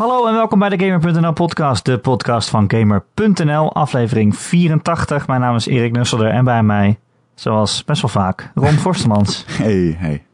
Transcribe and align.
Hallo 0.00 0.26
en 0.26 0.34
welkom 0.34 0.58
bij 0.58 0.68
de 0.68 0.84
Gamer.nl 0.84 1.32
podcast, 1.32 1.84
de 1.84 1.98
podcast 1.98 2.48
van 2.48 2.70
Gamer.nl, 2.70 3.74
aflevering 3.74 4.36
84. 4.36 5.26
Mijn 5.26 5.40
naam 5.40 5.54
is 5.54 5.66
Erik 5.66 5.92
Nusselder 5.92 6.28
en 6.28 6.44
bij 6.44 6.62
mij, 6.62 6.98
zoals 7.34 7.84
best 7.84 8.00
wel 8.02 8.10
vaak, 8.10 8.50
Ron 8.54 8.72
Forstemans. 8.84 9.44
Hey, 9.48 9.96
hey. 9.98 10.24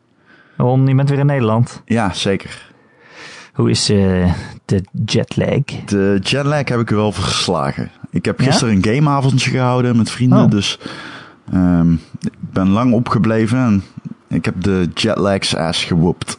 Ron, 0.57 0.87
je 0.87 0.95
bent 0.95 1.09
weer 1.09 1.19
in 1.19 1.27
Nederland. 1.27 1.83
Ja, 1.85 2.13
zeker. 2.13 2.73
Hoe 3.53 3.71
is 3.71 3.91
uh, 3.91 4.33
de 4.65 4.85
jetlag? 5.05 5.65
De 5.85 6.19
jetlag 6.23 6.69
heb 6.69 6.81
ik 6.81 6.91
er 6.91 6.97
wel 6.97 7.13
verslagen. 7.13 7.91
Ik 8.11 8.25
heb 8.25 8.41
gisteren 8.41 8.75
een 8.75 8.85
gameavondje 8.95 9.51
gehouden 9.51 9.97
met 9.97 10.11
vrienden, 10.11 10.45
Oh. 10.45 10.51
dus 10.51 10.79
ehm, 11.53 11.93
ik 12.21 12.33
ben 12.53 12.69
lang 12.69 12.93
opgebleven 12.93 13.59
en 13.59 13.83
ik 14.29 14.45
heb 14.45 14.63
de 14.63 14.89
jetlags 14.95 15.57
ass 15.57 15.85
gewoept. 15.85 16.39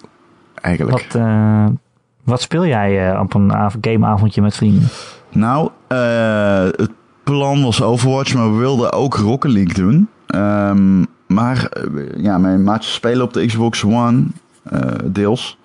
Eigenlijk. 0.61 1.03
Wat, 1.13 1.21
eh, 1.21 1.65
wat 2.27 2.41
speel 2.41 2.65
jij 2.65 3.09
eh, 3.11 3.19
op 3.19 3.33
een 3.33 3.51
av- 3.51 3.75
gameavondje 3.81 4.41
met 4.41 4.55
vrienden? 4.55 4.87
Nou, 5.31 5.69
eh, 5.87 6.63
het 6.63 6.91
plan 7.23 7.63
was 7.63 7.81
Overwatch, 7.81 8.33
maar 8.33 8.51
we 8.53 8.57
wilden 8.57 8.91
ook 8.93 9.15
Rocket 9.15 9.51
League 9.51 9.73
doen. 9.73 10.09
Ehm, 10.27 11.03
maar 11.27 11.65
eh, 11.65 11.83
ja, 12.23 12.37
mijn 12.37 12.63
maatjes 12.63 12.93
spelen 12.93 13.23
op 13.23 13.33
de 13.33 13.45
Xbox 13.45 13.83
One, 13.83 14.23
deels. 15.05 15.57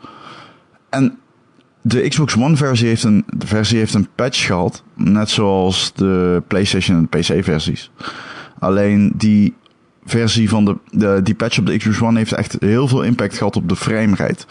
En 0.89 1.19
de 1.83 2.09
Xbox 2.09 2.37
One 2.37 2.57
versie 2.57 2.89
heeft 2.89 3.03
een, 3.05 3.25
de 3.27 3.47
versie 3.47 3.79
heeft 3.79 3.95
een 3.95 4.09
patch 4.15 4.47
gehad. 4.47 4.83
Net 4.95 5.31
zoals 5.31 5.93
de 5.95 6.43
PlayStation 6.47 6.97
en 6.97 7.07
de 7.11 7.19
PC 7.19 7.45
versies. 7.45 7.91
Alleen 8.59 9.13
die 9.17 9.55
versie 10.05 10.49
van 10.49 10.65
de, 10.65 10.77
de, 10.91 11.21
die 11.23 11.35
patch 11.35 11.59
op 11.59 11.67
de 11.67 11.77
Xbox 11.77 12.01
One 12.03 12.19
heeft 12.19 12.33
echt 12.33 12.57
heel 12.61 12.89
veel 12.89 13.03
impact 13.03 13.37
gehad 13.37 13.57
op 13.57 13.69
de 13.69 13.77
framerate. 13.77 14.45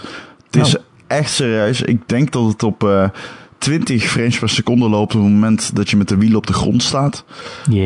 Het 0.52 0.56
is 0.66 0.78
Oh. 0.78 0.84
Echt 1.12 1.32
serieus. 1.32 1.82
Ik 1.82 2.02
denk 2.10 2.32
dat 2.32 2.46
het 2.46 2.64
op 2.64 2.84
eh 2.84 3.10
20 3.62 4.04
frames 4.04 4.40
per 4.40 4.50
seconde 4.50 4.90
loopt 4.90 5.16
op 5.16 5.22
het 5.22 5.32
moment 5.32 5.76
dat 5.76 5.90
je 5.90 5.98
met 5.98 6.08
de 6.08 6.18
wielen 6.18 6.38
op 6.38 6.48
de 6.48 6.54
grond 6.54 6.84
staat. 6.84 7.24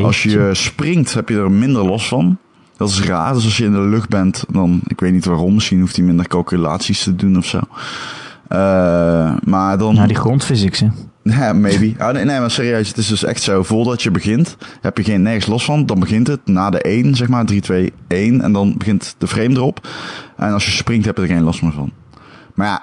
Als 0.02 0.22
je 0.22 0.50
springt 0.52 1.14
heb 1.14 1.28
je 1.28 1.36
er 1.36 1.50
minder 1.50 1.84
last 1.84 2.06
van. 2.06 2.38
Dat 2.76 2.88
is 2.88 3.02
raar. 3.02 3.34
Dus 3.34 3.44
als 3.44 3.56
je 3.56 3.64
in 3.64 3.72
de 3.72 3.80
lucht 3.80 4.08
bent, 4.08 4.44
dan, 4.48 4.80
ik 4.86 5.00
weet 5.00 5.12
niet 5.12 5.24
waarom, 5.24 5.54
misschien 5.54 5.80
hoeft 5.80 5.96
hij 5.96 6.04
minder 6.04 6.28
calculaties 6.28 7.02
te 7.02 7.16
doen 7.16 7.36
of 7.36 7.46
zo. 7.46 7.60
Eh, 8.48 9.36
maar 9.44 9.78
dan. 9.78 9.94
Nou, 9.94 10.06
die 10.06 10.16
grondphysics, 10.16 10.80
hè? 10.80 10.88
Ja, 11.38 11.52
maybe. 11.52 11.94
Ah, 11.98 12.12
nee, 12.12 12.24
nee, 12.24 12.40
maar 12.40 12.50
serieus, 12.50 12.88
het 12.88 12.96
is 12.96 13.06
dus 13.06 13.24
echt 13.24 13.42
zo. 13.42 13.62
Voordat 13.62 14.02
je 14.02 14.10
begint, 14.10 14.56
heb 14.80 14.96
je 14.96 15.04
geen 15.04 15.22
nergens 15.22 15.46
los 15.46 15.64
van. 15.64 15.86
Dan 15.86 16.00
begint 16.00 16.26
het 16.26 16.40
na 16.44 16.70
de 16.70 16.80
1, 16.80 17.14
zeg 17.14 17.28
maar, 17.28 17.44
3, 17.44 17.60
2, 17.60 17.92
1. 18.08 18.40
En 18.40 18.52
dan 18.52 18.74
begint 18.78 19.14
de 19.18 19.26
frame 19.26 19.54
erop. 19.54 19.88
En 20.36 20.52
als 20.52 20.64
je 20.64 20.70
springt, 20.70 21.06
heb 21.06 21.16
je 21.16 21.22
er 21.22 21.28
geen 21.28 21.42
last 21.42 21.62
meer 21.62 21.72
van. 21.72 21.92
Maar 22.54 22.66
ja, 22.66 22.82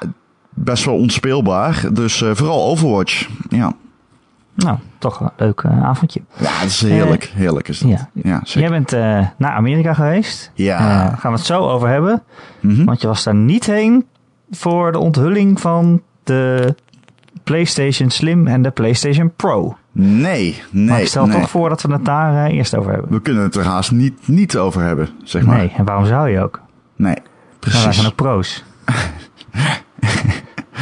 best 0.53 0.85
wel 0.85 0.95
onspeelbaar. 0.95 1.83
Dus 1.93 2.21
eh, 2.21 2.29
vooral 2.33 2.63
Overwatch. 2.65 3.29
Ja. 3.49 3.73
Nou, 4.55 4.77
toch 4.97 5.19
een 5.19 5.29
leuk 5.37 5.61
eh, 5.61 5.83
avondje. 5.83 6.21
ja, 6.37 6.49
het 6.51 6.69
is 6.69 6.81
heerlijk. 6.81 7.31
Heerlijk 7.35 7.67
is 7.67 7.79
dat. 7.79 7.89
ja. 7.89 8.09
Ja, 8.13 8.39
zeker. 8.43 8.61
Jij 8.61 8.69
bent 8.69 8.93
eh, 8.93 9.27
naar 9.37 9.51
Amerika 9.51 9.93
geweest. 9.93 10.51
Ja. 10.53 10.77
Eh, 10.77 11.19
gaan 11.19 11.31
we 11.31 11.37
het 11.37 11.45
zo 11.47 11.59
over 11.69 11.87
hebben. 11.87 12.23
Mhm. 12.59 12.85
Want 12.85 13.01
je 13.01 13.07
was 13.07 13.23
daar 13.23 13.35
niet 13.35 13.65
heen 13.65 14.05
voor 14.51 14.91
de 14.91 14.99
onthulling 14.99 15.59
van 15.61 16.01
de 16.23 16.75
PlayStation 17.43 18.09
Slim 18.09 18.47
en 18.47 18.61
de 18.61 18.69
PlayStation 18.71 19.31
Pro. 19.35 19.77
Nee, 19.91 20.61
nee, 20.71 20.89
maar 20.89 21.01
ik 21.01 21.07
stel 21.07 21.25
nee. 21.25 21.39
toch 21.39 21.49
voor 21.49 21.69
dat 21.69 21.81
we 21.81 21.93
het 21.93 22.05
daar 22.05 22.45
eh, 22.45 22.55
eerst 22.57 22.75
over 22.75 22.91
hebben. 22.91 23.11
We 23.11 23.21
kunnen 23.21 23.43
het 23.43 23.55
er 23.55 23.65
haast 23.65 23.91
niet, 23.91 24.27
niet 24.27 24.57
over 24.57 24.81
hebben, 24.81 25.09
zeg 25.23 25.45
maar. 25.45 25.57
Nee, 25.57 25.73
en 25.77 25.85
waarom 25.85 26.05
zou 26.05 26.29
je 26.29 26.41
ook? 26.41 26.61
Nee, 26.95 27.13
Nou, 27.13 27.21
wij 27.23 27.59
precies. 27.59 27.95
zijn 27.95 28.07
ook 28.07 28.15
pro's. 28.15 28.63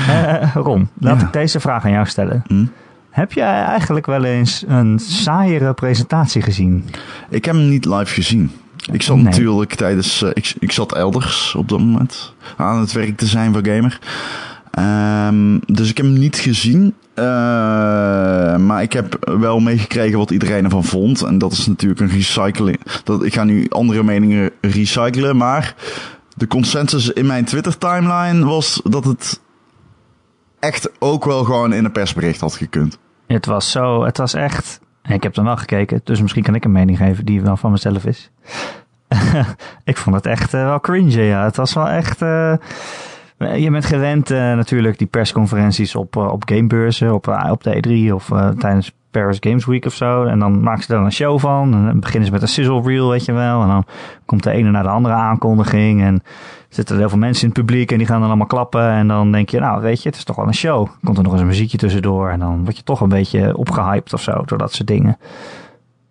Eh, 0.07 0.55
Ron, 0.55 0.89
laat 0.99 1.19
Ja. 1.21 1.25
ik 1.27 1.33
deze 1.33 1.59
vraag 1.59 1.85
aan 1.85 1.91
jou 1.91 2.05
stellen. 2.05 2.43
Hm? 2.47 2.65
Heb 3.09 3.31
jij 3.33 3.63
eigenlijk 3.63 4.05
wel 4.05 4.23
eens 4.23 4.63
een 4.67 4.99
saaiere 4.99 5.73
presentatie 5.73 6.41
gezien? 6.41 6.85
Ik 7.29 7.45
heb 7.45 7.55
hem 7.55 7.69
niet 7.69 7.85
live 7.85 8.13
gezien. 8.13 8.51
Ik 8.91 9.01
zat 9.01 9.15
Nee. 9.15 9.25
natuurlijk 9.25 9.73
tijdens... 9.75 10.21
eh, 10.21 10.29
ik, 10.33 10.53
ik 10.59 10.71
zat 10.71 10.93
elders 10.95 11.55
op 11.55 11.69
dat 11.69 11.79
moment 11.79 12.33
aan 12.57 12.79
het 12.79 12.91
werk 12.91 13.17
te 13.17 13.25
zijn 13.25 13.53
voor 13.53 13.65
Gamer. 13.65 13.99
Ehm, 14.71 15.59
dus 15.65 15.89
ik 15.89 15.97
heb 15.97 16.05
hem 16.05 16.17
niet 16.19 16.35
gezien. 16.35 16.93
Eh, 17.13 17.23
maar 18.57 18.81
ik 18.81 18.93
heb 18.93 19.33
wel 19.39 19.59
meegekregen 19.59 20.17
wat 20.17 20.31
iedereen 20.31 20.63
ervan 20.63 20.83
vond. 20.83 21.21
En 21.23 21.37
dat 21.37 21.51
is 21.51 21.67
natuurlijk 21.67 22.01
een 22.01 22.09
recycling. 22.09 22.79
Dat, 23.03 23.23
ik 23.23 23.33
ga 23.33 23.43
nu 23.43 23.65
andere 23.69 24.03
meningen 24.03 24.49
recyclen. 24.61 25.37
Maar 25.37 25.75
de 26.35 26.47
consensus 26.47 27.09
in 27.09 27.25
mijn 27.25 27.45
Twitter-timeline 27.45 28.45
was 28.45 28.81
dat 28.83 29.03
het 29.05 29.39
echt 30.61 30.89
ook 30.99 31.25
wel 31.25 31.43
gewoon 31.43 31.73
in 31.73 31.85
een 31.85 31.91
persbericht 31.91 32.39
had 32.39 32.55
gekund. 32.55 32.99
Het 33.27 33.45
was 33.45 33.71
zo, 33.71 34.03
het 34.03 34.17
was 34.17 34.33
echt. 34.33 34.79
Ik 35.03 35.23
heb 35.23 35.33
dan 35.33 35.45
wel 35.45 35.57
gekeken, 35.57 36.01
dus 36.03 36.21
misschien 36.21 36.43
kan 36.43 36.55
ik 36.55 36.65
een 36.65 36.71
mening 36.71 36.97
geven 36.97 37.25
die 37.25 37.41
wel 37.41 37.57
van 37.57 37.71
mezelf 37.71 38.05
is. 38.05 38.31
ik 39.83 39.97
vond 39.97 40.15
het 40.15 40.25
echt 40.25 40.53
eh, 40.53 40.63
wel 40.63 40.79
cringe, 40.79 41.21
ja. 41.21 41.43
Het 41.43 41.55
was 41.55 41.73
wel 41.73 41.87
echt. 41.87 42.21
eh, 42.21 42.53
je 43.37 43.71
bent 43.71 43.85
gewend 43.85 44.31
eh, 44.31 44.37
natuurlijk 44.37 44.97
die 44.97 45.07
persconferenties 45.07 45.95
op, 45.95 46.15
op 46.15 46.43
gamebeurzen, 46.49 47.13
op, 47.13 47.27
op 47.27 47.63
de 47.63 48.07
E3 48.09 48.13
of 48.13 48.29
tijdens 48.57 48.91
Paris 49.11 49.37
Games 49.39 49.65
Week 49.65 49.85
of 49.85 49.93
zo. 49.93 50.23
En 50.23 50.39
dan 50.39 50.61
maken 50.61 50.83
ze 50.83 50.93
er 50.93 50.99
een 50.99 51.11
show 51.11 51.39
van. 51.39 51.73
En 51.73 51.85
dan 51.85 51.99
beginnen 51.99 52.25
ze 52.25 52.33
met 52.33 52.41
een 52.41 52.47
sizzle 52.47 52.81
reel, 52.81 53.09
weet 53.09 53.25
je 53.25 53.33
wel. 53.33 53.61
En 53.61 53.67
dan 53.67 53.85
komt 54.25 54.43
de 54.43 54.51
ene 54.51 54.71
naar 54.71 54.83
de 54.83 54.89
andere 54.89 55.13
aankondiging. 55.13 56.01
En 56.01 56.23
er 56.71 56.77
zitten 56.77 56.97
heel 56.97 57.09
veel 57.09 57.17
mensen 57.17 57.43
in 57.43 57.49
het 57.49 57.57
publiek 57.57 57.91
en 57.91 57.97
die 57.97 58.07
gaan 58.07 58.19
dan 58.19 58.27
allemaal 58.27 58.47
klappen. 58.47 58.89
En 58.89 59.07
dan 59.07 59.31
denk 59.31 59.49
je, 59.49 59.59
nou 59.59 59.81
weet 59.81 60.01
je, 60.01 60.09
het 60.09 60.17
is 60.17 60.23
toch 60.23 60.35
wel 60.35 60.47
een 60.47 60.53
show. 60.53 60.87
Komt 61.03 61.17
er 61.17 61.23
nog 61.23 61.31
eens 61.31 61.41
een 61.41 61.47
muziekje 61.47 61.77
tussendoor. 61.77 62.29
En 62.29 62.39
dan 62.39 62.63
word 62.63 62.77
je 62.77 62.83
toch 62.83 63.01
een 63.01 63.09
beetje 63.09 63.57
opgehyped 63.57 64.13
of 64.13 64.21
zo 64.21 64.43
door 64.45 64.57
dat 64.57 64.73
soort 64.73 64.87
dingen. 64.87 65.17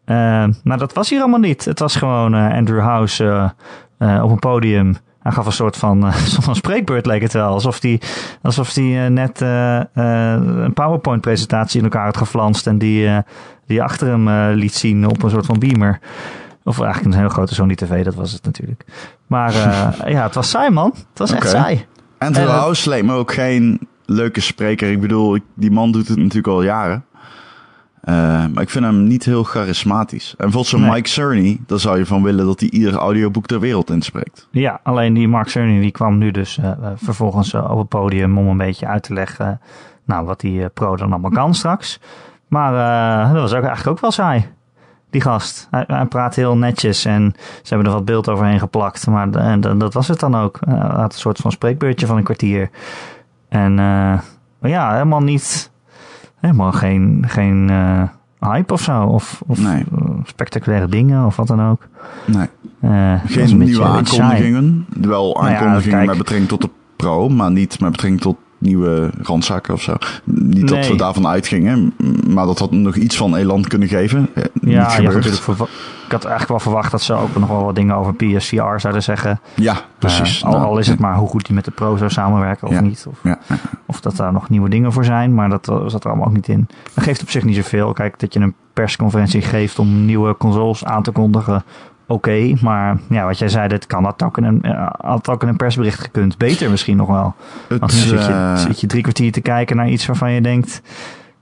Eh, 0.05 0.47
maar 0.65 0.79
dat 0.79 0.93
was 0.93 1.11
hier 1.11 1.21
allemaal 1.21 1.41
niet. 1.41 1.65
Het 1.65 1.79
was 1.79 1.97
gewoon 1.97 2.35
eh, 2.35 2.53
Andrew 2.53 2.81
House 2.81 3.53
eh, 3.99 4.17
eh, 4.17 4.25
op 4.25 4.31
een 4.31 4.39
podium. 4.39 4.97
Hij 5.23 5.33
gaf 5.33 5.47
een 5.47 5.53
soort 5.53 5.77
van, 5.77 6.13
van 6.47 6.57
spreekbeurt, 6.57 7.07
leek 7.07 7.23
het 7.23 7.33
wel. 7.33 7.53
Alsof 7.53 7.83
hij 7.83 8.01
alsof 8.43 8.73
die, 8.73 8.97
net 8.97 9.41
een 9.41 10.73
PowerPoint-presentatie 10.75 11.79
in 11.79 11.85
elkaar 11.85 12.05
had 12.05 12.17
geflanst. 12.17 12.67
En 12.67 12.79
die, 12.79 13.09
die 13.67 13.83
achter 13.83 14.09
hem 14.09 14.51
liet 14.55 14.75
zien 14.75 15.07
op 15.07 15.23
een 15.23 15.31
soort 15.31 15.47
van 15.47 15.59
beamer. 15.59 16.01
Of 16.71 16.81
eigenlijk 16.81 17.13
een 17.15 17.21
hele 17.21 17.33
grote 17.33 17.55
Sony 17.55 17.75
TV, 17.75 18.05
dat 18.05 18.15
was 18.15 18.33
het 18.33 18.45
natuurlijk. 18.45 18.85
Maar 19.27 19.55
eh, 19.55 19.89
ja, 20.15 20.23
het 20.23 20.35
was 20.35 20.51
saai, 20.51 20.71
man. 20.71 20.91
Het 21.11 21.19
was 21.19 21.33
echt 21.33 21.49
saai. 21.49 21.87
Andrew 22.19 22.45
En, 22.45 22.51
eh, 22.51 22.59
House 22.59 22.89
leek 22.89 23.05
me 23.05 23.13
ook 23.15 23.33
geen 23.33 23.89
leuke 24.07 24.41
spreker. 24.41 24.91
Ik 24.91 25.01
bedoel, 25.01 25.35
ik- 25.35 25.43
die 25.55 25.71
man 25.71 25.93
doet 25.93 26.09
het 26.09 26.17
natuurlijk 26.17 26.47
al 26.47 26.63
jaren. 26.63 27.05
Eh, 28.01 28.15
maar 28.47 28.63
ik 28.63 28.71
vind 28.71 28.85
hem 28.85 29.07
niet 29.07 29.25
heel 29.25 29.43
charismatisch. 29.45 30.35
En 30.39 30.51
volgens 30.51 30.81
Nee. 30.83 30.91
Mike 30.91 31.09
Cerny, 31.09 31.61
daar 31.67 31.79
zou 31.79 31.99
je 31.99 32.07
van 32.07 32.23
willen 32.23 32.47
dat 32.47 32.61
hij 32.61 32.69
ieder 32.71 32.95
audioboek 32.95 33.47
ter 33.47 33.61
wereld 33.61 33.91
inspreekt. 33.91 34.49
Ja, 34.51 34.81
alleen 34.83 35.15
die 35.15 35.29
Mark 35.29 35.49
Cerny 35.49 35.81
die 35.81 35.91
kwam 35.91 36.19
nu 36.19 36.31
dus 36.31 36.59
eh, 36.59 36.71
eh, 36.71 36.77
vervolgens 36.95 37.53
eh, 37.53 37.71
op 37.71 37.79
het 37.79 37.89
podium 37.89 38.39
om 38.39 38.47
een 38.49 38.57
beetje 38.57 38.87
uit 38.87 39.03
te 39.03 39.13
leggen 39.13 39.47
eh, 39.47 39.53
nou, 40.05 40.27
wat 40.27 40.41
die 40.41 40.61
eh, 40.63 40.67
pro 40.75 40.97
dan 40.97 41.11
allemaal 41.13 41.31
kan 41.31 41.55
straks. 41.55 42.01
Maar 42.49 42.73
eh, 42.75 43.33
dat 43.33 43.41
was 43.43 43.53
ook 43.53 43.63
eigenlijk 43.65 43.89
ook 43.89 44.01
wel 44.01 44.11
saai. 44.11 44.47
Die 45.11 45.21
gast. 45.21 45.69
Hij, 45.71 45.85
hij 45.87 46.05
praat 46.07 46.35
heel 46.35 46.57
netjes 46.57 47.05
en 47.05 47.33
ze 47.63 47.75
hebben 47.75 47.87
er 47.87 47.93
wat 47.97 48.05
beeld 48.05 48.29
overheen 48.29 48.59
geplakt. 48.59 49.07
Maar 49.07 49.31
en, 49.31 49.61
de- 49.61 49.77
dat 49.77 49.95
was 49.95 50.09
het 50.09 50.21
dan 50.21 50.35
ook. 50.37 50.59
Eh, 50.61 50.73
Hij 50.75 51.01
had 51.01 51.13
een 51.13 51.19
soort 51.19 51.39
van 51.39 51.53
spreekbeurtje 51.53 52.07
van 52.07 52.17
een 52.17 52.23
kwartier. 52.23 52.71
En 53.49 53.71
eh, 53.79 54.19
maar 54.59 54.71
ja, 54.71 54.93
helemaal 54.93 55.21
niet. 55.21 55.71
Helemaal 56.41 56.73
geen, 56.73 57.25
geen 57.27 57.71
eh, 57.71 58.03
hype 58.51 58.73
of 58.73 58.81
zo. 58.83 59.03
Of, 59.03 59.43
of 59.47 59.59
Nee. 59.63 59.85
eh, 59.99 60.05
spectaculaire 60.25 60.89
dingen 60.89 61.25
of 61.27 61.37
wat 61.37 61.47
dan 61.47 61.63
ook. 61.63 61.89
Nee, 62.27 62.47
Eh, 62.81 62.91
geen 63.27 63.41
beetje- 63.41 63.57
nieuwe 63.57 63.85
aankondigingen. 63.85 64.87
Wel 65.01 65.33
Nou 65.35 65.49
ja, 65.51 65.57
aankondigingen 65.59 66.07
met 66.07 66.19
betrekking 66.19 66.49
tot 66.49 66.61
de 66.61 66.71
pro, 66.97 67.29
maar 67.29 67.51
niet 67.51 67.81
met 67.81 67.91
betrekking 67.91 68.21
tot 68.21 68.37
nieuwe 68.61 69.11
randzaken 69.23 69.75
of 69.75 69.83
zo. 69.83 69.95
Niet 70.25 70.69
dat 70.69 70.89
we 70.89 70.95
daarvan 70.97 71.27
uitgingen, 71.27 71.95
maar 72.29 72.47
dat 72.47 72.59
had 72.59 72.71
nog 72.71 72.95
iets 72.97 73.17
van 73.17 73.37
elan 73.37 73.63
kunnen 73.65 73.89
geven. 73.89 74.29
Eh, 74.35 74.45
niet 74.53 74.73
Ja, 74.75 74.89
gebeurd. 74.89 75.15
natuurlijk 75.15 75.43
verwa- 75.43 75.65
ik 76.05 76.17
had 76.17 76.25
eigenlijk 76.25 76.49
wel 76.49 76.59
verwacht 76.73 76.91
dat 76.91 77.03
ze 77.03 77.15
ook 77.15 77.37
nog 77.39 77.49
wel 77.49 77.65
wat 77.65 77.75
dingen 77.75 77.97
over 77.97 78.15
PSVR 78.15 78.79
zouden 78.79 79.03
zeggen. 79.03 79.41
Ja, 79.55 79.75
precies. 79.99 80.39
Eh, 80.43 80.45
al, 80.49 80.53
Nou, 80.53 80.65
al 80.65 80.79
is 80.79 80.87
het 80.87 80.99
maar 80.99 81.17
hoe 81.17 81.29
goed 81.29 81.47
die 81.47 81.55
met 81.55 81.65
de 81.65 81.71
pro 81.71 81.97
zou 81.97 82.11
samenwerken 82.11 82.69
of 82.69 82.75
Ja. 82.75 82.81
niet. 82.81 83.05
Of, 83.09 83.19
Ja, 83.23 83.39
of 83.87 84.01
dat 84.01 84.17
daar 84.17 84.33
nog 84.33 84.49
nieuwe 84.49 84.69
dingen 84.69 84.93
voor 84.93 85.05
zijn, 85.05 85.35
maar 85.35 85.49
dat 85.49 85.69
eh, 85.69 85.83
zat 85.87 86.05
er 86.05 86.11
allemaal 86.11 86.29
ook 86.29 86.35
niet 86.35 86.49
in. 86.49 86.69
Dat 86.95 87.05
geeft 87.05 87.23
op 87.23 87.31
zich 87.31 87.45
niet 87.45 87.57
zoveel. 87.57 87.93
Kijk, 87.93 88.19
dat 88.19 88.33
je 88.35 88.41
een 88.41 88.55
persconferentie 88.73 89.43
geeft 89.43 89.79
om 89.79 90.05
nieuwe 90.05 90.37
consoles 90.37 90.85
aan 90.85 91.03
te 91.03 91.11
kondigen. 91.11 91.63
Oké, 92.11 92.53
maar 92.61 92.99
ja, 93.09 93.25
wat 93.25 93.39
jij 93.39 93.49
zei, 93.49 93.69
dit 93.69 93.87
kan 93.87 94.05
had 94.05 94.23
ook 94.23 94.39
in 94.39 94.45
een, 94.45 94.63
eh, 94.63 94.87
had 95.01 95.29
ook 95.29 95.43
in 95.43 95.49
een 95.49 95.57
persbericht 95.57 96.01
gekund. 96.01 96.39
Beter 96.39 96.71
misschien 96.71 96.97
nog 96.97 97.09
wel. 97.09 97.35
Het, 97.69 97.81
Want 97.81 97.93
nu 97.93 97.99
zit 97.99 98.25
je, 98.25 98.33
eh, 98.33 98.57
zit 98.57 98.81
je 98.81 98.87
drie 98.87 99.03
kwartier 99.03 99.33
te 99.33 99.41
kijken 99.41 99.77
naar 99.77 99.89
iets 99.89 100.07
waarvan 100.07 100.33
je 100.33 100.41
denkt... 100.41 100.83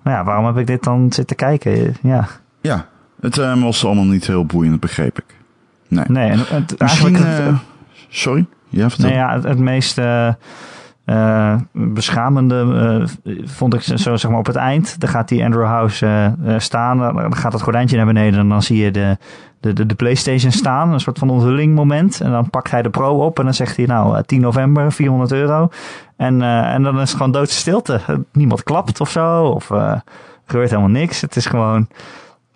Nou 0.02 0.16
ja, 0.16 0.24
waarom 0.24 0.46
heb 0.46 0.56
ik 0.56 0.66
dit 0.66 0.82
dan 0.84 1.12
zitten 1.12 1.36
kijken? 1.36 1.96
Ja, 2.02 2.26
ja, 2.60 2.86
het 3.20 3.38
eh, 3.38 3.62
was 3.62 3.84
allemaal 3.84 4.04
niet 4.04 4.26
heel 4.26 4.46
boeiend, 4.46 4.80
begreep 4.80 5.18
ik. 5.18 5.34
Nee. 5.88 6.04
nee. 6.08 6.30
En, 6.30 6.38
het, 6.38 6.48
Misschien, 6.78 6.78
eigenlijk 6.78 7.18
het, 7.18 7.38
eh, 7.38 7.58
sorry? 8.08 8.46
Ja, 8.68 8.90
vertel. 8.90 9.08
Nee, 9.08 9.18
ja, 9.18 9.34
het, 9.34 9.44
het 9.44 9.58
meest 9.58 9.98
eh, 9.98 10.28
eh, 11.08 11.54
beschamende 11.72 13.06
eh, 13.24 13.32
vond 13.44 13.74
ik 13.74 13.80
zo 13.82 14.16
zeg 14.16 14.30
maar 14.30 14.38
op 14.38 14.46
het 14.46 14.56
eind. 14.56 15.00
Dan 15.00 15.08
gaat 15.08 15.28
die 15.28 15.44
Andrew 15.44 15.64
House 15.64 16.06
eh, 16.06 16.26
eh, 16.26 16.60
staan, 16.60 16.98
dan 16.98 17.36
gaat 17.36 17.52
het 17.52 17.62
gordijntje 17.62 17.96
naar 17.96 18.06
beneden 18.06 18.40
en 18.40 18.48
dan 18.48 18.62
zie 18.62 18.84
je 18.84 18.90
de, 18.90 19.16
de, 19.60 19.72
de, 19.72 19.86
de 19.86 19.94
PlayStation 19.94 20.52
staan. 20.52 20.92
Een 20.92 21.00
soort 21.00 21.18
van 21.18 21.30
onthulling 21.30 21.74
moment. 21.74 22.20
En 22.20 22.30
dan 22.30 22.50
pakt 22.50 22.70
hij 22.70 22.82
de 22.82 22.90
Pro 22.90 23.24
op 23.24 23.38
en 23.38 23.44
dan 23.44 23.54
zegt 23.54 23.76
hij 23.76 23.86
nou 23.86 24.16
eh, 24.16 24.22
10 24.22 24.40
november, 24.40 24.92
400 24.92 25.32
euro. 25.32 25.68
En, 26.16 26.42
eh, 26.42 26.74
en 26.74 26.82
dan 26.82 26.94
is 26.94 27.08
het 27.08 27.16
gewoon 27.16 27.32
doodse 27.32 27.56
stilte. 27.56 28.00
Niemand 28.32 28.62
klapt 28.62 29.00
of 29.00 29.10
zo. 29.10 29.44
Of 29.44 29.70
eh, 29.70 29.78
er 29.78 30.02
gebeurt 30.46 30.70
helemaal 30.70 30.90
niks. 30.90 31.20
Het 31.20 31.36
is 31.36 31.46
gewoon, 31.46 31.88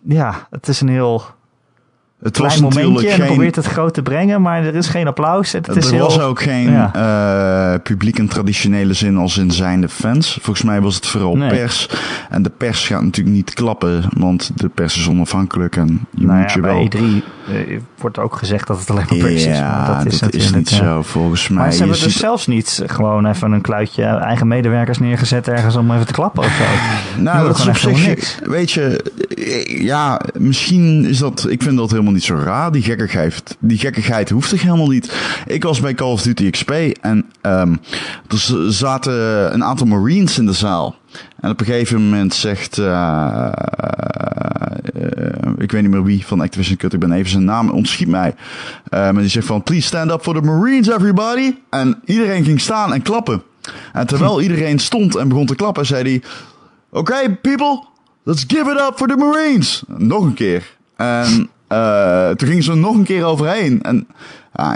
ja, 0.03 0.35
het 0.51 0.69
is 0.69 0.81
een 0.81 0.89
heel 0.89 1.23
Het 2.23 2.33
klein 2.37 2.51
was 2.51 2.61
momentje. 2.61 2.83
natuurlijk 2.89 3.13
En 3.13 3.19
geen... 3.19 3.27
probeert 3.35 3.57
het 3.57 3.67
groot 3.67 3.95
te 3.95 4.03
brengen, 4.03 4.43
maar 4.43 4.65
er 4.65 4.75
is 4.75 4.89
geen 4.89 5.07
applaus. 5.07 5.53
Het, 5.53 5.77
is 5.77 5.87
er 5.87 5.93
heel, 5.93 6.03
was 6.05 6.21
ook 6.21 6.43
geen 6.43 6.71
ja. 6.71 6.91
eh, 7.75 7.81
publiek 7.83 8.19
in 8.19 8.29
traditionele 8.29 8.93
zin 8.93 9.17
als 9.17 9.39
in 9.39 9.51
zijnde 9.51 9.89
fans. 9.89 10.39
Volgens 10.41 10.67
mij 10.67 10.81
was 10.81 10.95
het 10.95 11.07
vooral 11.07 11.37
Nee. 11.37 11.49
pers. 11.49 11.89
En 12.31 12.43
de 12.43 12.51
pers 12.57 12.87
gaat 12.87 13.03
natuurlijk 13.03 13.37
niet 13.37 13.55
klappen, 13.55 14.05
want 14.17 14.51
de 14.55 14.69
pers 14.69 14.97
is 14.97 15.09
onafhankelijk 15.09 15.77
en 15.77 16.07
je 16.11 16.27
Nou 16.27 16.39
moet 16.39 16.49
ja, 16.49 16.55
je 16.55 16.61
wel... 16.61 16.89
bij 16.89 17.01
E3 17.01 17.25
eh, 17.69 17.79
wordt 17.99 18.19
ook 18.19 18.37
gezegd 18.37 18.67
dat 18.67 18.79
het 18.81 18.91
alleen 18.91 19.05
maar 19.09 19.19
pers 19.19 19.45
is. 19.47 19.61
maar 19.61 20.05
dat 20.05 20.35
is, 20.35 20.53
niet 20.53 20.69
zo 20.69 21.03
volgens 21.03 21.49
mij. 21.49 21.59
Maar 21.63 21.73
ze 21.73 21.79
hebben 21.79 21.97
dus 21.97 22.13
ziet- 22.13 22.21
zelfs 22.21 22.47
niet 22.47 22.83
gewoon 22.87 23.27
even 23.27 23.53
een 23.53 23.61
kluitje 23.61 24.05
eigen 24.05 24.47
medewerkers 24.49 24.99
neergezet 24.99 25.49
ergens 25.49 25.77
om 25.77 25.93
even 25.93 26.07
te 26.07 26.13
klappen 26.13 26.45
of 26.45 26.53
zo. 27.17 27.21
Nou, 27.23 27.47
dat 27.47 27.59
is 27.59 27.67
op 27.67 27.77
zich, 27.77 27.95
helemaal 27.95 28.51
weet 28.53 28.71
je, 28.71 29.03
eh, 29.37 29.83
ja, 29.85 30.21
misschien 30.39 31.05
is 31.05 31.19
dat, 31.19 31.47
ik 31.49 31.63
vind 31.63 31.77
dat 31.77 31.91
helemaal 31.91 32.12
niet 32.13 32.25
zo 32.25 32.35
raar, 32.35 32.73
die 32.73 32.83
gekkigheid. 32.83 33.57
Die 33.59 33.79
gekkigheid 33.79 34.31
hoeft 34.31 34.51
toch 34.51 34.63
helemaal 34.63 34.89
niet. 34.89 35.13
Ik 35.47 35.63
was 35.63 35.81
bij 35.81 35.95
Call 35.95 36.13
of 36.13 36.23
Duty 36.23 36.51
XP 36.51 36.71
en 37.01 37.25
ehm 37.41 37.73
er 38.29 38.73
zaten 38.73 39.55
een 39.55 39.65
aantal 39.65 39.87
Marines 39.87 40.39
in 40.39 40.47
de 40.47 40.53
zaal. 40.53 40.97
En 41.41 41.51
op 41.51 41.61
een 41.61 41.67
gegeven 41.67 42.03
moment 42.03 42.35
zegt, 42.35 42.79
eh, 42.79 43.47
eh, 43.47 43.53
ik 45.59 45.73
weet 45.73 45.83
niet 45.83 45.91
meer 45.91 46.05
wie 46.05 46.27
van 46.27 46.41
Activision 46.41 46.77
Cut, 46.77 46.93
ik 46.93 47.01
ben 47.01 47.13
even 47.13 47.31
zijn 47.31 47.45
naam, 47.45 47.71
ontschiet 47.71 48.09
mij. 48.09 48.35
Maar 48.91 49.15
die 49.15 49.29
zegt 49.29 49.47
van, 49.47 49.63
please 49.63 49.87
stand 49.87 50.11
up 50.11 50.23
for 50.23 50.35
the 50.35 50.41
Marines 50.41 50.89
everybody. 50.89 51.55
En 51.71 52.01
iedereen 52.05 52.45
ging 52.45 52.61
staan 52.61 52.93
en 52.93 53.03
klappen. 53.03 53.43
En 53.93 54.07
terwijl 54.07 54.41
iedereen 54.47 54.79
stond 54.79 55.17
en 55.17 55.29
begon 55.29 55.47
te 55.47 55.55
klappen, 55.55 55.87
zei 55.87 56.03
hij, 56.03 56.23
Oké, 56.95 57.39
people, 57.41 57.85
let's 58.25 58.45
give 58.47 58.71
it 58.71 58.79
up 58.79 58.93
for 58.97 59.09
the 59.09 59.17
Marines. 59.17 59.83
Nog 59.87 60.25
een 60.25 60.35
keer. 60.35 60.77
En 60.97 61.51
eh, 61.73 62.31
toen 62.31 62.49
gingen 62.49 62.63
ze 62.63 62.71
er 62.71 62.77
nog 62.77 62.95
een 62.95 63.05
keer 63.05 63.25
overheen. 63.25 63.83
En 63.83 64.07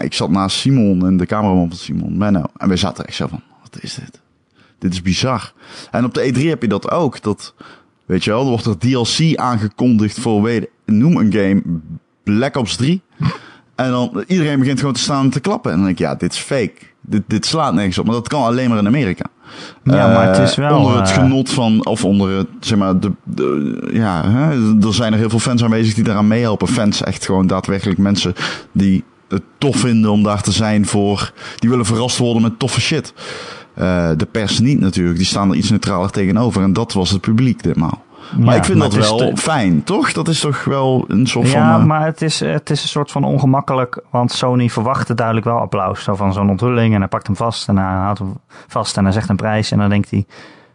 ik 0.02 0.14
zat 0.14 0.30
naast 0.30 0.56
Simon 0.56 1.06
en 1.06 1.16
de 1.16 1.26
cameraman 1.26 1.68
van 1.68 1.76
Simon, 1.76 2.18
Menno. 2.18 2.42
En 2.56 2.68
wij 2.68 2.76
zaten 2.76 3.06
echt 3.06 3.16
zo 3.16 3.26
van, 3.26 3.42
wat 3.62 3.82
is 3.82 3.94
dit? 3.94 4.20
Dit 4.78 4.92
is 4.92 5.02
bizar. 5.02 5.52
En 5.90 6.04
op 6.04 6.14
de 6.14 6.32
E3 6.32 6.48
heb 6.48 6.62
je 6.62 6.68
dat 6.68 6.90
ook. 6.90 7.22
Dat, 7.22 7.54
weet 8.06 8.24
je 8.24 8.30
wel, 8.30 8.40
er 8.40 8.48
wordt 8.48 8.64
er 8.64 8.78
DLC 8.78 9.36
aangekondigd 9.36 10.20
voor, 10.20 10.42
weet, 10.42 10.68
noem 10.84 11.16
een 11.16 11.32
game, 11.32 11.62
Black 12.22 12.56
Ops 12.56 12.76
3. 12.76 13.02
En 13.74 13.90
dan 13.90 14.24
iedereen 14.26 14.58
begint 14.58 14.78
gewoon 14.78 14.94
te 14.94 15.00
staan 15.00 15.24
en 15.24 15.30
te 15.30 15.40
klappen. 15.40 15.70
En 15.70 15.76
dan 15.76 15.86
denk 15.86 15.98
ik, 15.98 16.04
ja, 16.04 16.14
dit 16.14 16.32
is 16.32 16.38
fake. 16.38 16.74
Dit, 17.00 17.22
dit 17.26 17.46
slaat 17.46 17.74
nergens 17.74 17.98
op. 17.98 18.06
Maar 18.06 18.14
dat 18.14 18.28
kan 18.28 18.42
alleen 18.42 18.68
maar 18.68 18.78
in 18.78 18.86
Amerika. 18.86 19.24
Ja, 19.82 20.06
maar 20.08 20.28
het 20.28 20.38
is 20.38 20.58
Eh, 20.58 20.68
wel, 20.68 20.78
Onder 20.78 20.96
het 20.96 21.08
eh, 21.08 21.14
genot 21.14 21.50
van, 21.50 21.86
of 21.86 22.04
onder 22.04 22.36
het, 22.36 22.46
zeg 22.60 22.78
maar, 22.78 23.00
de, 23.00 23.12
de, 23.22 23.88
ja, 23.92 24.30
hè, 24.30 24.50
er 24.86 24.94
zijn 24.94 25.12
er 25.12 25.18
heel 25.18 25.30
veel 25.30 25.38
fans 25.38 25.64
aanwezig 25.64 25.94
die 25.94 26.04
daaraan 26.04 26.28
meehelpen. 26.28 26.68
Fans, 26.68 27.02
echt 27.02 27.24
gewoon 27.24 27.46
daadwerkelijk 27.46 27.98
mensen 27.98 28.34
die 28.72 29.04
het 29.28 29.42
tof 29.58 29.76
vinden 29.76 30.10
om 30.10 30.22
daar 30.22 30.42
te 30.42 30.52
zijn 30.52 30.86
voor, 30.86 31.32
die 31.58 31.70
willen 31.70 31.86
verrast 31.86 32.16
worden 32.18 32.42
met 32.42 32.58
toffe 32.58 32.80
shit. 32.80 33.12
Eh, 33.74 34.10
de 34.16 34.26
pers 34.30 34.58
niet 34.58 34.80
natuurlijk, 34.80 35.16
die 35.16 35.26
staan 35.26 35.50
er 35.50 35.56
iets 35.56 35.70
neutraler 35.70 36.10
tegenover. 36.10 36.62
En 36.62 36.72
dat 36.72 36.92
was 36.92 37.10
het 37.10 37.20
publiek 37.20 37.62
ditmaal. 37.62 38.04
Maar 38.38 38.46
Ja, 38.54 38.54
ik 38.54 38.64
vind 38.64 38.78
maar 38.78 38.88
dat 38.90 39.18
wel 39.18 39.36
fijn, 39.36 39.84
toch? 39.84 40.12
Dat 40.12 40.28
is 40.28 40.40
toch 40.40 40.64
wel 40.64 41.04
een 41.08 41.26
soort 41.26 41.48
van... 41.48 41.60
Ja, 41.60 41.78
eh, 41.78 41.84
maar 41.84 42.04
het 42.04 42.22
is, 42.22 42.40
het 42.40 42.70
is 42.70 42.82
een 42.82 42.88
soort 42.88 43.10
van 43.10 43.24
ongemakkelijk, 43.24 44.02
want 44.10 44.32
Sony 44.32 44.68
verwachtte 44.70 45.14
duidelijk 45.14 45.46
wel 45.46 45.58
applaus. 45.58 46.02
Zo 46.04 46.14
van 46.14 46.32
zo'n 46.32 46.50
onthulling 46.50 46.92
en 46.94 46.98
hij 47.00 47.08
pakt 47.08 47.26
hem 47.26 47.36
vast 47.36 47.68
en 47.68 47.76
hij 47.76 47.94
houdt 47.96 48.18
hem 48.18 48.34
vast 48.68 48.96
en 48.96 49.04
hij 49.04 49.12
zegt 49.12 49.28
een 49.28 49.36
prijs 49.36 49.70
en 49.70 49.78
dan 49.78 49.88
denkt 49.88 50.10
hij... 50.10 50.26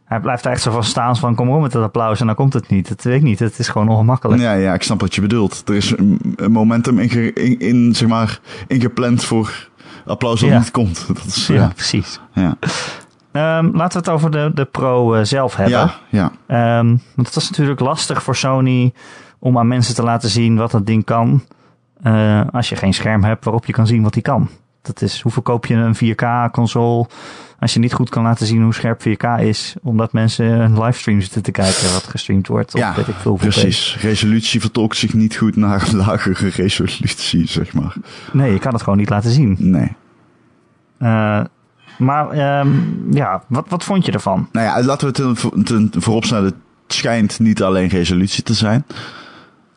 Hij 0.05 0.19
blijft 0.19 0.45
er 0.45 0.51
echt 0.51 0.61
zo 0.61 0.71
van 0.71 0.83
staan 0.83 1.15
van 1.17 1.35
kom 1.35 1.49
op 1.49 1.61
met 1.61 1.71
dat 1.71 1.83
applaus 1.83 2.19
en 2.19 2.25
dan 2.25 2.35
komt 2.35 2.53
het 2.53 2.69
niet. 2.69 2.87
Dat 2.87 3.01
weet 3.03 3.15
ik 3.15 3.21
niet, 3.21 3.39
het 3.39 3.59
is 3.59 3.67
gewoon 3.67 3.89
ongemakkelijk. 3.89 4.41
Ja, 4.41 4.53
ja, 4.53 4.73
ik 4.73 4.83
snap 4.83 5.01
wat 5.01 5.15
je 5.15 5.21
bedoelt. 5.21 5.61
Er 5.65 5.75
is 5.75 5.97
een, 5.97 6.19
een 6.35 6.51
momentum 6.51 6.99
in, 6.99 7.33
in, 7.33 7.59
in, 7.59 7.95
zeg 7.95 8.09
maar, 8.09 8.39
ingepland 8.67 9.23
voor 9.23 9.69
applaus 10.05 10.39
dat 10.39 10.49
Ja. 10.49 10.57
niet 10.57 10.71
komt. 10.71 11.05
Dat 11.07 11.25
is, 11.25 11.47
Ja, 11.47 11.53
ja, 11.55 11.71
precies. 11.75 12.19
ja. 12.33 12.57
Ehm, 13.31 13.65
laten 13.75 13.91
we 14.01 14.05
het 14.05 14.09
over 14.09 14.31
de, 14.31 14.51
de 14.53 14.65
Pro 14.65 15.13
eh, 15.13 15.23
zelf 15.23 15.55
hebben. 15.55 15.77
Ja, 15.79 15.93
ja. 16.09 16.31
Ehm, 16.47 16.87
want 16.87 17.27
het 17.27 17.35
was 17.35 17.49
natuurlijk 17.49 17.79
lastig 17.79 18.23
voor 18.23 18.35
Sony 18.35 18.93
om 19.39 19.57
aan 19.57 19.67
mensen 19.67 19.95
te 19.95 20.03
laten 20.03 20.29
zien 20.29 20.55
wat 20.55 20.71
dat 20.71 20.85
ding 20.85 21.05
kan. 21.05 21.43
eh, 22.03 22.41
als 22.51 22.69
je 22.69 22.75
geen 22.75 22.93
scherm 22.93 23.23
hebt 23.23 23.43
waarop 23.43 23.65
je 23.65 23.73
kan 23.73 23.87
zien 23.87 24.03
wat 24.03 24.13
die 24.13 24.21
kan. 24.21 24.49
Dat 24.81 25.01
is, 25.01 25.21
hoe 25.21 25.31
verkoop 25.31 25.65
je 25.65 25.75
een 25.75 25.95
4K-console 25.95 27.07
als 27.59 27.73
je 27.73 27.79
niet 27.79 27.93
goed 27.93 28.09
kan 28.09 28.23
laten 28.23 28.45
zien 28.45 28.61
hoe 28.63 28.73
scherp 28.73 29.01
4K 29.01 29.39
is, 29.39 29.75
omdat 29.81 30.13
mensen 30.13 30.45
een 30.45 30.83
livestream 30.83 31.21
zitten 31.21 31.41
te 31.43 31.51
kijken 31.51 31.93
wat 31.93 32.07
gestreamd 32.07 32.47
wordt. 32.47 32.77
Ja 32.77 32.93
weet 32.95 33.07
ik 33.07 33.15
veel 33.15 33.35
precies. 33.35 33.97
Resolutie 33.99 34.59
vertolkt 34.61 34.97
zich 34.97 35.13
niet 35.13 35.37
goed 35.37 35.55
naar 35.55 35.87
een 35.87 35.95
lagere 36.05 36.49
resolutie, 36.49 37.47
zeg 37.47 37.73
maar. 37.73 37.95
Nee, 38.33 38.51
je 38.53 38.59
kan 38.59 38.73
het 38.73 38.81
gewoon 38.83 38.99
niet 38.99 39.09
laten 39.09 39.31
zien. 39.31 39.55
Nee. 39.59 39.95
Eh, 40.97 41.41
maar 42.01 42.29
ehm, 42.29 42.69
ja, 43.11 43.43
wat, 43.47 43.65
wat 43.69 43.83
vond 43.83 44.05
je 44.05 44.11
ervan? 44.11 44.47
Nou 44.51 44.65
ja, 44.65 44.83
laten 44.83 45.07
we 45.07 45.13
ten, 45.13 45.63
ten 45.63 46.01
vooropstellen. 46.01 46.45
Het 46.45 46.55
schijnt 46.87 47.39
niet 47.39 47.63
alleen 47.63 47.87
resolutie 47.87 48.43
te 48.43 48.53
zijn. 48.53 48.85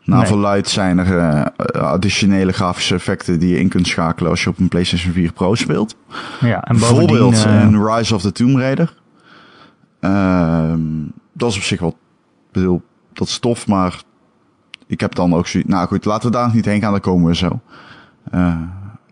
Naar 0.05 0.19
Nee. 0.19 0.26
verluid 0.26 0.69
zijn 0.69 0.99
er 0.99 1.19
eh, 1.19 1.82
additionele 1.82 2.53
grafische 2.53 2.94
effecten 2.94 3.38
die 3.38 3.49
je 3.49 3.59
in 3.59 3.69
kunt 3.69 3.87
schakelen 3.87 4.31
als 4.31 4.43
je 4.44 4.50
op 4.50 4.59
een 4.59 4.69
PlayStation 4.69 5.12
4 5.12 5.32
Pro 5.32 5.55
speelt. 5.55 5.97
Ja, 6.41 6.62
en. 6.62 6.79
Bijvoorbeeld 6.79 7.44
eh, 7.44 7.62
in 7.62 7.85
Rise 7.87 8.15
of 8.15 8.23
the 8.23 8.32
Tomb 8.32 8.56
Raider. 8.56 8.94
Ehm, 10.00 10.81
dat 11.32 11.50
is 11.50 11.56
op 11.56 11.62
zich 11.62 11.81
wel, 11.81 11.99
bedoel, 12.53 12.82
dat 13.12 13.29
is 13.29 13.38
tof, 13.38 13.67
maar 13.67 14.03
ik 14.87 15.00
heb 15.00 15.15
dan 15.15 15.35
ook 15.35 15.47
zoiets. 15.47 15.71
Nou 15.71 15.87
goed, 15.87 16.05
laten 16.05 16.31
we 16.31 16.37
daar 16.37 16.44
nog 16.44 16.55
niet 16.55 16.65
heen 16.65 16.81
gaan, 16.81 16.93
dan 16.93 17.00
komen 17.00 17.26
we 17.26 17.37
zo. 17.37 17.61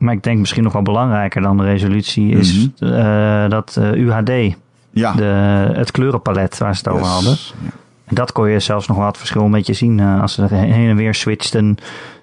Maar 0.02 0.14
ik 0.14 0.22
denk 0.22 0.38
misschien 0.38 0.62
nog 0.62 0.72
wel 0.72 0.82
belangrijker 0.82 1.42
dan 1.42 1.56
de 1.56 1.62
resolutie 1.64 2.30
is 2.30 2.68
Mhm. 2.80 2.92
eh, 2.92 3.48
dat 3.50 3.76
eh, 3.80 3.92
UHD, 3.92 4.56
ja. 4.90 5.12
de, 5.12 5.24
het 5.72 5.90
kleurenpalet 5.90 6.58
waar 6.58 6.74
ze 6.76 6.78
het 6.84 6.88
over 6.88 7.02
Yes. 7.04 7.12
hadden. 7.14 7.36
Ja. 7.64 7.70
En 8.04 8.14
dat 8.14 8.32
kon 8.32 8.48
je 8.50 8.60
zelfs 8.60 8.86
nog 8.88 8.96
wel 8.96 9.06
het 9.06 9.16
verschil 9.18 9.42
een 9.44 9.50
beetje 9.50 9.72
zien. 9.72 10.00
eh, 10.00 10.20
als 10.20 10.32
ze 10.34 10.42
er 10.42 10.50
heen 10.50 10.88
en 10.88 10.96
weer 10.96 11.14
switchten. 11.14 11.76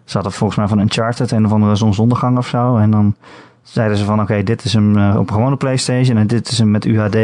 Ze 0.06 0.14
hadden 0.14 0.32
volgens 0.32 0.60
mij 0.60 0.68
van 0.68 0.80
Uncharted 0.80 1.32
een 1.32 1.46
of 1.46 1.52
andere 1.52 1.76
zonsondergang 1.76 2.38
of 2.38 2.48
zo. 2.48 2.78
En 2.78 2.92
dan 2.92 3.16
zeiden 3.62 3.98
ze 3.98 4.04
van 4.06 4.22
oké, 4.22 4.44
dit 4.44 4.64
is 4.64 4.74
hem 4.74 5.16
op 5.18 5.28
een 5.30 5.34
gewone 5.36 5.56
Playstation 5.56 6.18
en 6.18 6.28
dit 6.28 6.50
is 6.52 6.58
hem 6.58 6.72
met 6.72 6.86
UHD. 6.86 7.16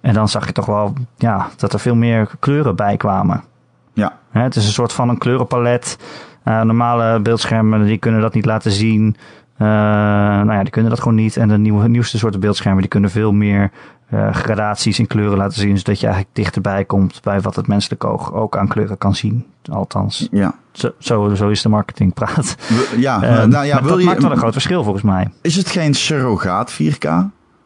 En 0.00 0.14
dan 0.14 0.28
zag 0.28 0.46
je 0.46 0.52
toch 0.52 0.66
wel 0.66 0.92
ja, 1.16 1.48
dat 1.56 1.72
er 1.72 1.80
veel 1.80 1.94
meer 1.94 2.30
kleuren 2.38 2.76
bij 2.76 2.96
kwamen. 2.96 3.44
ja. 3.92 4.12
Hè, 4.30 4.42
het 4.42 4.56
is 4.56 4.66
een 4.66 4.72
soort 4.72 4.92
van 4.92 5.08
een 5.08 5.18
kleurenpalet. 5.18 5.98
Normale 6.44 7.20
beeldschermen 7.20 7.84
die 7.84 7.98
kunnen 7.98 8.20
dat 8.20 8.34
niet 8.34 8.44
laten 8.44 8.70
zien. 8.70 9.16
Eh, 9.56 9.66
nou 9.66 10.52
ja, 10.52 10.62
die 10.62 10.70
kunnen 10.70 10.90
dat 10.90 11.00
gewoon 11.00 11.14
niet. 11.14 11.36
En 11.36 11.48
de 11.48 11.58
nieuwe, 11.58 11.88
nieuwste 11.88 12.18
soorten 12.18 12.40
beeldschermen 12.40 12.80
die 12.80 12.90
kunnen 12.90 13.10
veel 13.10 13.32
meer 13.32 13.70
eh, 14.08 14.34
gradaties 14.34 14.98
in 14.98 15.06
kleuren 15.06 15.38
laten 15.38 15.60
zien. 15.60 15.78
Zodat 15.78 16.00
je 16.00 16.06
eigenlijk 16.06 16.36
dichterbij 16.36 16.84
komt 16.84 17.22
bij 17.22 17.40
wat 17.40 17.56
het 17.56 17.66
menselijk 17.66 18.04
oog 18.04 18.32
ook 18.32 18.56
aan 18.56 18.68
kleuren 18.68 18.98
kan 18.98 19.14
zien. 19.14 19.44
Althans, 19.70 20.28
ja. 20.30 20.54
zo, 20.72 20.90
zo, 20.98 21.34
zo 21.34 21.48
is 21.48 21.62
de 21.62 21.68
marketingpraat. 21.68 22.56
Ja, 22.96 23.22
Eh, 23.22 23.30
maar, 23.30 23.48
nou 23.48 23.66
ja, 23.66 23.82
wil 23.82 23.90
dat 23.90 24.00
je, 24.00 24.04
maakt 24.04 24.22
wel 24.22 24.30
een 24.30 24.36
groot 24.36 24.52
verschil 24.52 24.82
volgens 24.82 25.04
mij. 25.04 25.30
Is 25.40 25.56
het 25.56 25.68
geen 25.68 25.94
surrogaat 25.94 26.72
4K? 26.72 27.08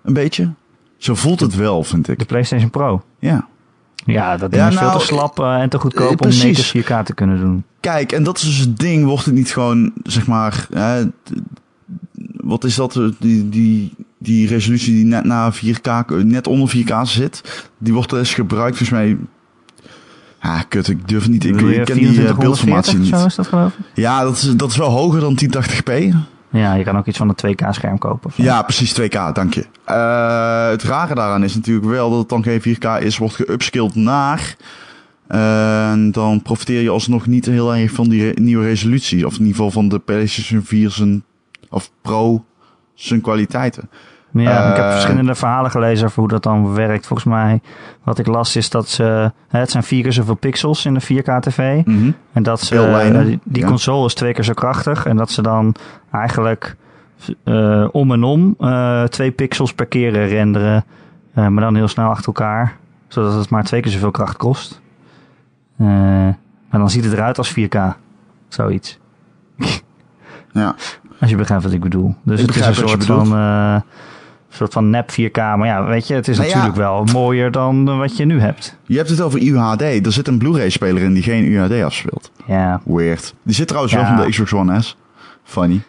Een 0.03 0.13
beetje? 0.13 0.53
Zo 0.97 1.15
voelt 1.15 1.41
het 1.41 1.55
wel, 1.55 1.83
vind 1.83 2.07
De 2.07 2.13
ik. 2.17 2.27
PlayStation 2.27 2.71
Pro. 2.71 3.03
Ja. 3.19 3.47
Ja, 3.95 4.37
dat 4.37 4.51
ding 4.51 4.63
Ja, 4.63 4.69
is 4.69 4.77
veel 4.77 4.87
nou, 4.87 4.99
te 4.99 5.05
slap 5.05 5.41
eh, 5.41 5.61
en 5.61 5.69
te 5.69 5.79
goedkoop 5.79 6.23
om 6.23 6.29
native 6.29 6.83
4K 6.83 7.03
te 7.05 7.15
kunnen 7.15 7.41
doen. 7.41 7.65
Kijk, 7.81 8.13
en 8.13 8.23
dat 8.23 8.37
is 8.37 8.43
dus 8.45 8.59
het 8.59 8.79
ding. 8.79 9.05
Wordt 9.05 9.25
het 9.25 9.35
niet 9.35 9.53
gewoon, 9.53 9.93
zeg 10.03 10.27
maar... 10.27 10.67
wat 12.49 12.65
is 12.65 12.75
dat? 12.75 13.01
Die, 13.19 13.49
die, 13.49 13.95
die 14.19 14.47
resolutie 14.49 14.95
die 14.95 15.05
net 15.05 15.25
na 15.25 15.53
4K, 15.53 16.07
net 16.25 16.47
onder 16.47 16.73
4K 16.77 16.93
zit. 17.03 17.69
Die 17.79 17.93
wordt 17.93 18.13
er 18.13 18.19
eens 18.19 18.35
gebruikt, 18.35 18.77
volgens 18.77 18.99
mij... 18.99 19.17
Ah, 20.41 20.61
kut, 20.69 20.89
ik 20.89 21.09
durf 21.09 21.29
niet. 21.29 21.45
Ik, 21.45 21.51
ik 21.51 21.57
ken 21.57 21.67
die 21.67 21.79
eh, 21.79 21.85
2440 21.85 22.37
beeldformatie 22.39 22.99
of 23.01 23.07
Zo 23.07 23.17
niet. 23.17 23.27
is 23.27 23.35
dat 23.35 23.47
geloof 23.47 23.73
ik? 23.73 23.85
Ja, 23.95 24.23
dat 24.23 24.37
is, 24.37 24.57
dat 24.57 24.71
is 24.71 24.77
wel 24.77 24.91
hoger 24.91 25.21
dan 25.21 25.39
1080p. 25.45 26.17
Ja, 26.51 26.75
je 26.75 26.85
kan 26.85 26.97
ook 26.97 27.07
iets 27.07 27.19
van 27.19 27.35
een 27.39 27.55
2K 27.55 27.69
scherm 27.71 27.99
kopen. 27.99 28.27
Of 28.31 28.35
zo. 28.35 28.43
Ja, 28.43 28.63
precies 28.63 29.01
2K, 29.01 29.33
dank 29.33 29.55
je. 29.55 29.67
Eh, 29.85 30.69
het 30.69 30.83
rare 30.83 31.15
daaraan 31.15 31.45
is 31.45 31.55
natuurlijk 31.55 31.87
wel 31.87 32.11
dat 32.11 32.19
het 32.19 32.29
dan 32.29 32.43
geen 32.43 32.61
4K 32.77 33.03
is, 33.03 33.19
wordt 33.19 33.35
geupskilled 33.35 33.95
naar. 33.95 34.57
Eh, 35.27 35.91
En 35.91 36.13
dan 36.13 36.43
profiteer 36.43 36.83
je 36.83 36.91
alsnog 36.91 37.27
niet 37.27 37.47
heel 37.47 37.75
erg 37.75 37.91
van 37.93 38.09
die 38.09 38.23
re- 38.23 38.41
nieuwe 38.41 38.65
resolutie. 38.65 39.27
Of 39.27 39.33
in 39.33 39.39
ieder 39.39 39.55
geval 39.55 39.71
van 39.71 39.89
de 39.89 39.99
PlayStation 39.99 40.63
4 40.65 40.91
zijn, 40.91 41.23
of 41.71 41.91
Pro 42.03 42.45
zijn 42.95 43.21
kwaliteiten. 43.21 43.91
Ja, 44.33 44.71
ik 44.71 44.77
heb 44.77 44.85
Eh, 44.85 44.91
verschillende 44.91 45.35
verhalen 45.35 45.71
gelezen 45.71 46.07
over 46.07 46.21
hoe 46.21 46.29
dat 46.29 46.43
dan 46.43 46.75
werkt. 46.75 47.07
Volgens 47.07 47.29
mij, 47.29 47.61
wat 48.05 48.19
ik 48.19 48.27
las, 48.27 48.57
is 48.57 48.71
dat 48.71 48.89
ze... 48.89 49.33
Het 49.49 49.71
zijn 49.71 49.83
vier 49.83 50.03
keer 50.03 50.13
zoveel 50.13 50.35
pixels 50.35 50.85
in 50.85 50.95
de 50.95 51.01
4K-tv. 51.01 51.85
Mhm. 51.85 52.11
En 52.33 52.43
dat 52.43 52.61
ze, 52.61 52.87
eh, 52.87 53.25
die, 53.45 53.63
ja. 53.63 53.67
console 53.67 54.07
is 54.07 54.15
twee 54.15 54.33
keer 54.33 54.45
zo 54.45 54.53
krachtig. 54.53 55.07
En 55.07 55.17
dat 55.17 55.31
ze 55.31 55.43
dan 55.43 55.75
eigenlijk 56.13 56.77
eh, 57.45 57.89
om 57.93 58.13
en 58.13 58.23
om 58.23 58.55
eh, 58.59 59.03
twee 59.03 59.31
pixels 59.31 59.75
per 59.75 59.87
keer 59.87 60.27
renderen. 60.27 60.85
Eh, 61.35 61.47
maar 61.47 61.63
dan 61.63 61.75
heel 61.75 61.89
snel 61.89 62.09
achter 62.09 62.27
elkaar. 62.27 62.77
Zodat 63.09 63.35
het 63.35 63.51
maar 63.51 63.65
twee 63.65 63.81
keer 63.81 63.93
zoveel 63.93 64.11
kracht 64.11 64.37
kost. 64.37 64.81
Maar 65.77 66.81
dan 66.81 66.91
ziet 66.91 67.05
het 67.05 67.13
eruit 67.13 67.39
als 67.39 67.51
4K. 67.51 67.97
Zoiets. 68.49 68.99
Ja. 70.53 70.75
Als 71.21 71.31
je 71.31 71.37
begrijpt 71.37 71.65
wat 71.65 71.73
ik 71.73 71.81
bedoel. 71.81 72.15
Dus 72.23 72.41
Ik 72.41 72.47
het 72.47 72.57
is 72.57 72.67
een 72.67 72.75
soort 72.75 73.05
van, 73.05 73.35
eh, 73.37 73.77
soort 74.49 74.73
van 74.73 74.91
nep 74.91 75.11
4K. 75.11 75.37
Maar 75.37 75.67
ja, 75.67 75.85
weet 75.85 76.07
je, 76.07 76.15
het 76.15 76.29
is 76.29 76.37
Nou 76.37 76.49
ja. 76.49 76.55
natuurlijk 76.57 76.83
wel 76.83 77.05
mooier 77.13 77.51
dan 77.51 77.89
eh, 77.89 77.99
wat 77.99 78.17
je 78.17 78.25
nu 78.25 78.41
hebt. 78.41 78.77
Je 78.87 78.97
hebt 78.97 79.09
het 79.09 79.21
over 79.21 79.41
UHD. 79.43 79.83
Er 80.07 80.13
zit 80.13 80.29
een 80.29 80.39
Blu-ray-speler 80.39 81.03
in 81.03 81.15
die 81.15 81.23
geen 81.23 81.45
UHD 81.45 81.83
afspeelt. 81.83 82.31
Ja, 82.47 82.81
Weird. 82.85 83.35
Die 83.43 83.55
zit 83.55 83.67
trouwens 83.69 83.95
wel 83.95 84.03
Ja. 84.03 84.09
van 84.17 84.25
de 84.25 84.31
Xbox 84.31 84.53
One 84.53 84.81
S. 84.81 84.97
Funny. 85.45 85.81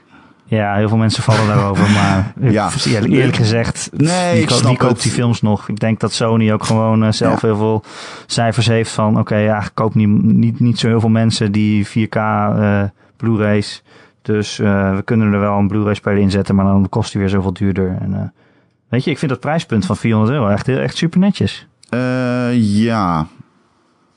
ja 0.45 0.75
heel 0.75 0.88
veel 0.88 0.98
mensen 0.98 1.24
vallen 1.24 1.48
daarover. 1.48 1.89
Maar 2.00 2.33
Ja. 2.41 2.50
ja. 2.51 2.69
eerlijk, 2.86 3.13
eerlijk 3.13 3.36
gezegd, 3.36 3.89
Nee, 3.98 4.45
wie, 4.45 4.62
ko- 4.77 4.88
koopt 4.88 5.03
die 5.03 5.12
films 5.12 5.41
nog? 5.41 5.69
Ik 5.69 5.79
denk 5.79 6.00
dat 6.00 6.13
Sony 6.13 6.51
ook 6.51 6.63
gewoon 6.63 7.03
eh, 7.03 7.12
zelf 7.12 7.41
Ja. 7.41 7.48
heel 7.48 7.57
veel 7.57 7.83
cijfers 8.25 8.67
heeft 8.67 8.91
van... 8.91 9.19
Oké, 9.19 9.36
ja, 9.36 9.62
ik 9.62 9.71
koop 9.74 9.95
niet, 9.95 10.07
niet, 10.24 10.59
niet 10.59 10.79
zo 10.79 10.88
heel 10.88 11.00
veel 11.00 11.09
mensen 11.09 11.51
die 11.51 11.88
4K 11.88 12.15
eh, 12.15 12.81
Blu-rays. 13.17 13.83
Dus 14.21 14.59
eh, 14.59 14.95
we 14.95 15.01
kunnen 15.01 15.33
er 15.33 15.39
wel 15.39 15.57
een 15.57 15.67
Blu-ray-speler 15.67 16.19
in 16.19 16.31
zetten, 16.31 16.55
maar 16.55 16.65
dan 16.65 16.89
kost 16.89 17.11
die 17.11 17.21
weer 17.21 17.29
zoveel 17.29 17.53
duurder. 17.53 17.97
En, 18.01 18.13
eh, 18.13 18.21
weet 18.89 19.03
je, 19.03 19.11
ik 19.11 19.17
vind 19.17 19.31
dat 19.31 19.39
prijspunt 19.39 19.85
van 19.85 19.97
400 19.97 20.38
euro 20.38 20.47
echt, 20.47 20.65
heel, 20.67 20.77
echt 20.77 20.97
super 20.97 21.19
netjes. 21.19 21.67
Eh, 21.89 22.53
ja. 22.53 23.27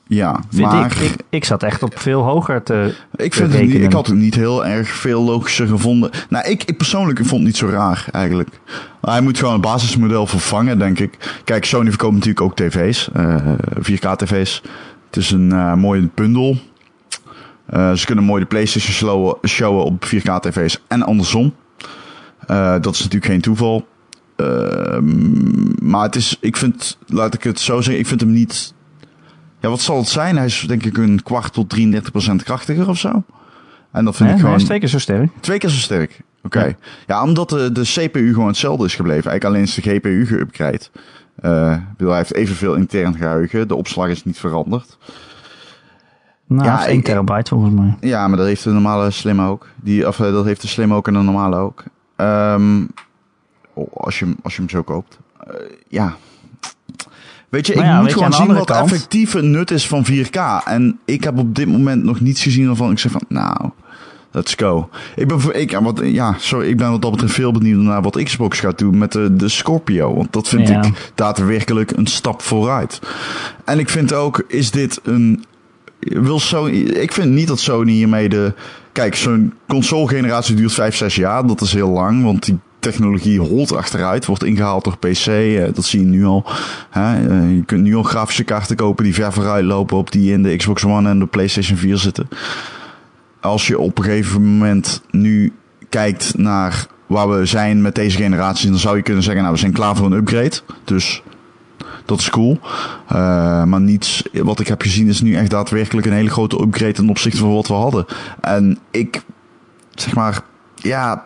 Ja, 0.06 0.40
Vind 0.50 0.70
maar 0.70 0.86
ik, 0.86 0.94
ik. 0.94 1.14
Ik 1.28 1.44
zat 1.44 1.62
echt 1.62 1.82
op 1.82 1.98
veel 1.98 2.22
hoger 2.22 2.62
te... 2.62 2.94
ik, 3.16 3.34
vind 3.34 3.52
het 3.52 3.62
niet, 3.62 3.74
ik 3.74 3.92
had 3.92 4.06
het 4.06 4.16
niet 4.16 4.34
heel 4.34 4.66
erg 4.66 4.88
veel 4.88 5.22
logischer 5.22 5.66
gevonden. 5.66 6.10
Nou, 6.28 6.48
ik, 6.48 6.64
ik 6.64 6.76
persoonlijk 6.76 7.18
vond 7.18 7.30
het 7.30 7.42
niet 7.42 7.56
zo 7.56 7.66
raar 7.66 8.06
eigenlijk. 8.10 8.48
Hij 9.00 9.20
moet 9.20 9.38
gewoon 9.38 9.52
het 9.52 9.62
basismodel 9.62 10.26
vervangen, 10.26 10.78
denk 10.78 10.98
ik. 10.98 11.40
Kijk, 11.44 11.64
Sony 11.64 11.88
verkoopt 11.88 12.12
natuurlijk 12.12 12.40
ook 12.40 12.56
tv's, 12.56 13.10
eh 13.12 13.52
4K-tv's. 13.78 14.62
Het 15.06 15.16
is 15.16 15.30
een 15.30 15.78
mooie 15.78 16.08
bundel. 16.14 16.56
Eh, 17.72 17.92
ze 17.92 18.06
kunnen 18.06 18.24
mooi 18.24 18.40
de 18.42 18.48
PlayStation 18.48 18.92
showen, 18.94 19.36
showen 19.48 19.84
op 19.84 20.04
4K-tv's 20.04 20.82
en 20.88 21.02
andersom. 21.02 21.54
Eh, 22.46 22.72
dat 22.80 22.94
is 22.94 22.98
natuurlijk 22.98 23.24
geen 23.32 23.40
toeval. 23.40 23.86
Ehm, 24.36 25.90
maar 25.90 26.02
het 26.02 26.16
is, 26.16 26.36
ik 26.40 26.56
vind, 26.56 26.98
laat 27.06 27.34
ik 27.34 27.42
het 27.42 27.60
zo 27.60 27.80
zeggen, 27.80 27.98
ik 27.98 28.06
vind 28.06 28.20
hem 28.20 28.32
niet. 28.32 28.74
Ja, 29.60 29.68
wat 29.68 29.80
zal 29.80 29.96
het 29.98 30.08
zijn? 30.08 30.36
Hij 30.36 30.46
is 30.46 30.64
denk 30.66 30.84
ik 30.84 30.96
een 30.96 31.22
kwart 31.22 31.52
tot 31.52 31.68
33% 31.68 32.42
krachtiger 32.44 32.88
of 32.88 32.98
zo. 32.98 33.24
En 33.92 34.04
dat 34.04 34.16
vind 34.16 34.28
ik 34.28 34.34
Hij 34.34 34.44
gewoon 34.44 34.58
is 34.60 34.64
twee 34.64 34.78
keer 34.78 34.88
zo 34.88 34.98
sterk. 34.98 35.30
twee 35.40 35.58
keer 35.58 35.70
zo 35.70 35.78
sterk. 35.78 36.20
Oké. 36.42 36.64
Ja. 36.64 36.74
Ja. 37.06 37.22
omdat 37.22 37.48
de, 37.48 37.72
de 37.72 37.82
CPU 37.82 38.32
gewoon 38.32 38.48
hetzelfde 38.48 38.84
is 38.84 38.94
gebleven. 38.94 39.30
Eigenlijk 39.30 39.44
alleen 39.44 39.62
is 39.62 39.74
de 39.74 39.82
GPU 39.82 40.26
geüpgrade. 40.26 40.98
Eh, 41.36 41.72
ik 41.72 41.96
bedoel, 41.96 42.08
hij 42.12 42.18
heeft 42.18 42.34
evenveel 42.34 42.74
intern 42.74 43.16
geheugen. 43.16 43.68
De 43.68 43.74
opslag 43.74 44.08
is 44.08 44.24
niet 44.24 44.38
veranderd. 44.38 44.98
Nou, 46.54 46.66
Ja, 46.68 46.78
ja, 46.80 46.86
1 46.86 46.98
ik- 46.98 47.04
terabyte 47.04 47.48
volgens 47.54 47.74
mij. 47.74 47.96
Ja, 48.00 48.28
maar 48.28 48.36
dat 48.36 48.46
heeft 48.46 48.64
de 48.64 48.70
normale 48.70 49.10
slim 49.10 49.40
ook. 49.40 49.66
Die, 49.76 50.08
of 50.08 50.20
eh, 50.20 50.32
dat 50.32 50.44
heeft 50.44 50.60
de 50.60 50.68
slim 50.68 50.94
ook 50.94 51.06
en 51.08 51.12
de 51.14 51.18
normale 51.20 51.56
ook. 51.56 51.84
Ehm, 52.16 52.82
oh, 53.74 53.92
als, 53.96 54.18
je, 54.18 54.24
hem- 54.24 54.36
als 54.42 54.54
je 54.54 54.60
hem 54.60 54.70
zo 54.70 54.82
koopt. 54.82 55.18
Eh, 55.46 55.54
ja. 55.88 56.16
Weet 57.48 57.66
je, 57.66 57.74
Maar 57.74 57.84
ik 57.84 57.90
ja, 57.90 58.00
moet 58.00 58.08
je, 58.08 58.14
gewoon 58.14 58.32
zien 58.32 58.54
wat 58.54 58.64
kant- 58.66 58.90
effectieve 58.92 59.40
nut 59.42 59.70
is 59.70 59.86
van 59.86 60.04
4K. 60.04 60.36
En 60.64 60.98
ik 61.04 61.24
heb 61.24 61.38
op 61.38 61.54
dit 61.54 61.68
moment 61.68 62.02
nog 62.04 62.20
niets 62.20 62.42
gezien 62.42 62.66
waarvan 62.66 62.90
ik 62.90 62.98
zeg 62.98 63.12
van, 63.12 63.22
nou, 63.28 63.70
let's 64.30 64.54
go. 64.54 64.88
Ik 65.16 65.28
ben, 65.28 65.40
voor- 65.40 65.54
ik, 65.54 65.78
wat, 65.82 66.00
ja, 66.04 66.34
sorry, 66.38 66.68
ik 66.68 66.76
ben 66.76 66.90
wat 66.90 67.02
dat 67.02 67.10
betreft 67.10 67.34
veel 67.34 67.52
benieuwd 67.52 67.82
naar 67.82 68.02
wat 68.02 68.22
Xbox 68.22 68.60
gaat 68.60 68.78
doen 68.78 68.98
met 68.98 69.12
de, 69.12 69.36
de 69.36 69.48
Scorpio. 69.48 70.14
Want 70.14 70.32
dat 70.32 70.48
vind 70.48 70.68
Ja. 70.68 70.82
ik 70.82 71.10
daadwerkelijk 71.14 71.90
een 71.90 72.06
stap 72.06 72.42
vooruit. 72.42 73.00
En 73.64 73.78
ik 73.78 73.88
vind 73.88 74.12
ook, 74.12 74.44
is 74.48 74.70
dit 74.70 75.00
een 75.02 75.44
wil 76.02 76.40
Sony, 76.40 76.72
ik 76.80 77.12
vind 77.12 77.30
niet 77.30 77.48
dat 77.48 77.60
Sony 77.60 77.92
hiermee 77.92 78.28
de. 78.28 78.52
Kijk, 78.92 79.14
zo'n 79.14 79.52
console-generatie 79.68 80.54
duurt 80.54 80.72
5, 80.72 80.96
6 80.96 81.14
jaar. 81.14 81.46
Dat 81.46 81.60
is 81.60 81.72
heel 81.72 81.88
lang, 81.88 82.22
want 82.22 82.44
die 82.44 82.58
technologie 82.78 83.40
holt 83.40 83.76
achteruit. 83.76 84.26
Wordt 84.26 84.44
ingehaald 84.44 84.84
door 84.84 84.98
PC. 84.98 85.26
eh, 85.26 85.64
dat 85.74 85.84
zie 85.84 86.00
je 86.00 86.06
nu 86.06 86.24
al. 86.24 86.44
Eh, 86.90 87.14
je 87.54 87.62
kunt 87.66 87.82
nu 87.82 87.94
al 87.96 88.02
grafische 88.02 88.44
kaarten 88.44 88.76
kopen 88.76 89.04
die 89.04 89.14
ver 89.14 89.32
vooruit 89.32 89.64
lopen 89.64 89.96
op 89.96 90.12
die 90.12 90.32
in 90.32 90.42
de 90.42 90.56
Xbox 90.56 90.84
One 90.84 91.08
en 91.08 91.18
de 91.18 91.26
PlayStation 91.26 91.78
4 91.78 91.96
zitten. 91.96 92.28
Als 93.40 93.66
je 93.66 93.78
op 93.78 93.98
een 93.98 94.04
gegeven 94.04 94.42
moment 94.42 95.02
nu 95.10 95.52
kijkt 95.88 96.38
naar 96.38 96.86
waar 97.06 97.30
we 97.30 97.46
zijn 97.46 97.82
met 97.82 97.94
deze 97.94 98.16
generatie, 98.16 98.70
dan 98.70 98.78
zou 98.78 98.96
je 98.96 99.02
kunnen 99.02 99.22
zeggen, 99.22 99.42
nou, 99.42 99.54
we 99.54 99.60
zijn 99.60 99.72
klaar 99.72 99.96
voor 99.96 100.06
een 100.06 100.12
upgrade. 100.12 100.60
Dus 100.84 101.22
dat 102.04 102.18
is 102.18 102.30
cool. 102.30 102.58
Eh, 103.08 103.64
maar 103.64 103.80
niets 103.80 104.22
wat 104.32 104.60
ik 104.60 104.68
heb 104.68 104.82
gezien 104.82 105.08
is 105.08 105.20
nu 105.20 105.34
echt 105.34 105.50
daadwerkelijk 105.50 106.06
een 106.06 106.12
hele 106.12 106.30
grote 106.30 106.60
upgrade 106.60 106.92
ten 106.92 107.08
opzichte 107.08 107.38
van 107.38 107.54
wat 107.54 107.66
we 107.66 107.74
hadden. 107.74 108.06
En 108.40 108.78
ik, 108.90 109.22
zeg 109.94 110.14
maar, 110.14 110.40
ja, 110.74 111.24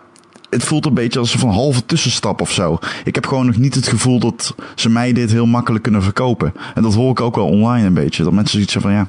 het 0.50 0.64
voelt 0.64 0.86
een 0.86 0.94
beetje 0.94 1.18
als 1.18 1.42
een 1.42 1.48
halve 1.48 1.86
tussenstap 1.86 2.40
of 2.40 2.52
zo. 2.52 2.78
Ik 3.04 3.14
heb 3.14 3.26
gewoon 3.26 3.46
nog 3.46 3.56
niet 3.56 3.74
het 3.74 3.88
gevoel 3.88 4.18
dat 4.18 4.54
ze 4.74 4.88
mij 4.88 5.12
dit 5.12 5.30
heel 5.30 5.46
makkelijk 5.46 5.82
kunnen 5.82 6.02
verkopen. 6.02 6.52
En 6.74 6.82
dat 6.82 6.94
hoor 6.94 7.10
ik 7.10 7.20
ook 7.20 7.36
wel 7.36 7.46
online 7.46 7.86
een 7.86 7.94
beetje. 7.94 8.24
Dat 8.24 8.32
mensen 8.32 8.52
zoiets 8.52 8.76
van 8.80 8.92
ja, 8.92 9.08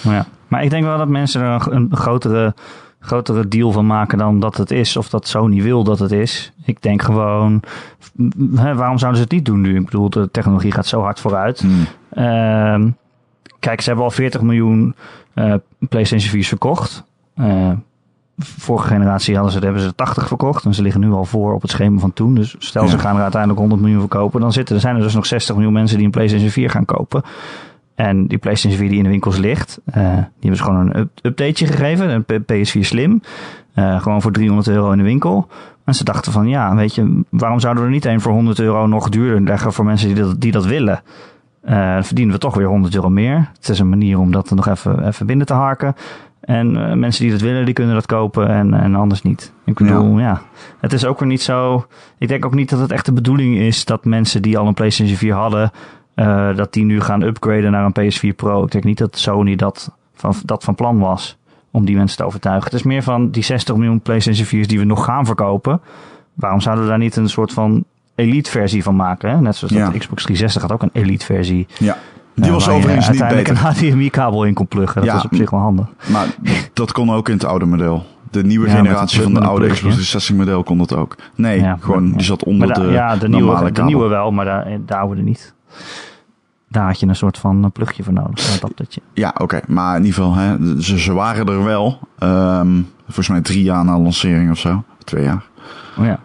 Maar, 0.00 0.14
ja. 0.14 0.26
maar 0.48 0.64
ik 0.64 0.70
denk 0.70 0.84
wel 0.84 0.98
dat 0.98 1.08
mensen 1.08 1.42
er 1.42 1.72
een 1.72 1.88
grotere, 1.92 2.54
grotere 3.00 3.48
deal 3.48 3.72
van 3.72 3.86
maken 3.86 4.18
dan 4.18 4.40
dat 4.40 4.56
het 4.56 4.70
is. 4.70 4.96
Of 4.96 5.08
dat 5.08 5.28
Sony 5.28 5.62
wil 5.62 5.84
dat 5.84 5.98
het 5.98 6.12
is. 6.12 6.52
Ik 6.64 6.82
denk 6.82 7.02
gewoon, 7.02 7.62
hè, 8.54 8.74
waarom 8.74 8.98
zouden 8.98 9.20
ze 9.20 9.24
het 9.24 9.32
niet 9.32 9.44
doen 9.44 9.60
nu? 9.60 9.76
Ik 9.76 9.84
bedoel, 9.84 10.10
de 10.10 10.28
technologie 10.30 10.72
gaat 10.72 10.86
zo 10.86 11.00
hard 11.00 11.20
vooruit. 11.20 11.60
hmm, 11.60 11.86
Ehm, 12.10 12.88
kijk, 13.58 13.80
ze 13.80 13.86
hebben 13.86 14.04
al 14.06 14.10
40 14.10 14.40
miljoen 14.40 14.94
eh, 15.34 15.54
PlayStation 15.88 16.30
4's 16.30 16.48
verkocht. 16.48 17.04
Eh, 17.34 17.70
vorige 18.38 18.86
generatie 18.88 19.34
hadden 19.34 19.52
ze, 19.52 19.58
hebben 19.58 19.80
ze 19.82 19.88
er 19.88 19.94
80 19.94 20.28
verkocht. 20.28 20.64
En 20.64 20.74
ze 20.74 20.82
liggen 20.82 21.00
nu 21.00 21.10
al 21.10 21.24
voor 21.24 21.54
op 21.54 21.62
het 21.62 21.70
schema 21.70 21.98
van 21.98 22.12
toen. 22.12 22.34
Dus 22.34 22.54
stel 22.58 22.88
ze 22.88 22.98
gaan 22.98 23.16
er 23.16 23.22
uiteindelijk 23.22 23.60
100 23.60 23.80
miljoen 23.80 24.00
verkopen. 24.00 24.40
Dan 24.40 24.52
zitten, 24.52 24.74
er 24.74 24.80
zijn 24.80 24.96
er 24.96 25.02
dus 25.02 25.14
nog 25.14 25.26
60 25.26 25.54
miljoen 25.54 25.72
mensen 25.72 25.96
die 25.96 26.06
een 26.06 26.12
PlayStation 26.12 26.50
4 26.50 26.70
gaan 26.70 26.84
kopen. 26.84 27.22
En 27.98 28.26
die 28.26 28.38
PlayStation 28.38 28.80
4 28.80 28.88
die 28.88 28.98
in 28.98 29.04
de 29.04 29.10
winkels 29.10 29.36
ligt, 29.36 29.80
eh, 29.84 30.02
die 30.02 30.10
hebben 30.40 30.56
ze 30.56 30.62
gewoon 30.62 30.78
een 30.86 30.96
up- 30.96 31.18
updateje 31.22 31.66
gegeven. 31.72 32.10
Een 32.10 32.24
P- 32.24 32.52
PS4 32.52 32.80
Slim. 32.84 33.20
Eh, 33.74 34.00
gewoon 34.00 34.22
voor 34.22 34.32
300 34.32 34.68
euro 34.68 34.90
in 34.92 34.98
de 34.98 35.04
winkel. 35.04 35.48
En 35.84 35.94
ze 35.94 36.04
dachten 36.04 36.32
van, 36.32 36.48
ja, 36.48 36.74
weet 36.74 36.94
je, 36.94 37.20
waarom 37.30 37.60
zouden 37.60 37.82
we 37.82 37.88
er 37.88 37.94
niet 37.94 38.04
een 38.04 38.20
voor 38.20 38.32
100 38.32 38.58
euro 38.58 38.86
nog 38.86 39.08
duurder 39.08 39.40
leggen 39.42 39.72
voor 39.72 39.84
mensen 39.84 40.08
die 40.14 40.16
dat, 40.24 40.40
die 40.40 40.52
dat 40.52 40.66
willen? 40.66 41.00
Eh, 41.62 41.92
dan 41.94 42.04
verdienen 42.04 42.34
we 42.34 42.40
toch 42.40 42.54
weer 42.54 42.66
100 42.66 42.94
euro 42.94 43.08
meer. 43.10 43.50
Het 43.56 43.68
is 43.68 43.78
een 43.78 43.88
manier 43.88 44.18
om 44.18 44.32
dat 44.32 44.50
er 44.50 44.56
nog 44.56 44.68
even, 44.68 45.06
even 45.06 45.26
binnen 45.26 45.46
te 45.46 45.54
harken. 45.54 45.94
En 46.40 46.98
mensen 46.98 47.22
die 47.22 47.32
dat 47.32 47.40
willen, 47.40 47.64
die 47.64 47.74
kunnen 47.74 47.94
dat 47.94 48.06
kopen 48.06 48.48
en, 48.48 48.74
en 48.74 48.94
anders 48.94 49.22
niet. 49.22 49.52
Ik 49.64 49.74
bedoel, 49.74 50.18
ja. 50.18 50.40
Het 50.80 50.92
is 50.92 51.04
ook 51.04 51.18
weer 51.18 51.28
niet 51.28 51.42
zo... 51.42 51.86
Ik 52.18 52.28
denk 52.28 52.44
ook 52.44 52.54
niet 52.54 52.70
dat 52.70 52.78
het 52.80 52.92
echt 52.92 53.04
de 53.06 53.12
bedoeling 53.12 53.56
is 53.56 53.84
dat 53.84 54.04
mensen 54.04 54.42
die 54.42 54.58
al 54.58 54.66
een 54.66 54.74
PlayStation 54.74 55.16
4 55.16 55.34
hadden... 55.34 55.70
eh, 56.18 56.56
dat 56.56 56.72
die 56.72 56.84
nu 56.84 57.00
gaan 57.00 57.22
upgraden 57.22 57.70
naar 57.70 57.84
een 57.94 58.12
PS4 58.12 58.34
Pro. 58.36 58.64
Ik 58.64 58.70
denk 58.70 58.84
niet 58.84 58.98
dat 58.98 59.18
Sony 59.18 59.56
dat 59.56 59.90
van, 60.14 60.34
dat 60.44 60.64
van 60.64 60.74
plan 60.74 60.98
was 60.98 61.36
om 61.70 61.84
die 61.84 61.96
mensen 61.96 62.16
te 62.16 62.24
overtuigen. 62.24 62.64
Het 62.64 62.74
is 62.74 62.82
meer 62.82 63.02
van 63.02 63.30
die 63.30 63.42
60 63.42 63.76
miljoen 63.76 64.00
PlayStation 64.00 64.46
4's 64.46 64.66
die 64.68 64.78
we 64.78 64.84
nog 64.84 65.04
gaan 65.04 65.26
verkopen. 65.26 65.80
Waarom 66.34 66.60
zouden 66.60 66.84
we 66.84 66.90
daar 66.90 66.98
niet 66.98 67.16
een 67.16 67.28
soort 67.28 67.52
van 67.52 67.84
elite 68.14 68.50
versie 68.50 68.82
van 68.82 68.96
maken? 68.96 69.30
Hè? 69.30 69.40
Net 69.40 69.56
zoals 69.56 69.74
Ja. 69.74 69.84
dat 69.84 69.92
de 69.92 69.98
Xbox 69.98 70.22
360 70.22 70.62
had 70.62 70.72
ook 70.72 70.82
een 70.82 71.02
elite 71.02 71.24
versie. 71.24 71.66
ja. 71.78 71.96
Die 72.34 72.46
eh, 72.46 72.52
was 72.52 72.64
waar 72.66 72.74
je 72.74 72.80
overigens 72.80 73.08
niet 73.10 73.28
beter. 73.28 73.48
een 73.50 73.56
HDMI-kabel 73.90 74.44
in 74.44 74.54
kon 74.54 74.66
pluggen. 74.66 75.00
Dat 75.00 75.10
Ja, 75.10 75.16
is 75.16 75.24
op 75.24 75.34
zich 75.34 75.50
wel 75.50 75.60
handig. 75.60 75.86
Maar 76.08 76.26
dat 76.72 76.92
kon 76.92 77.10
ook 77.10 77.28
in 77.28 77.34
het 77.34 77.44
oude 77.44 77.64
model. 77.64 78.06
De 78.30 78.44
nieuwe 78.44 78.66
Ja, 78.68 78.74
generatie 78.76 79.22
van 79.22 79.34
de 79.34 79.40
oude 79.40 79.64
Xbox 79.64 79.80
plugje. 79.80 79.98
360 80.04 80.36
model 80.36 80.62
kon 80.62 80.78
dat 80.78 80.94
ook. 80.96 81.16
Nee, 81.34 81.60
Ja, 81.60 81.76
gewoon 81.80 82.12
die 82.12 82.22
zat 82.22 82.44
onder 82.44 82.72
de 82.74 82.80
ja, 82.82 83.16
de 83.16 83.28
normale 83.28 83.52
nieuwe, 83.52 83.64
de 83.64 83.70
kabel. 83.72 83.84
nieuwe 83.84 84.08
wel, 84.08 84.30
maar 84.30 84.44
daar, 84.44 84.66
de 84.86 84.96
oude 84.96 85.22
niet. 85.22 85.54
Daar 86.70 86.86
had 86.86 87.00
je 87.00 87.06
een 87.06 87.16
soort 87.16 87.38
van 87.38 87.62
een 87.64 87.72
plugje 87.72 88.02
voor 88.02 88.12
nodig. 88.12 88.60
Ja, 89.14 89.34
oké. 89.38 89.60
Maar 89.66 89.96
in 89.96 90.04
ieder 90.04 90.22
geval, 90.22 90.34
hè, 90.34 90.82
ze, 90.82 90.98
ze 90.98 91.12
waren 91.12 91.46
er 91.46 91.64
wel. 91.64 91.98
Ehm, 92.18 92.80
volgens 93.04 93.28
mij 93.28 93.40
drie 93.40 93.62
jaar 93.62 93.84
na 93.84 93.98
lancering 93.98 94.50
of 94.50 94.58
zo. 94.58 94.84
Twee 95.04 95.24
jaar. 95.24 95.44
Oh 95.98 96.04
ja. 96.04 96.20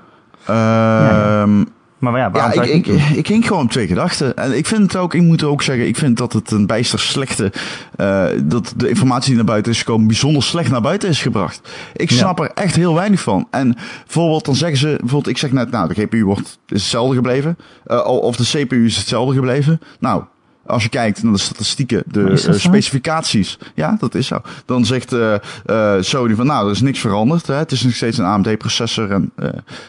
Ehm, 0.45 1.57
ja. 1.59 1.65
Maar 1.99 2.17
ja, 2.17 2.29
Ja, 2.33 2.51
ik, 2.61 2.85
ik, 2.85 2.87
ik 3.15 3.27
hing 3.27 3.47
gewoon 3.47 3.63
op 3.63 3.71
twee 3.71 3.87
gedachten. 3.87 4.35
En 4.37 4.57
ik 4.57 4.65
vind 4.65 4.81
het 4.81 4.95
ook, 4.95 5.13
ik 5.13 5.21
moet 5.21 5.43
ook 5.43 5.61
zeggen, 5.61 5.87
ik 5.87 5.97
vind 5.97 6.17
dat 6.17 6.33
het 6.33 6.51
een 6.51 6.65
bijster 6.67 6.99
slechte, 6.99 7.51
eh, 7.95 8.25
dat 8.43 8.73
de 8.77 8.89
informatie 8.89 9.27
die 9.27 9.35
naar 9.35 9.45
buiten 9.45 9.71
is 9.71 9.77
gekomen 9.77 10.07
bijzonder 10.07 10.43
slecht 10.43 10.71
naar 10.71 10.81
buiten 10.81 11.09
is 11.09 11.21
gebracht. 11.21 11.69
Ik 11.93 12.09
Ja. 12.09 12.15
snap 12.17 12.39
er 12.39 12.51
echt 12.53 12.75
heel 12.75 12.93
weinig 12.93 13.19
van. 13.21 13.47
En 13.51 13.75
bijvoorbeeld 14.05 14.45
dan 14.45 14.55
zeggen 14.55 14.77
ze, 14.77 14.87
bijvoorbeeld 14.87 15.27
ik 15.27 15.37
zeg 15.37 15.51
net, 15.51 15.71
nou 15.71 15.93
de 15.93 16.01
GPU 16.01 16.23
wordt, 16.23 16.59
is 16.67 16.81
hetzelfde 16.81 17.15
gebleven. 17.15 17.57
Eh, 17.85 18.05
of 18.05 18.35
de 18.35 18.43
CPU 18.65 18.85
is 18.85 18.97
hetzelfde 18.97 19.33
gebleven. 19.35 19.79
Nou, 19.99 20.23
als 20.65 20.83
je 20.83 20.89
kijkt 20.89 21.23
naar 21.23 21.33
de 21.33 21.39
statistieken, 21.39 22.03
de 22.07 22.29
eh, 22.29 22.53
specificaties. 22.53 23.57
Ja, 23.75 23.95
dat 23.99 24.15
is 24.15 24.27
zo. 24.27 24.41
Dan 24.65 24.85
zegt 24.85 25.13
eh, 25.13 25.33
eh, 25.65 26.01
Sony 26.01 26.35
van, 26.35 26.45
nou, 26.45 26.65
er 26.65 26.71
is 26.71 26.81
niks 26.81 26.99
veranderd. 26.99 27.47
Hè. 27.47 27.53
Het 27.55 27.71
is 27.71 27.83
nog 27.83 27.93
steeds 27.93 28.17
een 28.17 28.25
AMD-processor 28.25 29.11
en 29.11 29.31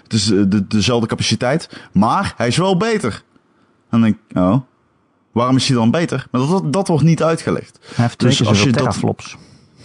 het 0.02 0.12
is 0.12 0.24
de, 0.24 0.66
dezelfde 0.66 1.06
capaciteit. 1.06 1.88
Maar 1.92 2.34
hij 2.36 2.46
is 2.46 2.56
wel 2.56 2.76
beter. 2.76 3.12
En 3.90 4.00
dan 4.00 4.00
denk 4.00 4.16
ik, 4.28 4.36
oh, 4.36 4.56
waarom 5.32 5.56
is 5.56 5.68
hij 5.68 5.76
dan 5.76 5.90
beter? 5.90 6.26
Maar 6.30 6.40
dat, 6.46 6.72
dat, 6.72 6.88
wordt 6.88 7.04
niet 7.04 7.22
uitgelegd. 7.22 7.78
Hij 7.94 8.04
heeft 8.04 8.18
twee 8.18 8.30
Dus 8.30 8.40
keer 8.40 8.48
als 8.48 8.58
je 8.62 8.70
dat- 8.70 8.78
teraflops. 8.78 9.36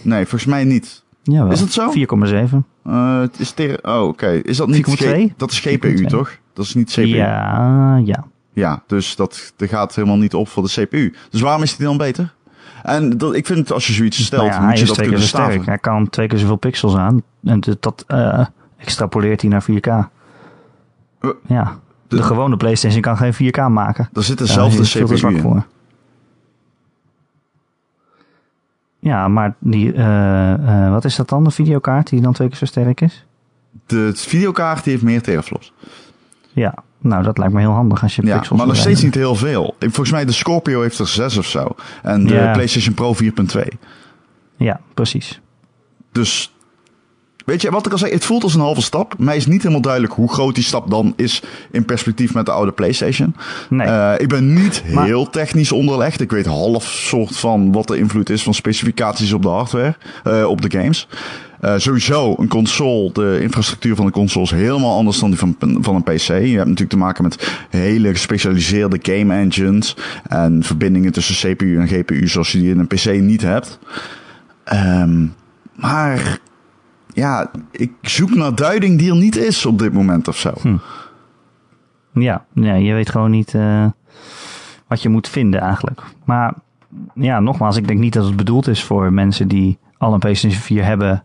Nee, 0.02 0.20
volgens 0.20 0.44
mij 0.50 0.64
niet. 0.64 1.04
Jawel. 1.22 1.52
Is 1.52 1.60
dat 1.60 1.72
zo? 1.72 1.90
4,7. 1.92 2.64
Eh, 2.84 3.20
het 3.20 3.38
is 3.40 3.50
ter, 3.50 3.78
oh, 3.82 4.02
oké. 4.02 4.28
Is 4.30 4.56
dat 4.56 4.68
niet... 4.68 4.86
4,2? 4.88 4.92
G- 5.06 5.32
Dat 5.36 5.50
is 5.50 5.58
GPU, 5.58 5.96
4,2. 5.98 6.06
toch? 6.06 6.36
Dat 6.54 6.64
is 6.64 6.74
niet 6.74 6.90
CPU. 6.90 7.06
Ja, 7.06 7.96
ja. 8.04 8.24
Ja, 8.52 8.82
dus 8.86 9.16
dat, 9.16 9.52
dat 9.56 9.68
gaat 9.68 9.94
helemaal 9.94 10.16
niet 10.18 10.34
op 10.34 10.48
voor 10.48 10.62
de 10.62 10.68
CPU. 10.86 11.14
Dus 11.30 11.40
waarom 11.40 11.62
is 11.62 11.76
die 11.76 11.86
dan 11.86 11.96
beter? 11.96 12.34
En 12.82 13.18
dat, 13.18 13.34
ik 13.34 13.46
vind 13.46 13.72
als 13.72 13.86
je 13.86 13.92
zoiets 13.92 14.24
stelt, 14.24 14.42
Nou 14.48 14.54
ja, 14.62 14.66
moet 14.68 14.78
je 14.78 14.84
dat 14.86 15.00
kunnen 15.00 15.20
staven. 15.22 15.62
Hij 15.64 15.78
kan 15.78 16.08
twee 16.08 16.26
keer 16.28 16.38
zoveel 16.38 16.56
pixels 16.56 16.94
aan. 16.94 17.22
En 17.44 17.60
dat- 17.80 18.04
eh, 18.06 18.46
extrapoleert 18.76 19.40
hij 19.40 19.50
naar 19.50 19.62
4K. 19.62 19.86
Eh, 19.86 21.30
Ja, 21.46 21.78
de, 22.08 22.16
de- 22.16 22.22
gewone 22.22 22.56
PlayStation 22.56 23.00
kan 23.00 23.16
geen 23.16 23.34
4K 23.34 23.68
maken. 23.68 24.08
Er 24.12 24.22
zit 24.22 24.38
Daar 24.38 24.46
dezelfde 24.46 24.82
te 24.82 25.04
CPU 25.04 25.16
zwak 25.16 25.32
in. 25.32 25.40
voor. 25.40 25.64
Ja, 28.98 29.28
maar 29.28 29.54
die, 29.58 29.92
eh, 29.92 30.90
wat 30.90 31.04
is 31.04 31.16
dat 31.16 31.28
dan? 31.28 31.44
De 31.44 31.50
videokaart 31.50 32.08
die 32.08 32.20
dan 32.20 32.32
twee 32.32 32.48
keer 32.48 32.56
zo 32.56 32.64
sterk 32.64 33.00
is? 33.00 33.24
De 33.86 34.12
videokaart 34.14 34.84
die 34.84 34.92
heeft 34.92 35.04
meer 35.04 35.22
teraflops. 35.22 35.72
Ja, 36.52 36.74
nou 36.98 37.22
dat 37.22 37.38
lijkt 37.38 37.52
me 37.52 37.60
heel 37.60 37.70
handig 37.70 38.02
als 38.02 38.16
je 38.16 38.26
Ja, 38.26 38.36
pixels 38.36 38.58
maar 38.58 38.66
nog 38.66 38.76
steeds 38.76 39.02
niet 39.02 39.14
heel 39.14 39.34
veel. 39.34 39.74
Volgens 39.78 40.10
mij 40.10 40.24
de 40.24 40.32
Scorpio 40.32 40.80
heeft 40.82 40.98
er 40.98 41.08
6 41.08 41.36
of 41.36 41.46
zo. 41.46 41.74
En 42.02 42.26
de 42.26 42.34
Ja. 42.34 42.52
PlayStation 42.52 42.94
Pro 42.94 43.14
4.2. 43.14 43.60
Ja, 44.56 44.80
precies. 44.94 45.40
Dus 46.12 46.54
weet 47.44 47.62
je 47.62 47.70
wat 47.70 47.86
ik 47.86 47.92
al 47.92 47.98
zei? 47.98 48.12
Het 48.12 48.24
voelt 48.24 48.42
als 48.42 48.54
een 48.54 48.60
halve 48.60 48.82
stap. 48.82 49.14
Mij 49.18 49.36
is 49.36 49.46
niet 49.46 49.60
helemaal 49.62 49.80
duidelijk 49.82 50.12
hoe 50.12 50.32
groot 50.32 50.54
die 50.54 50.64
stap 50.64 50.90
dan 50.90 51.12
is 51.16 51.42
in 51.70 51.84
perspectief 51.84 52.34
met 52.34 52.46
de 52.46 52.52
oude 52.52 52.72
PlayStation. 52.72 53.34
Nee. 53.68 53.86
Eh, 53.86 54.12
ik 54.18 54.28
ben 54.28 54.52
niet 54.52 54.82
Maar- 54.94 55.04
heel 55.04 55.30
technisch 55.30 55.72
onderlegd. 55.72 56.20
Ik 56.20 56.30
weet 56.30 56.46
half 56.46 56.84
soort 56.84 57.36
van 57.36 57.72
wat 57.72 57.86
de 57.88 57.98
invloed 57.98 58.30
is 58.30 58.42
van 58.42 58.54
specificaties 58.54 59.32
op 59.32 59.42
de 59.42 59.48
hardware, 59.48 59.96
eh, 60.24 60.44
op 60.44 60.60
de 60.62 60.78
games. 60.78 61.08
Eh, 61.60 61.74
sowieso, 61.76 62.34
een 62.38 62.48
console, 62.48 63.12
de 63.12 63.38
infrastructuur 63.42 63.96
van 63.96 64.06
de 64.06 64.12
console 64.12 64.44
is 64.44 64.50
helemaal 64.50 64.96
anders 64.96 65.18
dan 65.18 65.30
die 65.30 65.38
van, 65.38 65.56
van 65.80 65.94
een 65.94 66.02
PC. 66.02 66.26
Je 66.26 66.34
hebt 66.34 66.56
natuurlijk 66.56 66.90
te 66.90 66.96
maken 66.96 67.22
met 67.22 67.64
hele 67.70 68.08
gespecialiseerde 68.08 68.98
game 69.02 69.34
engines 69.34 69.96
en 70.28 70.62
verbindingen 70.62 71.12
tussen 71.12 71.54
CPU 71.54 71.78
en 71.78 71.88
GPU 71.88 72.28
zoals 72.28 72.52
je 72.52 72.58
die 72.58 72.70
in 72.70 72.78
een 72.78 72.86
PC 72.86 73.20
niet 73.20 73.42
hebt. 73.42 73.78
Ehm, 74.64 75.26
maar 75.74 76.38
ja, 77.12 77.50
ik 77.70 77.92
zoek 78.02 78.34
naar 78.34 78.54
duiding 78.54 78.98
die 78.98 79.10
er 79.10 79.16
niet 79.16 79.36
is 79.36 79.66
op 79.66 79.78
dit 79.78 79.92
moment 79.92 80.28
of 80.28 80.36
zo. 80.36 80.52
Hm. 80.60 80.76
Ja, 82.12 82.44
nee, 82.52 82.82
je 82.82 82.94
weet 82.94 83.10
gewoon 83.10 83.30
niet 83.30 83.54
eh, 83.54 83.86
wat 84.86 85.02
je 85.02 85.08
moet 85.08 85.28
vinden 85.28 85.60
eigenlijk. 85.60 86.02
Maar 86.24 86.54
ja, 87.14 87.40
nogmaals, 87.40 87.76
ik 87.76 87.86
denk 87.86 88.00
niet 88.00 88.12
dat 88.12 88.24
het 88.24 88.36
bedoeld 88.36 88.68
is 88.68 88.84
voor 88.84 89.12
mensen 89.12 89.48
die 89.48 89.78
al 89.98 90.12
een 90.12 90.18
PlayStation 90.18 90.60
4 90.60 90.84
hebben. 90.84 91.24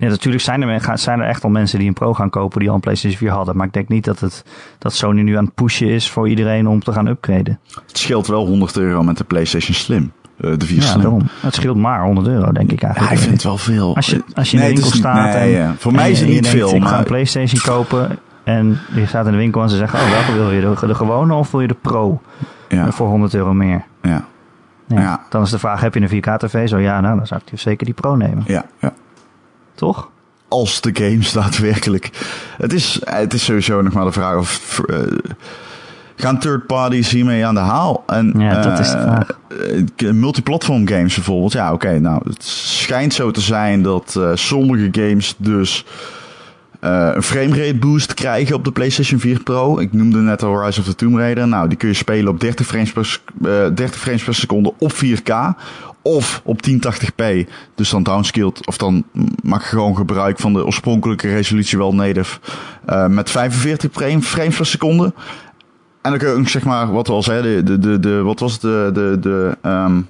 Ja, 0.00 0.08
natuurlijk 0.08 0.42
zijn 0.42 0.62
er, 0.62 0.98
zijn 0.98 1.20
er 1.20 1.26
echt 1.28 1.44
al 1.44 1.50
mensen 1.50 1.78
die 1.78 1.88
een 1.88 1.94
Pro 1.94 2.14
gaan 2.14 2.30
kopen 2.30 2.60
die 2.60 2.68
al 2.68 2.74
een 2.74 2.80
PlayStation 2.80 3.18
4 3.20 3.30
hadden. 3.30 3.56
Maar 3.56 3.66
ik 3.66 3.72
denk 3.72 3.88
niet 3.88 4.04
dat, 4.04 4.20
het, 4.20 4.44
dat 4.78 4.92
Sony 4.94 5.20
nu 5.22 5.36
aan 5.36 5.44
het 5.44 5.54
pushen 5.54 5.88
is 5.88 6.10
voor 6.10 6.28
iedereen 6.28 6.66
om 6.68 6.80
te 6.82 6.92
gaan 6.92 7.06
upgraden. 7.06 7.58
Het 7.86 7.98
scheelt 7.98 8.26
wel 8.26 8.46
100 8.46 8.76
euro 8.76 9.02
met 9.02 9.16
de 9.16 9.24
PlayStation 9.24 9.74
Slim. 9.74 10.12
eh, 10.40 10.50
de 10.58 10.66
4 10.66 10.76
Ja, 10.76 10.82
Slim. 10.82 11.00
daarom. 11.02 11.22
Het 11.40 11.54
scheelt 11.54 11.76
maar 11.76 12.04
100 12.04 12.26
euro, 12.26 12.52
denk 12.52 12.72
ik 12.72 12.82
eigenlijk. 12.82 13.12
ik 13.12 13.18
vind 13.18 13.32
het 13.32 13.42
wel 13.42 13.58
veel. 13.58 13.96
Als 13.96 14.06
je, 14.06 14.22
als 14.34 14.50
je 14.50 14.56
in 14.56 14.62
de 14.62 14.68
winkel 14.68 14.84
niet- 14.90 14.94
staat 14.94 15.34
nee, 15.34 15.42
en, 15.42 15.48
ja. 15.48 15.74
Voor 15.78 15.90
en 15.90 15.96
mij 15.96 16.10
is 16.10 16.18
het 16.20 16.28
niet 16.28 16.42
denkt, 16.42 16.58
veel, 16.58 16.74
Ik 16.74 16.84
ga 16.84 16.98
een 16.98 17.04
PlayStation 17.04 17.60
kopen 17.74 18.18
en 18.44 18.78
je 18.94 19.06
staat 19.06 19.26
in 19.26 19.32
de 19.32 19.38
winkel 19.38 19.62
en 19.62 19.68
ze 19.70 19.76
zeggen, 19.76 19.98
oh 20.00 20.10
welke 20.10 20.32
wil 20.32 20.50
je? 20.50 20.60
De, 20.80 20.86
de 20.86 20.94
gewone 20.94 21.34
of 21.34 21.50
wil 21.50 21.60
je 21.60 21.68
de 21.68 21.76
Pro? 21.80 22.20
ja, 22.68 22.92
Voor 22.92 23.08
100 23.08 23.34
euro 23.34 23.52
meer. 23.54 23.84
ja, 24.02 24.24
Ja. 24.86 25.00
Ja. 25.00 25.20
Dan 25.28 25.42
is 25.42 25.50
de 25.50 25.58
vraag, 25.58 25.80
heb 25.80 25.94
je 25.94 26.00
een 26.00 26.08
4K-tv? 26.08 26.68
Zo 26.68 26.78
ja, 26.78 27.00
nou 27.00 27.16
dan 27.16 27.26
zou 27.26 27.40
ik 27.52 27.58
zeker 27.58 27.84
die 27.84 27.94
Pro 27.94 28.16
nemen. 28.16 28.42
ja, 28.46 28.64
ja. 28.78 28.92
Toch? 29.80 30.08
Als 30.48 30.80
de 30.80 30.90
games 30.92 31.32
daadwerkelijk. 31.40 32.10
Het 32.56 32.72
is, 32.72 33.00
het 33.04 33.34
is 33.34 33.44
sowieso 33.44 33.82
nog 33.82 33.92
maar 33.92 34.04
de 34.04 34.12
vraag 34.12 34.36
of. 34.36 34.80
eh, 34.88 34.96
gaan 36.16 36.38
third 36.38 36.66
parties 36.66 37.10
hiermee 37.10 37.46
aan 37.46 37.54
de 37.54 37.60
haal? 37.60 38.02
En, 38.06 38.34
Ja, 38.38 38.62
dat 38.62 38.78
is 38.78 38.92
eh, 38.92 39.18
eh, 39.96 40.12
multiplatform 40.14 40.88
games 40.88 41.14
bijvoorbeeld. 41.14 41.52
Ja, 41.52 41.72
oké. 41.72 41.98
nou, 41.98 42.20
het 42.24 42.44
schijnt 42.44 43.14
zo 43.14 43.30
te 43.30 43.40
zijn 43.40 43.82
dat 43.82 44.20
sommige 44.34 44.88
games 44.92 45.34
dus 45.38 45.84
eh, 46.80 47.08
een 47.14 47.22
framerate 47.22 47.74
boost 47.74 48.14
krijgen 48.14 48.54
op 48.54 48.64
de 48.64 48.72
PlayStation 48.72 49.20
4 49.20 49.42
Pro. 49.42 49.78
Ik 49.78 49.92
noemde 49.92 50.18
net 50.18 50.42
al 50.42 50.64
Rise 50.64 50.80
of 50.80 50.86
the 50.86 50.94
Tomb 50.94 51.16
Raider. 51.16 51.48
Nou, 51.48 51.68
die 51.68 51.76
kun 51.78 51.88
je 51.88 51.94
spelen 51.94 52.32
op 52.32 52.40
30 52.40 52.66
frames 52.66 52.92
per, 52.92 53.04
sec- 53.06 53.20
eh, 53.42 53.46
30 53.74 53.94
frames 54.00 54.22
per 54.24 54.34
seconde 54.34 54.72
op 54.78 54.92
4K. 54.92 55.32
Of 56.02 56.40
op 56.44 56.60
1080p. 56.68 57.24
Dus 57.74 57.90
dan 57.90 58.02
downscaled. 58.02 58.66
Of 58.66 58.76
dan 58.76 59.04
maak 59.42 59.60
je 59.62 59.68
gewoon 59.68 59.96
gebruik 59.96 60.38
van 60.38 60.52
de 60.52 60.64
oorspronkelijke 60.66 61.28
resolutie 61.28 61.78
wel 61.78 61.94
native. 61.94 62.38
eh, 62.86 63.06
met 63.06 63.30
45 63.30 63.90
frame- 63.92 64.22
frames 64.22 64.56
per 64.56 64.66
seconde. 64.66 65.12
En 66.02 66.10
dan 66.10 66.18
kun 66.18 66.28
je 66.28 66.34
ook, 66.34 66.48
zeg 66.48 66.64
maar, 66.64 66.92
wat 66.92 67.06
we 67.06 67.12
al 67.12 67.22
zeiden, 67.22 67.64
de, 67.64 67.78
de, 67.78 67.98
de, 68.00 68.22
wat 68.22 68.40
was 68.40 68.58
de, 68.60 68.90
de, 68.94 69.16
de, 69.20 69.56
ehm, 69.62 70.00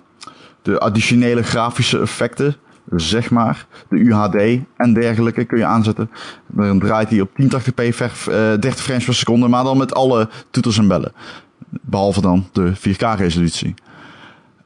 de 0.62 0.78
additionele 0.78 1.42
grafische 1.42 2.00
effecten, 2.00 2.56
zeg 2.96 3.30
maar, 3.30 3.66
de 3.88 3.96
UHD 3.96 4.58
en 4.76 4.92
dergelijke 4.94 5.44
kun 5.44 5.58
je 5.58 5.64
aanzetten. 5.64 6.10
Dan 6.46 6.78
draait 6.78 7.10
hij 7.10 7.20
op 7.20 7.30
1080p, 7.42 7.94
ver- 7.94 8.12
eh, 8.26 8.58
30 8.60 8.82
frames 8.82 9.04
per 9.04 9.14
seconde, 9.14 9.48
maar 9.48 9.64
dan 9.64 9.78
met 9.78 9.94
alle 9.94 10.28
toeters 10.50 10.78
en 10.78 10.88
bellen. 10.88 11.12
Behalve 11.82 12.20
dan 12.20 12.48
de 12.52 12.72
4K-resolutie. 12.76 13.74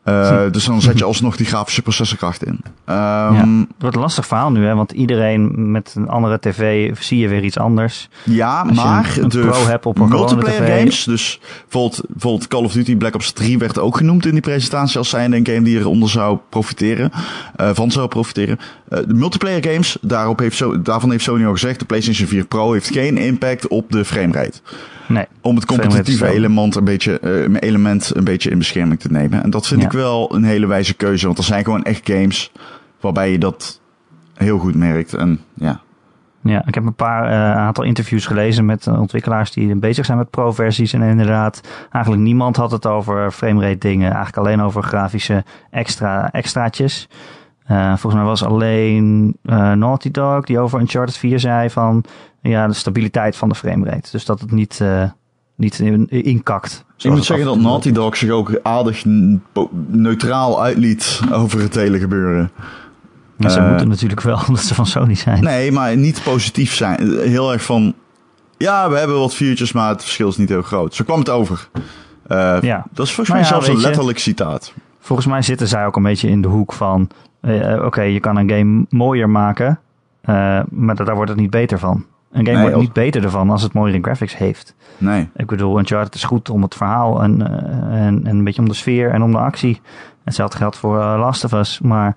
Eh, 0.04 0.42
Dus 0.50 0.64
dan 0.64 0.80
zet 0.80 0.98
je 0.98 1.04
alsnog 1.14 1.36
die 1.36 1.46
grafische 1.46 1.82
processorkracht 1.82 2.44
in. 2.44 2.60
Ehm, 2.84 2.96
Ja. 3.34 3.40
Het 3.58 3.66
wordt 3.78 3.94
een 3.96 4.02
lastig 4.02 4.26
verhaal 4.26 4.50
nu, 4.50 4.64
hè? 4.66 4.74
want 4.74 4.92
iedereen 4.92 5.70
met 5.70 5.92
een 5.96 6.08
andere 6.08 6.38
tv 6.40 6.90
zie 6.98 7.18
je 7.18 7.28
weer 7.28 7.44
iets 7.44 7.58
anders. 7.58 8.08
Ja, 8.24 8.60
Als 8.68 8.76
maar 8.76 9.14
een- 9.16 9.22
een 9.22 9.28
de 9.28 9.40
Pro 9.40 9.66
hebt 9.66 9.86
op 9.86 9.98
een 9.98 10.08
multiplayer 10.08 10.60
tv. 10.62 10.78
games, 10.78 11.04
dus 11.04 11.40
bijvoorbeeld, 11.62 12.02
bijvoorbeeld 12.08 12.48
Call 12.48 12.64
of 12.64 12.72
Duty 12.72 12.96
Black 12.96 13.14
Ops 13.14 13.32
3 13.32 13.58
werd 13.58 13.78
ook 13.78 13.96
genoemd 13.96 14.26
in 14.26 14.32
die 14.32 14.40
presentatie 14.40 14.98
als 14.98 15.08
zijnde 15.08 15.36
een 15.36 15.46
game 15.46 15.62
die 15.62 15.78
eronder 15.78 16.08
zou 16.08 16.38
profiteren, 16.48 17.10
eh, 17.56 17.70
van 17.72 17.90
zou 17.90 18.08
profiteren. 18.08 18.58
Eh, 18.88 18.98
de 19.06 19.14
multiplayer 19.14 19.64
games, 19.64 19.96
daarop 20.00 20.38
heeft 20.38 20.56
zo, 20.56 20.82
daarvan 20.82 21.10
heeft 21.10 21.24
Sony 21.24 21.44
al 21.46 21.52
gezegd, 21.52 21.78
de 21.78 21.84
PlayStation 21.84 22.28
4 22.28 22.44
Pro 22.46 22.72
heeft 22.72 22.88
geen 22.90 23.16
impact 23.18 23.68
op 23.68 23.92
de 23.92 24.04
framerate. 24.04 24.60
Nee, 25.08 25.24
Om 25.40 25.54
het 25.56 25.64
competitieve 25.66 26.26
element 26.26 26.74
een, 26.76 26.84
beetje, 26.84 27.20
element 27.60 28.10
een 28.14 28.24
beetje 28.24 28.50
in 28.50 28.58
bescherming 28.58 29.00
te 29.00 29.10
nemen. 29.10 29.42
En 29.42 29.50
dat 29.50 29.66
vind 29.66 29.80
Ja. 29.80 29.86
ik 29.86 29.92
wel 29.94 30.35
een 30.35 30.44
hele 30.44 30.66
wijze 30.66 30.94
keuze, 30.94 31.26
want 31.26 31.38
er 31.38 31.44
zijn 31.44 31.64
gewoon 31.64 31.83
echt 31.83 32.11
games 32.11 32.52
waarbij 33.00 33.30
je 33.30 33.38
dat 33.38 33.80
heel 34.35 34.59
goed 34.59 34.74
merkt. 34.74 35.14
En 35.14 35.40
ja, 35.54 35.80
Ja, 36.42 36.66
ik 36.66 36.74
heb 36.74 36.87
een 36.87 36.94
paar 36.94 37.28
eh, 37.28 37.57
aantal 37.57 37.85
interviews 37.85 38.26
gelezen 38.26 38.64
met 38.64 38.87
eh, 38.87 39.00
ontwikkelaars 39.00 39.50
die 39.50 39.74
bezig 39.74 40.04
zijn 40.04 40.18
met 40.18 40.30
pro-versies. 40.30 40.92
En 40.92 41.02
inderdaad, 41.02 41.61
eigenlijk 41.90 42.24
niemand 42.24 42.57
had 42.57 42.70
het 42.70 42.87
over 42.87 43.30
framerate 43.30 43.78
dingen. 43.78 44.12
Eigenlijk 44.12 44.37
alleen 44.37 44.62
over 44.62 44.83
grafische 44.83 45.44
extra, 45.70 46.30
extraatjes. 46.30 47.09
Eh, 47.64 47.88
volgens 47.88 48.14
mij 48.14 48.24
was 48.24 48.44
alleen 48.44 49.37
Naughty 49.74 50.11
Dog 50.11 50.44
die 50.44 50.59
over 50.59 50.80
Uncharted 50.80 51.16
4 51.16 51.40
zei 51.40 51.70
van 51.70 52.04
ja, 52.50 52.66
de 52.66 52.72
stabiliteit 52.72 53.37
van 53.37 53.48
de 53.48 53.54
framerate. 53.54 54.11
Dus 54.11 54.24
dat 54.24 54.40
het 54.40 54.50
niet, 54.50 54.80
eh, 54.80 55.11
niet 55.54 55.78
in, 55.78 56.09
inkakt. 56.09 56.85
Ik 57.04 57.10
moet 57.10 57.24
zeggen 57.24 57.46
dat 57.46 57.58
Naughty 57.58 57.92
Dog 57.92 58.16
zich 58.16 58.30
ook 58.30 58.58
aardig 58.62 59.04
neutraal 59.86 60.62
uitliet 60.62 61.20
over 61.32 61.60
het 61.60 61.74
hele 61.74 61.98
gebeuren. 61.98 62.50
Ze 63.38 63.58
eh, 63.58 63.68
moeten 63.68 63.88
natuurlijk 63.88 64.20
wel, 64.20 64.38
omdat 64.48 64.62
ze 64.64 64.74
van 64.74 64.86
Sony 64.86 65.14
zijn. 65.14 65.42
Nee, 65.44 65.72
maar 65.72 65.96
niet 65.96 66.22
positief 66.24 66.74
zijn. 66.74 67.18
Heel 67.18 67.52
erg 67.52 67.62
van, 67.64 67.94
ja, 68.56 68.90
we 68.90 68.98
hebben 68.98 69.18
wat 69.18 69.34
features, 69.34 69.72
maar 69.72 69.88
het 69.88 70.02
verschil 70.02 70.28
is 70.28 70.36
niet 70.36 70.48
heel 70.48 70.62
groot. 70.62 70.94
Zo 70.94 71.04
kwam 71.04 71.18
het 71.18 71.30
over. 71.30 71.68
Eh, 72.26 72.56
Ja. 72.60 72.84
Dat 72.92 73.06
is 73.06 73.12
volgens 73.12 73.28
mij 73.36 73.38
ja, 73.40 73.44
zelfs 73.46 73.68
een 73.68 73.76
je- 73.76 73.80
letterlijk 73.80 74.18
citaat. 74.18 74.72
Volgens 75.00 75.28
mij 75.28 75.42
zitten 75.42 75.68
zij 75.68 75.86
ook 75.86 75.96
een 75.96 76.02
beetje 76.02 76.28
in 76.28 76.42
de 76.42 76.48
hoek 76.48 76.72
van... 76.72 77.08
eh, 77.40 77.84
Oké, 77.84 78.02
je 78.02 78.20
kan 78.20 78.36
een 78.36 78.50
game 78.50 78.86
mooier 78.88 79.30
maken, 79.30 79.80
maar 80.70 80.94
da- 80.94 81.04
daar 81.04 81.14
wordt 81.14 81.30
het 81.30 81.40
niet 81.40 81.50
beter 81.50 81.78
van. 81.78 82.04
Een 82.34 82.40
game 82.44 82.52
Nee, 82.52 82.60
wordt 82.60 82.74
als- 82.74 82.82
niet 82.84 82.92
beter 82.92 83.24
ervan 83.24 83.50
als 83.50 83.62
het 83.62 83.72
mooiere 83.72 83.98
graphics 84.02 84.36
heeft. 84.36 84.74
Nee. 84.98 85.28
Ik 85.36 85.46
bedoel, 85.46 85.78
Uncharted 85.78 86.14
is 86.14 86.24
goed 86.24 86.50
om 86.50 86.62
het 86.62 86.74
verhaal 86.74 87.22
en, 87.22 87.42
eh, 87.48 88.06
en, 88.06 88.20
en 88.26 88.36
een 88.36 88.44
beetje 88.44 88.62
om 88.62 88.68
de 88.68 88.74
sfeer 88.74 89.10
en 89.10 89.22
om 89.22 89.30
de 89.32 89.38
actie. 89.38 89.80
Hetzelfde 90.24 90.56
geldt 90.56 90.76
voor 90.76 91.00
eh, 91.00 91.14
Last 91.18 91.44
of 91.44 91.52
Us, 91.52 91.80
maar 91.80 92.16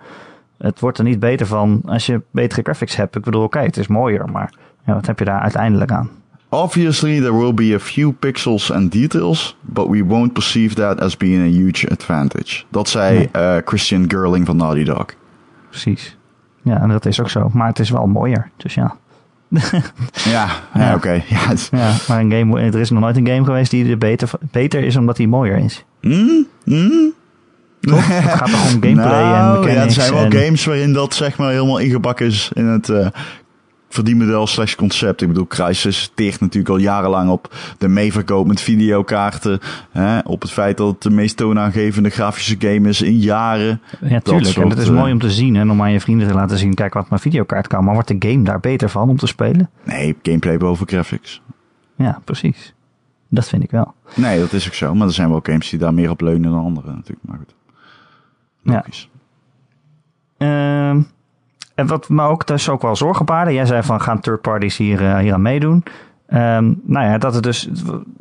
het 0.58 0.80
wordt 0.80 0.98
er 0.98 1.04
niet 1.04 1.20
beter 1.20 1.46
van 1.48 1.82
als 1.86 2.06
je 2.06 2.22
betere 2.32 2.62
graphics 2.62 2.96
hebt. 2.96 3.16
Ik 3.16 3.24
bedoel, 3.24 3.44
oké, 3.44 3.60
het 3.60 3.78
is 3.78 3.88
mooier, 3.88 4.30
maar 4.32 4.54
ja, 4.86 4.94
wat 4.94 5.06
heb 5.06 5.20
je 5.20 5.26
daar 5.26 5.40
uiteindelijk 5.42 5.92
aan? 5.92 6.10
Obviously, 6.50 7.20
there 7.20 7.38
will 7.38 7.54
be 7.54 7.74
a 7.76 7.80
few 7.80 8.12
pixels 8.20 8.72
and 8.72 8.92
details, 8.92 9.58
but 9.62 9.88
we 9.88 10.06
won't 10.06 10.34
perceive 10.34 10.76
that 10.76 11.02
as 11.02 11.18
being 11.18 11.42
a 11.42 11.58
huge 11.58 11.90
advantage. 11.92 12.64
Dat 12.70 12.90
zei 12.90 13.30
eh, 13.32 13.56
Christian 13.66 14.06
Girling 14.08 14.46
van 14.46 14.58
Naughty 14.58 14.84
Dog. 14.84 15.06
Precies. 15.70 16.18
Ja, 16.62 16.82
en 16.82 16.90
dat 16.90 17.06
is 17.06 17.22
ook 17.22 17.30
zo. 17.30 17.50
Maar 17.54 17.68
het 17.68 17.80
is 17.80 17.90
wel 17.90 18.08
mooier, 18.08 18.50
dus 18.58 18.74
ja. 18.74 18.96
Ja, 20.34 20.48
ja, 20.74 20.96
oké. 20.96 21.24
Ja, 21.72 21.94
maar 22.08 22.20
een 22.20 22.32
game, 22.32 22.62
er 22.62 22.80
is 22.80 22.90
nog 22.90 23.00
nooit 23.02 23.18
een 23.18 23.28
game 23.28 23.46
geweest 23.46 23.72
die 23.72 23.90
er 23.90 23.98
beter, 23.98 24.30
beter 24.52 24.84
is 24.84 24.96
omdat 24.96 25.16
die 25.16 25.28
mooier 25.28 25.58
is. 25.58 25.86
Hmm? 26.02 26.48
Hmm? 26.64 27.14
Het 27.82 28.00
gaat 28.04 28.50
toch 28.52 28.74
om 28.74 28.82
gameplay 28.82 29.24
en 29.24 29.30
Nou, 29.42 29.66
mechanics. 29.66 29.96
Ja, 29.96 30.02
er 30.02 30.08
zijn 30.08 30.14
wel 30.14 30.24
en- 30.40 30.44
games 30.46 30.66
waarin 30.66 30.94
dat 30.94 31.14
zeg 31.14 31.38
maar 31.38 31.52
helemaal 31.52 31.78
ingebakken 31.78 32.26
is 32.26 32.52
in 32.54 32.66
het 32.66 32.90
eh 32.90 33.08
verdienmodel 33.90 34.48
slash 34.48 34.76
concept. 34.76 35.22
Ik 35.22 35.28
bedoel, 35.28 35.48
Crysis 35.48 36.12
teert 36.14 36.40
natuurlijk 36.40 36.74
al 36.74 36.78
jarenlang 36.78 37.30
op 37.30 37.56
de 37.78 37.88
meeverkoop 37.88 38.48
met 38.48 38.62
videokaarten. 38.62 39.60
Hè, 39.92 40.20
op 40.20 40.42
het 40.42 40.52
feit 40.52 40.78
dat 40.78 40.88
het 40.88 41.02
de 41.02 41.10
meest 41.10 41.38
toonaangevende 41.38 42.10
grafische 42.10 42.56
game 42.60 42.90
is 42.90 43.02
in 43.02 43.18
jaren. 43.18 43.82
Ja, 44.02 44.20
tuurlijk. 44.20 44.46
en 44.46 44.52
soort, 44.52 44.70
het 44.70 44.78
is 44.78 44.88
eh, 44.88 44.94
mooi 44.94 45.12
om 45.12 45.20
te 45.20 45.32
zien 45.32 45.56
en 45.56 45.72
om 45.72 45.82
aan 45.82 45.92
je 45.92 46.00
vrienden 46.00 46.28
te 46.28 46.34
laten 46.34 46.58
zien, 46.58 46.74
kijk 46.74 46.94
wat 46.94 47.10
mijn 47.10 47.22
videokaart 47.22 47.68
kan. 47.68 47.84
Maar 47.84 47.94
wordt 47.94 48.08
de 48.08 48.30
game 48.30 48.44
daar 48.44 48.60
beter 48.60 48.90
van 48.90 49.10
om 49.10 49.18
te 49.18 49.28
spelen? 49.28 49.70
Nee, 49.84 50.16
gameplay 50.24 50.58
boven 50.58 50.88
graphics. 50.88 51.42
Ja, 51.96 52.22
precies. 52.24 52.74
Dat 53.30 53.48
vind 53.48 53.64
ik 53.64 53.72
wel. 53.72 53.94
Nee, 54.16 54.40
dat 54.40 54.54
is 54.54 54.68
ook 54.68 54.74
zo. 54.74 54.96
Maar 54.96 55.08
er 55.08 55.14
zijn 55.14 55.30
wel 55.30 55.40
games 55.44 55.70
die 55.70 55.80
daar 55.80 55.94
meer 55.94 56.10
op 56.10 56.22
leunen 56.22 56.52
dan 56.52 56.64
andere 56.64 56.94
natuurlijk. 56.94 57.28
Maar 57.28 57.38
goed. 57.38 57.56
Ja. 58.62 58.74
Logisch. 58.74 59.10
En 61.78 61.88
wat 61.88 62.10
me 62.10 62.24
ook 62.24 62.48
dus 62.48 62.70
ook 62.70 62.82
wel 62.82 62.96
zorgen 62.96 63.26
baarde, 63.26 63.54
jij 63.54 63.66
zei 63.66 63.84
van 63.84 64.02
gaan 64.02 64.20
third 64.20 64.42
parties 64.42 64.78
hier, 64.78 65.06
eh, 65.06 65.18
hier 65.18 65.34
aan 65.34 65.42
meedoen. 65.42 65.84
Ehm, 66.28 66.74
nou 66.84 67.06
ja, 67.06 67.18
dat 67.18 67.34
het 67.34 67.44
dus, 67.44 67.70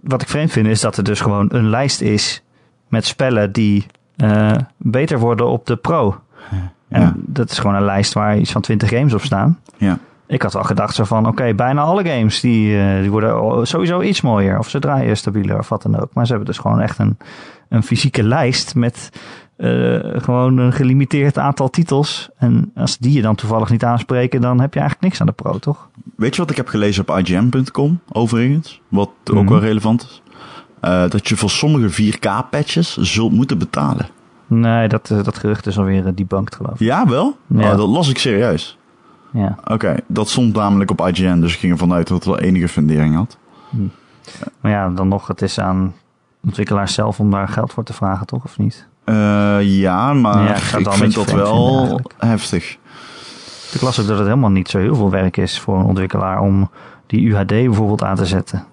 wat 0.00 0.22
ik 0.22 0.28
vreemd 0.28 0.52
vind 0.52 0.66
is 0.66 0.80
dat 0.80 0.96
er 0.96 1.04
dus 1.04 1.20
gewoon 1.20 1.48
een 1.52 1.68
lijst 1.68 2.00
is 2.00 2.42
met 2.88 3.06
spellen 3.06 3.52
die 3.52 3.86
eh, 4.16 4.52
beter 4.76 5.18
worden 5.18 5.46
op 5.46 5.66
de 5.66 5.76
pro. 5.76 6.20
En 6.88 7.14
dat 7.16 7.50
is 7.50 7.58
gewoon 7.58 7.76
een 7.76 7.84
lijst 7.84 8.12
waar 8.12 8.38
iets 8.38 8.52
van 8.52 8.60
20 8.60 8.88
games 8.88 9.14
op 9.14 9.22
staan. 9.22 9.60
Ja. 9.76 9.98
Ik 10.26 10.42
had 10.42 10.52
wel 10.52 10.62
gedacht 10.62 10.94
zo 10.94 11.04
van, 11.04 11.26
oké, 11.26 11.54
bijna 11.54 11.82
alle 11.82 12.04
games 12.04 12.40
die, 12.40 12.78
eh, 12.78 13.00
die 13.00 13.10
worden 13.10 13.66
sowieso 13.66 14.02
iets 14.02 14.20
mooier. 14.20 14.58
Of 14.58 14.68
ze 14.68 14.78
draaien 14.78 15.16
stabieler 15.16 15.58
of 15.58 15.68
wat 15.68 15.82
dan 15.82 16.00
ook. 16.00 16.14
Maar 16.14 16.24
ze 16.26 16.32
hebben 16.32 16.48
dus 16.50 16.58
gewoon 16.60 16.80
echt 16.80 16.98
een, 16.98 17.16
een 17.68 17.82
fysieke 17.82 18.22
lijst 18.22 18.74
met 18.74 19.10
eh, 19.56 19.98
gewoon 20.02 20.58
een 20.58 20.72
gelimiteerd 20.72 21.38
aantal 21.38 21.70
titels. 21.70 22.28
En 22.38 22.70
als 22.74 22.98
die 22.98 23.12
je 23.12 23.22
dan 23.22 23.34
toevallig 23.34 23.70
niet 23.70 23.84
aanspreken, 23.84 24.40
dan 24.40 24.60
heb 24.60 24.74
je 24.74 24.80
eigenlijk 24.80 25.08
niks 25.08 25.20
aan 25.20 25.26
de 25.26 25.32
pro, 25.42 25.58
toch? 25.58 25.88
Weet 26.16 26.34
je 26.34 26.40
wat 26.40 26.50
ik 26.50 26.56
heb 26.56 26.68
gelezen 26.68 27.08
op 27.08 27.18
IGN.com 27.18 28.00
overigens? 28.12 28.80
Wat 28.88 29.10
ook 29.30 29.42
Mhm. 29.42 29.48
wel 29.48 29.60
relevant 29.60 30.02
is? 30.02 30.22
Eh, 30.80 31.08
dat 31.10 31.28
je 31.28 31.36
voor 31.36 31.50
sommige 31.50 31.88
4K-patches 31.90 32.96
zult 32.96 33.32
moeten 33.32 33.58
betalen. 33.58 34.06
Nee, 34.46 34.88
dat, 34.88 35.06
dat 35.22 35.38
gerucht 35.38 35.66
is 35.66 35.78
alweer 35.78 36.06
eh, 36.06 36.12
debunked, 36.14 36.54
geloof 36.54 36.72
ik. 36.72 36.78
Ja, 36.80 37.06
wel? 37.08 37.36
Ja. 37.46 37.70
Oh, 37.72 37.76
dat 37.76 37.88
las 37.88 38.08
ik 38.08 38.18
serieus. 38.18 38.78
Ja. 39.36 39.56
Oké, 39.64 39.96
dat 40.06 40.28
stond 40.28 40.54
namelijk 40.54 40.90
op 40.90 41.06
IGN, 41.06 41.40
dus 41.40 41.52
ik 41.52 41.58
ging 41.58 41.72
ervan 41.72 41.92
uit 41.92 42.08
dat 42.08 42.16
het 42.16 42.26
wel 42.26 42.38
enige 42.38 42.68
fundering 42.68 43.14
had. 43.14 43.36
Maar 44.60 44.72
ja, 44.72 44.88
dan 44.88 45.08
nog, 45.08 45.26
het 45.26 45.42
is 45.42 45.60
aan 45.60 45.94
ontwikkelaars 46.44 46.94
zelf 46.94 47.20
om 47.20 47.30
daar 47.30 47.48
geld 47.48 47.72
voor 47.72 47.84
te 47.84 47.92
vragen, 47.92 48.26
toch? 48.26 48.44
Of 48.44 48.58
niet? 48.58 48.86
Eh, 49.04 49.58
ja, 49.62 50.12
maar 50.12 50.42
Ja, 50.42 50.54
ik 50.54 50.56
ik 50.56 50.92
vind 50.92 51.14
dat 51.14 51.24
vinden 51.24 51.36
wel 51.36 52.00
heftig. 52.18 52.76
Ik 53.72 53.80
las 53.80 54.00
ook 54.00 54.06
dat 54.06 54.18
het 54.18 54.26
helemaal 54.26 54.50
niet 54.50 54.68
zo 54.68 54.78
heel 54.78 54.94
veel 54.94 55.10
werk 55.10 55.36
is 55.36 55.60
voor 55.60 55.78
een 55.78 55.84
ontwikkelaar 55.84 56.40
om 56.40 56.70
die 57.06 57.28
UHD 57.28 57.46
bijvoorbeeld 57.46 58.02
aan 58.02 58.16
te 58.16 58.26
zetten. 58.26 58.64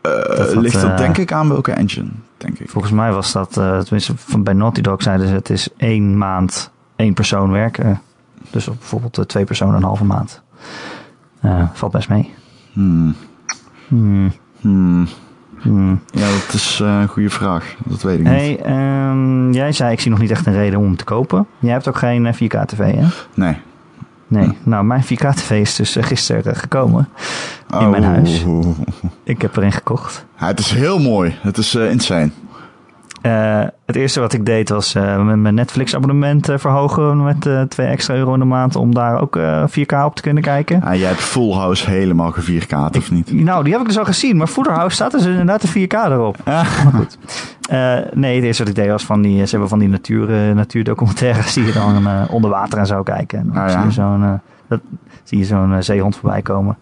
Eh, 0.00 0.36
dat, 0.36 0.54
ligt 0.54 0.80
dat 0.80 0.90
eh, 0.90 0.96
denk 0.96 1.18
ik 1.18 1.32
aan 1.32 1.48
welke 1.48 1.72
engine, 1.72 2.08
denk 2.36 2.58
ik. 2.58 2.70
Volgens 2.70 2.92
mij 2.92 3.12
was 3.12 3.32
dat, 3.32 3.52
tenminste 3.52 4.12
van, 4.16 4.42
bij 4.42 4.54
Naughty 4.54 4.80
Dog 4.80 5.02
zeiden 5.02 5.28
ze 5.28 5.34
het 5.34 5.50
is 5.50 5.68
één 5.76 6.18
maand 6.18 6.70
één 6.96 7.14
persoon 7.14 7.50
werken. 7.50 8.00
Dus 8.54 8.68
op 8.68 8.78
bijvoorbeeld 8.78 9.18
eh, 9.18 9.24
twee 9.24 9.44
personen 9.44 9.74
een 9.74 9.82
halve 9.82 10.04
maand. 10.04 10.42
Eh, 11.40 11.68
valt 11.72 11.92
best 11.92 12.08
mee. 12.08 12.34
Hmm. 12.72 13.14
Hmm, 13.88 14.32
Hmm. 14.60 15.06
hmm. 15.60 16.00
Ja, 16.10 16.26
dat 16.30 16.52
is 16.52 16.80
eh, 16.82 16.98
een 17.00 17.08
goede 17.08 17.30
vraag. 17.30 17.74
Dat 17.84 18.02
weet 18.02 18.18
ik 18.18 18.28
niet. 18.28 18.60
Ehm, 18.60 19.52
jij 19.52 19.72
zei 19.72 19.92
ik 19.92 20.00
zie 20.00 20.10
nog 20.10 20.20
niet 20.20 20.30
echt 20.30 20.46
een 20.46 20.52
reden 20.52 20.78
om 20.78 20.84
hem 20.84 20.96
te 20.96 21.04
kopen. 21.04 21.46
Jij 21.58 21.72
hebt 21.72 21.88
ook 21.88 21.98
geen 21.98 22.26
eh, 22.26 22.34
4K 22.34 22.64
tv 22.66 22.94
hè? 22.94 23.06
Nee. 23.34 23.56
Nee, 24.26 24.58
nou 24.62 24.84
mijn 24.84 25.04
4K 25.04 25.34
tv 25.34 25.50
is 25.50 25.74
dus 25.76 25.96
gisteren 26.00 26.56
gekomen. 26.56 27.08
In 27.80 27.90
mijn 27.90 28.02
huis. 28.04 28.44
Oh. 28.46 28.78
Ik 29.24 29.42
heb 29.42 29.56
erin 29.56 29.72
gekocht. 29.72 30.24
Ja, 30.38 30.46
het 30.46 30.58
is 30.58 30.70
heel 30.70 30.98
mooi. 30.98 31.34
Het 31.40 31.58
is 31.58 31.74
eh, 31.74 31.90
insane. 31.90 32.30
Eh, 33.24 33.60
het 33.86 33.96
eerste 33.96 34.20
wat 34.20 34.32
ik 34.32 34.46
deed 34.46 34.68
was 34.68 34.94
eh, 34.94 35.22
mijn 35.22 35.54
Netflix 35.54 35.94
abonnement 35.94 36.48
eh, 36.48 36.58
verhogen 36.58 37.22
met 37.24 37.46
eh 37.46 37.62
2 37.62 37.86
extra 37.86 38.14
euro 38.14 38.32
in 38.32 38.38
de 38.38 38.44
maand 38.44 38.76
om 38.76 38.94
daar 38.94 39.20
ook 39.20 39.36
eh, 39.36 39.64
4K 39.68 40.04
op 40.04 40.14
te 40.16 40.22
kunnen 40.22 40.42
kijken. 40.42 40.80
Ja, 40.84 40.94
jij 40.94 41.08
hebt 41.08 41.20
Full 41.20 41.52
House 41.52 41.90
helemaal 41.90 42.30
gevierkaart, 42.30 42.96
of 42.96 43.10
niet? 43.10 43.32
Nou, 43.32 43.62
die 43.64 43.72
heb 43.72 43.80
ik 43.82 43.86
dus 43.88 43.98
al 43.98 44.04
gezien, 44.04 44.36
maar 44.36 44.46
Footer 44.46 44.72
House 44.72 44.94
staat 44.94 45.10
dus 45.12 45.24
inderdaad 45.26 45.60
de 45.62 45.68
4K 45.86 45.92
erop. 46.12 46.36
Maar 46.44 46.64
goed. 46.94 47.18
Nee, 48.14 48.34
het 48.34 48.44
eerste 48.44 48.62
wat 48.62 48.72
ik 48.76 48.78
deed 48.78 48.88
was 48.90 49.04
van 49.04 49.22
die, 49.22 49.44
ze 49.44 49.50
hebben 49.50 49.68
van 49.68 49.78
die 49.78 49.88
natuur, 49.88 50.28
natuurdocumentaires 50.54 51.52
die 51.54 51.64
je 51.64 51.72
dan 51.72 52.08
onder 52.28 52.50
water 52.50 52.78
en 52.78 52.86
zo 52.86 53.02
kijken. 53.02 53.38
En 53.38 53.46
dan 53.52 53.56
Ah, 53.62 53.68
ja. 53.70 53.76
zie 53.78 53.84
je 53.84 53.90
zo'n 53.92 54.22
eh, 54.24 54.32
dat- 54.68 54.80
zie 55.22 55.38
je 55.38 55.44
zo'n 55.44 55.72
eh, 55.74 55.80
zeehond 55.80 56.16
voorbij 56.16 56.42
komen. 56.42 56.76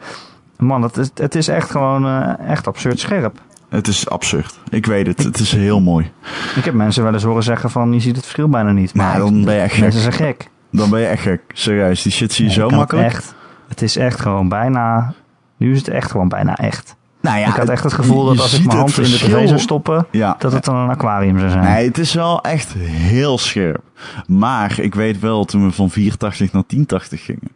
Man, 0.59 0.83
het 0.83 0.97
is, 0.97 1.11
het 1.15 1.35
is 1.35 1.49
echt 1.49 1.71
gewoon 1.71 2.07
echt 2.39 2.67
absurd 2.67 2.99
scherp. 3.01 3.39
Het 3.73 3.87
is 3.89 4.09
absurd. 4.09 4.59
Ik 4.71 4.87
weet 4.87 5.07
het. 5.07 5.23
Het 5.25 5.39
is 5.39 5.53
heel 5.53 5.81
mooi. 5.81 6.11
Ik 6.57 6.65
heb 6.65 6.75
mensen 6.75 7.03
wel 7.03 7.13
eens 7.13 7.23
horen 7.23 7.43
zeggen 7.43 7.71
van 7.71 7.93
je 7.93 8.01
ziet 8.01 8.15
het 8.17 8.25
verschil 8.25 8.49
bijna 8.49 8.73
niet. 8.73 8.95
Maar 8.95 9.19
dan 9.19 9.45
ben 9.45 9.55
je 9.55 9.61
echt 9.61 9.79
Mensen 9.81 10.01
gek. 10.03 10.13
zijn 10.15 10.27
gek. 10.35 10.49
Dan 10.71 10.91
ben 10.91 11.01
je 11.01 11.07
echt 11.07 11.23
gek. 11.23 11.41
Serieus, 11.53 12.03
die 12.03 12.13
shit 12.13 12.33
zie 12.33 12.45
je 12.45 12.51
Ja, 12.51 12.57
zo 12.57 12.71
makkelijk. 12.71 13.07
Het, 13.07 13.15
echt, 13.17 13.35
het 13.69 13.83
is 13.83 13.97
echt 13.97 14.21
gewoon 14.21 14.49
bijna. 14.49 15.13
Nu 15.57 15.73
is 15.73 15.79
het 15.79 15.89
echt 15.89 16.11
gewoon 16.11 16.29
bijna 16.29 16.57
echt. 16.57 16.97
Nou 17.21 17.39
ja, 17.39 17.47
ik 17.47 17.55
had 17.55 17.69
echt 17.69 17.83
het 17.83 17.93
gevoel 17.93 18.25
dat 18.25 18.41
als 18.41 18.55
ik 18.59 18.65
mijn 18.67 18.79
hand 18.79 18.97
in 18.99 19.03
de 19.05 19.11
tv 19.11 19.47
zou 19.49 19.59
stoppen, 19.61 20.07
Ja. 20.11 20.37
dat 20.39 20.53
het 20.53 20.65
dan 20.65 20.77
een 20.77 20.89
aquarium 20.89 21.39
zou 21.39 21.51
zijn. 21.51 21.65
Nee, 21.65 21.87
het 21.89 21.99
is 21.99 22.15
wel 22.15 22.41
echt 22.43 22.73
heel 22.79 23.39
scherp. 23.39 23.83
Maar 24.27 24.81
ik 24.81 24.95
weet 24.95 25.21
wel, 25.21 25.45
toen 25.45 25.65
we 25.67 25.73
van 25.73 25.91
480 25.91 26.53
naar 26.53 26.63
1080 26.67 27.25
gingen, 27.25 27.49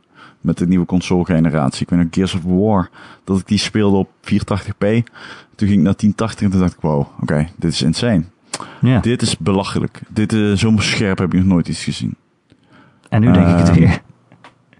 met 0.46 0.58
de 0.58 0.66
nieuwe 0.66 0.86
console 0.86 1.24
generatie, 1.24 1.82
ik 1.82 1.90
weet 1.90 1.98
nog 1.98 2.08
Gears 2.10 2.34
of 2.34 2.42
War, 2.44 2.90
dat 3.24 3.38
ik 3.38 3.46
die 3.46 3.58
speelde 3.58 3.96
op 3.96 4.08
480p. 4.20 4.86
Toen 5.54 5.68
ging 5.68 5.78
ik 5.78 5.84
naar 5.84 5.96
1080 5.96 6.40
en 6.40 6.50
toen 6.50 6.60
dacht 6.60 6.72
ik, 6.72 6.80
wow, 6.80 7.06
oké, 7.20 7.48
dit 7.56 7.72
is 7.72 7.82
insane. 7.82 8.24
Ja. 8.80 9.00
Dit 9.00 9.22
is 9.22 9.38
belachelijk. 9.38 10.00
Dit, 10.08 10.32
eh 10.32 10.52
zo 10.52 10.72
scherp 10.76 11.18
heb 11.18 11.32
ik 11.32 11.38
nog 11.38 11.48
nooit 11.48 11.68
iets 11.68 11.84
gezien. 11.84 12.14
En 13.08 13.20
nu 13.20 13.32
denk 13.32 13.48
ik 13.48 13.56
het 13.56 13.68
Ehm, 13.68 13.78
weer. 13.78 14.00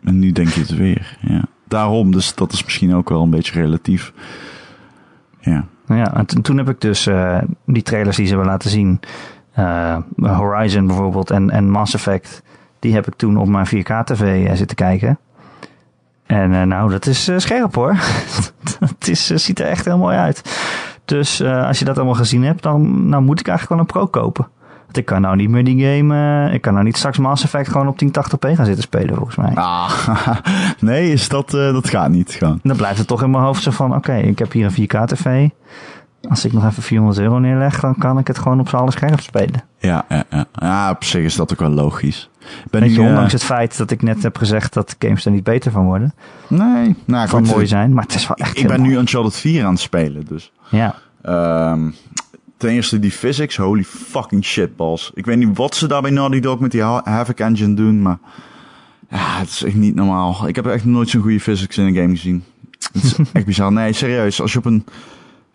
En 0.04 0.18
nu 0.18 0.32
denk 0.32 0.48
je 0.48 0.60
het 0.60 0.76
weer, 0.76 1.18
ja. 1.20 1.44
Daarom, 1.68 2.12
dus 2.12 2.34
dat 2.34 2.52
is 2.52 2.64
misschien 2.64 2.94
ook 2.94 3.08
wel 3.08 3.22
een 3.22 3.30
beetje 3.30 3.60
relatief. 3.60 4.12
Ja. 5.40 5.66
Nou 5.86 6.00
ja, 6.00 6.14
en 6.14 6.42
toen 6.42 6.56
heb 6.56 6.68
ik 6.68 6.80
dus 6.80 7.06
eh, 7.06 7.38
die 7.66 7.82
trailers 7.82 8.16
die 8.16 8.26
ze 8.26 8.32
hebben 8.32 8.50
laten 8.50 8.70
zien, 8.70 9.00
eh, 9.52 9.98
Horizon 10.16 10.86
bijvoorbeeld 10.86 11.30
en, 11.30 11.50
en 11.50 11.70
Mass 11.70 11.94
Effect, 11.94 12.42
die 12.78 12.94
heb 12.94 13.06
ik 13.06 13.14
toen 13.14 13.36
op 13.36 13.48
mijn 13.48 13.66
4K-tv 13.66 14.56
zitten 14.56 14.76
kijken. 14.76 15.18
En 16.26 16.54
eh, 16.54 16.62
nou, 16.62 16.90
dat 16.90 17.06
is 17.06 17.28
eh, 17.28 17.38
scherp 17.38 17.74
hoor. 17.74 17.96
Het 18.88 19.08
is, 19.08 19.30
eh, 19.30 19.38
ziet 19.38 19.60
er 19.60 19.66
echt 19.66 19.84
heel 19.84 19.98
mooi 19.98 20.16
uit. 20.16 20.42
Dus 21.04 21.42
als 21.42 21.78
je 21.78 21.84
dat 21.84 21.96
allemaal 21.96 22.14
gezien 22.14 22.44
hebt, 22.44 22.62
dan 22.62 23.08
nou 23.08 23.22
moet 23.22 23.40
ik 23.40 23.48
eigenlijk 23.48 23.80
wel 23.80 23.88
een 23.88 24.06
Pro 24.10 24.20
kopen. 24.20 24.48
Want 24.84 24.96
ik 24.96 25.04
kan 25.04 25.20
nou 25.20 25.36
niet 25.36 25.48
meer 25.48 25.64
die 25.64 25.84
game, 25.84 26.50
ik 26.52 26.60
kan 26.60 26.72
nou 26.72 26.84
niet 26.84 26.96
straks 26.96 27.18
Mass 27.18 27.44
Effect 27.44 27.68
gewoon 27.68 27.88
op 27.88 28.02
1080p 28.04 28.54
gaan 28.54 28.64
zitten 28.64 28.82
spelen 28.82 29.14
volgens 29.14 29.36
mij. 29.36 29.54
Ah, 29.54 29.90
nee, 30.80 31.12
is 31.12 31.28
dat, 31.28 31.50
dat 31.50 31.88
gaat 31.88 32.10
niet 32.10 32.32
gaan. 32.32 32.60
Dan 32.62 32.76
blijft 32.76 32.98
het 32.98 33.06
toch 33.06 33.22
in 33.22 33.30
mijn 33.30 33.44
hoofd 33.44 33.62
zo 33.62 33.70
van, 33.70 33.94
oké, 33.94 34.14
ik 34.14 34.38
heb 34.38 34.52
hier 34.52 34.72
een 34.76 34.88
4K-tv. 34.88 35.48
Als 36.28 36.44
ik 36.44 36.52
nog 36.52 36.64
even 36.64 36.82
400 36.82 37.20
euro 37.20 37.38
neerleg, 37.38 37.80
dan 37.80 37.94
kan 37.98 38.18
ik 38.18 38.26
het 38.26 38.38
gewoon 38.38 38.60
op 38.60 38.68
z'n 38.68 38.76
alle 38.76 38.90
scherp 38.90 39.20
spelen. 39.20 39.62
Ja, 39.78 40.04
ja, 40.08 40.24
ja. 40.30 40.44
ja, 40.52 40.90
op 40.90 41.04
zich 41.04 41.24
is 41.24 41.36
dat 41.36 41.52
ook 41.52 41.60
wel 41.60 41.70
logisch. 41.70 42.30
Ben 42.70 42.80
Weet 42.80 42.90
je, 42.94 42.98
nu, 42.98 43.02
eh, 43.04 43.10
ondanks 43.10 43.32
het 43.32 43.44
feit 43.44 43.76
dat 43.76 43.90
ik 43.90 44.02
net 44.02 44.22
heb 44.22 44.36
gezegd 44.36 44.72
dat 44.72 44.96
games 44.98 45.24
er 45.24 45.30
niet 45.30 45.44
beter 45.44 45.72
van 45.72 45.84
worden. 45.84 46.14
Nee, 46.48 46.96
nou 47.04 47.28
Van 47.28 47.40
goed, 47.46 47.54
mooi 47.54 47.66
zijn, 47.66 47.94
maar 47.94 48.02
het 48.04 48.14
is 48.14 48.26
wel 48.26 48.36
echt 48.36 48.58
Ik 48.58 48.62
ben 48.66 48.72
heel 48.72 48.82
nu 48.82 48.88
mooi. 48.88 49.00
Uncharted 49.00 49.34
4 49.36 49.64
aan 49.64 49.72
het 49.72 49.80
spelen, 49.80 50.24
dus... 50.24 50.52
Ja, 50.68 50.94
ehm, 51.22 51.90
ten 52.56 52.70
eerste 52.70 52.98
die 52.98 53.10
physics, 53.10 53.56
holy 53.56 53.84
fucking 53.84 54.44
shitballs. 54.44 55.10
Ik 55.14 55.26
weet 55.26 55.36
niet 55.36 55.56
wat 55.56 55.74
ze 55.74 55.86
daar 55.86 56.02
bij 56.02 56.10
Naughty 56.10 56.40
Dog 56.40 56.58
met 56.58 56.70
die 56.70 56.82
Ha- 56.82 57.00
Havoc 57.04 57.38
engine 57.38 57.74
doen, 57.74 58.02
maar... 58.02 58.18
Ja, 59.10 59.38
het 59.38 59.48
is 59.48 59.62
echt 59.64 59.74
niet 59.74 59.94
normaal. 59.94 60.48
Ik 60.48 60.56
heb 60.56 60.66
echt 60.66 60.84
nooit 60.84 61.08
zo'n 61.08 61.22
goede 61.22 61.40
physics 61.40 61.78
in 61.78 61.86
een 61.86 61.94
game 61.94 62.08
gezien. 62.08 62.44
Het 62.92 63.02
is 63.02 63.14
echt 63.32 63.44
bizar. 63.46 63.72
Nee, 63.72 63.92
serieus. 63.92 64.40
Als 64.40 64.52
je 64.52 64.58
op 64.58 64.64
een... 64.64 64.84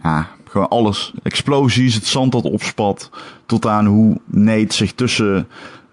Ja, 0.03 0.27
gewoon 0.49 0.67
alles. 0.67 1.13
Explosies, 1.23 1.95
het 1.95 2.05
zand 2.05 2.31
dat 2.31 2.43
opspat. 2.43 3.09
Tot 3.45 3.67
aan 3.67 3.85
hoe 3.85 4.17
Nate 4.25 4.73
zich 4.75 4.93
tussen... 4.93 5.47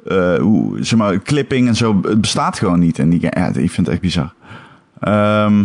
eh, 0.09 0.37
hoe, 0.41 0.85
zeg 0.85 0.99
maar, 0.99 1.19
clipping 1.19 1.69
en 1.69 1.75
zo. 1.77 2.01
Het 2.03 2.21
bestaat 2.21 2.59
gewoon 2.59 2.79
niet. 2.79 2.99
En 2.99 3.11
die, 3.11 3.21
ja, 3.21 3.47
ik 3.47 3.55
vind 3.71 3.77
het 3.77 3.89
echt 3.89 4.01
bizar. 4.01 4.33
Ehm, 5.01 5.65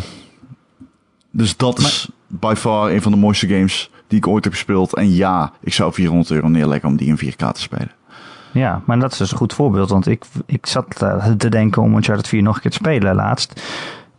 dus 1.32 1.58
dat 1.58 1.80
is 1.80 2.10
by 2.28 2.54
far 2.58 2.92
een 2.92 3.02
van 3.02 3.12
de 3.12 3.18
mooiste 3.18 3.48
games 3.48 3.90
die 4.08 4.18
ik 4.18 4.28
ooit 4.28 4.44
heb 4.44 4.54
gespeeld. 4.54 4.96
En 4.96 5.14
ja, 5.14 5.52
ik 5.62 5.74
zou 5.74 5.94
400 5.94 6.32
euro 6.32 6.48
neerleggen 6.48 6.90
om 6.90 6.96
die 6.96 7.08
in 7.08 7.18
4K 7.18 7.52
te 7.52 7.62
spelen. 7.62 7.92
Ja, 8.52 8.82
maar 8.86 9.00
dat 9.00 9.12
is 9.12 9.18
dus 9.18 9.32
een 9.32 9.38
goed 9.38 9.54
voorbeeld. 9.54 9.90
Want 9.90 10.08
ik, 10.08 10.24
ik 10.46 10.66
zat 10.66 11.02
eh, 11.02 11.28
te 11.32 11.50
denken 11.50 11.82
om 11.82 11.96
Uncharted 11.96 12.28
4 12.28 12.42
nog 12.44 12.56
een 12.56 12.62
keer 12.62 12.72
te 12.72 12.78
spelen 12.78 13.16
laatst. 13.16 13.62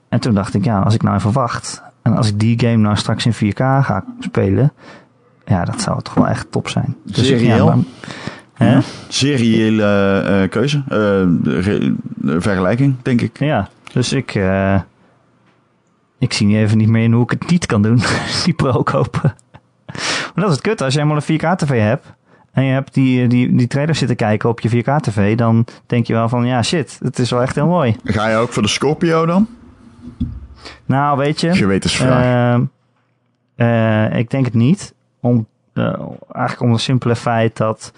En 0.09 0.21
toen 0.21 0.35
dacht 0.35 0.55
ik, 0.55 0.65
ja, 0.65 0.81
als 0.81 0.95
ik 0.95 1.03
nou 1.03 1.17
even 1.17 1.33
wacht. 1.33 1.83
En 2.03 2.17
als 2.17 2.29
ik 2.29 2.39
die 2.41 2.59
game 2.61 2.77
nou 2.77 2.97
straks 2.97 3.27
in 3.27 3.53
4K 3.53 3.57
ga 3.57 4.05
spelen. 4.21 4.73
Ja, 5.47 5.65
dat 5.65 5.81
zou 5.81 6.03
toch 6.03 6.15
wel 6.15 6.29
echt 6.29 6.47
top 6.51 6.69
zijn. 6.69 6.97
Dus 7.05 7.19
ik- 7.19 7.25
Serieel? 7.25 7.67
Ja, 7.67 7.75
maar, 7.75 7.85
hè? 8.55 8.79
Seriële 9.09 10.21
eh, 10.21 10.49
keuze. 10.51 10.83
eh, 10.89 12.41
vergelijking, 12.41 12.95
denk 13.03 13.21
ik. 13.21 13.39
ja, 13.39 13.69
dus 13.93 14.13
ik... 14.13 14.35
eh, 14.35 14.81
ik 16.19 16.33
zie 16.33 16.47
niet 16.47 16.57
even 16.57 16.79
niet 16.79 16.89
meer 16.89 17.03
in 17.03 17.13
hoe 17.13 17.23
ik 17.23 17.31
het 17.31 17.51
niet 17.51 17.67
kan 17.67 17.83
doen. 17.83 18.01
die 18.45 18.55
pro 18.55 18.83
kopen. 18.83 19.35
Maar 20.35 20.45
dat 20.45 20.45
is 20.49 20.51
het 20.55 20.61
kut. 20.61 20.83
Als 20.83 20.95
je 20.95 21.01
helemaal 21.01 21.23
een 21.27 21.39
4K-tv 21.41 21.81
hebt... 21.81 22.13
En 22.53 22.65
je 22.65 22.73
hebt 22.73 22.95
die, 22.95 23.27
die, 23.27 23.57
die 23.57 23.67
trailer 23.67 23.95
zitten 23.95 24.17
kijken 24.17 24.49
op 24.49 24.61
je 24.61 24.83
4K-tv... 24.83 25.37
dan 25.37 25.67
denk 25.87 26.07
je 26.07 26.13
wel 26.13 26.29
van, 26.29 26.47
ja 26.47 26.63
shit, 26.63 26.99
het 27.03 27.19
is 27.19 27.31
wel 27.31 27.43
echt 27.43 27.55
heel 27.55 27.67
mooi. 27.67 27.97
Ga 28.05 28.29
je 28.29 28.37
ook 28.37 28.53
voor 28.53 28.63
de 28.63 28.69
Scorpio 28.69 29.27
dan? 29.27 29.47
Nou, 30.87 31.19
weet 31.19 31.41
je... 31.41 31.55
Gewetensvraag. 31.55 32.25
Ehm, 32.25 32.65
eh, 33.55 34.19
ik 34.19 34.31
denk 34.31 34.45
het 34.45 34.55
niet. 34.55 34.95
Om, 35.21 35.47
eh, 35.73 35.85
eigenlijk 36.33 36.61
om 36.61 36.73
het 36.73 36.81
simpele 36.81 37.17
feit 37.17 37.57
dat 37.57 37.93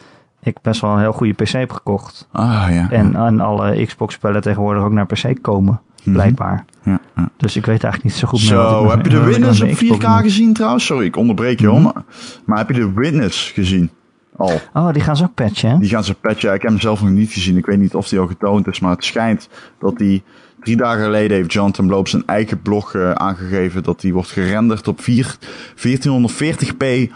ik 0.46 0.56
best 0.62 0.80
wel 0.80 0.90
een 0.92 0.98
heel 1.00 1.12
goede 1.12 1.32
PC 1.32 1.48
heb 1.48 1.72
gekocht. 1.72 2.28
ah, 2.32 2.66
ja. 2.70 2.90
En, 2.90 3.14
en 3.16 3.40
alle 3.40 3.84
Xbox-spellen 3.86 4.40
tegenwoordig 4.42 4.82
ook 4.82 4.92
naar 4.92 5.06
PC 5.06 5.42
komen, 5.42 5.80
Mhm. 6.04 6.12
blijkbaar. 6.14 6.64
ja, 6.82 7.00
ja. 7.16 7.28
Dus 7.36 7.56
ik 7.56 7.66
weet 7.66 7.82
eigenlijk 7.84 8.04
niet 8.04 8.12
zo 8.22 8.28
goed 8.28 8.38
meer 8.40 8.48
Zo, 8.48 8.90
heb 8.90 9.04
je 9.04 9.10
de 9.10 9.20
Witness 9.24 9.60
op 9.60 9.66
mijn 9.66 9.76
Xbox 9.76 10.00
4K 10.04 10.08
moet. 10.08 10.20
gezien 10.22 10.52
trouwens? 10.52 10.86
Sorry, 10.86 11.04
ik 11.06 11.16
onderbreek 11.16 11.60
je. 11.60 11.66
Mhm. 11.68 11.82
Maar, 11.82 12.02
maar 12.46 12.58
heb 12.58 12.68
je 12.68 12.74
de 12.74 12.92
Witness 12.94 13.50
gezien? 13.50 13.90
Al. 14.36 14.60
Oh, 14.74 14.92
die 14.92 15.02
gaan 15.02 15.16
ze 15.16 15.24
ook 15.24 15.34
patchen, 15.34 15.70
hè? 15.70 15.78
Die 15.78 15.88
gaan 15.88 16.04
ze 16.04 16.14
patchen. 16.14 16.54
Ik 16.54 16.62
heb 16.62 16.70
hem 16.70 16.80
zelf 16.80 17.00
nog 17.02 17.10
niet 17.10 17.32
gezien. 17.32 17.56
Ik 17.56 17.66
weet 17.66 17.78
niet 17.78 17.94
of 17.94 18.08
die 18.08 18.18
al 18.18 18.26
getoond 18.26 18.66
is. 18.66 18.80
Maar 18.80 18.90
het 18.90 19.04
schijnt 19.04 19.48
dat 19.78 19.98
die 19.98 20.22
drie 20.60 20.76
dagen 20.76 21.04
geleden 21.04 21.36
heeft 21.36 21.52
Jonathan 21.52 21.86
Bloop 21.86 22.08
zijn 22.08 22.22
eigen 22.26 22.62
blog 22.62 22.94
eh, 22.94 23.10
aangegeven. 23.10 23.82
Dat 23.82 24.00
die 24.00 24.12
wordt 24.12 24.30
gerenderd 24.30 24.88
op 24.88 25.00
4, 25.00 25.36
1440p 25.74 27.12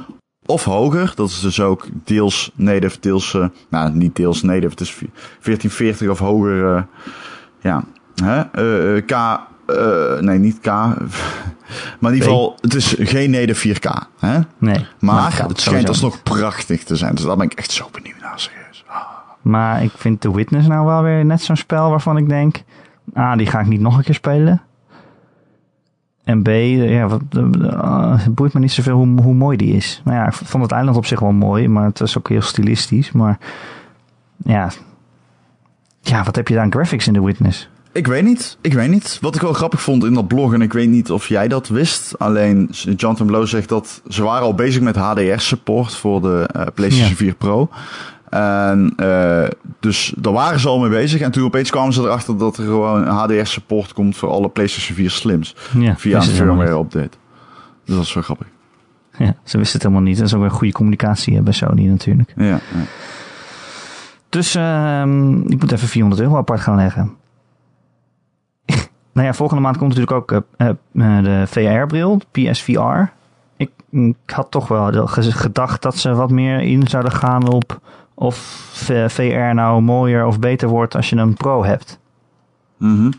of 0.51 0.65
hoger. 0.65 1.13
Dat 1.15 1.29
is 1.29 1.41
dus 1.41 1.61
ook 1.61 1.87
deels 2.05 2.51
native, 2.55 2.97
deels... 3.01 3.35
eh, 3.35 3.47
nou, 3.69 3.91
niet 3.93 4.17
deels 4.17 4.43
native. 4.43 4.69
Het 4.71 4.81
is 4.81 4.95
1440 4.99 6.09
of 6.09 6.19
hoger. 6.19 6.77
eh, 6.77 6.83
ja. 7.61 7.85
Hè? 8.25 8.41
Eh, 8.41 9.03
K... 9.07 9.41
nee, 10.23 10.39
niet 10.39 10.61
K. 10.61 10.67
maar 12.01 12.11
in 12.11 12.13
ieder 12.13 12.23
geval, 12.29 12.57
het 12.61 12.75
is 12.75 12.95
geen 12.99 13.31
native 13.31 13.75
4K. 13.75 14.09
Hè? 14.19 14.39
Nee. 14.59 14.87
Maar 14.99 15.47
het 15.49 15.61
schijnt 15.61 15.89
alsnog 15.89 16.23
prachtig 16.23 16.85
te 16.85 16.97
zijn. 16.97 17.15
Dus 17.15 17.25
daar 17.25 17.37
ben 17.37 17.47
ik 17.47 17.53
echt 17.59 17.71
zo 17.71 17.89
benieuwd 17.93 18.21
naar, 18.21 18.41
serieus. 18.41 18.85
Ah. 18.87 19.01
Maar 19.43 19.83
ik 19.83 19.93
vind 19.97 20.21
The 20.21 20.35
Witness 20.35 20.69
nou 20.69 20.87
wel 20.87 21.03
weer 21.03 21.25
net 21.25 21.43
zo'n 21.43 21.57
spel 21.57 21.91
waarvan 21.91 22.17
ik 22.17 22.29
denk... 22.29 22.63
Ah, 23.15 23.37
die 23.37 23.47
ga 23.47 23.61
ik 23.61 23.67
niet 23.67 23.81
nog 23.81 23.97
een 23.97 24.05
keer 24.05 24.15
spelen. 24.15 24.63
En 26.31 26.43
B, 26.43 26.49
ja, 26.89 27.09
wat, 27.09 27.23
eh, 27.31 28.25
het 28.25 28.35
boeit 28.35 28.53
me 28.53 28.61
niet 28.61 28.73
zoveel 28.73 28.97
hoe, 28.97 29.21
hoe 29.23 29.35
mooi 29.35 29.57
die 29.57 29.75
is. 29.75 30.01
Nou 30.05 30.17
ja, 30.17 30.27
ik 30.27 30.33
vond 30.33 30.63
het 30.63 30.73
eiland 30.73 30.97
op 30.97 31.07
zich 31.07 31.21
wel 31.21 31.33
mooi, 31.33 31.69
maar 31.69 31.85
het 31.85 32.01
is 32.01 32.19
ook 32.19 32.29
heel 32.29 32.43
stilistisch. 32.43 33.13
Maar 33.13 33.39
ja, 34.37 34.71
ja 36.01 36.25
wat 36.25 36.37
heb 36.37 36.49
je 36.49 36.55
daar 36.55 36.63
aan 36.63 36.73
graphics 36.73 37.07
in 37.07 37.13
The 37.13 37.25
Witness? 37.25 37.69
Ik 37.93 38.07
weet 38.07 38.25
niet, 38.25 38.59
ik 38.61 38.73
weet 38.73 38.89
niet. 38.89 39.19
Wat 39.21 39.35
ik 39.35 39.41
wel 39.41 39.53
grappig 39.53 39.83
vond 39.83 40.05
in 40.05 40.15
dat 40.15 40.29
blog, 40.29 40.53
en 40.55 40.63
ik 40.63 40.73
weet 40.73 40.89
niet 40.89 41.11
of 41.11 41.29
jij 41.29 41.49
dat 41.49 41.69
wist. 41.69 42.19
Alleen 42.19 42.69
Jonathan 42.71 43.27
Blow 43.27 43.47
zegt 43.47 43.69
dat 43.69 44.03
ze 44.09 44.23
waren 44.23 44.43
al 44.43 44.55
bezig 44.55 44.83
met 44.83 44.97
HDR-support 44.97 45.95
voor 45.95 46.21
de 46.21 46.49
eh, 46.53 46.67
PlayStation 46.75 47.09
Ja. 47.09 47.17
4 47.17 47.35
Pro. 47.35 47.69
En 48.31 48.93
eh, 48.97 49.49
dus 49.81 50.15
daar 50.17 50.33
waren 50.33 50.61
ze 50.61 50.69
al 50.69 50.79
mee 50.79 50.91
bezig. 50.91 51.21
En 51.21 51.31
toen 51.31 51.45
opeens 51.45 51.71
kwamen 51.71 51.93
ze 51.93 52.03
erachter 52.03 52.39
dat 52.39 52.57
er 52.57 52.65
gewoon 52.65 53.07
HDR-support 53.07 53.93
komt 53.93 54.17
voor 54.17 54.29
alle 54.29 54.49
PlayStation 54.49 54.97
4 54.97 55.11
Slims. 55.11 55.57
Ja, 55.79 55.97
Via 55.97 56.17
een 56.17 56.23
firmware-update. 56.23 57.17
Dus 57.85 57.95
dat 57.95 58.05
is 58.05 58.15
wel 58.15 58.23
grappig. 58.23 58.47
Ja, 59.19 59.35
ze 59.45 59.59
wisten 59.59 59.73
het 59.73 59.83
helemaal 59.83 60.09
niet. 60.09 60.17
Dat 60.19 60.27
is 60.27 60.35
ook 60.35 60.41
weer 60.41 60.51
goede 60.51 60.73
communicatie 60.73 61.35
hè, 61.35 61.43
bij 61.43 61.53
Sony 61.53 61.87
natuurlijk. 61.87 62.33
Ja, 62.37 62.45
ja. 62.45 62.61
Dus 64.29 64.55
ehm, 64.55 65.41
ik 65.41 65.61
moet 65.61 65.73
even 65.73 65.89
400 65.89 66.23
euro 66.23 66.37
apart 66.37 66.61
gaan 66.61 66.77
leggen. 66.77 67.15
nou 69.13 69.27
ja, 69.27 69.35
volgende 69.35 69.63
maand 69.63 69.77
komt 69.77 69.97
natuurlijk 69.97 70.17
ook 70.17 70.43
eh, 70.57 70.69
eh, 70.69 71.25
de 71.25 71.45
VR-bril, 71.47 72.21
PSVR. 72.31 73.13
Ik, 73.57 73.71
ik 73.91 74.17
had 74.27 74.51
toch 74.51 74.69
wel 74.69 75.07
gedacht 75.07 75.83
dat 75.83 75.97
ze 75.97 76.15
wat 76.15 76.31
meer 76.31 76.61
in 76.61 76.89
zouden 76.89 77.13
gaan 77.13 77.49
op 77.49 77.81
of 78.23 78.37
VR 79.09 79.55
nou 79.55 79.81
mooier 79.83 80.27
of 80.27 80.39
beter 80.39 80.69
wordt 80.69 80.97
als 80.97 81.11
je 81.11 81.17
een 81.17 81.35
Pro 81.35 81.65
hebt. 81.65 81.99
Mhm. 82.77 83.11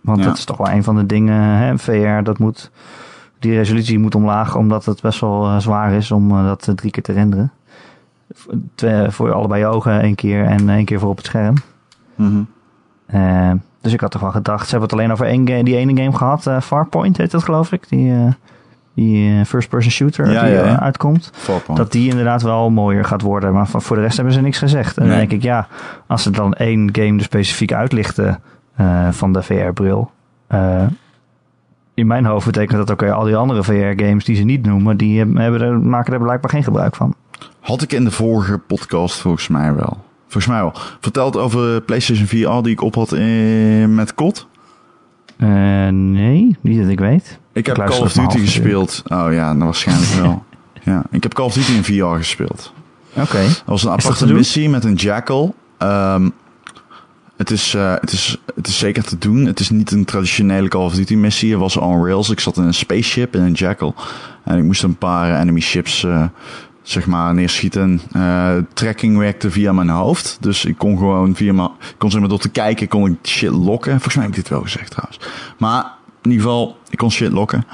Want 0.00 0.18
Ja. 0.18 0.24
dat 0.24 0.36
is 0.36 0.44
toch 0.44 0.56
wel 0.56 0.70
een 0.70 0.84
van 0.84 0.96
de 0.96 1.06
dingen, 1.06 1.34
hè, 1.42 1.78
VR, 1.78 2.22
dat 2.22 2.38
moet, 2.38 2.70
die 3.38 3.54
resolutie 3.56 3.98
moet 3.98 4.14
omlaag 4.14 4.56
omdat 4.56 4.84
het 4.84 5.00
best 5.02 5.20
wel 5.20 5.46
eh, 5.46 5.58
zwaar 5.58 5.92
is 5.92 6.10
om 6.10 6.30
eh, 6.30 6.44
dat 6.44 6.68
eh, 6.68 6.74
drie 6.74 6.90
keer 6.90 7.02
te 7.02 7.12
renderen. 7.12 7.52
Voor- 8.34 8.54
Twee, 8.74 9.10
voor 9.10 9.32
allebei 9.32 9.60
je 9.60 9.66
ogen 9.66 10.00
één 10.00 10.14
keer 10.14 10.44
en 10.44 10.68
één 10.68 10.84
keer 10.84 10.98
voor 10.98 11.10
op 11.10 11.16
het 11.16 11.26
scherm. 11.26 11.54
Mhm. 12.14 12.42
Dus 13.80 13.92
ik 13.92 14.00
had 14.00 14.10
toch 14.10 14.20
wel 14.20 14.30
gedacht, 14.30 14.64
ze 14.64 14.70
hebben 14.70 14.88
het 14.88 14.98
alleen 14.98 15.12
over 15.12 15.26
één 15.26 15.64
die 15.64 15.76
ene 15.76 16.02
game 16.02 16.16
gehad, 16.16 16.46
eh, 16.46 16.60
Farpoint 16.60 17.16
heet 17.16 17.30
dat 17.30 17.42
geloof 17.44 17.72
ik, 17.72 17.88
die, 17.88 18.12
die 19.00 19.38
eh, 19.38 19.44
first-person 19.44 19.90
shooter 19.90 20.30
Ja, 20.32 20.42
die 20.42 20.52
ja, 20.52 20.64
ja. 20.64 20.74
eh, 20.74 20.82
uitkomt. 20.82 21.32
Dat 21.74 21.92
die 21.92 22.08
inderdaad 22.08 22.42
wel 22.42 22.70
mooier 22.70 23.04
gaat 23.04 23.22
worden, 23.22 23.52
maar 23.52 23.66
voor 23.68 23.96
de 23.96 24.02
rest 24.02 24.16
hebben 24.16 24.34
ze 24.34 24.40
niks 24.40 24.58
gezegd. 24.58 24.98
En 24.98 25.08
dan 25.08 25.16
denk 25.16 25.32
ik, 25.32 25.42
ja, 25.42 25.68
als 26.06 26.22
ze 26.22 26.30
dan 26.30 26.54
één 26.54 26.88
game 26.92 27.18
er 27.18 27.24
specifiek 27.24 27.72
uitlichten 27.72 28.40
eh, 28.76 29.08
van 29.10 29.32
de 29.32 29.42
VR-bril. 29.42 30.10
in 31.94 32.06
mijn 32.06 32.24
hoofd 32.24 32.46
betekent 32.46 32.78
dat 32.78 32.90
ook 32.90 33.10
al 33.10 33.24
die 33.24 33.36
andere 33.36 33.64
VR-games 33.64 34.24
die 34.24 34.36
ze 34.36 34.42
niet 34.42 34.66
noemen, 34.66 34.96
die 34.96 35.18
hebben, 35.18 35.36
hebben 35.36 35.60
er, 35.60 35.80
maken 35.80 36.12
er 36.12 36.20
blijkbaar 36.20 36.50
geen 36.50 36.64
gebruik 36.64 36.96
van. 36.96 37.14
Had 37.60 37.82
ik 37.82 37.92
in 37.92 38.04
de 38.04 38.10
vorige 38.10 38.58
podcast 38.58 39.20
volgens 39.20 39.48
mij 39.48 39.74
wel. 39.74 39.98
Volgens 40.22 40.46
mij 40.46 40.60
wel. 40.60 40.72
Verteld 41.00 41.36
over 41.36 41.80
PlayStation 41.80 42.26
VR 42.26 42.62
die 42.62 42.72
ik 42.72 42.82
op 42.82 42.94
had 42.94 43.12
in, 43.12 43.94
met 43.94 44.14
Kot. 44.14 44.48
Eh, 45.40 45.88
nee, 45.88 46.56
niet 46.60 46.80
dat 46.80 46.88
ik 46.88 46.98
weet. 46.98 47.38
Ik 47.52 47.66
heb 47.66 47.76
Call 47.76 48.00
of 48.00 48.12
Duty 48.12 48.38
gespeeld. 48.38 49.02
Oh 49.06 49.32
ja, 49.32 49.52
nou 49.52 49.64
waarschijnlijk 49.64 50.12
wel. 50.12 50.42
Ja, 50.82 51.04
ik 51.10 51.22
heb 51.22 51.34
Call 51.34 51.44
of 51.44 51.54
Duty 51.54 51.72
in 51.72 51.84
VR 51.84 52.16
gespeeld. 52.16 52.72
Oké. 53.14 53.42
Dat 53.42 53.62
was 53.64 53.84
een 53.84 53.90
aparte 53.90 54.32
missie 54.32 54.68
met 54.68 54.84
een 54.84 54.94
jackal. 54.94 55.54
Ehm, 55.78 56.28
het, 57.36 57.50
is, 57.50 57.74
eh, 57.74 57.94
het, 58.00 58.12
is, 58.12 58.40
het 58.54 58.66
is 58.66 58.78
zeker 58.78 59.04
te 59.04 59.18
doen. 59.18 59.44
Het 59.44 59.60
is 59.60 59.70
niet 59.70 59.90
een 59.90 60.04
traditionele 60.04 60.68
Call 60.68 60.84
of 60.84 60.94
Duty 60.94 61.14
missie. 61.14 61.50
Het 61.50 61.60
was 61.60 61.76
on 61.76 62.04
rails. 62.04 62.30
Ik 62.30 62.40
zat 62.40 62.56
in 62.56 62.62
een 62.62 62.74
spaceship 62.74 63.34
in 63.34 63.42
een 63.42 63.52
jackal. 63.52 63.94
En 64.44 64.58
ik 64.58 64.64
moest 64.64 64.82
een 64.82 64.96
paar 64.96 65.40
enemy 65.40 65.60
ships 65.60 66.04
eh, 66.04 66.24
zeg 66.90 67.06
maar 67.06 67.34
neerschieten. 67.34 68.00
Eh 68.12 68.56
tracking 68.72 69.16
werkte 69.18 69.50
via 69.50 69.72
mijn 69.72 69.88
hoofd. 69.88 70.36
Dus 70.40 70.64
ik 70.64 70.78
kon 70.78 70.98
gewoon 70.98 71.34
via 71.34 71.52
mijn... 71.52 71.68
ik 71.80 71.94
kon 71.98 72.10
zeg 72.10 72.20
maar 72.20 72.28
door 72.28 72.38
te 72.38 72.48
kijken 72.48 72.88
kon 72.88 73.06
ik 73.06 73.28
shit 73.28 73.50
lokken. 73.50 73.92
Volgens 73.92 74.14
mij 74.14 74.24
heb 74.24 74.32
ik 74.34 74.40
dit 74.40 74.48
wel 74.48 74.62
gezegd 74.62 74.90
trouwens. 74.90 75.20
Maar 75.58 75.84
in 76.22 76.30
ieder 76.30 76.46
geval, 76.46 76.76
ik 76.90 76.98
kon 76.98 77.10
shit 77.10 77.32
lokken. 77.32 77.64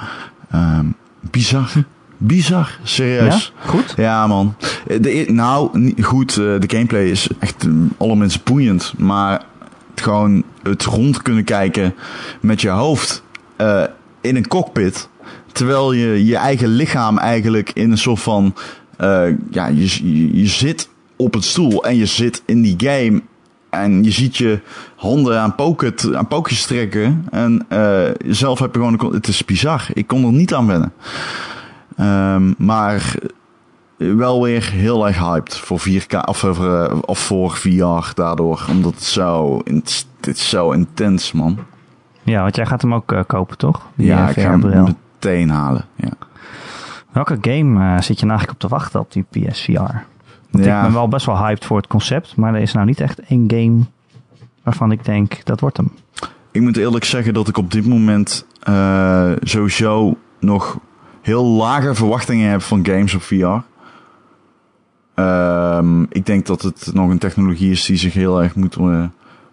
Ehm, 0.51 0.85
bizar. 1.31 1.71
Bizar. 2.17 2.77
Serieus. 2.83 3.53
Ja? 3.61 3.69
Goed? 3.69 3.93
Ja, 3.97 4.27
man. 4.27 4.55
De, 5.01 5.19
e- 5.19 5.31
nou, 5.31 5.93
goed. 6.01 6.29
eh, 6.31 6.35
de 6.37 6.63
gameplay 6.67 7.05
is 7.09 7.27
echt 7.39 7.65
eh, 7.65 7.71
allerminst 7.97 8.43
boeiend. 8.43 8.93
Maar 8.97 9.41
het 9.89 10.01
gewoon 10.01 10.43
het 10.63 10.83
rond 10.83 11.21
kunnen 11.21 11.43
kijken 11.43 11.93
met 12.41 12.61
je 12.61 12.69
hoofd 12.69 13.23
eh, 13.55 13.83
in 14.21 14.35
een 14.35 14.47
cockpit. 14.47 15.09
Terwijl 15.51 15.91
je 15.91 16.25
je 16.25 16.35
eigen 16.35 16.67
lichaam 16.67 17.17
eigenlijk 17.17 17.71
in 17.73 17.91
een 17.91 17.97
soort 17.97 18.19
van... 18.19 18.53
eh, 18.97 19.27
ja, 19.49 19.67
je, 19.67 20.13
je, 20.13 20.37
je 20.37 20.47
zit 20.47 20.89
op 21.15 21.33
het 21.33 21.43
stoel 21.43 21.83
en 21.83 21.95
je 21.95 22.05
zit 22.05 22.43
in 22.45 22.61
die 22.61 22.75
game... 22.77 23.21
En 23.69 24.03
je 24.03 24.11
ziet 24.11 24.37
je 24.37 24.59
handen 24.95 25.39
aan, 25.39 25.55
poket, 25.55 26.15
aan 26.15 26.27
pookjes 26.27 26.65
trekken. 26.65 27.25
En 27.31 27.65
eh, 27.69 28.11
zelf 28.27 28.59
heb 28.59 28.75
je 28.75 28.79
gewoon... 28.79 29.13
Het 29.13 29.27
is 29.27 29.45
bizar. 29.45 29.87
Ik 29.93 30.07
kon 30.07 30.25
er 30.25 30.31
niet 30.31 30.53
aan 30.53 30.67
wennen. 30.67 30.93
Ehm, 31.95 32.53
maar 32.57 33.15
wel 33.97 34.41
weer 34.43 34.69
heel 34.71 35.07
erg 35.07 35.19
hyped 35.19 35.57
voor 35.57 35.79
4K 35.79 36.19
of, 36.25 36.37
voor, 36.37 36.99
of 37.05 37.19
voor 37.19 37.51
VR 37.51 38.13
daardoor. 38.13 38.65
Omdat 38.69 38.93
het 38.93 39.03
zo, 39.03 39.61
dit 40.19 40.35
is 40.35 40.49
zo 40.49 40.71
intens, 40.71 41.31
man. 41.31 41.57
Ja, 42.23 42.41
want 42.41 42.55
jij 42.55 42.65
gaat 42.65 42.81
hem 42.81 42.93
ook 42.93 43.11
eh, 43.11 43.19
kopen, 43.27 43.57
toch? 43.57 43.87
Die, 43.95 44.07
ja, 44.07 44.23
eh, 44.23 44.29
ik 44.29 44.43
ga 44.43 44.59
hem 44.59 44.83
meteen 44.83 45.49
halen. 45.49 45.85
Ja. 45.95 46.11
Welke 47.17 47.37
game 47.41 47.95
eh, 47.95 48.01
zit 48.01 48.19
je 48.19 48.25
nou 48.25 48.37
eigenlijk 48.37 48.51
op 48.51 48.59
te 48.59 48.75
wachten 48.75 48.99
op 48.99 49.11
die 49.11 49.25
PSVR? 49.29 49.71
Want 50.51 50.65
Ja. 50.65 50.77
ik 50.77 50.83
ben 50.83 50.93
wel 50.93 51.07
best 51.07 51.25
wel 51.25 51.37
hyped 51.37 51.65
voor 51.65 51.77
het 51.77 51.87
concept, 51.87 52.35
maar 52.35 52.55
er 52.55 52.61
is 52.61 52.73
nou 52.73 52.85
niet 52.85 52.99
echt 52.99 53.19
één 53.19 53.43
game 53.47 53.79
waarvan 54.63 54.91
ik 54.91 55.05
denk, 55.05 55.45
dat 55.45 55.59
wordt 55.59 55.77
hem. 55.77 55.91
Ik 56.51 56.61
moet 56.61 56.77
eerlijk 56.77 57.05
zeggen 57.05 57.33
dat 57.33 57.47
ik 57.47 57.57
op 57.57 57.71
dit 57.71 57.85
moment 57.85 58.45
eh, 58.59 59.31
sowieso 59.41 60.17
nog 60.39 60.79
heel 61.21 61.45
lage 61.45 61.95
verwachtingen 61.95 62.49
heb 62.49 62.61
van 62.61 62.85
games 62.85 63.13
op 63.13 63.21
VR. 63.21 63.57
Ehm, 65.13 66.03
ik 66.03 66.25
denk 66.25 66.45
dat 66.45 66.61
het 66.61 66.89
nog 66.93 67.09
een 67.09 67.17
technologie 67.17 67.71
is 67.71 67.85
die 67.85 67.97
zich 67.97 68.13
heel 68.13 68.43
erg 68.43 68.55
moet 68.55 68.75
eh, 68.75 69.03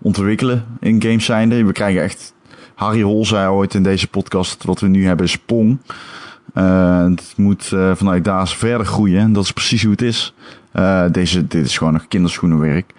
ontwikkelen 0.00 0.64
in 0.80 1.02
games 1.02 1.24
zijnde. 1.24 1.64
We 1.64 1.72
krijgen 1.72 2.02
echt... 2.02 2.34
Harry 2.74 3.02
Hol 3.02 3.26
zei 3.26 3.48
ooit 3.48 3.74
in 3.74 3.82
deze 3.82 4.08
podcast, 4.08 4.64
wat 4.64 4.80
we 4.80 4.86
nu 4.86 5.06
hebben 5.06 5.26
is 5.26 5.38
Pong. 5.38 5.78
Eh, 6.54 7.04
het 7.04 7.34
moet 7.36 7.72
eh, 7.72 7.90
vanuit 7.94 8.24
daar 8.24 8.48
verder 8.48 8.86
groeien. 8.86 9.20
En 9.20 9.32
dat 9.32 9.44
is 9.44 9.52
precies 9.52 9.82
hoe 9.82 9.90
het 9.90 10.02
is. 10.02 10.34
Eh, 10.72 11.04
deze, 11.10 11.46
dit 11.46 11.64
is 11.64 11.78
gewoon 11.78 11.92
nog 11.92 12.08
kinderschoenenwerk. 12.08 12.92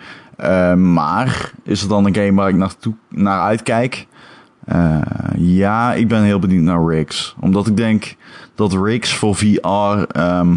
Maar 0.78 1.52
is 1.64 1.82
er 1.82 1.88
dan 1.88 2.06
een 2.06 2.16
game 2.16 2.34
waar 2.34 2.50
ik 2.50 2.56
naartoe, 2.56 2.94
naar 3.10 3.42
uitkijk? 3.42 4.08
Ja, 5.36 5.94
ik 5.94 6.08
ben 6.08 6.24
heel 6.24 6.40
benieuwd 6.40 6.64
naar 6.64 6.88
Rigs. 6.88 7.36
Omdat 7.40 7.68
ik 7.68 7.78
denk 7.78 8.16
dat 8.56 8.74
Rigs 8.74 9.14
voor 9.14 9.36
VR... 9.36 10.04
ehm, 10.12 10.56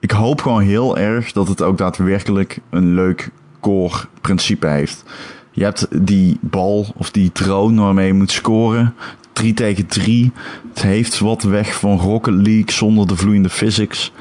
ik 0.00 0.10
hoop 0.10 0.42
gewoon 0.42 0.62
heel 0.62 0.98
erg 0.98 1.32
dat 1.32 1.48
het 1.48 1.62
ook 1.62 1.78
daadwerkelijk 1.78 2.58
een 2.70 2.94
leuk 2.94 3.30
core 3.60 3.98
principe 4.20 4.66
heeft. 4.66 5.04
Je 5.50 5.64
hebt 5.64 6.06
die 6.06 6.38
bal 6.40 6.86
of 6.96 7.10
die 7.10 7.32
troon 7.32 7.76
waarmee 7.76 8.06
je 8.06 8.12
moet 8.12 8.30
scoren. 8.30 8.94
3 9.36 9.54
tegen 9.54 9.86
3. 9.86 10.32
Het 10.68 10.82
heeft 10.82 11.18
wat 11.18 11.42
weg 11.42 11.74
van 11.74 11.98
Rocket 11.98 12.34
League 12.34 12.72
zonder 12.72 13.06
de 13.06 13.16
vloeiende 13.16 13.48
physics. 13.48 14.12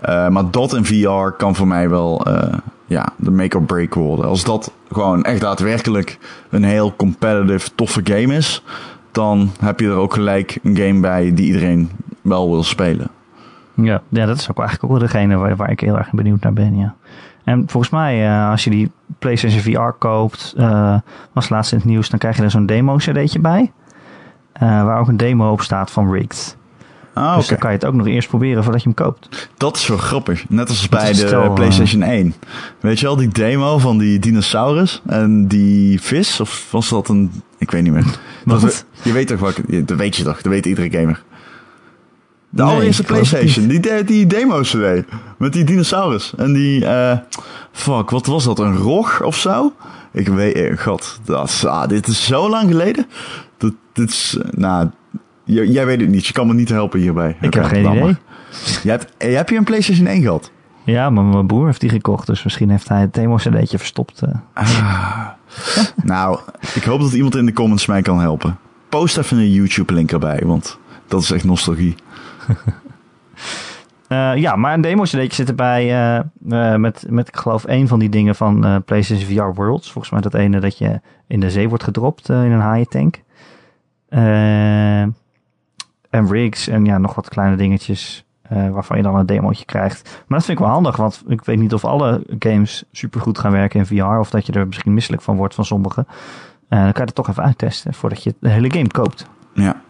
Eh, 0.00 0.28
maar 0.28 0.50
dat 0.50 0.74
in 0.74 0.84
VR 0.84 1.30
kan 1.36 1.54
voor 1.54 1.66
mij 1.66 1.88
wel 1.88 2.26
eh, 2.26 2.58
ja, 2.86 3.08
de 3.16 3.30
make 3.30 3.56
or 3.56 3.62
break 3.62 3.94
worden. 3.94 4.24
Als 4.24 4.44
dat 4.44 4.72
gewoon 4.92 5.24
echt 5.24 5.40
daadwerkelijk 5.40 6.18
een 6.50 6.64
heel 6.64 6.96
competitive, 6.96 7.70
toffe 7.74 8.00
game 8.04 8.34
is, 8.34 8.62
dan 9.12 9.50
heb 9.60 9.80
je 9.80 9.86
er 9.86 9.94
ook 9.94 10.14
gelijk 10.14 10.58
een 10.62 10.76
game 10.76 11.00
bij 11.00 11.34
die 11.34 11.46
iedereen 11.46 11.90
wel 12.22 12.50
wil 12.50 12.62
spelen. 12.62 13.08
Ja, 13.74 14.02
ja 14.08 14.26
dat 14.26 14.38
is 14.38 14.50
ook 14.50 14.58
eigenlijk 14.58 14.92
ook 14.92 15.00
degene 15.00 15.56
waar, 15.56 15.70
ik 15.70 15.80
heel 15.80 15.98
erg 15.98 16.10
benieuwd 16.10 16.42
naar 16.42 16.52
ben, 16.52 16.76
ja. 16.76 16.94
En 17.44 17.64
volgens 17.66 17.92
mij, 17.92 18.26
eh, 18.26 18.50
als 18.50 18.64
je 18.64 18.70
die 18.70 18.90
PlayStation 19.18 19.60
VR 19.60 19.98
koopt, 19.98 20.54
was 21.32 21.48
laatst 21.48 21.72
in 21.72 21.78
het 21.78 21.86
nieuws, 21.86 22.10
dan 22.10 22.18
krijg 22.18 22.36
je 22.36 22.42
er 22.42 22.50
zo'n 22.50 22.66
demo-cd'tje 22.66 23.40
bij. 23.40 23.72
Eh, 24.54 24.84
waar 24.84 24.98
ook 25.00 25.08
een 25.08 25.16
demo 25.16 25.50
op 25.52 25.60
staat 25.62 25.90
van 25.90 26.12
Rigged. 26.12 26.56
Ah, 27.14 27.36
Dus 27.36 27.46
dan 27.46 27.58
kan 27.58 27.70
je 27.70 27.76
het 27.76 27.86
ook 27.86 27.94
nog 27.94 28.06
eerst 28.06 28.28
proberen 28.28 28.62
voordat 28.62 28.82
je 28.82 28.88
hem 28.94 29.04
koopt. 29.06 29.48
Dat 29.56 29.76
is 29.76 29.86
wel 29.86 29.96
grappig. 29.96 30.48
Net 30.48 30.68
als 30.68 30.88
bij 30.88 31.08
de 31.12 31.14
stel, 31.14 31.42
eh, 31.42 31.52
PlayStation 31.52 32.02
1. 32.02 32.34
Weet 32.80 33.00
je 33.00 33.06
wel, 33.06 33.16
die 33.16 33.28
demo 33.28 33.78
van 33.78 33.98
die 33.98 34.18
dinosaurus 34.18 35.02
en 35.06 35.48
die 35.48 36.00
vis? 36.00 36.40
Of 36.40 36.68
was 36.70 36.88
dat 36.88 37.08
een... 37.08 37.42
Ik 37.58 37.70
weet 37.70 37.82
niet 37.82 37.92
meer. 37.92 38.04
Dat, 38.44 38.84
je 39.02 39.12
weet 39.12 39.26
toch 39.26 39.38
wat... 39.38 39.60
Dat 39.84 39.98
weet 39.98 40.16
je 40.16 40.22
toch? 40.24 40.36
Dat 40.42 40.52
weet 40.52 40.66
iedere 40.66 40.90
gamer. 40.90 41.22
De 42.50 42.62
Nee, 42.62 42.72
allereerste 42.72 43.02
PlayStation. 43.02 43.66
Die, 43.66 43.80
de- 43.80 44.02
die 44.06 44.26
demo 44.26 44.60
CD. 44.60 45.04
Met 45.38 45.52
die 45.52 45.64
dinosaurus. 45.64 46.32
En 46.36 46.52
die... 46.52 46.86
eh 46.86 47.18
fuck, 47.72 48.10
wat 48.10 48.26
was 48.26 48.44
dat? 48.44 48.58
Een 48.58 48.76
rog 48.76 49.22
of 49.22 49.36
zo? 49.36 49.72
Ik 50.12 50.28
weet... 50.28 50.80
God, 50.80 51.20
dat 51.24 51.48
is, 51.48 51.64
ah, 51.66 51.88
dit 51.88 52.06
is 52.06 52.24
zo 52.26 52.48
lang 52.48 52.68
geleden. 52.70 53.06
Dit 53.94 54.10
is... 54.10 54.38
nou... 54.50 54.90
Jij 55.44 55.86
weet 55.86 56.00
het 56.00 56.08
niet. 56.08 56.26
Je 56.26 56.32
kan 56.32 56.46
me 56.46 56.54
niet 56.54 56.68
helpen 56.68 57.00
hierbij. 57.00 57.36
Ik 57.40 57.54
heb 57.54 57.64
geen 57.64 57.90
idee. 57.90 58.16
Je 58.82 58.90
hebt, 58.90 59.12
eh, 59.16 59.36
heb 59.36 59.48
je 59.48 59.56
een 59.56 59.64
PlayStation 59.64 60.06
1 60.06 60.22
gehad? 60.22 60.50
Ja, 60.84 61.10
maar 61.10 61.24
mijn 61.24 61.46
broer 61.46 61.66
heeft 61.66 61.80
die 61.80 61.90
gekocht, 61.90 62.26
dus 62.26 62.44
misschien 62.44 62.70
heeft 62.70 62.88
hij 62.88 63.00
het 63.00 63.14
demo-cd'tje 63.14 63.78
verstopt. 63.78 64.22
eh. 64.22 64.34
Ah. 64.54 65.28
nou, 66.04 66.38
ik 66.74 66.82
hoop 66.82 67.00
dat 67.00 67.12
iemand 67.12 67.36
in 67.36 67.46
de 67.46 67.52
comments 67.52 67.86
mij 67.86 68.02
kan 68.02 68.20
helpen. 68.20 68.58
Post 68.88 69.18
even 69.18 69.36
een 69.36 69.50
YouTube-link 69.50 70.12
erbij, 70.12 70.42
want 70.44 70.78
dat 71.08 71.22
is 71.22 71.30
echt 71.30 71.44
nostalgie. 71.44 71.94
Eh, 74.08 74.36
ja, 74.36 74.56
maar 74.56 74.74
een 74.74 74.80
demo-cd'tje 74.80 75.34
zit 75.34 75.48
erbij 75.48 76.14
eh, 76.14 76.74
met, 76.76 77.04
met, 77.08 77.28
ik 77.28 77.36
geloof, 77.36 77.64
één 77.64 77.88
van 77.88 77.98
die 77.98 78.08
dingen 78.08 78.34
van 78.34 78.82
PlayStation 78.84 79.28
VR 79.36 79.54
Worlds. 79.60 79.92
Volgens 79.92 80.12
mij 80.12 80.22
dat 80.22 80.34
ene 80.34 80.60
dat 80.60 80.78
je 80.78 81.00
in 81.26 81.40
de 81.40 81.50
zee 81.50 81.68
wordt 81.68 81.84
gedropt 81.84 82.28
in 82.28 82.34
een 82.34 82.60
haaientank. 82.60 83.22
Eh 84.14 85.06
en 86.14 86.30
rigs 86.30 86.68
en 86.68 86.84
ja, 86.84 86.98
nog 86.98 87.14
wat 87.14 87.28
kleine 87.28 87.56
dingetjes 87.56 88.24
eh, 88.42 88.70
waarvan 88.70 88.96
je 88.96 89.02
dan 89.02 89.16
een 89.16 89.26
demootje 89.26 89.64
krijgt. 89.64 90.02
Maar 90.04 90.38
dat 90.38 90.46
vind 90.46 90.58
ik 90.58 90.64
wel 90.64 90.74
handig, 90.74 90.96
want 90.96 91.24
ik 91.26 91.44
weet 91.44 91.58
niet 91.58 91.74
of 91.74 91.84
alle 91.84 92.24
games 92.38 92.84
supergoed 92.92 93.38
gaan 93.38 93.52
werken 93.52 93.78
in 93.78 93.86
VR. 93.86 94.18
Of 94.18 94.30
dat 94.30 94.46
je 94.46 94.52
er 94.52 94.66
misschien 94.66 94.94
misselijk 94.94 95.22
van 95.22 95.36
wordt 95.36 95.54
van 95.54 95.64
sommige. 95.64 96.06
Eh, 96.68 96.82
dan 96.82 96.92
kan 96.92 97.00
je 97.00 97.06
het 97.06 97.14
toch 97.14 97.28
even 97.28 97.42
uittesten 97.42 97.94
voordat 97.94 98.22
je 98.22 98.34
de 98.38 98.48
hele 98.48 98.70
game 98.70 98.86
koopt. 98.86 99.26
Ja, 99.52 99.80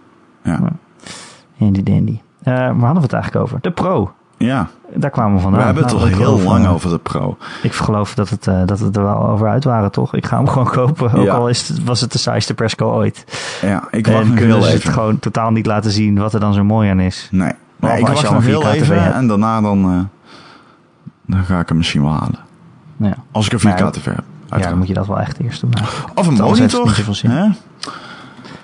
Handy 1.58 1.82
dandy. 1.82 2.20
Eh 2.42 2.54
waar 2.54 2.66
hadden 2.66 2.94
we 2.94 3.00
het 3.00 3.12
eigenlijk 3.12 3.44
over? 3.44 3.60
De 3.60 3.70
Pro. 3.70 4.14
Ja. 4.44 4.68
Daar 4.96 5.10
kwamen 5.10 5.30
we 5.30 5.36
we 5.36 5.42
vandaan. 5.42 5.64
hebben 5.64 5.82
het 5.82 5.92
Nou, 5.92 6.04
al 6.04 6.10
ik 6.10 6.16
heel 6.16 6.24
geloof, 6.24 6.44
lang 6.44 6.64
eh, 6.64 6.72
over 6.72 6.90
de 6.90 6.98
Pro. 6.98 7.36
Ik 7.62 7.72
geloof 7.72 8.14
dat 8.14 8.28
het, 8.30 8.46
eh, 8.46 8.60
dat 8.66 8.78
het 8.78 8.96
er 8.96 9.02
wel 9.02 9.28
over 9.28 9.48
uit 9.48 9.64
waren, 9.64 9.90
toch? 9.90 10.14
Ik 10.14 10.26
ga 10.26 10.36
hem 10.36 10.48
gewoon 10.54 10.70
kopen. 10.70 11.12
Ook 11.12 11.24
Ja. 11.24 11.32
al 11.34 11.48
is 11.48 11.68
het, 11.68 11.84
was 11.84 12.00
het 12.00 12.12
de 12.12 12.18
saaiste 12.18 12.54
persco 12.54 12.90
ooit. 12.92 13.24
Ja, 13.62 13.82
ik 13.90 14.06
wacht 14.06 14.18
en 14.20 14.26
nog 14.28 14.36
kunnen 14.36 14.56
heel 14.56 14.66
ze 14.66 14.72
het 14.72 14.88
gewoon 14.88 15.18
totaal 15.18 15.50
niet 15.50 15.66
laten 15.66 15.90
zien 15.90 16.18
wat 16.18 16.34
er 16.34 16.40
dan 16.40 16.54
zo 16.54 16.64
mooi 16.64 16.90
aan 16.90 17.00
is. 17.00 17.28
Nee, 17.30 17.52
nee 17.76 17.98
ik 18.00 18.08
als 18.08 18.20
je 18.20 18.26
wacht 18.26 18.34
nog 18.34 18.42
een 18.44 18.48
heel 18.48 18.62
4K 18.62 18.66
TV 18.76 18.80
even 18.90 19.14
en 19.14 19.26
daarna 19.26 19.60
dan, 19.60 19.84
eh, 19.84 20.22
dan 21.26 21.44
ga 21.44 21.58
ik 21.60 21.68
hem 21.68 21.76
misschien 21.76 22.02
wel 22.02 22.12
halen. 22.12 22.38
Nou 22.96 23.12
ja. 23.16 23.22
Als 23.32 23.46
ik 23.46 23.52
een 23.52 23.58
4K 23.60 23.80
Maar- 23.80 23.92
TV 23.92 24.04
heb. 24.04 24.24
ja, 24.48 24.68
dan 24.68 24.78
moet 24.78 24.86
je 24.88 24.94
dat 24.94 25.06
wel 25.06 25.20
echt 25.20 25.38
eerst 25.40 25.60
doen. 25.60 25.72
Of 26.14 26.26
een 26.26 26.34
monitor. 26.34 26.94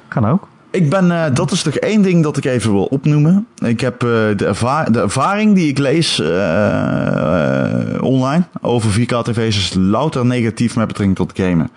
Kan 0.09 0.27
ook. 0.29 0.49
Ik 0.71 0.91
ben, 0.91 1.11
eh, 1.11 1.35
dat 1.35 1.51
is 1.51 1.63
toch 1.63 1.75
één 1.75 2.03
ding 2.03 2.23
dat 2.23 2.37
ik 2.37 2.45
even 2.45 2.73
wil 2.73 2.85
opnoemen. 2.85 3.47
Ik 3.65 3.81
heb 3.81 4.03
eh, 4.03 4.09
de, 4.37 4.45
erva- 4.47 4.85
de 4.85 5.01
ervaring 5.01 5.55
die 5.55 5.69
ik 5.69 5.79
lees 5.79 6.21
eh, 6.21 8.03
online 8.03 8.45
over 8.61 9.01
4K-tv's 9.01 9.57
is 9.57 9.75
louter 9.79 10.27
negatief 10.27 10.77
met 10.77 10.87
betrekking 10.87 11.17
tot 11.17 11.33
gamen. 11.35 11.71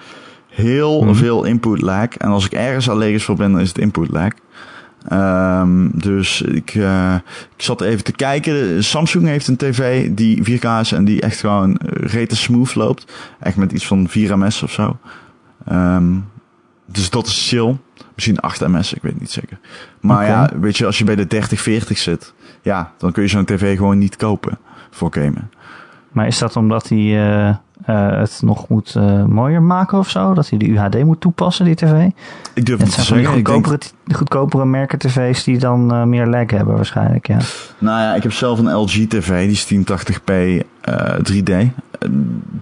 Heel 0.49 1.03
Mhm. 1.03 1.13
veel 1.13 1.43
input 1.43 1.81
lag. 1.81 2.07
En 2.17 2.29
als 2.29 2.45
ik 2.45 2.51
ergens 2.51 2.89
allergisch 2.89 3.23
voor 3.23 3.35
ben, 3.35 3.51
dan 3.51 3.61
is 3.61 3.67
het 3.67 3.77
input 3.77 4.09
lag. 4.11 4.29
Ehm, 5.07 5.87
dus 5.93 6.41
ik, 6.41 6.73
ik 7.55 7.61
zat 7.63 7.81
even 7.81 8.03
te 8.03 8.11
kijken. 8.11 8.83
Samsung 8.83 9.25
heeft 9.25 9.47
een 9.47 9.57
tv 9.57 10.09
die 10.11 10.43
4K 10.43 10.65
is 10.81 10.91
en 10.91 11.05
die 11.05 11.21
echt 11.21 11.39
gewoon 11.39 11.77
eh, 11.77 12.07
rete 12.11 12.35
smooth 12.35 12.75
loopt. 12.75 13.11
Echt 13.39 13.55
met 13.55 13.71
iets 13.71 13.87
van 13.87 14.07
4 14.09 14.37
ms 14.37 14.63
of 14.63 14.71
zo. 14.71 14.97
Ehm, 15.65 16.05
dus 16.85 17.09
dat 17.09 17.27
is 17.27 17.47
chill. 17.49 17.75
Misschien 18.15 18.39
8 18.39 18.67
ms, 18.67 18.93
ik 18.93 19.01
weet 19.01 19.19
niet 19.19 19.31
zeker. 19.31 19.59
Maar 19.99 20.25
ja, 20.25 20.49
weet 20.59 20.77
je, 20.77 20.85
als 20.85 20.97
je 20.97 21.03
bij 21.03 21.15
de 21.15 21.27
3040 21.27 21.97
zit, 21.97 22.33
ja, 22.61 22.91
dan 22.97 23.11
kun 23.11 23.23
je 23.23 23.29
zo'n 23.29 23.45
tv 23.45 23.77
gewoon 23.77 23.97
niet 23.97 24.15
kopen 24.15 24.57
voor 24.89 25.13
gamen. 25.13 25.51
Maar 26.11 26.27
is 26.27 26.37
dat 26.37 26.55
omdat 26.55 26.89
hij 26.89 26.99
eh, 26.99 27.49
eh, 27.49 27.55
het 28.19 28.39
nog 28.43 28.67
moet 28.67 28.95
eh, 28.95 29.25
mooier 29.25 29.61
maken 29.61 29.97
of 29.97 30.09
zo? 30.09 30.33
Dat 30.33 30.49
hij 30.49 30.59
de 30.59 30.67
UHD 30.67 31.03
moet 31.03 31.21
toepassen, 31.21 31.65
die 31.65 31.75
tv? 31.75 32.09
Ik 32.53 32.65
durf 32.65 32.77
Het 32.77 32.87
niet 32.87 32.95
te 32.95 33.01
zeggen. 33.01 33.37
Ik 33.37 33.45
denk, 33.45 33.65
goedkopere, 33.65 33.79
goedkopere 34.15 34.65
merken 34.65 34.99
tv's 34.99 35.43
die 35.43 35.57
dan 35.57 36.09
meer 36.09 36.27
lag 36.27 36.51
hebben 36.51 36.75
waarschijnlijk, 36.75 37.27
ja. 37.27 37.37
nou 37.77 38.01
ja, 38.01 38.15
ik 38.15 38.23
heb 38.23 38.31
zelf 38.31 38.59
een 38.59 38.73
LG 38.73 39.07
tv, 39.07 39.47
die 39.47 39.51
is 39.51 39.73
1080p 39.73 40.65
eh, 40.83 41.15
3D. 41.31 41.51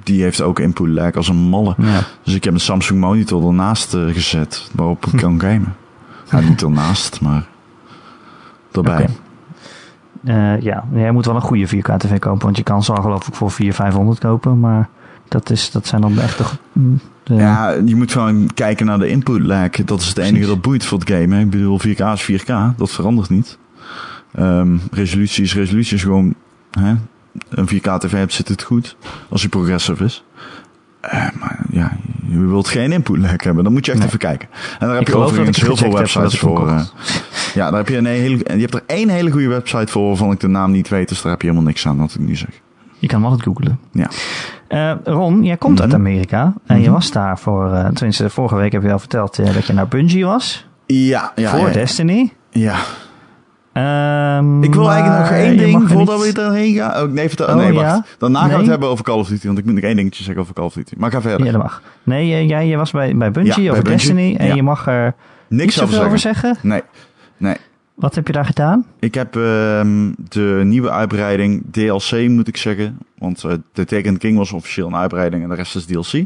Die 0.04 0.24
heeft 0.24 0.42
ook 0.42 0.60
input 0.60 0.88
lag 0.88 1.16
als 1.16 1.28
een 1.28 1.36
malle. 1.36 1.76
ja. 1.78 2.00
Dus 2.24 2.34
ik 2.34 2.44
heb 2.44 2.54
een 2.54 2.60
Samsung 2.60 3.00
monitor 3.00 3.48
ernaast 3.48 3.94
eh, 3.94 4.06
gezet 4.06 4.70
waarop 4.72 5.06
ik 5.06 5.20
kan 5.20 5.40
gamen. 5.40 5.76
Niet 6.50 6.62
ernaast, 6.62 7.22
maar 7.22 7.48
erbij. 8.72 9.08
Eh, 10.24 10.62
ja, 10.62 10.86
jij 10.94 11.12
moet 11.12 11.26
wel 11.26 11.36
een 11.36 11.42
goede 11.42 11.68
4K 11.68 11.98
tv 11.98 12.20
kopen, 12.20 12.44
want 12.44 12.58
je 12.58 12.64
kan 12.64 12.84
ze 12.84 12.94
al 12.94 13.02
geloof 13.02 13.28
ik 13.28 13.34
voor 13.34 13.52
400, 13.52 13.76
500 13.76 14.20
kopen, 14.20 14.60
maar 14.60 14.90
dat, 15.28 15.50
is, 15.50 15.72
dat 15.72 15.88
zijn 15.88 16.02
dan 16.02 16.20
echt 16.20 16.38
de, 16.38 16.44
mm, 16.72 17.00
de 17.24 17.34
Ja, 17.34 17.70
je 17.86 17.96
moet 17.96 18.12
gewoon 18.12 18.54
kijken 18.54 18.86
naar 18.86 19.00
de 19.00 19.08
input 19.08 19.42
lag. 19.42 19.70
Dat 19.70 20.02
is 20.02 20.08
het 20.08 20.18
enige 20.18 20.46
dat 20.46 20.62
boeit 20.62 20.86
voor 20.86 21.00
het 21.00 21.10
gamen. 21.10 21.40
Ik 21.40 21.50
bedoel, 21.50 21.80
4K 21.80 22.00
is 22.14 22.32
4K. 22.32 22.76
Dat 22.78 22.92
verandert 22.92 23.30
niet. 23.30 23.58
Ehm, 24.32 24.78
resolutie 24.92 25.44
is 25.44 25.56
resolutie. 25.56 25.96
Is 25.96 26.04
gewoon, 26.04 26.36
hè, 26.72 26.94
een 27.50 27.68
4K 27.68 27.98
tv 28.00 28.12
hebt, 28.12 28.34
zit 28.34 28.48
het 28.48 28.64
goed. 28.64 28.96
Als 29.30 29.42
hij 29.42 29.50
progressive 29.50 30.04
is. 30.04 30.24
Eh, 31.02 31.28
maar 31.40 31.60
ja, 31.72 31.98
je 32.28 32.40
wilt 32.46 32.68
geen 32.68 32.92
input 32.92 33.18
lag 33.18 33.44
hebben. 33.44 33.64
Dan 33.64 33.74
moet 33.74 33.86
je 33.86 33.92
echt 33.92 34.00
Nee. 34.00 34.08
even 34.10 34.20
kijken. 34.20 34.48
En 34.80 34.88
daar 34.88 34.90
heb 34.98 35.02
Ik 35.02 35.08
je 35.08 35.18
overigens 35.18 35.62
heel 35.62 35.78
veel 35.78 35.94
websites 35.94 36.40
voor. 36.40 36.68
eh. 36.68 36.82
ja, 37.54 37.70
daar 37.70 37.80
heb 37.80 37.88
je, 37.90 37.98
een 37.98 38.06
hele, 38.06 38.38
je 38.38 38.60
hebt 38.60 38.74
er 38.74 38.84
één 38.86 39.10
hele 39.10 39.32
goede 39.32 39.48
website 39.48 39.92
voor 39.92 40.08
waarvan 40.08 40.32
ik 40.32 40.40
de 40.40 40.48
naam 40.48 40.72
niet 40.72 40.90
weet. 40.90 41.10
Dus 41.10 41.22
daar 41.22 41.32
heb 41.32 41.42
je 41.42 41.48
helemaal 41.48 41.68
niks 41.70 41.88
aan 41.88 41.98
wat 41.98 42.14
ik 42.14 42.20
nu 42.20 42.36
zeg. 42.36 42.50
Je 43.00 43.08
kan 43.08 43.22
hem 43.22 43.30
altijd 43.32 43.48
googlen. 43.48 43.80
Ja. 43.92 44.10
Eh, 44.68 44.94
Ron, 45.04 45.44
jij 45.44 45.58
komt 45.58 45.80
uit 45.82 45.90
Mhm. 45.90 46.00
Amerika. 46.00 46.54
En 46.66 46.76
je 46.78 46.84
Mhm. 46.84 46.92
was 46.92 47.12
daar 47.12 47.40
voor, 47.40 47.90
tenminste 47.94 48.30
vorige 48.30 48.56
week 48.56 48.72
heb 48.72 48.84
je 48.84 48.92
al 48.92 49.00
verteld 49.00 49.36
dat 49.54 49.66
je 49.66 49.74
naar 49.74 49.88
Bungie 49.88 50.26
was. 50.26 50.68
Ja, 50.86 51.32
ja. 51.36 51.50
voor 51.50 51.68
ja, 51.68 51.74
Destiny. 51.74 52.34
ja. 52.50 52.76
Ehm, 53.74 54.64
Ik 54.64 54.74
wil 54.74 54.92
eigenlijk 54.92 55.20
nog 55.22 55.32
één 55.32 55.58
ding 55.58 55.90
voordat 55.90 56.24
niet- 56.26 56.36
we 56.36 56.42
erheen 56.42 56.76
gaan. 56.76 57.04
Oh, 57.04 57.12
nee, 57.12 57.28
vertel, 57.28 57.48
Oh, 57.48 57.56
nee, 57.56 57.74
wacht. 57.74 57.86
ja? 57.86 58.06
Daarna 58.18 58.38
gaan 58.40 58.46
we 58.48 58.52
Nee. 58.54 58.62
het 58.62 58.70
hebben 58.72 58.90
over 58.90 59.04
Call 59.06 59.18
of 59.20 59.28
Duty. 59.28 59.46
Want 59.48 59.58
ik 59.58 59.66
moet 59.66 59.74
nog 59.74 59.84
één 59.84 59.96
dingetje 59.96 60.24
zeggen 60.24 60.42
over 60.42 60.54
Call 60.56 60.66
of 60.66 60.74
Duty. 60.74 60.94
Maar 60.98 61.12
ga 61.12 61.22
verder. 61.22 61.46
Ja, 61.46 61.52
dat 61.52 61.62
mag. 61.62 61.82
Nee, 62.04 62.34
eh, 62.34 62.48
jij, 62.50 62.68
jij 62.68 62.78
was 62.78 62.92
bij, 62.92 63.16
bij 63.18 63.32
Bungie 63.32 63.50
Ja, 63.52 63.56
bij 63.62 63.70
over 63.72 63.84
Bungie. 63.84 63.98
Destiny. 64.00 64.36
En 64.36 64.48
Ja. 64.48 64.54
je 64.56 64.64
mag 64.64 64.88
er 64.88 65.14
Niks 65.48 65.82
over 65.82 66.06
over 66.06 66.20
zeggen. 66.20 66.58
Nee, 66.62 66.82
nee. 67.38 67.56
Wat 67.96 68.16
heb 68.16 68.28
je 68.28 68.34
daar 68.34 68.46
gedaan? 68.46 68.86
Ik 69.00 69.14
heb 69.14 69.36
ehm, 69.36 70.12
de 70.30 70.62
nieuwe 70.64 70.90
uitbreiding 70.92 71.64
DLC, 71.72 72.28
moet 72.30 72.48
ik 72.48 72.58
zeggen. 72.58 72.98
Want 73.18 73.44
eh 73.44 73.52
The 73.74 73.86
Taken 73.86 74.18
King 74.18 74.38
was 74.38 74.52
officieel 74.52 74.88
een 74.88 74.96
uitbreiding 74.96 75.44
en 75.44 75.50
de 75.50 75.56
rest 75.56 75.76
is 75.76 75.86
DLC. 75.86 76.26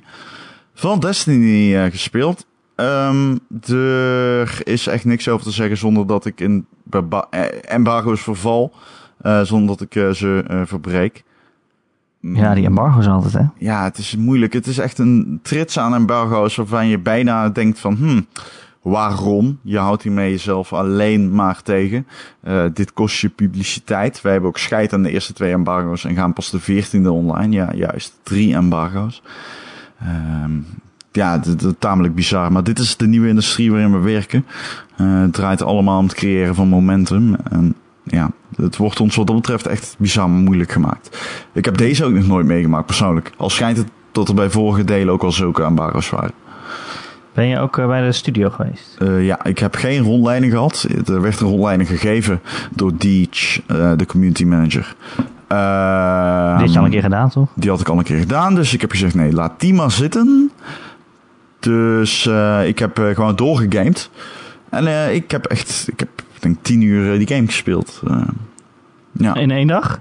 Van 0.74 1.00
Destiny 1.00 1.76
eh, 1.76 1.91
gespeeld. 1.91 2.46
Ehm, 2.76 3.38
er 3.71 4.67
is 4.67 4.88
echt 4.88 5.05
niks 5.05 5.28
over 5.30 5.45
te 5.45 5.51
zeggen 5.51 5.78
zonder 5.78 6.07
dat 6.07 6.26
ik 6.26 6.39
in 6.39 6.65
eh, 6.89 7.43
embargo's 7.61 8.21
verval. 8.21 8.73
eh, 9.21 9.41
zonder 9.41 9.67
dat 9.67 9.82
ik 9.82 9.95
eh, 9.95 10.09
ze 10.09 10.63
verbreek. 10.65 11.23
Ja, 12.19 12.53
die 12.53 12.65
embargo's 12.65 13.07
altijd, 13.07 13.34
hè? 13.34 13.43
Ja, 13.57 13.84
het 13.84 13.97
is 13.97 14.15
moeilijk. 14.15 14.53
Het 14.53 14.67
is 14.67 14.78
echt 14.78 14.97
een 14.97 15.39
trits 15.41 15.80
aan 15.80 15.93
embargo's 15.93 16.55
waarvan 16.55 16.88
je 16.88 16.99
bijna 16.99 17.49
denkt 17.49 17.80
van... 17.80 17.95
Hmm, 17.95 18.28
waarom? 18.82 19.59
Je 19.61 19.78
houdt 19.78 20.03
hiermee 20.03 20.32
jezelf 20.32 20.73
alleen 20.73 21.36
maar 21.36 21.61
tegen. 21.61 22.07
Dit 22.73 22.93
kost 22.93 23.19
je 23.19 23.30
publiciteit. 23.30 24.21
Wij 24.21 24.32
hebben 24.32 24.49
ook 24.49 24.57
scheid 24.57 24.93
aan 24.93 25.03
de 25.03 25.11
eerste 25.11 25.34
twee 25.34 25.51
embargo's 25.51 26.05
en 26.05 26.15
gaan 26.15 26.34
pas 26.34 26.49
de 26.49 26.59
veertiende 26.59 27.11
online. 27.11 27.55
Ja, 27.55 27.73
juist. 27.73 28.19
Drie 28.23 28.55
embargo's. 28.55 29.21
Ehm, 29.99 30.51
ja, 31.16 31.39
het 31.43 31.61
is 31.63 31.72
tamelijk 31.80 32.16
bizar. 32.16 32.51
Maar 32.51 32.63
dit 32.63 32.80
is 32.80 32.97
de 32.97 33.07
nieuwe 33.07 33.28
industrie 33.28 33.72
waarin 33.72 33.91
we 33.91 33.99
werken. 33.99 34.45
Eh, 34.95 35.22
het 35.22 35.34
draait 35.34 35.61
allemaal 35.61 35.97
om 35.97 36.05
het 36.05 36.13
creëren 36.13 36.55
van 36.55 36.68
momentum. 36.68 37.36
En 37.49 37.76
ja, 38.03 38.32
het 38.55 38.78
wordt 38.78 38.99
ons 38.99 39.16
wat 39.16 39.28
dat 39.28 39.36
betreft 39.36 39.68
echt 39.68 39.95
bizar 39.97 40.30
moeilijk 40.30 40.72
gemaakt. 40.72 41.18
Ik 41.53 41.66
heb 41.66 41.78
deze 41.78 42.05
ook 42.05 42.13
nog 42.13 42.28
nooit 42.28 42.45
meegemaakt, 42.45 42.86
persoonlijk. 42.86 43.32
Al 43.38 43.49
schijnt 43.49 43.78
het 43.78 43.88
dat 44.11 44.28
er 44.28 44.36
bij 44.36 44.49
vorige 44.49 44.84
delen 44.84 45.13
ook 45.13 45.24
al 45.24 45.32
zulke 45.32 45.63
embargo's 45.63 46.09
waren. 46.09 46.32
Ben 47.34 47.47
je 47.47 47.59
ook 47.59 47.78
eh, 47.78 47.88
bij 47.88 48.05
de 48.05 48.11
studio 48.11 48.49
geweest? 48.49 48.95
Eh, 48.99 49.26
ja, 49.26 49.43
ik 49.43 49.59
heb 49.59 49.76
geen 49.76 50.03
rondleiding 50.03 50.51
gehad. 50.51 50.88
Er 51.05 51.22
werd 51.22 51.39
een 51.39 51.47
rondleiding 51.47 51.89
gegeven 51.89 52.41
door 52.72 52.91
Deech, 52.97 53.61
de 53.97 54.05
community 54.07 54.43
manager. 54.45 54.95
Eh, 55.47 56.57
Die 56.57 56.66
had 56.66 56.74
je 56.74 56.80
al 56.80 56.86
een 56.86 56.91
keer 56.91 57.01
gedaan, 57.01 57.30
toch? 57.30 57.47
Die 57.55 57.70
had 57.70 57.80
ik 57.80 57.89
al 57.89 57.97
een 57.97 58.03
keer 58.03 58.20
gedaan, 58.20 58.55
dus 58.55 58.74
ik 58.74 58.82
heb 58.82 58.91
gezegd 58.91 59.16
nee, 59.16 59.34
laat 59.34 59.59
die 59.59 59.74
maar 59.74 59.91
zitten. 59.91 60.51
Dus 61.66 62.26
eh, 62.26 62.68
ik 62.68 62.80
heb 62.80 62.99
eh, 62.99 63.16
gewoon 63.16 63.36
doorgegamed. 63.36 64.09
En 64.70 64.88
eh, 64.88 65.13
ik 65.13 65.32
heb 65.32 65.45
echt, 65.45 65.88
ik 65.91 65.99
heb 65.99 66.09
denk 66.39 66.57
tien 66.61 66.82
uur 66.82 67.18
die 67.18 67.28
game 67.28 67.45
gespeeld. 67.45 68.01
Ja, 69.11 69.36
In 69.36 69.51
één 69.51 69.68
dag? 69.68 69.99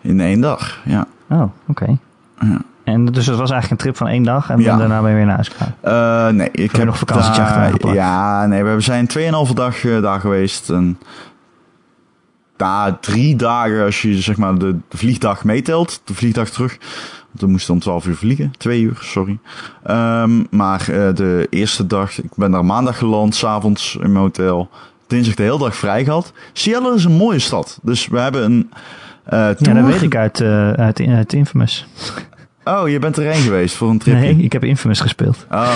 in 0.00 0.20
één 0.20 0.40
dag, 0.40 0.78
ja. 0.84 1.06
Oh, 1.28 1.42
oké. 1.66 1.96
Ja. 2.40 2.58
En 2.84 3.04
dus 3.04 3.26
het 3.26 3.36
was 3.36 3.50
eigenlijk 3.50 3.70
een 3.70 3.76
trip 3.86 3.96
van 3.96 4.08
één 4.08 4.22
dag 4.22 4.50
en 4.50 4.58
Ja. 4.60 4.76
daarna 4.76 5.00
ben 5.00 5.10
je 5.10 5.16
weer 5.16 5.24
naar 5.24 5.34
huis 5.34 5.50
gegaan. 5.56 6.36
Nee, 6.36 6.50
ik 6.52 6.76
heb 6.76 6.84
nog 6.86 6.98
vakantietje 6.98 7.42
daar-? 7.42 7.94
Ja, 7.94 8.46
nee, 8.46 8.64
we 8.64 8.80
zijn 8.80 9.06
2,5 9.46 9.52
dag 9.54 9.80
daar 9.80 10.20
geweest. 10.20 10.70
En 10.70 10.98
ja, 12.66 12.98
drie 13.00 13.36
dagen 13.36 13.84
als 13.84 14.02
je 14.02 14.20
zeg 14.20 14.36
maar 14.36 14.58
de, 14.58 14.76
de 14.88 14.96
vliegdag 14.96 15.44
meetelt. 15.44 16.00
De 16.04 16.14
vliegdag 16.14 16.50
terug. 16.50 16.78
Want 17.26 17.40
we 17.40 17.46
moesten 17.46 17.74
om 17.74 17.80
12 17.80 18.06
uur 18.06 18.16
vliegen. 18.16 18.52
Twee 18.58 18.80
uur, 18.82 18.98
sorry. 19.00 19.38
Ehm, 19.84 20.42
maar 20.50 20.80
eh, 20.80 21.14
de 21.14 21.46
eerste 21.50 21.86
dag, 21.86 22.22
ik 22.22 22.34
ben 22.34 22.50
daar 22.50 22.64
maandag 22.64 22.98
geland, 22.98 23.34
s'avonds 23.34 23.94
in 23.94 24.12
mijn 24.12 24.24
hotel. 24.24 24.70
Dinsdag 25.06 25.34
de 25.34 25.42
hele 25.42 25.58
dag 25.58 25.76
vrij 25.76 26.04
gehad. 26.04 26.32
Seattle 26.52 26.94
is 26.94 27.04
een 27.04 27.12
mooie 27.12 27.38
stad. 27.38 27.78
Dus 27.82 28.06
we 28.06 28.18
hebben 28.18 28.44
een 28.44 28.70
eh 29.24 29.38
Ja, 29.58 29.74
dat 29.74 29.84
weet 29.84 30.02
ik 30.02 30.16
uit, 30.16 30.40
eh, 30.40 30.72
uit, 30.72 31.00
uit 31.00 31.32
Infamous. 31.32 31.86
Oh, 32.64 32.88
je 32.88 32.98
bent 32.98 33.18
erheen 33.18 33.42
geweest 33.42 33.74
voor 33.74 33.90
een 33.90 33.98
tripje. 33.98 34.20
Nee, 34.20 34.36
ik 34.36 34.52
heb 34.52 34.64
Infamous 34.64 35.00
gespeeld. 35.00 35.46
Oh. 35.50 35.74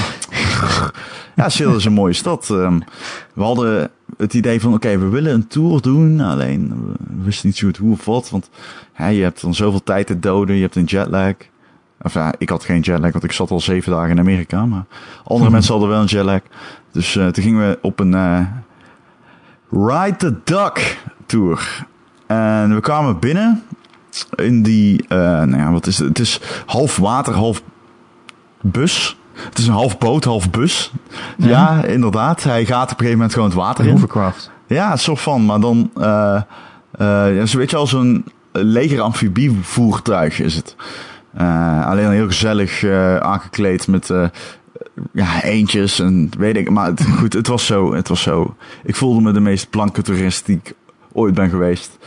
Ja, 1.36 1.48
Seattle 1.48 1.76
is 1.76 1.84
een 1.84 1.92
mooie 1.92 2.12
stad. 2.12 2.50
Ehm, 2.50 2.78
we 3.34 3.42
hadden 3.42 3.90
het 4.16 4.34
idee 4.34 4.60
van, 4.60 4.74
oké, 4.74 4.98
we 4.98 5.08
willen 5.08 5.34
een 5.34 5.46
tour 5.46 5.80
doen. 5.80 6.20
Alleen, 6.20 6.74
we 6.98 7.24
wisten 7.24 7.46
niet 7.46 7.56
zo 7.56 7.66
goed 7.66 7.76
hoe 7.76 7.92
of 7.92 8.04
wat. 8.04 8.30
Want 8.30 8.50
hè, 8.92 9.08
je 9.08 9.22
hebt 9.22 9.40
dan 9.40 9.54
zoveel 9.54 9.82
tijd 9.82 10.06
te 10.06 10.18
doden. 10.18 10.56
Je 10.56 10.62
hebt 10.62 10.76
een 10.76 10.84
jetlag. 10.84 11.34
Of 12.02 12.14
ja, 12.14 12.34
ik 12.38 12.48
had 12.48 12.64
geen 12.64 12.80
jetlag, 12.80 13.12
want 13.12 13.24
ik 13.24 13.32
zat 13.32 13.50
al 13.50 13.60
zeven 13.60 13.92
dagen 13.92 14.10
in 14.10 14.18
Amerika. 14.18 14.66
Maar 14.66 14.84
andere 15.24 15.50
mensen 15.50 15.72
hadden 15.72 15.90
wel 15.90 16.00
een 16.00 16.06
jetlag. 16.06 16.40
Dus 16.92 17.16
eh, 17.16 17.26
toen 17.26 17.44
gingen 17.44 17.68
we 17.68 17.78
op 17.82 18.00
een 18.00 18.14
eh, 18.14 18.40
Ride 19.70 20.16
the 20.16 20.34
Duck 20.44 20.98
tour. 21.26 21.86
En 22.26 22.74
we 22.74 22.80
kwamen 22.80 23.18
binnen 23.18 23.62
in 24.36 24.62
die, 24.62 25.04
eh, 25.08 25.18
nou 25.18 25.56
ja, 25.56 25.72
wat 25.72 25.86
is 25.86 25.98
het? 25.98 26.08
Het 26.08 26.18
is 26.18 26.40
half 26.66 26.96
water, 26.96 27.34
half 27.34 27.62
bus. 28.60 29.16
Het 29.36 29.58
is 29.58 29.66
een 29.66 29.72
half 29.72 29.98
boot, 29.98 30.24
half 30.24 30.50
bus. 30.50 30.92
Ja, 31.36 31.84
inderdaad. 31.84 32.42
Hij 32.42 32.64
gaat 32.64 32.82
op 32.82 32.90
een 32.90 32.96
gegeven 32.96 33.12
moment 33.12 33.32
gewoon 33.32 33.48
het 33.48 33.58
water 33.58 33.84
in. 33.84 33.90
Hovercraft. 33.90 34.50
Ja, 34.66 34.92
een 34.92 34.98
soort 34.98 35.20
van. 35.20 35.44
Maar 35.44 35.60
dan, 35.60 35.90
eh 36.00 36.42
zo 37.44 37.58
weet 37.58 37.70
je 37.70 37.76
al, 37.76 37.86
zo'n 37.86 38.24
leger 38.52 39.00
amfibievoertuig 39.00 40.40
is 40.40 40.54
het. 40.54 40.76
Eh, 41.36 41.86
alleen 41.86 42.10
heel 42.10 42.26
gezellig 42.26 42.82
eh, 42.82 43.16
aangekleed 43.16 43.86
met 43.86 44.10
eh, 44.10 44.28
ja, 45.12 45.42
eentjes 45.42 46.00
en 46.00 46.30
weet 46.38 46.56
ik. 46.56 46.70
Maar 46.70 46.86
het, 46.86 47.04
goed, 47.18 47.32
het 47.32 47.46
was 47.46 47.66
zo. 47.66 47.94
Het 47.94 48.08
was 48.08 48.22
zo. 48.22 48.56
Ik 48.84 48.96
voelde 48.96 49.20
me 49.20 49.32
de 49.32 49.40
meest 49.40 49.70
blanke 49.70 50.02
toerist 50.02 50.46
die 50.46 50.60
ik 50.62 50.74
ooit 51.12 51.34
ben 51.34 51.50
geweest. 51.50 51.98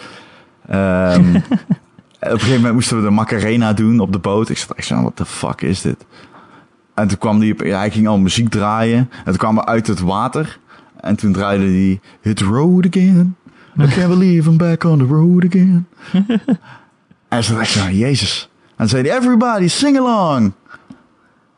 Ehm, 0.67 1.35
op 1.35 1.43
een 2.19 2.39
gegeven 2.39 2.55
moment 2.55 2.73
moesten 2.73 2.97
we 2.97 3.03
de 3.03 3.09
Macarena 3.09 3.73
doen 3.73 3.99
op 3.99 4.11
de 4.11 4.19
boot. 4.19 4.49
Ik 4.49 4.57
zat 4.57 4.77
echt 4.77 4.87
zo, 4.87 5.01
wat 5.01 5.17
de 5.17 5.25
fuck 5.25 5.61
is 5.61 5.81
dit? 5.81 6.05
En 7.01 7.07
toen 7.07 7.17
kwam 7.17 7.39
die, 7.39 7.53
op- 7.53 7.61
ja, 7.61 7.77
hij 7.77 7.91
ging 7.91 8.07
al 8.07 8.17
muziek 8.17 8.49
draaien. 8.49 8.97
En 9.11 9.23
toen 9.25 9.37
kwam 9.37 9.55
we 9.55 9.65
uit 9.65 9.87
het 9.87 9.99
water. 9.99 10.59
En 11.01 11.15
toen 11.15 11.31
draaide 11.33 11.63
hij 11.63 11.99
Hit 12.21 12.39
road 12.39 12.85
again. 12.87 13.35
I 13.79 13.87
can't 13.95 14.07
believe 14.07 14.49
I'm 14.49 14.57
back 14.57 14.83
on 14.83 14.97
the 14.97 15.05
road 15.05 15.45
again. 15.45 15.87
en 17.29 17.43
ze 17.43 17.53
dacht 17.55 17.73
jezus. 17.91 18.49
En 18.69 18.75
toen 18.77 18.87
zei 18.87 19.07
hij, 19.07 19.17
everybody 19.17 19.67
sing 19.67 19.97
along. 19.97 20.51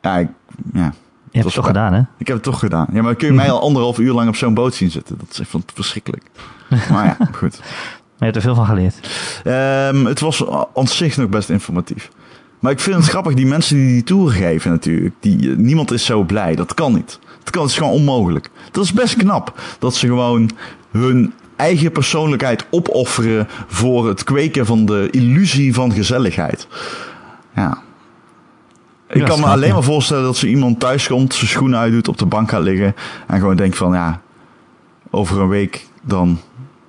Ja, 0.00 0.16
ik, 0.16 0.28
ja, 0.72 0.80
Je 0.82 0.90
hebt 1.30 1.44
het 1.44 1.54
toch 1.54 1.66
gedaan, 1.66 1.92
hè? 1.92 2.00
ik 2.18 2.26
heb 2.26 2.36
het 2.36 2.44
toch 2.44 2.58
gedaan. 2.58 2.86
Ja, 2.92 3.02
maar 3.02 3.14
kun 3.14 3.26
je 3.26 3.32
mij 3.34 3.50
al 3.50 3.60
anderhalf 3.68 3.98
uur 3.98 4.12
lang 4.12 4.28
op 4.28 4.36
zo'n 4.36 4.54
boot 4.54 4.74
zien 4.74 4.90
zitten. 4.90 5.18
Dat 5.18 5.26
is 5.30 5.40
echt 5.40 5.50
van 5.50 5.62
verschrikkelijk. 5.74 6.24
Maar 6.90 7.04
ja, 7.04 7.16
goed. 7.32 7.58
Maar 7.58 7.68
je 8.18 8.24
hebt 8.24 8.36
er 8.36 8.42
veel 8.42 8.54
van 8.54 8.66
geleerd. 8.66 9.08
Ehm, 9.44 10.04
het 10.04 10.20
was 10.20 10.44
aan 10.74 10.86
zich 10.88 11.16
nog 11.16 11.28
best 11.28 11.50
informatief. 11.50 12.10
Maar 12.62 12.72
ik 12.72 12.80
vind 12.80 12.96
het 12.96 13.06
grappig, 13.08 13.34
die 13.34 13.46
mensen 13.46 13.76
die 13.76 13.86
die 13.86 14.02
tour 14.02 14.30
geven 14.30 14.70
natuurlijk. 14.70 15.14
Die, 15.20 15.50
eh, 15.50 15.56
niemand 15.56 15.90
is 15.90 16.04
zo 16.04 16.22
blij. 16.22 16.54
Dat 16.54 16.74
kan 16.74 16.94
niet. 16.94 17.18
Dat 17.38 17.50
kan, 17.50 17.62
het 17.62 17.70
is 17.70 17.76
gewoon 17.76 17.92
onmogelijk. 17.92 18.50
Dat 18.70 18.84
is 18.84 18.92
best 18.92 19.16
knap. 19.16 19.60
Dat 19.78 19.94
ze 19.94 20.06
gewoon 20.06 20.50
hun 20.90 21.32
eigen 21.56 21.92
persoonlijkheid 21.92 22.66
opofferen 22.70 23.48
voor 23.66 24.08
het 24.08 24.24
kweken 24.24 24.66
van 24.66 24.86
de 24.86 25.08
illusie 25.10 25.74
van 25.74 25.92
gezelligheid. 25.92 26.66
Ja. 27.54 27.78
Ik 29.08 29.16
Ja, 29.20 29.24
kan 29.26 29.40
me 29.40 29.46
alleen 29.46 29.72
maar 29.72 29.82
voorstellen 29.82 30.24
dat 30.24 30.36
ze 30.36 30.48
iemand 30.48 30.80
thuis 30.80 31.06
komt, 31.06 31.34
zijn 31.34 31.50
schoenen 31.50 31.78
uitdoet, 31.78 32.08
op 32.08 32.18
de 32.18 32.26
bank 32.26 32.50
gaat 32.50 32.62
liggen. 32.62 32.94
En 33.26 33.38
gewoon 33.38 33.56
denkt 33.56 33.76
van 33.76 33.92
ja, 33.92 34.20
over 35.10 35.40
een 35.40 35.48
week 35.48 35.86
dan 36.02 36.40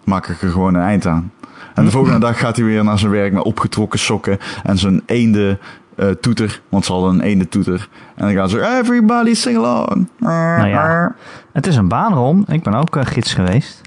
maak 0.04 0.28
ik 0.28 0.42
er 0.42 0.52
gewoon 0.52 0.74
een 0.76 0.82
eind 0.82 1.06
aan. 1.06 1.32
En 1.74 1.86
de 1.86 1.92
volgende 1.92 2.20
dag 2.20 2.40
gaat 2.40 2.56
hij 2.56 2.66
weer 2.66 2.84
naar 2.84 3.00
zijn 3.00 3.12
werk 3.12 3.34
met 3.34 3.44
opgetrokken 3.44 4.00
sokken 4.00 4.38
en 4.64 4.78
zijn 4.78 5.02
eende 5.06 5.58
eh, 5.96 6.10
toeter. 6.10 6.62
Want 6.70 6.86
ze 6.86 6.92
hadden 6.92 7.14
een 7.14 7.22
eende 7.22 7.50
toeter. 7.50 7.90
En 8.16 8.26
dan 8.26 8.36
gaan 8.36 8.50
ze, 8.50 8.78
everybody 8.80 9.34
sing 9.34 9.58
along. 9.58 10.10
Nou 10.20 10.68
ja. 10.68 11.16
Het 11.52 11.68
is 11.68 11.76
een 11.76 11.88
baanrom. 11.88 12.46
Ik 12.48 12.64
ben 12.64 12.74
ook 12.74 12.96
eh, 12.96 13.06
gids 13.06 13.34
geweest. 13.34 13.82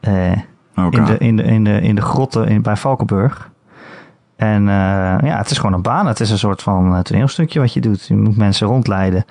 Eh, 0.00 0.32
in, 0.90 1.04
de, 1.04 1.18
in, 1.18 1.36
de, 1.36 1.42
in, 1.42 1.64
de, 1.64 1.80
in 1.80 1.94
de 1.94 2.02
grotten 2.02 2.48
in, 2.48 2.62
bij 2.62 2.76
Valkenburg. 2.76 3.50
En 4.36 4.64
ja, 4.64 5.36
het 5.36 5.50
is 5.50 5.58
gewoon 5.58 5.72
een 5.72 5.82
baan. 5.82 6.06
Het 6.06 6.20
is 6.20 6.30
een 6.30 6.38
soort 6.38 6.62
van 6.62 7.02
toneelstukje 7.02 7.60
wat 7.60 7.72
je 7.72 7.80
doet. 7.80 8.06
Je 8.06 8.16
moet 8.16 8.36
mensen 8.36 8.66
rondleiden. 8.66 9.24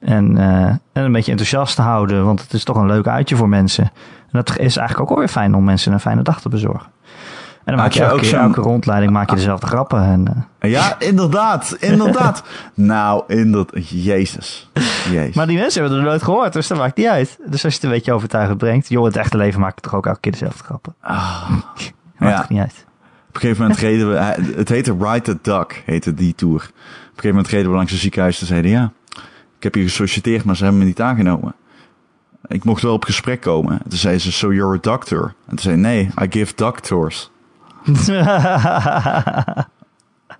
En, 0.00 0.38
en 0.38 0.80
een 0.92 1.12
beetje 1.12 1.30
enthousiast 1.30 1.76
houden. 1.76 2.24
Want 2.24 2.42
het 2.42 2.52
is 2.52 2.64
toch 2.64 2.76
een 2.76 2.86
leuk 2.86 3.06
uitje 3.06 3.36
voor 3.36 3.48
mensen. 3.48 3.84
En 3.84 4.44
dat 4.44 4.48
is 4.58 4.76
eigenlijk 4.76 5.00
ook 5.00 5.10
alweer 5.10 5.28
fijn 5.28 5.54
om 5.54 5.64
mensen 5.64 5.92
een 5.92 6.00
fijne 6.00 6.22
dag 6.22 6.40
te 6.40 6.48
bezorgen. 6.48 6.90
En 7.64 7.76
dan 7.76 7.84
maak 7.84 7.92
je 7.92 7.98
je 7.98 8.04
elke, 8.04 8.16
ook 8.16 8.22
keer, 8.22 8.38
elke 8.38 8.60
rondleiding 8.60 9.12
maak 9.12 9.30
je 9.30 9.36
dezelfde 9.36 9.66
grappen. 9.66 10.02
En, 10.02 10.46
eh, 10.58 10.70
Ja, 10.70 10.96
inderdaad, 11.00 11.76
inderdaad. 11.80 12.42
nou, 12.74 13.22
inderdaad. 13.26 13.88
Jezus. 13.88 14.70
Jezus. 15.10 15.34
maar 15.34 15.46
die 15.46 15.58
mensen 15.58 15.80
hebben 15.80 15.98
er 16.00 16.04
nooit 16.04 16.22
gehoord, 16.22 16.52
dus 16.52 16.66
dat 16.66 16.78
maakt 16.78 16.96
niet 16.96 17.06
uit. 17.06 17.38
Dus 17.46 17.64
als 17.64 17.72
je 17.72 17.78
het 17.80 17.82
een 17.82 17.90
beetje 17.90 18.12
overtuigend 18.12 18.58
brengt. 18.58 18.88
Joh, 18.88 19.04
het 19.04 19.16
echte 19.16 19.36
leven 19.36 19.60
maak 19.60 19.72
ik 19.76 19.80
toch 19.80 19.94
ook 19.94 20.06
elke 20.06 20.20
keer 20.20 20.32
dezelfde 20.32 20.64
grappen. 20.64 20.94
Ah, 21.00 21.50
Maakt 22.18 22.32
Ja. 22.34 22.36
toch 22.40 22.48
niet 22.48 22.60
uit. 22.60 22.84
Op 23.28 23.34
een 23.34 23.40
gegeven 23.40 23.62
moment 23.62 23.80
reden 23.80 24.10
we, 24.10 24.16
het 24.56 24.68
heette 24.68 24.96
Ride 25.00 25.20
the 25.20 25.38
Duck, 25.42 25.82
heette 25.86 26.14
die 26.14 26.34
tour. 26.34 26.54
Op 26.54 26.62
een 26.62 26.72
gegeven 27.06 27.28
moment 27.28 27.48
reden 27.48 27.70
we 27.70 27.76
langs 27.76 27.92
een 27.92 27.98
ziekenhuis 27.98 28.40
en 28.40 28.46
zeiden 28.46 28.70
ja, 28.70 28.92
ik 29.56 29.62
heb 29.62 29.74
hier 29.74 29.84
gesolliciteerd, 29.84 30.44
maar 30.44 30.56
ze 30.56 30.62
hebben 30.62 30.80
me 30.80 30.86
niet 30.86 31.00
aangenomen. 31.00 31.54
Ik 32.46 32.64
mocht 32.64 32.82
wel 32.82 32.92
op 32.92 33.04
gesprek 33.04 33.40
komen. 33.40 33.72
En 33.72 33.88
toen 33.90 33.98
zei 33.98 34.18
ze, 34.18 34.32
so 34.32 34.52
you're 34.52 34.76
a 34.76 34.78
doctor? 34.80 35.22
En 35.24 35.48
toen 35.48 35.58
zei 35.58 35.76
nee, 35.76 36.10
I 36.22 36.26
give 36.30 36.52
doctors. 36.54 37.30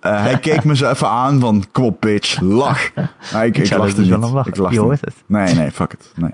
Eh, 0.01 0.21
hij 0.23 0.39
keek 0.39 0.63
me 0.63 0.75
zo 0.75 0.89
even 0.89 1.09
aan 1.09 1.39
van, 1.39 1.63
kom 1.71 1.83
op 1.85 2.01
bitch, 2.01 2.39
lach. 2.39 2.91
Maar 3.33 3.45
ik, 3.45 3.57
ik, 3.57 3.69
lachte 3.69 4.01
niet. 4.01 4.09
lachen. 4.09 4.51
Ik 4.51 4.57
lachte 4.57 4.73
Je 4.75 4.79
hoort 4.79 5.05
niet. 5.05 5.15
het. 5.15 5.23
Nee, 5.25 5.55
nee, 5.55 5.71
fuck 5.71 5.93
it. 5.93 6.11
Nee. 6.15 6.31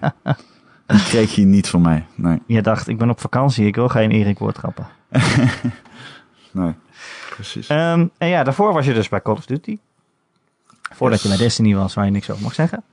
Die 0.86 1.03
kreeg 1.03 1.36
je 1.36 1.45
niet 1.45 1.70
van 1.70 1.82
mij. 1.82 2.05
Nee, 2.16 2.39
Je 2.45 2.62
dacht, 2.62 2.88
ik 2.88 2.97
ben 2.97 3.10
op 3.10 3.20
vakantie, 3.20 3.66
ik 3.66 3.76
wil 3.76 3.88
geen 3.88 4.12
Erik 4.12 4.39
woordgrappen. 4.39 4.88
nee. 6.51 6.74
Precies. 7.30 7.68
Ehm, 7.68 8.05
en 8.18 8.28
ja, 8.28 8.43
daarvoor 8.43 8.74
was 8.74 8.86
je 8.86 8.93
dus 8.93 9.10
bij 9.10 9.22
Call 9.22 9.34
of 9.36 9.45
Duty. 9.45 9.78
Voordat 10.93 11.22
je 11.22 11.28
bij 11.28 11.38
Destiny 11.38 11.76
was, 11.76 11.93
waar 11.93 12.05
je 12.05 12.12
niks 12.12 12.30
over 12.30 12.43
mag 12.43 12.53
zeggen. 12.53 12.84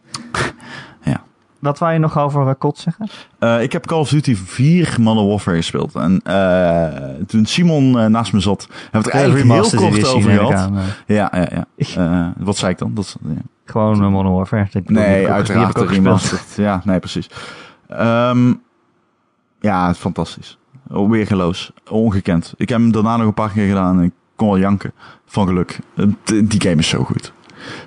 Wat 1.64 1.78
wou 1.78 1.92
je 1.92 1.98
nog 1.98 2.18
over 2.18 2.46
uh, 2.46 2.50
COD 2.58 2.78
zeggen? 2.78 3.08
Eh, 3.38 3.62
ik 3.62 3.72
heb 3.72 3.86
Call 3.86 3.98
of 3.98 4.08
Duty 4.08 4.34
4 4.36 4.96
Modern 5.00 5.26
Warfare 5.28 5.56
gespeeld. 5.56 5.94
En 5.94 6.20
eh, 6.24 7.04
toen 7.26 7.46
Simon 7.46 7.98
eh, 7.98 8.06
naast 8.06 8.32
me 8.32 8.40
zat, 8.40 8.66
hebben 8.70 8.90
we 8.90 8.98
het 8.98 9.08
eigenlijk 9.08 9.44
heel 9.52 9.80
kort 9.90 10.14
over 10.14 10.30
gehad. 10.30 10.50
eh. 10.52 11.16
Ja, 11.16 11.30
ja, 11.34 11.48
ja. 11.50 11.64
Eh, 12.04 12.26
wat 12.44 12.56
zei 12.56 12.72
ik 12.72 12.78
dan? 12.78 12.94
Dat, 12.94 13.16
ja. 13.22 13.34
Gewoon 13.64 14.02
uh, 14.04 14.08
Modern 14.10 14.34
Warfare. 14.34 14.68
Nee, 14.84 15.28
uiteraard 15.30 15.78
ook 15.78 15.90
remastered. 15.90 16.54
Ja, 16.56 16.80
nee, 16.84 16.98
precies. 16.98 17.30
Ehm, 17.88 18.52
ja, 19.60 19.94
fantastisch. 19.94 20.58
Weergeloos. 20.88 21.72
Ongekend. 21.90 22.54
Ik 22.56 22.68
heb 22.68 22.78
hem 22.78 22.92
daarna 22.92 23.16
nog 23.16 23.26
een 23.26 23.34
paar 23.34 23.50
keer 23.50 23.68
gedaan 23.68 23.98
en 23.98 24.04
ik 24.04 24.12
kon 24.36 24.48
wel 24.48 24.58
janken. 24.58 24.92
Van 25.26 25.46
geluk. 25.46 25.78
Eh, 25.96 26.06
Die 26.24 26.60
game 26.60 26.76
is 26.76 26.88
zo 26.88 27.04
goed. 27.04 27.32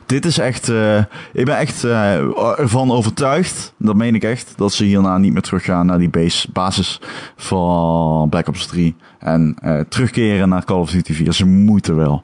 Dit 0.06 0.26
is 0.26 0.38
echt... 0.38 0.70
eh, 0.70 0.98
ik 1.34 1.46
ben 1.46 1.58
echt 1.58 1.84
eh, 1.84 2.14
ervan 2.60 2.92
overtuigd, 2.92 3.74
dat 3.78 3.96
meen 3.96 4.16
ik 4.16 4.24
echt, 4.24 4.54
dat 4.56 4.74
ze 4.74 4.84
hierna 4.84 5.18
niet 5.18 5.34
meer 5.34 5.42
teruggaan 5.42 5.86
naar 5.86 5.98
die 5.98 6.10
base, 6.10 6.48
basis 6.54 7.02
van 7.36 8.30
Black 8.30 8.48
Ops 8.48 8.66
3. 8.66 8.96
En 9.20 9.56
eh, 9.62 9.80
terugkeren 9.90 10.50
naar 10.50 10.66
Call 10.66 10.80
of 10.80 10.90
Duty 10.92 11.14
4. 11.14 11.34
Ze 11.34 11.46
moeten 11.46 11.96
wel. 11.96 12.24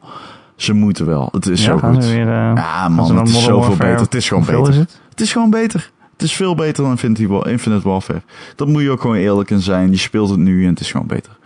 Ze 0.55 0.73
moeten 0.73 1.05
wel. 1.05 1.29
Het 1.31 1.45
is 1.47 1.65
Ja, 1.65 1.65
zo 1.65 1.77
goed. 1.77 2.05
weer... 2.05 2.27
Ja, 2.27 2.89
man, 2.89 3.17
het 3.17 3.27
is 3.27 3.43
zoveel 3.43 3.75
beter. 3.75 3.99
Het 3.99 4.15
is 4.15 4.27
gewoon 4.27 4.45
beter. 4.45 4.69
is 4.69 4.77
het? 4.77 4.99
Het 5.09 5.21
is 5.21 5.31
gewoon 5.31 5.49
beter. 5.49 5.91
Het 6.13 6.21
is 6.21 6.33
veel 6.33 6.55
beter 6.55 6.83
dan 6.83 6.91
Infinity 6.91 7.49
Infinite 7.49 7.87
Warfare. 7.89 8.21
Dat 8.55 8.67
moet 8.67 8.81
je 8.81 8.89
ook 8.91 9.01
gewoon 9.01 9.15
eerlijk 9.15 9.49
in 9.49 9.59
zijn. 9.61 9.91
Je 9.91 9.97
speelt 9.97 10.29
het 10.29 10.39
nu 10.39 10.63
en 10.63 10.69
het 10.69 10.79
is 10.79 10.91
gewoon 10.91 11.07
beter. 11.07 11.37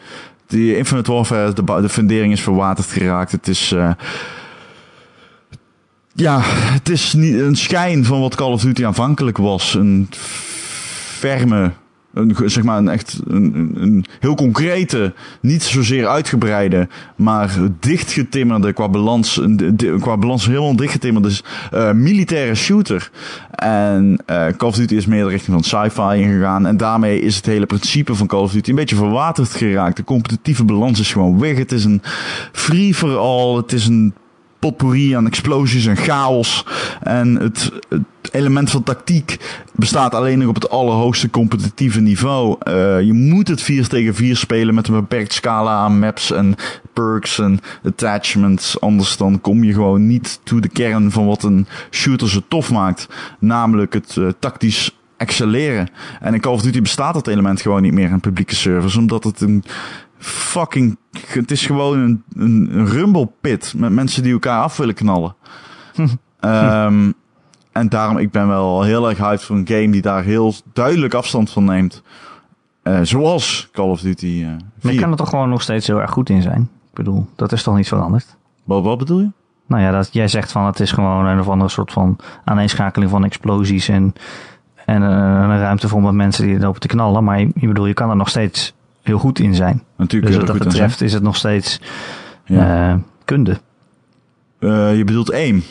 Die 0.47 0.78
Infinite 0.78 1.12
Warfare, 1.12 1.53
de, 1.53 1.64
de 1.82 1.89
fundering 1.89 2.34
is 2.34 2.41
verwaterd 2.41 2.88
geraakt. 2.88 3.32
Het 3.32 3.47
is... 3.47 3.76
ja, 6.18 6.39
het 6.43 6.89
is 6.89 7.13
niet 7.13 7.34
een 7.34 7.55
schijn 7.55 8.05
van 8.05 8.20
wat 8.20 8.36
Call 8.36 8.51
of 8.51 8.61
Duty 8.61 8.86
aanvankelijk 8.86 9.38
was. 9.38 9.74
Een 9.74 10.07
ferme, 11.20 11.72
een, 12.13 12.36
zeg 12.45 12.63
maar 12.63 12.78
een 12.78 12.89
echt 12.89 13.20
een, 13.28 13.72
een, 13.76 14.05
heel 14.20 14.36
concrete, 14.36 15.13
niet 15.41 15.63
zozeer 15.63 16.07
uitgebreide, 16.07 16.88
maar 17.15 17.55
dichtgetimmerde 17.80 18.74
qua 18.74 18.89
balans, 18.89 19.41
qua 19.99 20.18
balans 20.18 20.45
helemaal 20.45 20.76
dichtgetimmerde 20.76 21.32
eh, 21.72 21.91
militaire 21.91 22.55
shooter. 22.55 23.11
En 23.51 24.24
eh, 24.26 24.45
Call 24.57 24.70
of 24.70 24.76
Duty 24.76 24.95
is 24.95 25.05
meer 25.05 25.24
de 25.24 25.30
richting 25.30 25.63
van 25.63 25.63
sci-fi 25.63 26.22
ingegaan. 26.22 26.65
En 26.65 26.78
daarmee 26.78 27.22
is 27.22 27.36
het 27.36 27.45
hele 27.45 27.65
principe 27.65 28.15
van 28.15 28.28
Call 28.28 28.41
of 28.41 28.51
Duty 28.51 28.70
een 28.70 28.76
beetje 28.76 28.95
verwaterd 28.95 29.49
geraakt. 29.49 29.97
De 29.97 30.03
competitieve 30.03 30.63
balans 30.63 30.99
is 30.99 31.11
gewoon 31.11 31.39
weg. 31.39 31.57
Het 31.57 31.72
is 31.72 31.86
een 31.86 32.01
free 32.51 32.93
for 32.93 33.18
all. 33.18 33.55
Het 33.55 33.74
is 33.74 33.88
een 33.88 34.13
potpourri 34.60 35.16
aan 35.16 35.26
explosies 35.26 35.86
en 35.86 35.97
chaos. 35.97 36.66
En 37.01 37.36
het, 37.36 37.72
het 37.89 38.03
element 38.32 38.70
van 38.70 38.84
tactiek 38.84 39.38
bestaat 39.74 40.16
alleen 40.16 40.39
nog 40.39 40.47
op 40.47 40.55
het 40.55 40.70
allerhoogste 40.70 41.30
competitieve 41.30 41.99
niveau. 41.99 42.55
Eh, 42.60 43.01
je 43.01 43.14
moet 43.14 43.47
het 43.47 43.62
4 43.62 43.88
tegen 43.88 44.16
4 44.16 44.36
spelen 44.36 44.76
met 44.76 44.88
een 44.88 44.93
beperkt 44.93 45.34
scala 45.34 45.78
aan 45.78 45.99
maps 45.99 46.32
en 46.32 46.55
perks 46.93 47.39
en 47.39 47.60
attachments. 47.84 48.80
Anders 48.80 49.18
dan 49.18 49.41
kom 49.41 49.64
je 49.64 49.74
gewoon 49.74 50.08
niet 50.08 50.39
to 50.43 50.60
de 50.60 50.70
kern 50.70 51.12
van 51.12 51.26
wat 51.26 51.43
een 51.43 51.68
shooter 51.91 52.30
zo 52.30 52.39
tof 52.47 52.72
maakt. 52.72 53.08
Namelijk 53.39 53.93
het 53.93 54.18
eh, 54.18 54.28
tactisch 54.39 54.91
excelleren. 55.18 55.89
En 56.20 56.34
in 56.34 56.39
Call 56.39 56.53
of 56.53 56.62
Duty 56.62 56.82
bestaat 56.82 57.14
dat 57.14 57.28
element 57.28 57.62
gewoon 57.62 57.82
niet 57.82 57.93
meer 57.93 58.10
in 58.10 58.20
publieke 58.20 58.55
servers. 58.55 58.95
Omdat 58.95 59.24
het 59.24 59.41
een 59.41 59.64
fucking... 60.18 60.97
Het 61.28 61.51
is 61.51 61.65
gewoon 61.65 61.99
een, 61.99 62.24
een, 62.36 62.70
een 62.72 62.88
rumble 62.88 63.30
pit 63.41 63.74
met 63.78 63.91
mensen 63.91 64.24
die 64.24 64.34
elkaar 64.34 64.61
af 64.61 64.78
willen 64.78 64.95
knallen. 64.95 65.36
Ehm, 66.39 67.11
en 67.72 67.89
daarom, 67.89 68.18
ik 68.18 68.32
ben 68.32 68.47
wel 68.47 68.84
heel 68.84 69.09
erg 69.09 69.18
hyped 69.18 69.43
voor 69.43 69.55
een 69.55 69.68
game 69.68 69.89
die 69.89 70.01
daar 70.01 70.24
heel 70.24 70.53
duidelijk 70.74 71.13
afstand 71.13 71.49
van 71.49 71.63
neemt. 71.65 72.03
Eh, 72.84 72.99
zoals 73.01 73.70
Call 73.72 73.89
of 73.89 74.01
Duty 74.01 74.41
eh 74.43 74.47
Maar 74.47 74.59
4. 74.80 74.93
je 74.93 74.99
kan 74.99 75.11
er 75.11 75.18
toch 75.18 75.30
gewoon 75.30 75.49
nog 75.49 75.61
steeds 75.61 75.88
heel 75.88 76.01
erg 76.01 76.11
goed 76.11 76.30
in 76.30 76.41
zijn? 76.41 76.61
Ik 76.61 76.93
bedoel, 76.93 77.28
dat 77.36 77.51
is 77.51 77.63
toch 77.63 77.76
niet 77.76 77.88
veranderd? 77.88 78.38
Wat, 78.63 78.84
wat 78.84 78.97
bedoel 78.97 79.20
je? 79.20 79.30
Nou 79.68 79.82
ja, 79.82 79.91
dat, 79.91 80.09
jij 80.11 80.28
zegt 80.28 80.51
van 80.51 80.65
het 80.65 80.80
is 80.80 80.91
gewoon 80.91 81.26
een 81.26 81.39
of 81.39 81.49
andere 81.49 81.70
soort 81.70 81.91
van 81.91 82.18
aaneenschakeling 82.43 83.11
van 83.11 83.26
explosies 83.26 83.89
en, 83.89 84.13
en 84.86 85.03
eh, 85.03 85.09
een 85.09 85.59
ruimte 85.59 85.88
vol 85.88 85.99
met 85.99 86.13
mensen 86.13 86.45
die 86.45 86.59
lopen 86.59 86.82
te 86.82 86.88
knallen. 86.88 87.24
Maar 87.24 87.39
je, 87.39 87.51
je 87.55 87.68
bedoel, 87.68 87.86
je 87.86 87.93
kan 87.93 88.09
er 88.09 88.15
nog 88.15 88.30
steeds 88.30 88.74
heel 89.08 89.18
goed 89.20 89.39
in 89.39 89.55
zijn. 89.55 89.84
Natuurlijk 89.97 90.32
Dus 90.32 90.41
wat 90.43 90.47
dat 90.58 90.58
betreft 90.68 91.01
is 91.01 91.14
het 91.14 91.24
nog 91.24 91.36
steeds. 91.36 91.82
Ja. 92.45 92.89
eh, 92.91 92.95
kunde. 93.26 93.58
Eh, 94.60 94.97
je 94.97 95.03
bedoelt 95.03 95.34
aim. 95.34 95.64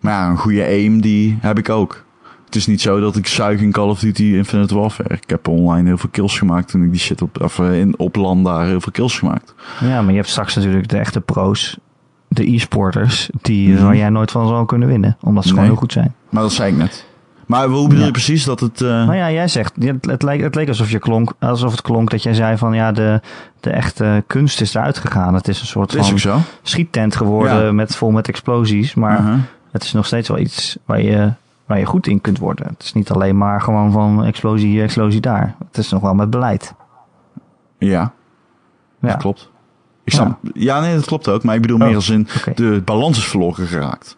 Maar 0.00 0.12
ja, 0.12 0.28
een 0.30 0.36
goede 0.38 0.64
aim, 0.64 1.00
die 1.00 1.38
heb 1.40 1.58
ik 1.58 1.68
ook. 1.68 2.04
Het 2.44 2.56
is 2.56 2.66
niet 2.66 2.80
zo 2.80 3.00
dat 3.00 3.16
ik 3.16 3.26
zuig 3.26 3.60
in 3.60 3.72
Call 3.72 3.88
of 3.88 3.98
Duty 4.00 4.22
Infinite 4.24 4.74
Warfare. 4.74 5.14
Ik 5.14 5.30
heb 5.30 5.48
online 5.48 5.86
heel 5.88 5.98
veel 5.98 6.10
kills 6.10 6.38
gemaakt 6.38 6.68
toen 6.68 6.82
ik 6.84 6.90
die 6.90 7.00
shit 7.00 7.22
op, 7.22 7.40
of 7.42 7.58
eh, 7.58 7.78
in, 7.80 7.98
op 7.98 8.16
land 8.16 8.44
daar 8.44 8.66
heel 8.66 8.80
veel 8.80 8.92
kills 8.92 9.18
gemaakt. 9.18 9.54
Ja, 9.80 10.00
maar 10.02 10.10
je 10.10 10.16
hebt 10.16 10.28
straks 10.28 10.54
natuurlijk 10.54 10.88
de 10.88 10.98
echte 10.98 11.20
pro's, 11.20 11.78
de 12.28 12.50
e-sporters, 12.54 13.30
die, 13.42 13.72
Mhm. 13.74 13.82
waar 13.84 13.96
jij 13.96 14.08
nooit 14.10 14.30
van 14.30 14.48
zou 14.48 14.66
kunnen 14.66 14.88
winnen. 14.88 15.16
Omdat 15.20 15.42
ze 15.42 15.48
Nee. 15.48 15.58
gewoon 15.58 15.70
heel 15.72 15.80
goed 15.80 15.92
zijn. 15.92 16.14
Maar 16.28 16.42
dat 16.42 16.52
zei 16.52 16.72
ik 16.72 16.78
net. 16.78 17.06
Maar 17.48 17.66
hoe 17.66 17.82
bedoel 17.82 17.98
Ja. 18.00 18.04
je 18.06 18.10
precies 18.12 18.44
dat 18.44 18.60
het... 18.60 18.80
eh, 18.80 18.88
Nou 18.88 19.14
ja, 19.14 19.30
jij 19.30 19.48
zegt, 19.48 19.72
het, 19.80 20.06
het, 20.06 20.22
leek, 20.22 20.40
het 20.40 20.54
leek 20.54 20.68
alsof, 20.68 20.90
je 20.90 20.98
klonk, 20.98 21.32
alsof 21.38 21.70
het 21.70 21.82
klonk 21.82 22.10
dat 22.10 22.22
jij 22.22 22.34
zei 22.34 22.56
van 22.56 22.74
ja, 22.74 22.92
de, 22.92 23.20
de 23.60 23.70
echte 23.70 24.24
kunst 24.26 24.60
is 24.60 24.74
eruit 24.74 24.98
gegaan. 24.98 25.34
Het 25.34 25.48
is 25.48 25.60
een 25.60 25.66
soort 25.66 25.94
is 25.94 26.08
van 26.08 26.18
zo. 26.18 26.38
schiettent 26.62 27.16
geworden 27.16 27.64
Ja. 27.64 27.72
met, 27.72 27.96
vol 27.96 28.10
met 28.10 28.28
explosies. 28.28 28.94
Maar 28.94 29.18
Uh-huh. 29.20 29.38
het 29.70 29.82
is 29.82 29.92
nog 29.92 30.06
steeds 30.06 30.28
wel 30.28 30.38
iets 30.38 30.78
waar 30.84 31.00
je, 31.02 31.32
waar 31.66 31.78
je 31.78 31.84
goed 31.84 32.06
in 32.06 32.20
kunt 32.20 32.38
worden. 32.38 32.66
Het 32.66 32.82
is 32.82 32.92
niet 32.92 33.10
alleen 33.10 33.38
maar 33.38 33.60
gewoon 33.60 33.92
van 33.92 34.24
explosie 34.24 34.68
hier, 34.68 34.82
explosie 34.82 35.20
daar. 35.20 35.54
Het 35.68 35.78
is 35.78 35.90
nog 35.90 36.02
wel 36.02 36.14
met 36.14 36.30
beleid. 36.30 36.74
Ja, 37.78 38.12
Ja, 39.00 39.08
dat 39.08 39.16
klopt. 39.16 39.50
Ik 40.04 40.12
snap, 40.12 40.38
ja. 40.52 40.80
nee, 40.80 40.94
dat 40.94 41.04
klopt 41.04 41.28
ook. 41.28 41.42
Maar 41.42 41.54
ik 41.54 41.60
bedoel 41.60 41.78
Oh, 41.78 41.86
meer 41.86 41.94
als 41.94 42.08
in... 42.10 42.28
De 42.54 42.82
balans 42.84 43.18
is 43.18 43.24
verloren 43.24 43.66
geraakt. 43.66 44.16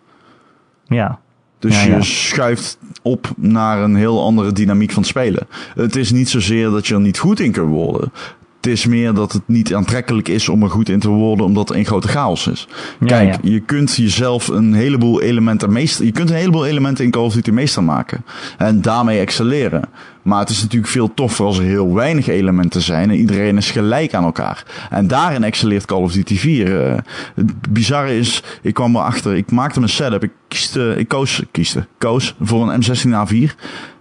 Ja, 0.86 1.18
Dus 1.60 1.82
Ja, 1.82 1.88
ja. 1.88 1.96
je 1.96 2.02
schuift 2.02 2.78
op 3.02 3.32
naar 3.36 3.82
een 3.82 3.94
heel 3.94 4.22
andere 4.22 4.52
dynamiek 4.52 4.92
van 4.92 5.04
spelen. 5.04 5.46
Het 5.74 5.96
is 5.96 6.12
niet 6.12 6.28
zozeer 6.28 6.70
dat 6.70 6.86
je 6.86 6.94
er 6.94 7.00
niet 7.00 7.18
goed 7.18 7.40
in 7.40 7.52
kunt 7.52 7.68
worden. 7.68 8.12
Het 8.60 8.70
is 8.70 8.86
meer 8.86 9.14
dat 9.14 9.32
het 9.32 9.42
niet 9.46 9.74
aantrekkelijk 9.74 10.28
is 10.28 10.48
om 10.48 10.62
er 10.62 10.70
goed 10.70 10.88
in 10.88 10.98
te 10.98 11.08
worden, 11.08 11.46
omdat 11.46 11.68
het 11.68 11.76
een 11.76 11.84
grote 11.84 12.08
chaos 12.08 12.46
is. 12.46 12.68
Ja, 13.00 13.06
Kijk, 13.06 13.32
ja. 13.32 13.38
je 13.42 13.60
kunt 13.60 13.96
jezelf 13.96 14.48
een 14.48 14.74
heleboel 14.74 15.20
elementen 15.20 15.72
meester, 15.72 16.04
je 16.04 16.12
kunt 16.12 16.30
een 16.30 16.36
heleboel 16.36 16.66
elementen 16.66 17.04
in 17.04 17.10
Call 17.10 17.24
of 17.24 17.34
Duty 17.34 17.50
meester 17.50 17.84
maken. 17.84 18.24
En 18.58 18.80
daarmee 18.80 19.18
excelleren. 19.18 19.82
Maar 20.22 20.38
het 20.40 20.48
is 20.48 20.62
natuurlijk 20.62 20.92
veel 20.92 21.14
toffer 21.14 21.44
als 21.44 21.58
er 21.58 21.64
heel 21.64 21.94
weinig 21.94 22.26
elementen 22.26 22.80
zijn 22.80 23.10
en 23.10 23.16
iedereen 23.16 23.56
is 23.56 23.70
gelijk 23.70 24.14
aan 24.14 24.24
elkaar. 24.24 24.64
En 24.90 25.06
daarin 25.06 25.44
excelleert 25.44 25.84
Call 25.84 26.02
of 26.02 26.12
Duty 26.12 26.36
4. 26.36 26.86
Eh, 26.86 26.98
het 27.34 27.72
bizarre 27.72 28.18
is, 28.18 28.42
ik 28.62 28.74
kwam 28.74 28.96
erachter, 28.96 29.36
ik 29.36 29.50
maakte 29.50 29.78
mijn 29.78 29.92
setup, 29.92 30.22
ik, 30.22 30.32
kieste, 30.48 30.94
ik 30.98 31.08
koos, 31.08 31.42
kieste, 31.50 31.86
koos 31.98 32.34
voor 32.40 32.70
een 32.70 32.82
M16A4. 32.82 33.54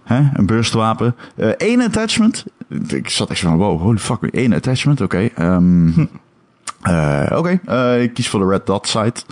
Hè, 0.04 0.22
een 0.34 0.46
burstwapen. 0.46 1.14
Eén 1.56 1.82
attachment. 1.82 2.44
Ik 2.88 3.08
zat 3.08 3.30
echt 3.30 3.40
van, 3.40 3.56
wow, 3.56 3.80
holy 3.80 3.98
fuck, 3.98 4.22
één 4.22 4.52
attachment, 4.52 5.00
oké. 5.00 5.30
ehm, 5.34 5.88
eh, 6.82 7.32
Oké, 7.34 7.60
eh, 7.64 8.02
ik 8.02 8.14
kies 8.14 8.28
voor 8.28 8.40
de 8.40 8.46
Red 8.46 8.66
Dot 8.66 8.86
site. 8.88 9.22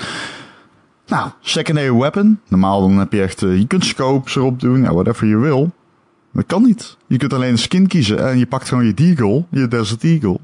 Nou, 1.06 1.30
secondary 1.40 1.92
weapon. 1.92 2.40
Normaal 2.48 2.80
dan 2.80 2.98
heb 2.98 3.12
je 3.12 3.22
echt, 3.22 3.42
eh, 3.42 3.58
je 3.58 3.66
kunt 3.66 3.84
scopes 3.84 4.36
erop 4.36 4.60
doen, 4.60 4.82
ja, 4.82 4.92
whatever 4.92 5.26
je 5.26 5.36
wil. 5.36 5.70
Dat 6.32 6.46
kan 6.46 6.62
niet. 6.62 6.96
Je 7.06 7.16
kunt 7.16 7.32
alleen 7.32 7.50
een 7.50 7.58
skin 7.58 7.86
kiezen 7.86 8.28
en 8.28 8.38
je 8.38 8.46
pakt 8.46 8.68
gewoon 8.68 8.86
je 8.86 8.94
Deagle, 8.94 9.44
je 9.50 9.68
Desert 9.68 10.04
Eagle. 10.04 10.38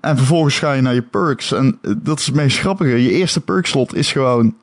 En 0.00 0.16
vervolgens 0.16 0.58
ga 0.58 0.72
je 0.72 0.82
naar 0.82 0.94
je 0.94 1.02
perks. 1.02 1.52
En 1.52 1.78
dat 1.98 2.18
is 2.18 2.26
het 2.26 2.34
meest 2.34 2.58
grappige. 2.58 3.02
Je 3.02 3.10
eerste 3.10 3.40
perk 3.40 3.66
slot 3.66 3.94
is 3.94 4.12
gewoon 4.12 4.54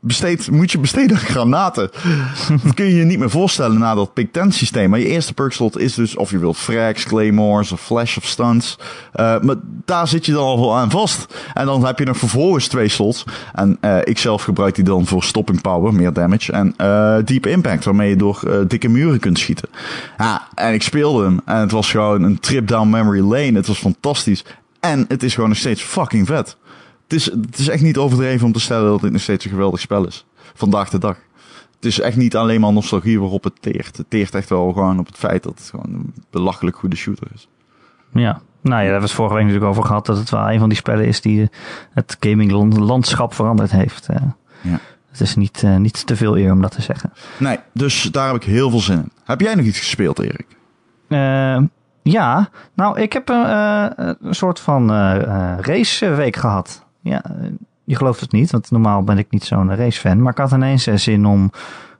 besteed, 0.00 0.50
moet 0.50 0.72
je 0.72 0.78
besteden 0.78 1.16
aan 1.16 1.22
granaten. 1.22 1.90
dat 2.64 2.74
kun 2.74 2.84
je 2.84 2.94
je 2.94 3.04
niet 3.04 3.18
meer 3.18 3.30
voorstellen 3.30 3.78
na 3.78 3.94
dat 3.94 4.12
pick 4.12 4.32
10 4.32 4.52
systeem. 4.52 4.90
Maar 4.90 4.98
je 4.98 5.06
eerste 5.06 5.34
perkslot 5.34 5.78
is 5.78 5.94
dus 5.94 6.16
of 6.16 6.30
je 6.30 6.38
wilt 6.38 6.56
frags, 6.56 7.04
claymores 7.04 7.72
of 7.72 7.80
flash 7.80 8.16
of 8.16 8.26
stunts. 8.26 8.78
Uh, 9.14 9.40
maar 9.40 9.56
daar 9.84 10.08
zit 10.08 10.26
je 10.26 10.32
dan 10.32 10.42
al 10.42 10.60
wel 10.60 10.76
aan 10.76 10.90
vast. 10.90 11.34
En 11.54 11.66
dan 11.66 11.86
heb 11.86 11.98
je 11.98 12.04
nog 12.04 12.16
vervolgens 12.16 12.66
twee 12.66 12.88
slots. 12.88 13.24
En 13.52 13.78
uh, 13.80 13.98
ik 14.04 14.18
zelf 14.18 14.42
gebruik 14.42 14.74
die 14.74 14.84
dan 14.84 15.06
voor 15.06 15.22
stopping 15.22 15.60
power, 15.60 15.94
meer 15.94 16.12
damage. 16.12 16.52
En 16.52 16.74
uh, 16.80 17.16
deep 17.24 17.46
impact, 17.46 17.84
waarmee 17.84 18.08
je 18.08 18.16
door 18.16 18.64
dikke 18.68 18.88
muren 18.88 19.18
kunt 19.18 19.38
schieten. 19.38 19.68
Ja, 20.18 20.48
en 20.54 20.72
ik 20.72 20.82
speelde 20.82 21.24
hem. 21.24 21.40
En 21.44 21.56
het 21.56 21.70
was 21.70 21.90
gewoon 21.90 22.22
een 22.22 22.40
trip 22.40 22.68
down 22.68 22.90
memory 22.90 23.20
lane. 23.20 23.52
Het 23.52 23.66
was 23.66 23.78
fantastisch. 23.78 24.44
En 24.80 25.04
het 25.08 25.22
is 25.22 25.34
gewoon 25.34 25.48
nog 25.48 25.58
steeds 25.58 25.82
fucking 25.82 26.26
vet. 26.26 26.56
Het 27.10 27.18
is, 27.18 27.24
het 27.24 27.58
is 27.58 27.68
echt 27.68 27.82
niet 27.82 27.96
overdreven 27.96 28.46
om 28.46 28.52
te 28.52 28.60
stellen 28.60 28.90
dat 28.90 29.00
dit 29.00 29.12
nog 29.12 29.20
steeds 29.20 29.44
een 29.44 29.50
geweldig 29.50 29.80
spel 29.80 30.06
is. 30.06 30.26
Vandaag 30.54 30.90
de 30.90 30.98
dag. 30.98 31.16
Het 31.74 31.84
is 31.84 32.00
echt 32.00 32.16
niet 32.16 32.36
alleen 32.36 32.60
maar 32.60 32.72
nostalgie 32.72 33.20
waarop 33.20 33.44
het 33.44 33.62
teert. 33.62 33.96
Het 33.96 34.10
teert 34.10 34.34
echt 34.34 34.48
wel 34.48 34.72
gewoon 34.72 34.98
op 34.98 35.06
het 35.06 35.16
feit 35.16 35.42
dat 35.42 35.58
het 35.58 35.68
gewoon 35.70 35.94
een 35.94 36.14
belachelijk 36.30 36.76
goede 36.76 36.96
shooter 36.96 37.26
is. 37.34 37.48
Ja, 38.12 38.20
nou 38.20 38.42
ja, 38.60 38.70
daar 38.70 38.80
hebben 38.80 39.00
we 39.00 39.06
het 39.06 39.12
vorige 39.12 39.34
week 39.34 39.44
natuurlijk 39.44 39.70
over 39.70 39.84
gehad. 39.84 40.06
Dat 40.06 40.16
het 40.16 40.30
wel 40.30 40.50
een 40.50 40.58
van 40.58 40.68
die 40.68 40.78
spellen 40.78 41.06
is 41.06 41.20
die 41.20 41.48
het 41.92 42.16
gaming 42.20 42.78
landschap 42.78 43.34
veranderd 43.34 43.70
heeft. 43.70 44.06
Eh, 44.08 44.16
ja. 44.60 44.78
Het 45.10 45.20
is 45.20 45.36
niet, 45.36 45.62
uh, 45.64 45.76
niet 45.76 46.06
te 46.06 46.16
veel 46.16 46.38
eer 46.38 46.52
om 46.52 46.62
dat 46.62 46.72
te 46.72 46.82
zeggen. 46.82 47.12
Nee, 47.38 47.58
dus 47.72 48.02
daar 48.02 48.26
heb 48.26 48.36
ik 48.36 48.44
heel 48.44 48.70
veel 48.70 48.80
zin 48.80 48.98
in. 48.98 49.12
Heb 49.24 49.40
jij 49.40 49.54
nog 49.54 49.64
iets 49.64 49.78
gespeeld, 49.78 50.18
Erik? 50.18 50.46
Uh, 51.08 51.58
ja, 52.02 52.48
nou, 52.74 53.00
ik 53.00 53.12
heb 53.12 53.28
een, 53.28 54.26
een 54.26 54.34
soort 54.34 54.60
van 54.60 54.92
raceweek 55.60 56.36
gehad. 56.36 56.88
Ja, 57.00 57.22
je 57.84 57.96
gelooft 57.96 58.20
het 58.20 58.32
niet, 58.32 58.50
want 58.50 58.70
normaal 58.70 59.02
ben 59.02 59.18
ik 59.18 59.30
niet 59.30 59.44
zo'n 59.44 59.74
racefan. 59.74 60.22
Maar 60.22 60.32
ik 60.32 60.38
had 60.38 60.52
ineens 60.52 60.82
zin 60.82 61.26
om 61.26 61.50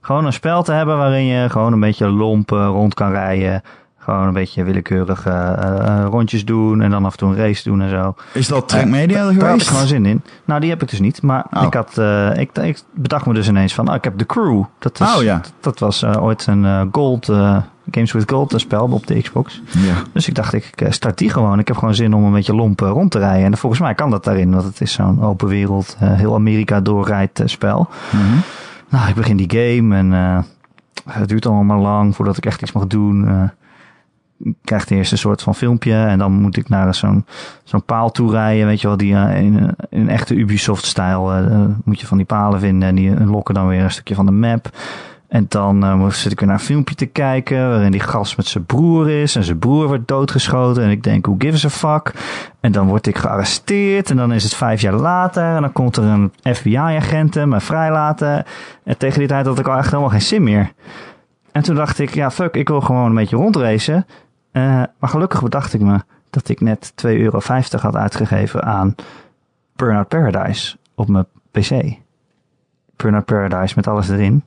gewoon 0.00 0.26
een 0.26 0.32
spel 0.32 0.62
te 0.62 0.72
hebben 0.72 0.96
waarin 0.96 1.24
je 1.24 1.50
gewoon 1.50 1.72
een 1.72 1.80
beetje 1.80 2.08
lompen 2.08 2.66
rond 2.66 2.94
kan 2.94 3.10
rijden. 3.10 3.62
Gewoon 4.02 4.26
een 4.26 4.32
beetje 4.32 4.64
willekeurige 4.64 5.30
uh, 5.30 6.04
rondjes 6.08 6.44
doen 6.44 6.80
en 6.80 6.90
dan 6.90 7.04
af 7.04 7.12
en 7.12 7.18
toe 7.18 7.28
een 7.28 7.36
race 7.36 7.68
doen 7.68 7.80
en 7.80 7.90
zo. 7.90 8.14
Is 8.32 8.48
dat 8.48 8.68
Track 8.68 8.86
Media 8.86 9.16
uh, 9.16 9.22
geweest? 9.22 9.40
Daar 9.40 9.50
heb 9.50 9.60
ik 9.60 9.66
gewoon 9.66 9.86
zin 9.86 10.06
in. 10.06 10.22
Nou, 10.44 10.60
die 10.60 10.70
heb 10.70 10.82
ik 10.82 10.90
dus 10.90 11.00
niet. 11.00 11.22
Maar 11.22 11.46
oh. 11.52 11.62
ik, 11.62 11.74
had, 11.74 11.96
uh, 11.98 12.36
ik, 12.36 12.58
ik, 12.58 12.82
bedacht 12.94 13.26
me 13.26 13.34
dus 13.34 13.48
ineens 13.48 13.74
van, 13.74 13.88
oh, 13.88 13.94
ik 13.94 14.04
heb 14.04 14.18
The 14.18 14.26
Crew. 14.26 14.64
Dat, 14.78 15.00
is, 15.00 15.16
oh, 15.16 15.22
ja. 15.22 15.36
dat, 15.36 15.52
dat 15.60 15.78
was 15.78 16.04
ooit 16.04 16.46
een 16.46 16.88
Gold, 16.92 17.26
Games 17.90 18.12
with 18.12 18.30
Gold 18.30 18.52
spel 18.56 18.86
op 18.86 19.06
de 19.06 19.22
Xbox. 19.22 19.62
Ja. 19.70 19.94
Dus 20.12 20.28
ik 20.28 20.34
dacht, 20.34 20.52
ik 20.52 20.86
start 20.88 21.18
die 21.18 21.30
gewoon. 21.30 21.58
Ik 21.58 21.68
heb 21.68 21.76
gewoon 21.76 21.94
zin 21.94 22.14
om 22.14 22.24
een 22.24 22.32
beetje 22.32 22.54
lomp 22.54 22.80
rond 22.80 23.10
te 23.10 23.18
rijden. 23.18 23.44
En 23.44 23.56
volgens 23.56 23.80
mij 23.80 23.94
kan 23.94 24.10
dat 24.10 24.24
daarin, 24.24 24.50
want 24.50 24.64
het 24.64 24.80
is 24.80 24.92
zo'n 24.92 25.22
open 25.22 25.48
wereld, 25.48 25.96
heel 25.98 26.34
Amerika 26.34 26.80
doorrijdt 26.80 27.42
spel. 27.44 27.88
Mm 28.10 28.20
-hmm. 28.20 28.40
Nou, 28.88 29.08
ik 29.08 29.14
begin 29.14 29.36
die 29.36 29.50
game 29.50 29.96
en 29.96 30.12
het 31.08 31.28
duurt 31.28 31.46
allemaal 31.46 31.80
lang 31.80 32.16
voordat 32.16 32.36
ik 32.36 32.46
echt 32.46 32.62
iets 32.62 32.72
mag 32.72 32.86
doen 32.86 33.50
krijgt 34.64 34.90
eerst 34.90 35.12
een 35.12 35.18
soort 35.18 35.42
van 35.42 35.54
filmpje 35.54 35.94
en 35.94 36.18
dan 36.18 36.32
moet 36.32 36.56
ik 36.56 36.68
naar 36.68 36.94
zo'n 36.94 37.24
zo'n 37.64 37.84
paal 37.84 38.10
toe 38.10 38.30
rijden, 38.30 38.66
weet 38.66 38.80
je 38.80 38.86
wel, 38.86 38.96
die 38.96 39.12
uh, 39.12 39.40
in, 39.40 39.74
in 39.90 40.08
echte 40.08 40.34
Ubisoft-stijl 40.34 41.36
uh, 41.36 41.64
moet 41.84 42.00
je 42.00 42.06
van 42.06 42.16
die 42.16 42.26
palen 42.26 42.60
vinden 42.60 42.88
en 42.88 42.94
die 42.94 43.24
lokken 43.24 43.54
dan 43.54 43.68
weer 43.68 43.82
een 43.82 43.90
stukje 43.90 44.14
van 44.14 44.26
de 44.26 44.32
map. 44.32 44.70
En 45.28 45.46
dan 45.48 45.84
uh, 45.84 46.10
zit 46.10 46.32
ik 46.32 46.38
weer 46.38 46.48
naar 46.48 46.58
een 46.58 46.64
filmpje 46.64 46.94
te 46.94 47.06
kijken 47.06 47.68
waarin 47.68 47.90
die 47.90 48.00
gast 48.00 48.36
met 48.36 48.46
zijn 48.46 48.64
broer 48.64 49.10
is 49.10 49.36
en 49.36 49.44
zijn 49.44 49.58
broer 49.58 49.86
wordt 49.86 50.08
doodgeschoten 50.08 50.82
en 50.82 50.90
ik 50.90 51.02
denk, 51.02 51.26
who 51.26 51.34
gives 51.38 51.64
a 51.64 51.68
fuck? 51.68 52.12
En 52.60 52.72
dan 52.72 52.86
word 52.86 53.06
ik 53.06 53.18
gearresteerd 53.18 54.10
en 54.10 54.16
dan 54.16 54.32
is 54.32 54.42
het 54.42 54.54
vijf 54.54 54.80
jaar 54.80 54.94
later 54.94 55.54
en 55.54 55.60
dan 55.60 55.72
komt 55.72 55.96
er 55.96 56.04
een 56.04 56.32
FBI-agent 56.42 57.46
me 57.46 57.60
vrijlaten 57.60 58.44
en 58.84 58.98
tegen 58.98 59.18
die 59.18 59.28
tijd 59.28 59.46
had 59.46 59.58
ik 59.58 59.68
al 59.68 59.76
echt 59.76 59.90
helemaal 59.90 60.10
geen 60.10 60.22
zin 60.22 60.42
meer. 60.42 60.72
En 61.52 61.62
toen 61.62 61.74
dacht 61.74 61.98
ik, 61.98 62.14
ja 62.14 62.30
fuck, 62.30 62.54
ik 62.54 62.68
wil 62.68 62.80
gewoon 62.80 63.06
een 63.06 63.14
beetje 63.14 63.36
rondracen. 63.36 64.06
Uh, 64.52 64.62
maar 64.98 65.10
gelukkig 65.10 65.42
bedacht 65.42 65.74
ik 65.74 65.80
me 65.80 66.00
dat 66.30 66.48
ik 66.48 66.60
net 66.60 66.92
2,50 67.06 67.10
euro 67.10 67.40
had 67.80 67.96
uitgegeven 67.96 68.62
aan 68.64 68.94
Burnout 69.76 70.08
Paradise 70.08 70.76
op 70.94 71.08
mijn 71.08 71.26
PC. 71.50 71.70
Burnout 72.96 73.24
Paradise 73.24 73.72
met 73.76 73.86
alles 73.86 74.08
erin. 74.08 74.44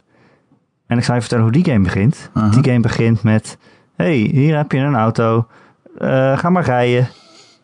En 0.87 0.97
ik 0.97 1.03
zal 1.03 1.15
je 1.15 1.21
vertellen 1.21 1.43
hoe 1.43 1.53
die 1.53 1.65
game 1.65 1.83
begint. 1.83 2.29
Uh 2.33 2.43
-huh. 2.43 2.51
Die 2.51 2.63
game 2.63 2.79
begint 2.79 3.23
met: 3.23 3.57
hey, 3.95 4.15
hier 4.15 4.57
heb 4.57 4.71
je 4.71 4.77
een 4.77 4.95
auto. 4.95 5.47
Uh, 5.99 6.37
ga 6.37 6.49
maar 6.49 6.63
rijden. 6.63 7.07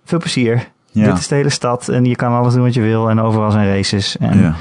Veel 0.06 0.20
plezier. 0.20 0.68
Ja. 0.92 1.06
Dit 1.06 1.18
is 1.18 1.28
de 1.28 1.36
hele 1.36 1.50
stad 1.50 1.88
en 1.88 2.06
je 2.06 2.16
kan 2.16 2.34
alles 2.34 2.54
doen 2.54 2.64
wat 2.64 2.74
je 2.74 2.82
wil 2.82 3.10
en 3.10 3.20
overal 3.20 3.52
zijn 3.52 3.68
races. 3.76 4.18
En 4.18 4.40
Ja. 4.42 4.54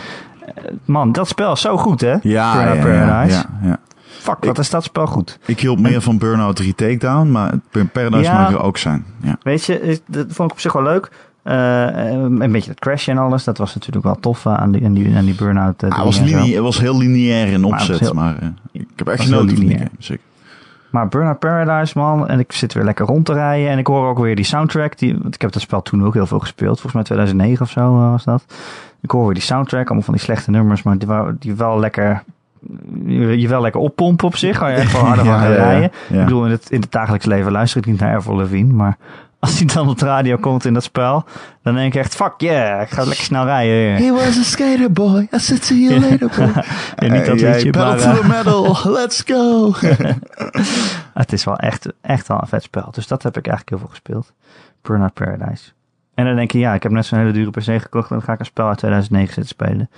man, 0.85 1.13
dat 1.13 1.29
spel 1.29 1.53
is 1.53 1.61
zo 1.61 1.77
goed, 1.77 2.01
hè? 2.01 2.17
Ja, 2.23 2.55
Burnout 2.55 2.77
ja, 2.77 2.83
Paradise. 2.83 3.45
ja, 3.63 3.79
Fuck, 4.29 4.45
wat 4.45 4.59
is 4.59 4.71
dat 4.71 4.85
spel 4.85 5.07
goed. 5.07 5.39
Ik 5.47 5.61
hield 5.61 5.81
meer 5.81 6.01
van 6.03 6.19
Burnout 6.19 6.57
3 6.57 6.75
Takedown, 6.75 7.31
maar 7.31 7.55
Paradise 7.93 8.23
Ja. 8.31 8.41
mag 8.41 8.51
er 8.53 8.63
ook 8.63 8.77
zijn. 8.79 9.05
Ja. 9.23 9.39
Weet 9.43 9.65
je, 9.65 10.01
dat 10.07 10.27
vond 10.29 10.49
ik 10.51 10.55
op 10.57 10.61
zich 10.61 10.73
wel 10.73 10.83
leuk. 10.83 11.11
Eh, 11.43 12.11
een 12.11 12.53
beetje 12.53 12.71
het 12.71 12.81
crashen 12.81 13.13
en 13.17 13.23
alles, 13.23 13.45
dat 13.45 13.59
was 13.59 13.75
natuurlijk 13.75 14.05
wel 14.05 14.15
tof 14.15 14.47
eh, 14.47 14.55
aan 14.55 14.73
die, 14.73 14.85
aan 14.85 14.93
die, 14.93 15.17
aan 15.17 15.25
die 15.25 15.35
burn-out. 15.35 15.83
Ah, 15.83 15.91
het, 15.97 16.05
was 16.05 16.17
dingen 16.19 16.33
en 16.33 16.39
zo. 16.39 16.43
linea- 16.45 16.55
het 16.55 16.65
was 16.65 16.81
heel 16.81 16.99
lineair 16.99 17.47
in 17.53 17.61
Maar 17.61 17.71
opzet, 17.71 17.99
heel- 18.01 18.13
maar 18.15 18.37
ik 18.73 18.87
heb 18.97 19.09
echt 19.09 19.23
genoten 19.25 19.47
van 19.49 19.57
die 19.57 19.67
lineair. 19.69 19.89
Zeker. 19.99 20.23
Maar 20.91 21.09
Burnout 21.09 21.39
Paradise, 21.39 21.99
man. 21.99 22.29
En 22.29 22.39
ik 22.39 22.53
zit 22.53 22.73
weer 22.75 22.85
lekker 22.85 23.07
rond 23.07 23.25
te 23.27 23.33
rijden. 23.33 23.71
En 23.71 23.79
ik 23.79 23.87
hoor 23.87 24.09
ook 24.09 24.19
weer 24.19 24.37
die 24.37 24.45
soundtrack. 24.45 24.99
Die, 24.99 25.19
want 25.19 25.35
ik 25.35 25.41
heb 25.41 25.53
dat 25.53 25.63
spel 25.63 25.83
toen 25.83 26.05
ook 26.05 26.15
heel 26.15 26.27
veel 26.27 26.39
gespeeld. 26.39 26.73
Volgens 26.81 26.93
mij 26.93 27.03
2009 27.03 27.65
of 27.65 27.71
zo 27.71 27.93
was 28.11 28.25
dat. 28.25 28.45
Ik 29.01 29.11
hoor 29.11 29.25
weer 29.25 29.35
die 29.35 29.43
soundtrack. 29.43 29.85
Allemaal 29.87 30.03
van 30.05 30.15
die 30.15 30.23
slechte 30.23 30.51
nummers. 30.51 30.83
Maar 30.83 30.99
die, 30.99 31.09
die 31.39 31.55
wel 31.55 31.79
lekker... 31.79 32.23
Je 33.07 33.49
wel 33.49 33.61
lekker 33.61 33.81
oppompen 33.81 34.27
op 34.27 34.37
zich. 34.37 34.59
Ga 34.59 34.69
je 34.69 34.77
echt 34.83 34.93
wel 34.93 35.01
harder 35.01 35.25
van 35.25 35.35
Ja, 35.35 35.41
gaan 35.41 35.51
ja, 35.51 35.57
rijden. 35.57 35.91
Ja. 36.09 36.19
Ik 36.19 36.25
bedoel, 36.25 36.45
in 36.45 36.51
het, 36.51 36.71
in 36.71 36.81
het 36.81 36.93
dagelijks 36.93 37.27
leven 37.27 37.53
luister 37.53 37.81
ik 37.81 37.87
niet 37.87 38.01
naar 38.01 38.17
Avril 38.17 38.37
Lavigne. 38.37 38.73
Maar 38.73 38.97
als 39.39 39.59
hij 39.59 39.67
dan 39.67 39.89
op 39.89 39.99
de 39.99 40.05
radio 40.05 40.37
komt 40.37 40.65
in 40.65 40.75
dat 40.75 40.83
spel... 40.83 41.25
Dan 41.63 41.75
denk 41.75 41.95
ik 41.95 42.01
echt, 42.01 42.15
fuck 42.15 42.35
yeah. 42.37 42.83
Ik 42.83 42.91
ga 42.91 43.05
lekker 43.05 43.25
snel 43.25 43.45
rijden. 43.45 44.05
He 44.05 44.13
was 44.13 44.39
a 44.39 44.43
skater 44.43 44.93
boy. 44.93 45.29
I 45.35 45.39
said 45.39 45.65
see 45.65 45.83
you 45.83 46.01
later 46.01 46.31
boy. 46.37 46.65
Ja, 46.97 47.13
niet 47.13 47.27
dat 47.27 47.41
liedje, 47.41 47.71
pedal 47.71 47.87
maar, 47.87 47.99
to 47.99 48.11
eh, 48.11 48.17
the 48.17 48.27
metal. 48.27 48.93
Let's 48.93 49.23
go. 49.27 49.73
Het 51.15 51.33
is 51.33 51.45
wel 51.45 51.57
echt, 51.57 51.93
echt 52.01 52.29
wel 52.29 52.39
een 52.41 52.49
vet 52.49 52.63
spel. 52.63 52.89
Dus 52.91 53.07
dat 53.07 53.23
heb 53.23 53.37
ik 53.37 53.47
eigenlijk 53.47 53.69
heel 53.69 53.79
veel 53.79 53.89
gespeeld. 53.89 54.33
Burnout 54.83 55.15
Paradise. 55.15 55.73
En 56.15 56.25
dan 56.25 56.37
denk 56.37 56.51
je, 56.51 56.59
ja, 56.59 56.75
ik 56.75 56.83
heb 56.83 56.93
net 56.93 57.07
zo'n 57.07 57.19
hele 57.19 57.33
dure 57.33 57.51
PC 57.51 57.83
gekocht. 57.83 58.11
En 58.11 58.17
dan 58.17 58.23
ga 58.23 58.33
ik 58.33 58.39
een 58.39 58.45
spel 58.45 58.69
uit 58.69 58.79
2009 58.79 59.35
zitten 59.35 59.53
spelen. 59.53 59.91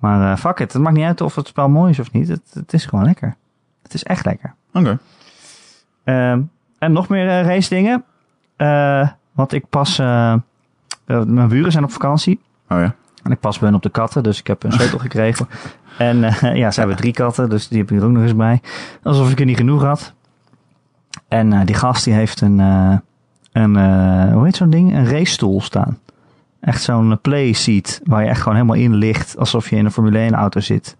Maar 0.00 0.32
eh, 0.32 0.38
fuck 0.38 0.58
it, 0.58 0.72
het 0.72 0.82
maakt 0.82 0.96
niet 0.96 1.04
uit 1.04 1.20
of 1.20 1.34
het 1.34 1.46
spel 1.46 1.68
mooi 1.68 1.90
is 1.90 1.98
of 1.98 2.12
niet. 2.12 2.28
Het, 2.28 2.50
het 2.52 2.72
is 2.72 2.86
gewoon 2.86 3.04
lekker. 3.04 3.36
Het 3.82 3.94
is 3.94 4.02
echt 4.02 4.24
lekker. 4.24 4.54
Oké. 4.72 4.98
Ehm, 6.04 6.40
en 6.78 6.92
nog 6.92 7.08
meer 7.08 7.28
eh, 7.28 7.46
race 7.46 7.68
dingen. 7.68 8.04
Eh, 8.56 9.08
want 9.32 9.52
ik 9.52 9.68
pas... 9.68 9.98
mijn 11.06 11.48
buren 11.48 11.72
zijn 11.72 11.84
op 11.84 11.92
vakantie. 11.92 12.40
Oh 12.68 12.78
ja. 12.78 12.94
En 13.22 13.30
ik 13.30 13.40
pas 13.40 13.58
ben 13.58 13.74
op 13.74 13.82
de 13.82 13.90
katten, 13.90 14.22
dus 14.22 14.38
ik 14.38 14.46
heb 14.46 14.62
een 14.62 14.72
sleutel 14.72 14.98
gekregen. 15.08 15.48
En 15.98 16.16
ja, 16.56 16.70
ze 16.70 16.78
hebben 16.78 16.96
drie 16.96 17.12
katten, 17.12 17.48
dus 17.48 17.68
die 17.68 17.78
heb 17.78 17.90
ik 17.90 17.98
er 17.98 18.04
ook 18.04 18.10
nog 18.10 18.22
eens 18.22 18.36
bij. 18.36 18.60
Alsof 19.02 19.30
ik 19.30 19.40
er 19.40 19.46
niet 19.46 19.56
genoeg 19.56 19.82
had. 19.82 20.12
En 21.28 21.64
die 21.66 21.74
gast 21.74 22.04
die 22.04 22.14
heeft 22.14 22.40
een, 22.40 22.58
een 23.52 23.76
hoe 24.32 24.44
heet 24.44 24.56
zo'n 24.56 24.70
ding? 24.70 24.94
Een 24.94 25.06
racestoel 25.06 25.60
staan. 25.60 25.98
Echt 26.60 26.82
zo'n 26.82 27.18
playseat 27.20 28.00
waar 28.04 28.22
je 28.22 28.28
echt 28.28 28.40
gewoon 28.40 28.54
helemaal 28.54 28.76
in 28.76 28.94
ligt, 28.94 29.36
alsof 29.38 29.70
je 29.70 29.76
in 29.76 29.84
een 29.84 29.90
Formule 29.92 30.18
1 30.18 30.34
auto 30.34 30.60
zit. 30.60 30.96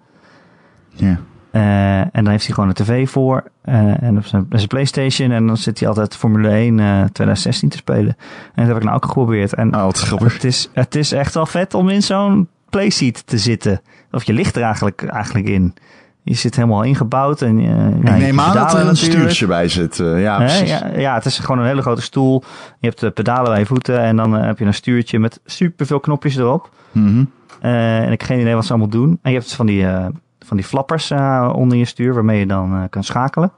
Ja. 0.89 1.21
Eh, 1.51 2.01
en 2.01 2.11
dan 2.13 2.29
heeft 2.29 2.45
hij 2.47 2.55
gewoon 2.55 2.69
een 2.69 2.75
tv 2.75 3.11
voor 3.11 3.51
eh, 3.63 4.03
en 4.03 4.17
op 4.17 4.27
zijn, 4.27 4.47
zijn 4.51 4.67
Playstation. 4.69 5.31
En 5.31 5.47
dan 5.47 5.57
zit 5.57 5.79
hij 5.79 5.89
altijd 5.89 6.17
Formule 6.17 6.49
1 6.49 6.81
eh 6.81 6.87
2016 6.87 7.69
te 7.69 7.77
spelen. 7.77 8.17
En 8.55 8.55
dat 8.55 8.67
heb 8.67 8.77
ik 8.77 8.83
nou 8.83 8.97
ook 8.97 9.05
geprobeerd. 9.05 9.55
En 9.55 9.75
Oh, 9.75 9.83
wat 9.83 9.99
grappig. 9.99 10.33
het 10.33 10.45
is, 10.45 10.71
het 10.73 10.95
is 10.95 11.13
echt 11.13 11.35
wel 11.35 11.47
vet 11.47 11.75
om 11.75 11.89
in 11.89 12.03
zo'n 12.03 12.49
playseat 12.71 13.27
te 13.27 13.39
zitten. 13.39 13.81
Of 14.11 14.23
je 14.25 14.33
ligt 14.33 14.57
er 14.57 14.63
eigenlijk, 14.63 15.03
eigenlijk 15.03 15.49
in. 15.49 15.75
Je 16.23 16.35
zit 16.35 16.57
helemaal 16.57 16.83
ingebouwd. 16.83 17.43
En, 17.43 17.59
eh, 17.59 17.65
ja, 18.05 18.15
ik 18.15 18.21
je 18.21 18.25
neem 18.27 18.41
aan 18.41 18.55
dat 18.55 18.73
er 18.73 18.81
een 18.81 18.87
natuurlijk. 18.87 19.15
stuurtje 19.19 19.47
bij 19.47 19.69
zit. 19.69 20.01
eh, 20.01 20.23
ja, 20.23 20.37
precies. 20.37 20.69
Ja, 20.71 20.91
ja, 20.97 21.15
het 21.15 21.25
is 21.25 21.39
gewoon 21.39 21.59
een 21.59 21.67
hele 21.67 21.83
grote 21.83 22.03
stoel. 22.03 22.43
Je 22.79 22.89
hebt 22.89 23.01
de 23.01 23.11
pedalen 23.11 23.51
bij 23.51 23.59
je 23.59 23.67
voeten. 23.67 24.01
En 24.01 24.17
dan 24.17 24.37
eh, 24.37 24.45
heb 24.45 24.59
je 24.59 24.65
een 24.65 24.75
stuurtje 24.75 25.19
met 25.19 25.41
superveel 25.45 26.01
knopjes 26.01 26.37
erop. 26.37 26.71
Mhm. 26.93 27.25
Eh, 27.61 27.97
en 27.99 28.13
ik 28.13 28.21
heb 28.21 28.23
geen 28.23 28.41
idee 28.41 28.55
wat 28.55 28.65
ze 28.65 28.71
allemaal 28.71 28.89
doen. 28.91 29.19
En 29.23 29.33
je 29.33 29.39
hebt 29.39 29.55
van 29.55 29.67
die, 29.67 29.87
eh, 29.87 30.07
van 30.47 30.57
die 30.57 30.67
flappers 30.67 31.11
eh, 31.11 31.53
onder 31.55 31.79
je 31.79 31.85
stuur. 31.85 32.15
Waarmee 32.15 32.39
je 32.39 32.47
dan 32.47 32.73
eh, 32.75 32.83
kan 32.91 33.05
schakelen. 33.05 33.53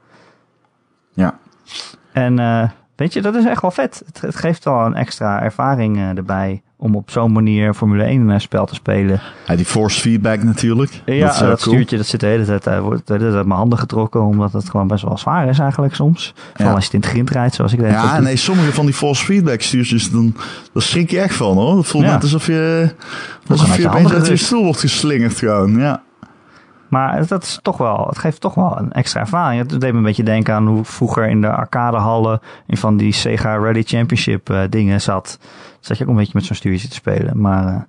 Ja. 1.13 1.37
En 2.11 2.39
eh, 2.39 2.69
weet 2.95 3.13
je, 3.13 3.21
dat 3.21 3.35
is 3.35 3.45
echt 3.45 3.61
wel 3.61 3.71
vet. 3.71 4.03
Het, 4.05 4.21
het 4.21 4.35
geeft 4.35 4.63
wel 4.63 4.85
een 4.85 4.95
extra 4.95 5.41
ervaring 5.41 5.97
eh, 5.97 6.17
erbij. 6.17 6.61
Om 6.77 6.95
op 6.95 7.11
zo'n 7.11 7.31
manier 7.31 7.73
Formule 7.73 8.03
1 8.03 8.27
een 8.27 8.41
spel 8.41 8.65
te 8.65 8.73
spelen. 8.75 9.21
Ja, 9.47 9.55
die 9.55 9.65
force 9.65 9.99
feedback 10.01 10.43
natuurlijk. 10.43 11.01
Ja, 11.05 11.27
dat 11.27 11.39
cool. 11.39 11.57
stuurtje 11.57 11.97
dat 11.97 12.05
zit 12.05 12.19
de 12.19 12.25
hele 12.25 12.45
tijd, 12.45 12.67
eh, 12.67 12.79
wordt 12.79 13.07
de 13.07 13.13
hele 13.13 13.25
tijd 13.25 13.35
uit 13.37 13.45
mijn 13.45 13.59
handen 13.59 13.77
getrokken. 13.79 14.21
Omdat 14.21 14.53
het 14.53 14.69
gewoon 14.69 14.87
best 14.87 15.03
wel 15.03 15.17
zwaar 15.17 15.49
is 15.49 15.59
eigenlijk 15.59 15.95
soms. 15.95 16.33
Vooral 16.53 16.67
Ja. 16.67 16.73
als 16.73 16.85
je 16.85 16.85
het 16.85 16.93
in 16.93 16.99
het 17.01 17.09
grind 17.09 17.29
rijdt 17.29 17.55
zoals 17.55 17.73
ik 17.73 17.79
deed. 17.79 17.91
Ja, 17.91 18.19
nee, 18.19 18.35
sommige 18.35 18.71
van 18.73 18.85
die 18.85 18.93
force 18.93 19.25
feedback 19.25 19.61
stuurtjes, 19.61 20.11
dan, 20.11 20.35
daar 20.73 20.83
schrik 20.83 21.09
je 21.11 21.19
echt 21.19 21.35
van 21.35 21.57
hoor. 21.57 21.77
Het 21.77 21.87
voelt 21.87 22.03
Ja. 22.03 22.11
net 22.11 22.21
alsof 22.23 22.45
je, 22.45 22.89
alsof 23.47 23.75
je 23.75 23.81
je 23.81 23.89
opeens 23.89 24.13
uit 24.13 24.27
je 24.27 24.35
stoel 24.35 24.63
wordt 24.63 24.79
geslingerd 24.79 25.37
gewoon. 25.37 25.79
Ja, 25.79 26.01
Maar 26.93 27.27
dat 27.27 27.43
is 27.43 27.59
toch 27.61 27.77
wel, 27.77 28.05
het 28.07 28.17
geeft 28.17 28.41
toch 28.41 28.53
wel 28.53 28.77
een 28.77 28.91
extra 28.91 29.19
ervaring. 29.19 29.61
Het 29.61 29.81
deed 29.81 29.91
me 29.91 29.97
een 29.97 30.03
beetje 30.03 30.23
denken 30.23 30.53
aan 30.53 30.67
hoe 30.67 30.85
vroeger 30.85 31.27
in 31.27 31.41
de 31.41 31.51
arcadehallen 31.51 32.41
in 32.67 32.77
van 32.77 32.97
die 32.97 33.13
Sega 33.13 33.57
Rally 33.57 33.83
Championship 33.83 34.49
uh, 34.49 34.61
dingen 34.69 35.01
zat. 35.01 35.39
Zat 35.79 35.97
je 35.97 36.03
ook 36.03 36.09
een 36.09 36.15
beetje 36.15 36.31
met 36.35 36.45
zo'n 36.45 36.55
stuurtje 36.55 36.87
te 36.87 36.93
spelen. 36.93 37.41
Maar 37.41 37.65
uh, 37.65 37.79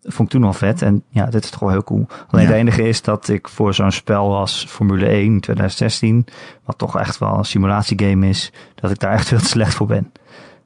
dat 0.00 0.14
vond 0.14 0.28
ik 0.28 0.34
toen 0.34 0.48
al 0.48 0.52
vet. 0.52 0.82
En 0.82 1.02
ja, 1.08 1.26
dit 1.26 1.44
is 1.44 1.50
toch 1.50 1.60
wel 1.60 1.70
heel 1.70 1.84
cool. 1.84 2.06
Alleen 2.30 2.44
ja. 2.44 2.50
het 2.50 2.60
enige 2.60 2.88
is 2.88 3.02
dat 3.02 3.28
ik 3.28 3.48
voor 3.48 3.74
zo'n 3.74 3.92
spel 3.92 4.36
als 4.36 4.64
Formule 4.68 5.06
1 5.06 5.40
2016, 5.40 6.26
wat 6.64 6.78
toch 6.78 6.98
echt 6.98 7.18
wel 7.18 7.38
een 7.38 7.44
simulatiegame 7.44 8.28
is, 8.28 8.52
dat 8.74 8.90
ik 8.90 8.98
daar 8.98 9.12
echt 9.12 9.28
veel 9.28 9.38
te 9.38 9.44
slecht 9.44 9.74
voor 9.74 9.86
ben. 9.86 10.12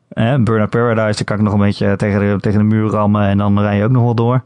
Eh, 0.09 0.35
Burnout 0.37 0.71
Paradise, 0.71 1.17
daar 1.17 1.25
kan 1.25 1.37
ik 1.37 1.43
nog 1.43 1.53
een 1.53 1.67
beetje 1.67 1.97
tegen 1.97 2.21
de, 2.21 2.41
tegen 2.41 2.59
de 2.59 2.65
muur 2.65 2.91
rammen 2.91 3.27
en 3.27 3.39
dan 3.39 3.61
rij 3.61 3.77
je 3.77 3.85
ook 3.85 3.91
nog 3.91 4.03
wel 4.03 4.15
door. 4.15 4.43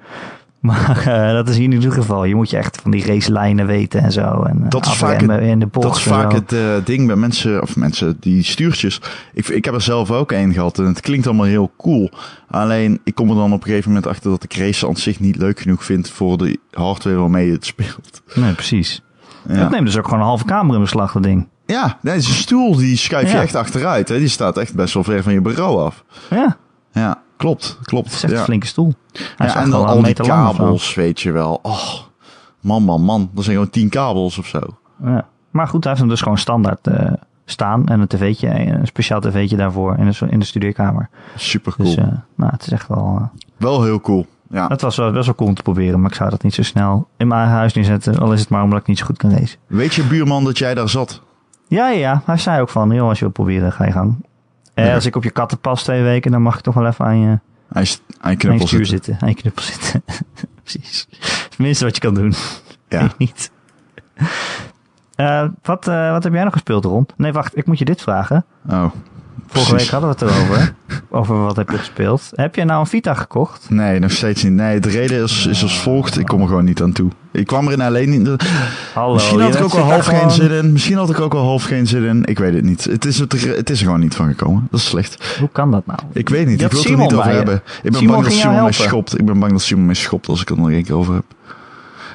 Maar 0.61 1.05
uh, 1.09 1.33
dat 1.33 1.49
is 1.49 1.57
hier 1.57 1.65
in 1.65 1.73
ieder 1.73 1.93
geval. 1.93 2.25
Je 2.25 2.35
moet 2.35 2.51
je 2.51 2.57
echt 2.57 2.81
van 2.81 2.91
die 2.91 3.07
racelijnen 3.07 3.67
weten 3.67 4.03
en 4.03 4.13
zo. 4.13 4.43
En 4.43 4.65
dat 4.69 4.87
is 4.87 4.93
vaak 4.93 5.21
het, 5.21 5.41
in 5.41 5.59
de 5.59 5.69
dat 5.71 5.97
is 5.97 6.03
vaak 6.03 6.33
het 6.33 6.53
uh, 6.53 6.61
ding 6.85 7.07
bij 7.07 7.17
mensen, 7.17 7.63
of 7.63 7.77
mensen 7.77 8.17
die 8.21 8.43
stuurtjes. 8.43 9.01
Ik, 9.35 9.49
ik 9.49 9.65
heb 9.65 9.75
er 9.75 9.81
zelf 9.81 10.11
ook 10.11 10.33
één 10.33 10.53
gehad 10.53 10.79
en 10.79 10.85
het 10.85 11.01
klinkt 11.01 11.27
allemaal 11.27 11.47
heel 11.47 11.73
cool. 11.77 12.11
Alleen 12.51 13.01
ik 13.05 13.15
kom 13.15 13.29
er 13.29 13.35
dan 13.35 13.53
op 13.53 13.61
een 13.61 13.67
gegeven 13.67 13.89
moment 13.89 14.07
achter 14.07 14.31
dat 14.31 14.45
ik 14.45 14.57
race 14.57 14.87
aan 14.89 14.97
zich 14.97 15.21
niet 15.21 15.37
leuk 15.37 15.61
genoeg 15.61 15.85
vind 15.85 16.11
voor 16.11 16.39
de 16.39 16.59
hardware 16.71 17.17
waarmee 17.17 17.47
je 17.47 17.53
het 17.53 17.67
speelt. 17.67 18.23
Nee, 18.35 18.53
precies. 18.53 19.03
Ja. 19.49 19.55
Dat 19.55 19.71
neemt 19.71 19.87
dus 19.87 19.99
ook 19.99 20.05
gewoon 20.05 20.21
een 20.21 20.27
halve 20.27 20.45
kamer 20.45 20.75
in 20.75 20.81
beslag, 20.81 21.13
dat 21.13 21.23
ding. 21.23 21.49
Ja, 21.67 21.99
nee, 22.03 22.17
is 22.17 22.29
een 22.29 22.35
stoel 22.35 22.77
die 22.77 22.97
schuif 22.97 23.31
je 23.31 23.37
ja. 23.37 23.43
echt 23.43 23.55
achteruit. 23.55 24.09
Hè? 24.09 24.19
Die 24.19 24.29
staat 24.29 24.57
echt 24.57 24.75
best 24.75 24.95
wel 24.95 25.05
ver 25.05 25.23
van 25.23 25.33
je 25.33 25.41
bureau 25.41 25.81
af. 25.83 26.05
Ja. 26.31 26.57
Ja, 26.93 27.23
klopt, 27.39 27.79
klopt. 27.83 28.07
Het 28.07 28.15
is 28.15 28.23
echt 28.23 28.33
ja. 28.33 28.39
een 28.39 28.45
flinke 28.45 28.67
stoel. 28.67 28.95
Hij 29.37 29.47
ja, 29.47 29.57
en 29.57 29.71
dan 29.71 29.87
al 29.87 30.03
die 30.03 30.15
kabels, 30.15 30.95
weet 30.95 31.21
je 31.21 31.33
wel. 31.33 31.59
Oh, 31.63 31.93
man, 32.61 32.83
man, 32.83 33.03
man. 33.03 33.31
Dat 33.33 33.45
zijn 33.45 33.57
gewoon 33.57 33.71
tien 33.71 33.89
kabels 33.89 34.39
of 34.39 34.47
zo. 34.47 34.61
Ja. 35.05 35.27
Maar 35.51 35.69
goed, 35.69 35.83
hij 35.85 35.93
heeft 35.93 36.01
hem 36.01 36.11
dus 36.11 36.21
gewoon 36.21 36.39
standaard 36.39 36.87
uh, 36.87 37.13
staan. 37.45 37.87
En 37.87 38.01
een 38.01 38.07
tv'tje, 38.07 38.49
een 38.49 38.87
speciaal 38.87 39.21
tv'tje 39.21 39.57
daarvoor 39.57 39.97
in 39.99 40.11
de, 40.11 40.27
in 40.29 40.39
de 40.39 40.45
studeerkamer. 40.45 41.09
Super 41.37 41.75
cool. 41.75 41.95
Dus 41.95 41.99
uh, 41.99 42.13
nou, 42.35 42.53
het 42.53 42.63
is 42.63 42.71
echt 42.71 42.89
wel... 42.89 43.19
Uh, 43.21 43.27
wel 43.57 43.83
heel 43.83 44.01
cool. 44.01 44.27
Ja. 44.51 44.67
Het 44.67 44.81
was 44.81 44.97
wel 44.97 45.13
best 45.13 45.27
wel 45.27 45.35
cool 45.35 45.49
om 45.49 45.55
te 45.55 45.63
proberen, 45.63 46.01
maar 46.01 46.11
ik 46.11 46.17
zou 46.17 46.31
dat 46.31 46.43
niet 46.43 46.55
zo 46.55 46.63
snel 46.63 47.09
in 47.17 47.29
mijn 47.29 47.49
huis 47.49 47.73
neerzetten. 47.73 48.19
Al 48.19 48.33
is 48.33 48.41
het 48.41 48.49
maar 48.49 48.63
omdat 48.63 48.81
ik 48.81 48.87
niet 48.87 48.99
zo 48.99 49.05
goed 49.05 49.17
kan 49.17 49.31
lezen. 49.31 49.59
Weet 49.67 49.95
je 49.95 50.03
buurman 50.03 50.45
dat 50.45 50.59
jij 50.59 50.75
daar 50.75 50.89
zat? 50.89 51.23
Ja, 51.69 51.89
ja, 51.89 52.23
hij 52.25 52.37
zei 52.37 52.61
ook 52.61 52.69
van, 52.69 52.91
joh, 52.91 53.09
als 53.09 53.19
je 53.19 53.25
wil 53.25 53.33
proberen, 53.33 53.73
ga 53.73 53.85
je 53.85 53.93
gang. 53.93 54.27
Eh. 54.87 54.95
Als 54.95 55.07
ik 55.07 55.17
op 55.17 55.25
je 55.25 55.31
katten 55.31 55.59
pas 55.59 55.83
twee 55.83 56.03
weken, 56.03 56.31
dan 56.31 56.43
mag 56.43 56.57
ik 56.57 56.61
toch 56.61 56.75
wel 56.75 56.87
even 56.87 57.05
aan 57.05 57.19
je, 57.19 57.39
hij, 57.73 57.87
hij 58.21 58.37
knuppel 58.37 58.69
aan 58.73 58.79
je 58.79 58.85
zitten. 58.85 59.17
Aan 59.21 59.29
je 59.29 59.35
knuppel 59.35 59.63
zitten. 59.63 60.03
Precies. 60.63 61.07
Het 61.45 61.59
minste 61.59 61.85
wat 61.85 61.95
je 61.95 62.01
kan 62.01 62.15
doen. 62.15 62.35
Ja. 62.89 63.13
Niet. 63.19 63.51
Uh, 65.17 65.45
wat, 65.63 65.89
uh, 65.89 66.11
wat 66.11 66.25
heb 66.25 66.33
jij 66.33 66.45
nog 66.45 66.53
gespeeld 66.53 66.85
rond? 66.85 67.13
Nee, 67.17 67.33
wacht, 67.33 67.57
ik 67.57 67.67
moet 67.67 67.79
je 67.79 67.85
dit 67.85 68.01
vragen. 68.01 68.45
Oh. 68.69 68.85
Vorige 69.49 69.77
week 69.77 69.89
hadden 69.89 70.11
we 70.11 70.25
het 70.25 70.35
erover. 70.35 70.75
over 71.11 71.43
wat 71.43 71.57
heb 71.57 71.71
je 71.71 71.79
gespeeld. 71.79 72.31
Heb 72.35 72.55
je 72.55 72.65
nou 72.65 72.81
een 72.81 72.87
Vita 72.87 73.15
gekocht? 73.15 73.71
Nee, 73.71 73.99
nog 73.99 74.11
steeds 74.11 74.43
niet. 74.43 74.53
Nee, 74.53 74.81
de 74.81 74.89
reden 74.89 75.23
is, 75.23 75.47
is 75.47 75.63
als 75.63 75.81
volgt. 75.81 76.19
Ik 76.19 76.27
kom 76.27 76.41
er 76.41 76.47
gewoon 76.49 76.65
niet 76.65 76.83
aan 76.83 76.93
toe. 76.93 77.11
Ik 77.33 77.47
kwam 77.47 77.69
er 77.69 77.83
alleen 77.83 78.11
niet. 78.11 78.43
Hallo, 78.95 79.13
Misschien 79.15 79.41
had 79.41 79.55
ik 79.55 79.63
ook 79.63 79.73
wel 79.73 79.83
half 79.85 80.05
gewoon... 80.05 80.21
geen 80.21 80.31
zin 80.31 80.51
in. 80.51 80.73
Misschien 80.73 80.97
had 80.97 81.11
ik 81.11 81.21
ook 81.21 81.33
wel 81.33 81.43
half 81.43 81.65
geen 81.65 81.87
zin 81.87 82.05
in. 82.05 82.25
Ik 82.25 82.39
weet 82.39 82.55
het 82.55 82.65
niet. 82.65 82.85
Het 82.85 83.05
is, 83.05 83.19
het, 83.19 83.33
het 83.57 83.71
is 83.71 83.79
er 83.79 83.85
gewoon 83.85 84.01
niet 84.01 84.15
van 84.15 84.29
gekomen. 84.29 84.67
Dat 84.71 84.81
is 84.81 84.87
slecht. 84.87 85.37
Hoe 85.39 85.49
kan 85.53 85.71
dat 85.71 85.87
nou? 85.87 85.99
Ik 86.13 86.29
weet 86.29 86.47
niet. 86.47 86.61
Je 86.61 86.65
ik 86.67 86.73
wil 86.73 86.81
het 86.83 86.91
er 86.91 86.97
niet 86.99 87.13
over 87.15 87.31
hebben. 87.31 87.55
Ik 87.55 87.63
ben 87.83 87.95
Simon 87.95 88.13
bang 88.15 88.25
dat 88.25 88.33
Simon 88.33 88.47
mij 88.49 88.57
helpen. 88.57 88.75
schopt. 88.75 89.19
Ik 89.19 89.25
ben 89.25 89.39
bang 89.39 89.53
dat 89.53 89.63
Simon 89.63 89.87
mij 89.87 89.95
schopt 89.95 90.29
als 90.29 90.41
ik 90.41 90.49
het 90.49 90.57
er 90.57 90.63
nog 90.63 90.73
één 90.73 90.85
keer 90.85 90.95
over 90.97 91.15
heb. 91.15 91.25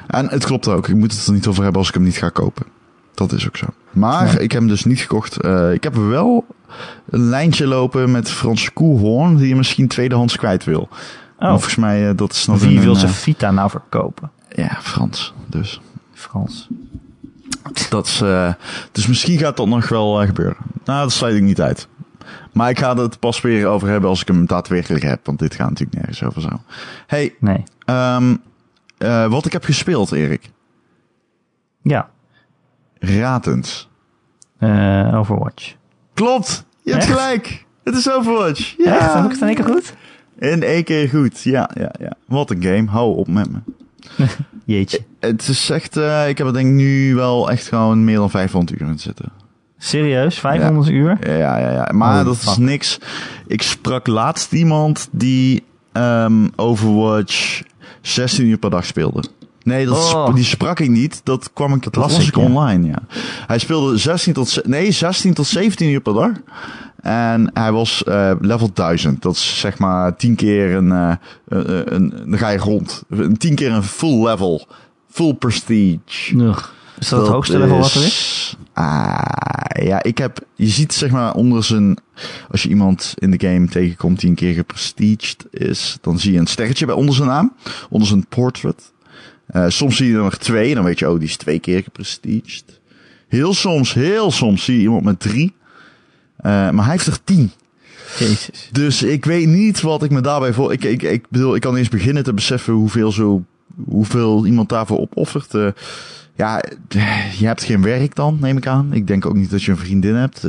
En 0.07 0.29
het 0.29 0.45
klopt 0.45 0.67
ook. 0.67 0.87
Ik 0.87 0.95
moet 0.95 1.11
het 1.11 1.27
er 1.27 1.33
niet 1.33 1.47
over 1.47 1.61
hebben 1.63 1.79
als 1.79 1.89
ik 1.89 1.95
hem 1.95 2.03
niet 2.03 2.17
ga 2.17 2.29
kopen. 2.29 2.65
Dat 3.13 3.31
is 3.31 3.47
ook 3.47 3.57
zo. 3.57 3.65
Maar 3.91 4.25
Ja. 4.25 4.31
ik 4.39 4.51
heb 4.51 4.61
hem 4.61 4.69
dus 4.69 4.85
niet 4.85 4.99
gekocht. 4.99 5.45
Uh, 5.45 5.71
ik 5.73 5.83
heb 5.83 5.95
wel 5.95 6.45
een 7.09 7.29
lijntje 7.29 7.67
lopen 7.67 8.11
met 8.11 8.31
Frans 8.31 8.73
Koelhoorn 8.73 9.35
die 9.35 9.47
je 9.47 9.55
misschien 9.55 9.87
tweedehands 9.87 10.35
kwijt 10.35 10.63
wil. 10.63 10.89
Oh, 11.39 11.49
volgens 11.49 11.75
mij, 11.75 12.09
uh, 12.09 12.15
dat 12.15 12.31
is 12.31 12.45
nog 12.45 12.59
wie 12.59 12.77
een, 12.77 12.83
wil 12.83 12.95
zijn 12.95 13.11
eh, 13.11 13.17
Vita 13.17 13.51
nou 13.51 13.69
verkopen? 13.69 14.31
Ja, 14.49 14.77
Frans. 14.81 15.33
Dus. 15.47 15.81
Frans. 16.13 16.67
Dat 17.89 18.05
is, 18.05 18.21
uh, 18.21 18.53
dus 18.91 19.07
misschien 19.07 19.37
gaat 19.37 19.57
dat 19.57 19.67
nog 19.67 19.89
wel 19.89 20.21
uh, 20.21 20.27
gebeuren. 20.27 20.57
Nou, 20.85 21.01
dat 21.01 21.11
sluit 21.11 21.35
ik 21.35 21.41
niet 21.41 21.61
uit. 21.61 21.87
Maar 22.51 22.69
ik 22.69 22.79
ga 22.79 22.95
het 22.95 23.19
pas 23.19 23.41
weer 23.41 23.67
over 23.67 23.87
hebben 23.87 24.09
als 24.09 24.21
ik 24.21 24.27
hem 24.27 24.45
daadwerkelijk 24.45 25.03
heb. 25.03 25.25
Want 25.25 25.39
dit 25.39 25.55
gaat 25.55 25.69
natuurlijk 25.69 25.97
nergens 25.97 26.23
over 26.23 26.41
zo. 26.41 26.61
Hey, 27.07 27.35
Nee. 27.39 27.63
um, 27.85 28.41
uh, 28.99 29.27
wat 29.27 29.45
ik 29.45 29.51
heb 29.51 29.63
gespeeld, 29.63 30.11
Erik. 30.11 30.51
Ja, 31.81 32.09
eh, 34.59 35.17
Overwatch. 35.19 35.75
Klopt! 36.13 36.65
Je 36.83 36.91
hebt 36.91 37.03
Echt? 37.03 37.13
gelijk! 37.13 37.65
Het 37.83 37.95
is 37.95 38.11
Overwatch! 38.11 38.73
Ja! 38.77 38.99
Echt? 38.99 39.13
Heb 39.13 39.23
ik 39.23 39.31
het 39.31 39.41
in 39.41 39.47
één 39.47 39.55
keer 39.55 39.65
goed? 39.65 39.93
In 40.39 40.63
één 40.63 40.83
keer 40.83 41.09
goed. 41.09 41.41
Ja, 41.41 41.69
ja, 41.73 41.91
ja. 41.99 42.13
Wat 42.27 42.49
een 42.49 42.63
game. 42.63 42.85
Hou 42.89 43.15
op 43.15 43.27
met 43.27 43.49
me. 43.51 43.57
Jeetje. 44.65 44.99
Het 45.19 45.47
is 45.47 45.69
echt... 45.69 45.97
Uh, 45.97 46.29
ik 46.29 46.37
heb 46.37 46.47
er 46.47 46.53
denk 46.53 46.67
ik 46.67 46.73
nu 46.73 47.15
wel 47.15 47.49
echt 47.51 47.67
gewoon 47.67 48.03
meer 48.03 48.15
dan 48.17 48.29
500 48.29 48.81
uur 48.81 48.87
in 48.87 48.99
zitten. 48.99 49.31
Serieus? 49.77 50.39
500 50.39 50.89
uur? 50.89 51.17
Ja, 51.29 51.57
ja, 51.57 51.71
ja. 51.71 51.89
Maar 51.93 52.19
Oh, 52.19 52.25
dat 52.25 52.35
is 52.35 52.57
niks. 52.57 52.99
Ik 53.47 53.61
sprak 53.61 54.07
laatst 54.07 54.53
iemand 54.53 55.07
die 55.11 55.63
um, 55.93 56.51
Overwatch 56.55 57.61
16 58.01 58.45
uur 58.47 58.57
per 58.57 58.69
dag 58.69 58.85
speelde. 58.85 59.23
Nee, 59.63 59.85
dat 59.85 60.13
Oh. 60.13 60.27
sp- 60.27 60.35
die 60.35 60.43
sprak 60.43 60.79
ik 60.79 60.89
niet. 60.89 61.21
Dat 61.23 61.53
kwam 61.53 61.73
ik, 61.73 61.83
dat 61.83 61.95
las 61.95 62.17
las 62.17 62.27
ik, 62.27 62.37
online, 62.37 62.87
ja. 62.87 63.01
Hij 63.47 63.59
speelde 63.59 63.97
16 63.97 64.33
tot, 64.33 64.59
nee, 64.65 64.91
16 64.91 65.33
tot 65.33 65.47
17 65.47 65.89
uur 65.89 66.01
per 66.01 66.13
dag. 66.13 66.31
En 67.01 67.51
hij 67.53 67.71
was 67.71 68.03
uh, 68.07 68.31
level 68.39 68.69
1000. 68.73 69.21
Dat 69.21 69.35
is 69.35 69.59
zeg 69.59 69.77
maar 69.77 70.15
10 70.15 70.35
keer 70.35 70.75
een, 70.75 70.87
uh, 70.87 71.13
een, 71.47 71.95
een, 71.95 72.09
dan 72.29 72.37
ga 72.37 72.49
je 72.49 72.57
rond. 72.57 73.03
Een 73.09 73.37
10 73.37 73.55
keer 73.55 73.71
een 73.71 73.83
full 73.83 74.23
level. 74.25 74.67
Full 75.09 75.33
prestige. 75.33 76.35
Ugh. 76.35 76.63
Is 76.99 77.09
dat, 77.09 77.19
het 77.21 77.29
hoogste 77.29 77.57
level 77.57 77.77
wat 77.77 77.93
er 77.93 78.03
is? 78.03 78.55
Ah, 78.73 79.21
ja, 79.83 80.03
ik 80.03 80.17
heb, 80.17 80.39
je 80.55 80.67
ziet 80.67 80.93
zeg 80.93 81.11
maar 81.11 81.33
onder 81.33 81.63
zijn, 81.63 81.97
als 82.51 82.63
je 82.63 82.69
iemand 82.69 83.13
in 83.17 83.31
de 83.31 83.47
game 83.47 83.67
tegenkomt 83.67 84.19
die 84.19 84.29
een 84.29 84.35
keer 84.35 84.53
geprestiged 84.53 85.45
is, 85.51 85.97
dan 86.01 86.19
zie 86.19 86.33
je 86.33 86.39
een 86.39 86.47
sterretje 86.47 86.85
bij 86.85 86.95
onder 86.95 87.15
zijn 87.15 87.27
naam, 87.27 87.53
onder 87.89 88.07
zijn 88.07 88.25
portrait. 88.27 88.91
Uh, 89.55 89.65
soms 89.67 89.95
zie 89.95 90.07
je 90.07 90.15
er 90.15 90.23
nog 90.23 90.37
twee, 90.37 90.69
en 90.69 90.75
dan 90.75 90.83
weet 90.83 90.99
je, 90.99 91.09
oh, 91.09 91.19
die 91.19 91.27
is 91.27 91.37
twee 91.37 91.59
keer 91.59 91.83
geprestiged. 91.83 92.81
Heel 93.27 93.53
soms, 93.53 93.93
heel 93.93 94.31
soms 94.31 94.63
zie 94.63 94.75
je 94.75 94.81
iemand 94.81 95.03
met 95.03 95.19
drie. 95.19 95.53
Uh, 96.37 96.69
maar 96.69 96.83
hij 96.83 96.91
heeft 96.91 97.07
er 97.07 97.23
tien. 97.23 97.51
Jezus. 98.19 98.69
Dus 98.71 99.03
ik 99.03 99.25
weet 99.25 99.47
niet 99.47 99.81
wat 99.81 100.03
ik 100.03 100.11
me 100.11 100.21
daarbij 100.21 100.53
voor. 100.53 100.73
Ik, 100.73 100.83
ik, 100.83 101.01
ik 101.01 101.25
bedoel, 101.29 101.55
ik 101.55 101.61
kan 101.61 101.75
eens 101.75 101.89
beginnen 101.89 102.23
te 102.23 102.33
beseffen 102.33 102.73
hoeveel, 102.73 103.11
zo, 103.11 103.43
hoeveel 103.85 104.45
iemand 104.45 104.69
daarvoor 104.69 104.99
opoffert. 104.99 105.53
Uh, 105.53 105.67
ja, 106.35 106.63
je 107.37 107.45
hebt 107.45 107.63
geen 107.63 107.81
werk 107.81 108.15
dan, 108.15 108.37
neem 108.41 108.57
ik 108.57 108.67
aan. 108.67 108.93
Ik 108.93 109.07
denk 109.07 109.25
ook 109.25 109.35
niet 109.35 109.49
dat 109.49 109.63
je 109.63 109.71
een 109.71 109.77
vriendin 109.77 110.15
hebt. 110.15 110.43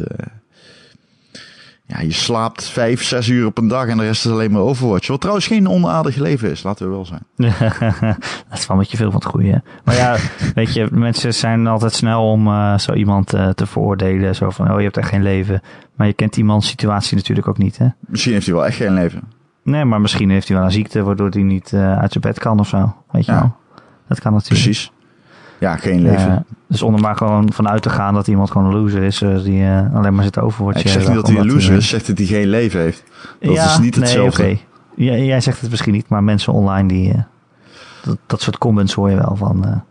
Ja, 1.86 2.00
je 2.00 2.12
slaapt 2.12 2.64
vijf, 2.68 3.02
zes 3.02 3.28
uur 3.28 3.46
op 3.46 3.58
een 3.58 3.68
dag 3.68 3.86
en 3.86 3.96
de 3.96 4.02
rest 4.04 4.24
is 4.26 4.32
alleen 4.32 4.50
maar 4.52 4.60
Overwatch. 4.60 5.08
Wat 5.08 5.20
trouwens 5.20 5.46
geen 5.46 5.68
onaardig 5.68 6.16
leven 6.16 6.50
is, 6.50 6.62
laten 6.62 6.86
we 6.86 6.92
wel 6.92 7.06
zijn. 7.06 7.22
dat 8.48 8.58
is 8.58 8.66
wel 8.66 8.76
een 8.76 8.78
beetje 8.78 8.96
veel 8.96 9.10
van 9.10 9.20
het 9.20 9.28
goede. 9.30 9.62
Maar 9.84 9.94
ja, 9.94 10.16
weet 10.54 10.74
je, 10.74 10.88
mensen 10.90 11.34
zijn 11.34 11.66
altijd 11.66 11.92
snel 11.92 12.30
om 12.30 12.46
uh, 12.46 12.78
zo 12.78 12.92
iemand 12.92 13.34
uh, 13.34 13.48
te 13.48 13.66
veroordelen. 13.66 14.34
Zo 14.34 14.50
van, 14.50 14.70
oh, 14.70 14.76
je 14.78 14.84
hebt 14.84 14.96
echt 14.96 15.08
geen 15.08 15.22
leven. 15.22 15.62
Maar 15.96 16.06
je 16.06 16.12
kent 16.12 16.36
iemands 16.36 16.68
situatie 16.68 17.16
natuurlijk 17.16 17.48
ook 17.48 17.58
niet, 17.58 17.78
hè? 17.78 17.86
Misschien 18.00 18.32
heeft 18.32 18.46
hij 18.46 18.54
wel 18.54 18.66
echt 18.66 18.76
geen 18.76 18.94
leven. 18.94 19.22
Nee, 19.62 19.84
maar 19.84 20.00
misschien 20.00 20.30
heeft 20.30 20.48
hij 20.48 20.56
wel 20.56 20.66
een 20.66 20.72
ziekte 20.72 21.02
waardoor 21.02 21.28
hij 21.28 21.42
niet 21.42 21.72
uh, 21.74 21.98
uit 21.98 22.12
zijn 22.12 22.24
bed 22.24 22.38
kan 22.38 22.58
of 22.58 22.68
zo. 22.68 22.94
Weet 23.10 23.26
je 23.26 23.32
Ja. 23.32 23.38
wel? 23.38 23.56
Dat 24.08 24.20
kan 24.20 24.32
natuurlijk. 24.32 24.62
Precies. 24.62 24.92
Ja, 25.58 25.76
geen 25.76 26.02
leven. 26.02 26.44
Dus 26.68 26.82
om 26.82 26.94
er 26.94 27.00
maar 27.00 27.16
gewoon 27.16 27.52
vanuit 27.52 27.82
te 27.82 27.90
gaan 27.90 28.14
dat 28.14 28.26
iemand 28.26 28.50
gewoon 28.50 28.66
een 28.66 28.80
loser 28.80 29.02
is, 29.02 29.22
uh, 29.22 29.42
die 29.42 29.60
uh, 29.60 29.94
alleen 29.94 30.14
maar 30.14 30.24
zit 30.24 30.38
overwatchen. 30.38 30.84
ik 30.84 30.90
zeg 30.90 31.06
niet 31.06 31.14
dat 31.16 31.26
hij 31.26 31.36
een 31.36 31.46
loser 31.46 31.76
is, 31.76 31.88
zegt 31.88 32.06
dat 32.06 32.18
hij 32.18 32.26
geen 32.26 32.48
leven 32.48 32.80
heeft. 32.80 33.02
Dat 33.40 33.54
ja, 33.54 33.64
is 33.64 33.78
niet 33.78 33.94
hetzelfde. 33.94 34.42
Nee, 34.42 34.60
okay. 34.96 35.24
jij 35.26 35.40
zegt 35.40 35.60
het 35.60 35.70
misschien 35.70 35.92
niet, 35.92 36.08
maar 36.08 36.24
mensen 36.24 36.52
online 36.52 36.88
die. 36.88 37.12
eh, 37.12 37.18
Dat, 38.02 38.18
dat, 38.26 38.40
soort 38.40 38.58
comments 38.58 38.92
hoor 38.94 39.10
je 39.10 39.16
wel 39.16 39.36
van. 39.36 39.82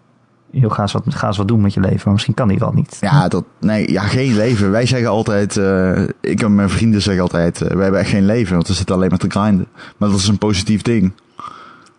Joh, 0.56 0.72
ga, 0.72 0.82
eens 0.82 0.92
wat, 0.92 1.04
ga 1.08 1.28
eens 1.28 1.38
wat 1.38 1.48
doen 1.48 1.62
met 1.62 1.74
je 1.74 1.80
leven, 1.80 2.02
maar 2.04 2.14
misschien 2.14 2.34
kan 2.34 2.48
die 2.48 2.60
wel 2.60 2.72
niet. 2.72 2.98
Ja, 3.02 3.28
dat, 3.28 3.44
nee, 3.60 3.92
ja, 3.92 4.02
geen 4.02 4.36
leven. 4.36 4.72
Wij 4.72 4.86
zeggen 4.86 5.10
altijd, 5.10 5.56
uh, 5.56 6.02
ik 6.22 6.42
en 6.42 6.56
mijn 6.56 6.70
vrienden 6.70 7.02
zeggen 7.02 7.24
altijd, 7.24 7.62
uh, 7.62 7.68
wij 7.70 7.84
hebben 7.84 8.00
echt 8.00 8.10
geen 8.10 8.26
leven, 8.26 8.56
want 8.56 8.68
we 8.68 8.74
zitten 8.74 8.96
alleen 8.96 9.10
maar 9.10 9.20
te 9.20 9.30
grinden. 9.30 9.68
Maar 9.98 10.10
dat 10.10 10.18
is 10.20 10.28
een 10.28 10.38
positief 10.38 10.82
ding. 10.82 11.12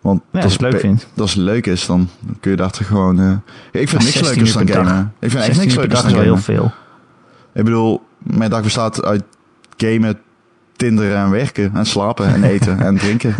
Want 0.05 0.21
ja, 0.31 0.41
als 0.41 0.51
het 0.51 0.61
leuk 0.61 0.79
vindt. 0.79 1.07
Als 1.17 1.33
het 1.33 1.43
leuk 1.43 1.65
is, 1.65 1.85
dan 1.85 2.09
kun 2.39 2.51
je 2.51 2.57
daar 2.57 2.71
toch 2.71 2.87
gewoon... 2.87 3.19
Uh, 3.19 3.37
ik 3.71 3.89
vind 3.89 4.03
niks 4.03 4.21
leukers 4.21 4.53
dan 4.53 4.67
gamen. 4.67 5.13
Ik 5.19 5.31
vind 5.31 5.43
echt 5.43 5.59
niks 5.59 5.75
leukers 5.75 6.01
dan 6.01 6.09
gamen. 6.09 6.23
heel 6.23 6.37
veel. 6.37 6.71
Ik 7.53 7.63
bedoel, 7.63 8.01
mijn 8.17 8.49
dag 8.49 8.61
bestaat 8.61 9.03
uit 9.03 9.23
gamen, 9.77 10.19
Tinder 10.75 11.15
en 11.15 11.29
werken 11.29 11.75
en 11.75 11.85
slapen 11.85 12.27
en 12.27 12.43
eten 12.43 12.79
en 12.79 12.97
drinken. 13.03 13.35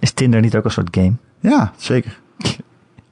Is 0.00 0.12
Tinder 0.12 0.40
niet 0.40 0.56
ook 0.56 0.64
een 0.64 0.70
soort 0.70 0.88
game? 0.90 1.12
Ja, 1.40 1.72
zeker. 1.76 2.18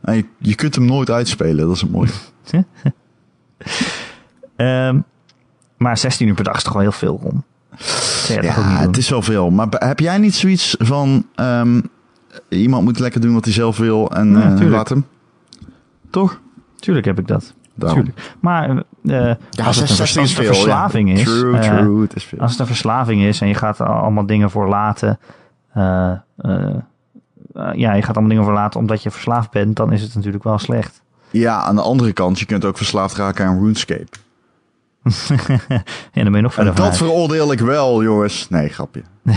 En 0.00 0.16
je, 0.16 0.24
je 0.38 0.54
kunt 0.54 0.74
hem 0.74 0.84
nooit 0.84 1.10
uitspelen, 1.10 1.66
dat 1.66 1.74
is 1.74 1.80
het 1.80 1.90
mooie. 1.90 2.10
Ehm, 4.56 5.00
maar 5.76 5.98
16 5.98 6.28
uur 6.28 6.34
per 6.34 6.44
dag 6.44 6.56
is 6.56 6.62
toch 6.62 6.72
wel 6.72 6.82
heel 6.82 6.92
veel, 6.92 7.20
Ron? 7.22 7.44
Niet 8.28 8.42
Ja, 8.42 8.80
het 8.80 8.96
is 8.96 9.08
wel 9.08 9.22
veel. 9.22 9.50
Maar 9.50 9.66
heb 9.70 10.00
jij 10.00 10.18
niet 10.18 10.34
zoiets 10.34 10.76
van... 10.78 11.26
ehm, 11.34 11.80
iemand 12.48 12.84
moet 12.84 12.98
lekker 12.98 13.20
doen 13.20 13.34
wat 13.34 13.44
hij 13.44 13.52
zelf 13.52 13.76
wil 13.76 14.10
en 14.10 14.30
Ja, 14.30 14.54
eh, 14.58 14.68
laat 14.70 14.88
hem? 14.88 15.06
Toch? 16.10 16.40
Tuurlijk 16.76 17.06
heb 17.06 17.18
ik 17.18 17.26
dat. 17.26 17.54
Tuurlijk. 17.78 18.34
Maar 18.40 18.68
eh, 18.68 18.82
Ja, 19.02 19.64
als 19.64 19.76
het 19.76 19.90
een, 19.90 19.96
16 19.96 19.96
vers- 19.96 20.00
als 20.00 20.14
is 20.14 20.30
het 20.30 20.38
een 20.38 20.44
veel. 20.44 20.54
verslaving 20.54 21.08
ja. 21.08 21.14
is... 21.14 21.22
True, 21.22 21.58
eh. 21.58 22.00
Het 22.00 22.16
is 22.16 22.24
veel. 22.24 22.38
Als 22.38 22.50
het 22.50 22.60
een 22.60 22.66
verslaving 22.66 23.22
is 23.22 23.40
en 23.40 23.48
je 23.48 23.54
gaat 23.54 23.80
allemaal 23.80 24.26
dingen 24.26 24.50
voor 24.50 24.68
laten. 24.68 25.18
ja, 25.74 26.24
je 27.94 28.02
gaat 28.02 28.14
allemaal 28.16 28.28
dingen 28.28 28.44
voor 28.44 28.52
laten 28.52 28.80
omdat 28.80 29.02
je 29.02 29.10
verslaafd 29.10 29.50
bent, 29.50 29.76
dan 29.76 29.92
is 29.92 30.02
het 30.02 30.14
natuurlijk 30.14 30.44
wel 30.44 30.58
slecht. 30.58 31.02
Ja, 31.30 31.60
aan 31.62 31.74
de 31.76 31.82
andere 31.82 32.12
kant, 32.12 32.38
je 32.38 32.46
kunt 32.46 32.64
ook 32.64 32.76
verslaafd 32.76 33.16
raken 33.16 33.46
aan 33.46 33.58
RuneScape. 33.58 34.06
en 36.12 36.22
dan 36.22 36.24
ben 36.24 36.34
je 36.36 36.40
nog 36.40 36.56
En 36.56 36.64
verder 36.64 36.74
dat 36.74 36.96
veroordeel 36.96 37.52
ik 37.52 37.60
wel, 37.60 38.02
jongens. 38.02 38.48
Nee, 38.48 38.68
grapje. 38.68 39.02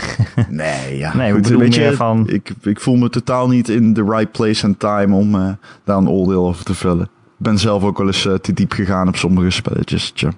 Nee, 0.50 0.98
ja. 0.98 1.16
Nee, 1.16 1.32
Goed, 1.34 1.48
weet 1.48 1.76
je, 1.76 1.94
van- 1.96 2.28
Ik, 2.30 2.54
ik 2.62 2.80
voel 2.80 2.96
me 2.96 3.10
totaal 3.10 3.48
niet 3.48 3.70
in 3.70 3.94
the 3.94 4.04
right 4.04 4.32
place 4.32 4.66
and 4.66 4.80
time 4.80 5.16
om 5.16 5.36
eh, 5.36 5.50
daar 5.84 5.98
een 5.98 6.10
oordeel 6.10 6.48
over 6.48 6.66
te 6.66 6.74
vellen. 6.74 7.04
Ik 7.06 7.10
ben 7.50 7.58
zelf 7.60 7.84
ook 7.84 7.98
wel 7.98 8.08
eens 8.08 8.26
eh, 8.26 8.34
te 8.34 8.54
diep 8.54 8.72
gegaan 8.72 9.08
op 9.08 9.16
sommige 9.16 9.50
spelletjes. 9.50 10.12
Tja. 10.12 10.30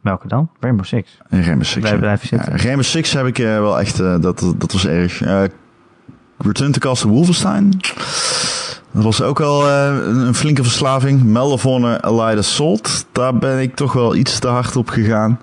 Welke 0.00 0.28
dan? 0.28 0.50
Rainbow 0.60 0.84
Six. 0.86 1.18
Rainbow 1.28 1.62
Six. 1.64 1.78
Blijf- 1.80 1.94
ja. 1.94 2.00
blijven 2.00 2.28
zitten. 2.28 2.52
Ja, 2.52 2.62
Rainbow 2.62 2.84
Six 2.84 3.12
heb 3.12 3.26
ik 3.26 3.38
eh, 3.38 3.44
wel 3.46 3.80
echt, 3.80 3.96
dat, 3.96 4.22
dat 4.56 4.72
was 4.72 4.86
erg. 4.86 5.22
Return 6.38 6.72
to 6.72 6.78
Castle 6.78 7.10
Wolfenstein. 7.10 7.68
Dat 8.94 9.02
was 9.02 9.22
ook 9.22 9.38
wel 9.38 9.68
eh, 9.68 9.96
een, 10.06 10.34
flinke 10.34 10.62
verslaving. 10.62 11.36
Honor 11.62 12.00
Allied 12.00 12.38
Assault. 12.38 13.06
Daar 13.12 13.38
ben 13.38 13.60
ik 13.60 13.74
toch 13.74 13.92
wel 13.92 14.14
iets 14.14 14.38
te 14.38 14.48
hard 14.48 14.76
op 14.76 14.88
gegaan. 14.88 15.40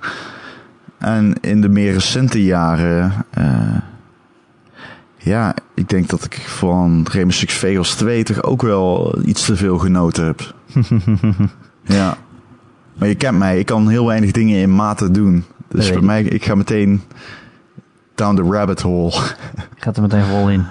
En 0.98 1.34
in 1.42 1.62
de 1.62 1.70
meer 1.70 1.94
recente 1.94 2.44
jaren... 2.44 3.26
eh, 3.30 3.78
ja, 5.18 5.54
ik 5.74 5.90
denk 5.90 6.10
dat 6.10 6.24
ik 6.24 6.34
van 6.36 7.08
Rainbow 7.12 7.36
Six 7.36 7.54
Vegas 7.54 7.96
2 7.96 8.24
toch 8.24 8.44
ook 8.44 8.62
wel 8.62 9.18
iets 9.26 9.46
te 9.46 9.56
veel 9.56 9.78
genoten 9.78 10.26
heb. 10.26 10.56
ja. 11.84 12.18
Maar 12.98 13.08
je 13.08 13.16
kent 13.16 13.38
mij, 13.38 13.60
ik 13.60 13.66
kan 13.66 13.90
heel 13.90 14.06
weinig 14.06 14.32
dingen 14.32 14.62
in 14.62 14.76
mate 14.76 15.12
doen. 15.12 15.46
Dus 15.68 15.92
bij 15.92 16.02
mij, 16.02 16.24
ik 16.24 16.46
ga 16.46 16.56
meteen 16.56 17.02
down 18.16 18.36
the 18.36 18.44
rabbit 18.44 18.82
hole. 18.82 19.12
Je 19.56 19.82
gaat 19.82 19.96
er 19.96 20.02
meteen 20.02 20.26
vol 20.26 20.50
in. 20.50 20.66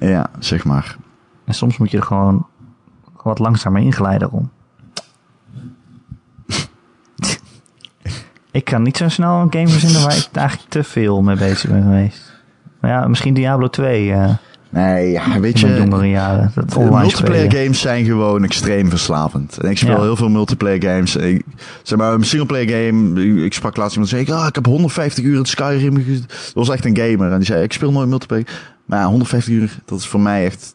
ja, 0.00 0.26
zeg 0.38 0.64
maar. 0.64 0.96
En 1.44 1.54
soms 1.54 1.76
moet 1.76 1.90
je 1.90 1.96
er 1.96 2.02
gewoon 2.02 2.46
wat 3.22 3.38
langzamer 3.38 3.82
inglijden 3.82 4.30
om. 4.30 4.50
ik 8.50 8.64
kan 8.64 8.82
niet 8.82 8.96
zo 8.96 9.08
snel 9.08 9.40
een 9.40 9.52
game 9.52 9.68
verzinnen 9.68 10.02
waar 10.02 10.16
ik 10.16 10.28
eigenlijk 10.32 10.70
te 10.70 10.84
veel 10.84 11.22
mee 11.22 11.36
bezig 11.36 11.70
ben 11.70 11.82
geweest. 11.82 12.32
Maar 12.80 12.90
ja, 12.90 13.08
misschien 13.08 13.34
Diablo 13.34 13.68
2 13.68 14.12
eh 14.12 14.30
Nee, 14.74 15.10
ja, 15.10 15.40
weet 15.40 15.60
je, 15.60 15.76
jongere 15.76 16.08
jaren. 16.08 16.52
Dat 16.54 16.76
multiplayer 16.76 17.10
spelen. 17.10 17.50
games 17.50 17.80
zijn 17.80 18.04
gewoon 18.04 18.44
extreem 18.44 18.88
verslavend. 18.90 19.58
En 19.58 19.70
ik 19.70 19.78
speel 19.78 19.96
Ja. 19.96 20.00
heel 20.00 20.16
veel 20.16 20.28
multiplayer 20.28 20.82
games. 20.82 21.16
Ik, 21.16 21.44
zeg 21.82 21.98
maar, 21.98 22.12
een 22.12 22.24
singleplayer 22.24 22.68
game. 22.68 23.44
Ik 23.44 23.54
sprak 23.54 23.76
laatst 23.76 23.96
iemand 23.96 24.14
die 24.14 24.24
zei, 24.24 24.38
ah, 24.40 24.46
ik 24.46 24.54
heb 24.54 24.66
150 24.66 25.24
uur 25.24 25.38
in 25.38 25.44
Skyrim. 25.44 25.94
Dat 25.94 26.52
was 26.54 26.68
echt 26.68 26.84
een 26.84 26.96
gamer. 26.96 27.30
En 27.30 27.36
die 27.36 27.46
zei, 27.46 27.62
ik 27.62 27.72
speel 27.72 27.92
nooit 27.92 28.08
multiplayer. 28.08 28.46
Maar 28.84 28.98
ja, 28.98 29.06
150 29.08 29.52
uur, 29.52 29.78
dat 29.84 29.98
is 29.98 30.06
voor 30.06 30.20
mij 30.20 30.44
echt... 30.44 30.74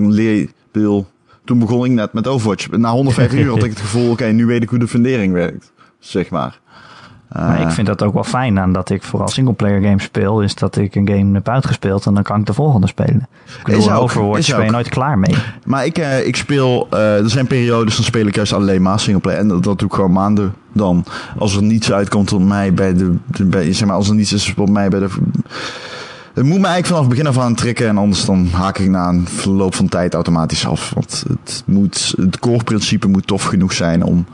Dan 0.00 0.12
leer 0.12 0.34
je... 0.36 0.48
bedoel, 0.72 1.06
Toen 1.44 1.58
begon 1.58 1.84
ik 1.84 1.90
net 1.90 2.12
met 2.12 2.26
Overwatch. 2.26 2.70
Na 2.70 2.90
150 2.90 3.38
uur 3.38 3.48
had 3.50 3.64
ik 3.64 3.70
het 3.70 3.80
gevoel, 3.86 4.10
oké, 4.10 4.24
nu 4.24 4.46
weet 4.46 4.62
ik 4.62 4.68
hoe 4.68 4.78
de 4.78 4.88
fundering 4.88 5.32
werkt. 5.32 5.72
Zeg 5.98 6.30
maar. 6.30 6.60
Maar 7.32 7.58
Eh, 7.58 7.62
ik 7.66 7.70
vind 7.70 7.86
dat 7.86 8.02
ook 8.02 8.14
wel 8.14 8.24
fijn 8.24 8.58
aan 8.58 8.72
dat 8.72 8.90
ik 8.90 9.02
vooral 9.02 9.28
singleplayer 9.28 9.82
games 9.82 10.02
speel. 10.02 10.40
Is 10.42 10.54
dat 10.54 10.76
ik 10.76 10.94
een 10.94 11.08
game 11.08 11.34
heb 11.34 11.48
uitgespeeld 11.48 12.06
en 12.06 12.14
dan 12.14 12.22
kan 12.22 12.40
ik 12.40 12.46
de 12.46 12.52
volgende 12.52 12.86
spelen. 12.86 13.28
Ik 13.58 13.64
bedoel, 13.64 13.80
Is 13.80 13.88
ook, 13.90 14.02
Overwatch 14.02 14.38
is 14.38 14.54
ben 14.54 14.64
je 14.64 14.70
nooit 14.70 14.88
klaar 14.88 15.18
mee. 15.18 15.34
Maar 15.64 15.84
ik, 15.86 15.98
eh, 15.98 16.26
ik 16.26 16.36
speel, 16.36 16.86
eh, 16.90 17.18
er 17.18 17.30
zijn 17.30 17.46
periodes, 17.46 17.96
dan 17.96 18.04
speel 18.04 18.26
ik 18.26 18.34
juist 18.34 18.52
alleen 18.52 18.82
maar 18.82 19.00
singleplayer. 19.00 19.40
En 19.40 19.48
dat, 19.48 19.62
dat 19.62 19.78
doe 19.78 19.88
ik 19.88 19.94
gewoon 19.94 20.12
maanden 20.12 20.54
dan. 20.72 21.04
Als 21.38 21.56
er 21.56 21.62
niets 21.62 21.92
uitkomt 21.92 22.32
op 22.32 22.42
mij 22.42 22.74
bij 22.74 22.94
de, 22.94 23.14
de 23.26 23.44
bij, 23.44 23.72
zeg 23.72 23.86
maar, 23.88 23.96
als 23.96 24.08
er 24.08 24.14
niets 24.14 24.32
is 24.32 24.54
op 24.56 24.68
mij 24.70 24.88
bij 24.88 25.00
de... 25.00 25.08
Het 26.34 26.44
moet 26.44 26.60
me 26.60 26.66
eigenlijk 26.66 26.86
vanaf 26.86 27.00
het 27.00 27.08
begin 27.08 27.26
af 27.26 27.38
aan 27.38 27.54
trekken. 27.54 27.88
En 27.88 27.98
anders 27.98 28.24
dan 28.24 28.46
haak 28.46 28.78
ik 28.78 28.88
na 28.88 29.08
een 29.08 29.28
verloop 29.28 29.74
van 29.74 29.88
tijd 29.88 30.14
automatisch 30.14 30.66
af. 30.66 30.90
Want 30.94 31.24
het, 31.28 31.62
moet, 31.66 32.14
het 32.16 32.38
core 32.38 32.64
principe 32.64 33.08
moet 33.08 33.26
tof 33.26 33.42
genoeg 33.42 33.72
zijn 33.72 34.02
om 34.02 34.26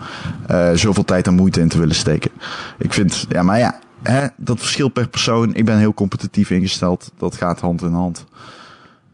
eh, 0.46 0.70
zoveel 0.72 1.04
tijd 1.04 1.26
en 1.26 1.34
moeite 1.34 1.60
in 1.60 1.68
te 1.68 1.78
willen 1.78 1.94
steken. 1.94 2.30
Ik 2.78 2.92
vind, 2.92 3.26
ja, 3.28 3.42
maar 3.42 3.58
ja, 3.58 3.78
hè, 4.02 4.26
dat 4.36 4.58
verschilt 4.58 4.92
per 4.92 5.08
persoon. 5.08 5.54
Ik 5.54 5.64
ben 5.64 5.78
heel 5.78 5.94
competitief 5.94 6.50
ingesteld. 6.50 7.10
Dat 7.18 7.36
gaat 7.36 7.60
hand 7.60 7.82
in 7.82 7.92
hand. 7.92 8.24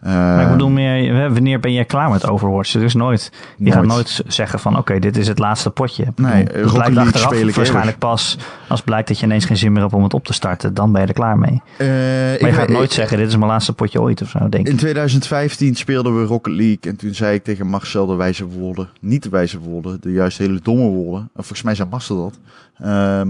Eh, 0.05 0.11
Maar 0.13 0.43
ik 0.45 0.51
bedoel 0.51 0.69
meer, 0.69 1.33
wanneer 1.33 1.61
ben 1.61 1.73
je 1.73 1.85
klaar 1.85 2.11
met 2.11 2.29
Overwatch? 2.29 2.75
Er 2.75 2.83
is 2.83 2.95
nooit, 2.95 3.33
je 3.57 3.73
gaat 3.73 3.87
Nooit. 3.87 4.23
zeggen 4.27 4.59
van 4.59 4.79
oké, 4.79 4.99
dit 4.99 5.17
is 5.17 5.29
het 5.29 5.39
laatste 5.39 5.71
potje. 5.71 6.05
Nee, 6.17 6.45
Rocket 6.45 6.53
blijkt 6.55 6.75
League 6.77 6.99
achteraf 7.03 7.33
speel 7.35 7.49
ik 7.49 7.55
waarschijnlijk 7.55 7.99
pas 7.99 8.39
als 8.69 8.81
blijkt 8.83 9.09
dat 9.09 9.19
je 9.19 9.27
ineens 9.27 9.45
geen 9.45 9.57
zin 9.57 9.73
meer 9.73 9.83
hebt 9.83 9.95
om 9.95 10.03
het 10.03 10.15
op 10.15 10.25
te 10.25 10.33
starten. 10.33 10.75
Dan 10.75 10.93
ben 10.93 11.01
je 11.01 11.07
er 11.07 11.13
klaar 11.15 11.39
mee. 11.39 11.63
eh, 11.79 11.87
Maar 11.89 12.33
ik 12.35 12.41
je 12.41 12.53
gaat 12.53 12.69
nooit 12.69 12.93
zeggen, 12.93 13.19
dit 13.19 13.27
is 13.29 13.37
mijn 13.37 13.51
laatste 13.51 13.73
potje 13.73 14.01
ooit 14.01 14.23
of 14.23 14.29
zo, 14.29 14.49
denk 14.49 14.67
In 14.67 14.73
ik. 14.73 14.79
2015 14.79 15.75
speelden 15.75 16.21
we 16.21 16.25
Rocket 16.27 16.53
League 16.55 16.79
en 16.81 16.97
toen 16.97 17.15
zei 17.15 17.35
ik 17.35 17.45
tegen 17.45 17.67
Marcel 17.67 18.07
de 18.07 18.15
wijze 18.15 18.47
woorden, 18.47 18.89
niet 19.01 19.23
de 19.23 19.29
wijze 19.29 19.59
woorden, 19.59 19.99
de 20.01 20.13
juist 20.13 20.39
hele 20.39 20.61
domme 20.63 20.89
woorden. 20.89 21.21
En 21.21 21.29
volgens 21.35 21.63
mij 21.63 21.75
zei 21.75 21.89
Marcel 21.91 22.17
dat. 22.23 22.39
Ehm, 22.89 23.29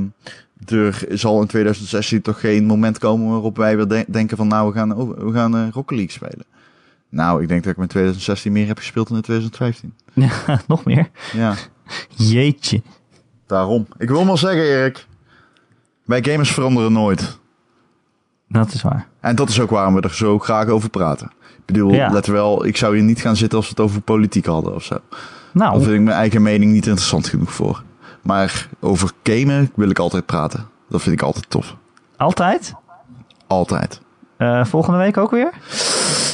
er 0.67 1.05
zal 1.11 1.41
in 1.41 1.47
2016 1.47 2.23
toch 2.23 2.41
geen 2.41 2.65
moment 2.67 2.99
komen 2.99 3.31
waarop 3.31 3.57
wij 3.57 3.77
weer 3.77 3.89
de- 3.89 4.05
denken 4.09 4.37
van 4.37 4.49
nou 4.49 4.69
we 4.69 4.75
gaan, 4.79 4.97
we 5.27 5.33
gaan 5.33 5.57
eh, 5.57 5.63
Rocket 5.73 5.97
League 5.99 6.13
spelen. 6.13 6.45
Nou, 7.15 7.43
ik 7.43 7.49
denk 7.49 7.63
dat 7.65 7.73
ik 7.73 7.79
in 7.79 7.87
2016 7.87 8.53
meer 8.53 8.67
heb 8.67 8.79
gespeeld 8.79 9.09
dan 9.09 9.17
in 9.17 9.23
2015. 9.23 9.95
Ja, 10.13 10.31
nog 10.67 10.85
meer. 10.85 11.11
Ja, 11.33 11.55
Jeetje. 12.09 12.83
daarom. 13.47 13.87
Ik 13.99 14.09
wil 14.09 14.25
maar 14.25 14.39
zeggen 14.39 14.63
Erik, 14.63 15.07
wij 16.05 16.25
gamers 16.25 16.53
veranderen 16.53 16.93
nooit. 16.93 17.39
Dat 18.49 18.73
is 18.73 18.83
waar. 18.83 19.07
En 19.21 19.35
dat 19.37 19.49
is 19.49 19.61
ook 19.61 19.71
waarom 19.71 19.95
we 19.95 20.01
er 20.01 20.15
zo 20.15 20.39
graag 20.39 20.69
over 20.69 20.91
praten. 20.91 21.31
Ik 21.59 21.65
bedoel, 21.65 21.93
Ja. 21.93 22.11
let 22.13 22.27
wel, 22.27 22.65
ik 22.67 22.77
zou 22.77 22.95
hier 22.95 23.05
niet 23.05 23.21
gaan 23.21 23.37
zitten 23.37 23.59
als 23.59 23.67
we 23.69 23.75
het 23.77 23.85
over 23.85 24.01
politiek 24.01 24.47
hadden 24.47 24.75
of 24.75 24.83
zo. 24.83 24.95
Daar 25.11 25.21
Nou, 25.53 25.83
vind 25.83 25.95
ik 25.95 26.01
mijn 26.01 26.17
eigen 26.17 26.43
mening 26.43 26.73
niet 26.73 26.87
interessant 26.87 27.29
genoeg 27.29 27.53
voor. 27.53 27.83
Maar 28.23 28.69
over 28.81 29.11
gamen 29.23 29.71
wil 29.75 29.91
ik 29.91 29.99
altijd 29.99 30.27
praten. 30.27 30.67
Dat 30.89 31.03
vind 31.03 31.15
ik 31.15 31.23
altijd 31.23 31.51
tof. 31.51 31.77
altijd? 32.17 32.75
Altijd. 33.47 34.01
Eh, 34.37 34.65
volgende 34.65 34.99
week 34.99 35.17
ook 35.17 35.31
weer? 35.31 35.51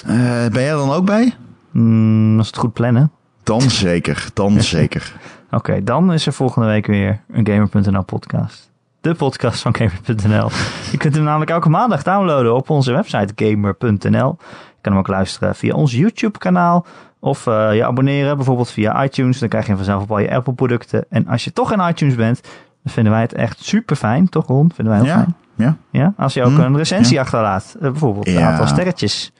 Eh, 0.06 0.14
ben 0.52 0.62
jij 0.62 0.70
dan 0.70 0.90
ook 0.90 1.04
bij? 1.04 1.34
Hmm, 1.70 2.38
als 2.38 2.46
het 2.46 2.56
goed 2.56 2.72
plannen. 2.72 3.10
Dan 3.42 3.60
zeker. 3.86 4.26
Dan 4.34 4.60
zeker. 4.62 5.12
Oké, 5.50 5.82
dan 5.84 6.12
is 6.12 6.26
er 6.26 6.32
volgende 6.32 6.68
week 6.68 6.86
weer 6.86 7.20
een 7.32 7.46
Gamer.nl 7.46 8.02
podcast. 8.04 8.70
De 9.00 9.14
podcast 9.14 9.60
van 9.62 9.74
Gamer.nl. 9.76 10.48
Je 10.90 10.96
kunt 10.98 11.14
hem 11.14 11.24
namelijk 11.24 11.50
elke 11.50 11.68
maandag 11.68 12.02
downloaden 12.02 12.54
op 12.54 12.70
onze 12.70 12.92
website 12.92 13.32
Gamer.nl. 13.36 14.36
Je 14.38 14.86
kan 14.86 14.92
hem 14.92 14.96
ook 14.98 15.08
luisteren 15.08 15.54
via 15.54 15.74
ons 15.74 15.92
YouTube 15.92 16.38
kanaal. 16.38 16.86
Of 17.20 17.46
eh, 17.46 17.74
je 17.74 17.84
abonneren 17.84 18.36
bijvoorbeeld 18.36 18.70
via 18.70 19.04
iTunes. 19.04 19.38
Dan 19.38 19.48
krijg 19.48 19.66
je 19.66 19.76
vanzelf 19.76 20.02
op 20.02 20.10
al 20.10 20.18
je 20.18 20.34
Apple 20.34 20.52
producten. 20.52 21.04
En 21.08 21.26
als 21.26 21.44
je 21.44 21.52
toch 21.52 21.72
in 21.72 21.88
iTunes 21.88 22.14
bent, 22.14 22.40
dan 22.82 22.92
vinden 22.92 23.12
wij 23.12 23.22
het 23.22 23.34
echt 23.34 23.64
super 23.64 23.96
fijn. 23.96 24.28
Toch 24.28 24.46
Ron? 24.46 24.72
Vinden 24.74 24.94
wij 24.94 25.02
heel 25.02 25.12
Ja. 25.12 25.18
fijn. 25.22 25.34
Ja. 25.54 25.76
Ja, 25.90 26.14
als 26.16 26.34
je 26.34 26.42
ook 26.42 26.52
Hm, 26.54 26.60
een 26.60 26.76
recensie 26.76 27.20
achterlaat. 27.20 27.74
Eh, 27.80 27.90
bijvoorbeeld 27.90 28.26
een 28.28 28.38
aantal 28.40 28.66
sterretjes. 28.66 29.32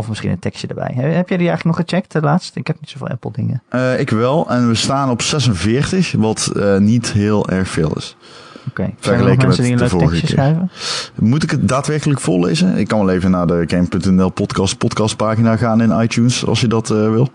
Of 0.00 0.08
misschien 0.08 0.30
een 0.30 0.38
tekstje 0.38 0.66
erbij. 0.66 0.92
He- 0.94 1.02
Heb 1.02 1.28
jij 1.28 1.38
die 1.38 1.48
eigenlijk 1.48 1.64
nog 1.78 1.86
gecheckt 1.88 2.12
de 2.12 2.20
laatste? 2.20 2.58
Ik 2.58 2.66
heb 2.66 2.76
niet 2.80 2.90
zoveel 2.90 3.08
Apple 3.08 3.30
dingen. 3.32 3.62
Eh, 3.68 4.00
ik 4.00 4.10
wel. 4.10 4.50
En 4.50 4.68
we 4.68 4.74
staan 4.74 5.10
op 5.10 5.22
46, 5.22 6.12
wat 6.18 6.52
eh, 6.56 6.76
niet 6.76 7.12
heel 7.12 7.48
erg 7.48 7.68
veel 7.68 7.92
is. 7.96 8.16
Oké. 8.68 8.82
Er 8.82 8.90
Vergeleken 8.98 9.38
die 9.38 9.48
met 9.48 9.58
een 9.58 9.64
de 9.76 9.76
leuk 9.76 9.88
vorige 9.90 10.18
keer. 10.20 10.28
schrijven? 10.28 10.70
Moet 11.14 11.42
ik 11.42 11.50
het 11.50 11.68
daadwerkelijk 11.68 12.20
voorlezen? 12.20 12.76
Ik 12.76 12.88
kan 12.88 12.98
wel 13.04 13.14
even 13.14 13.30
naar 13.30 13.46
de 13.46 13.64
Game.nl 13.66 14.28
podcast 14.28 14.78
podcastpagina 14.78 15.56
gaan 15.56 15.80
in 15.80 16.00
iTunes, 16.00 16.46
als 16.46 16.60
je 16.60 16.66
dat 16.66 16.90
eh, 16.90 16.96
wil. 17.10 17.28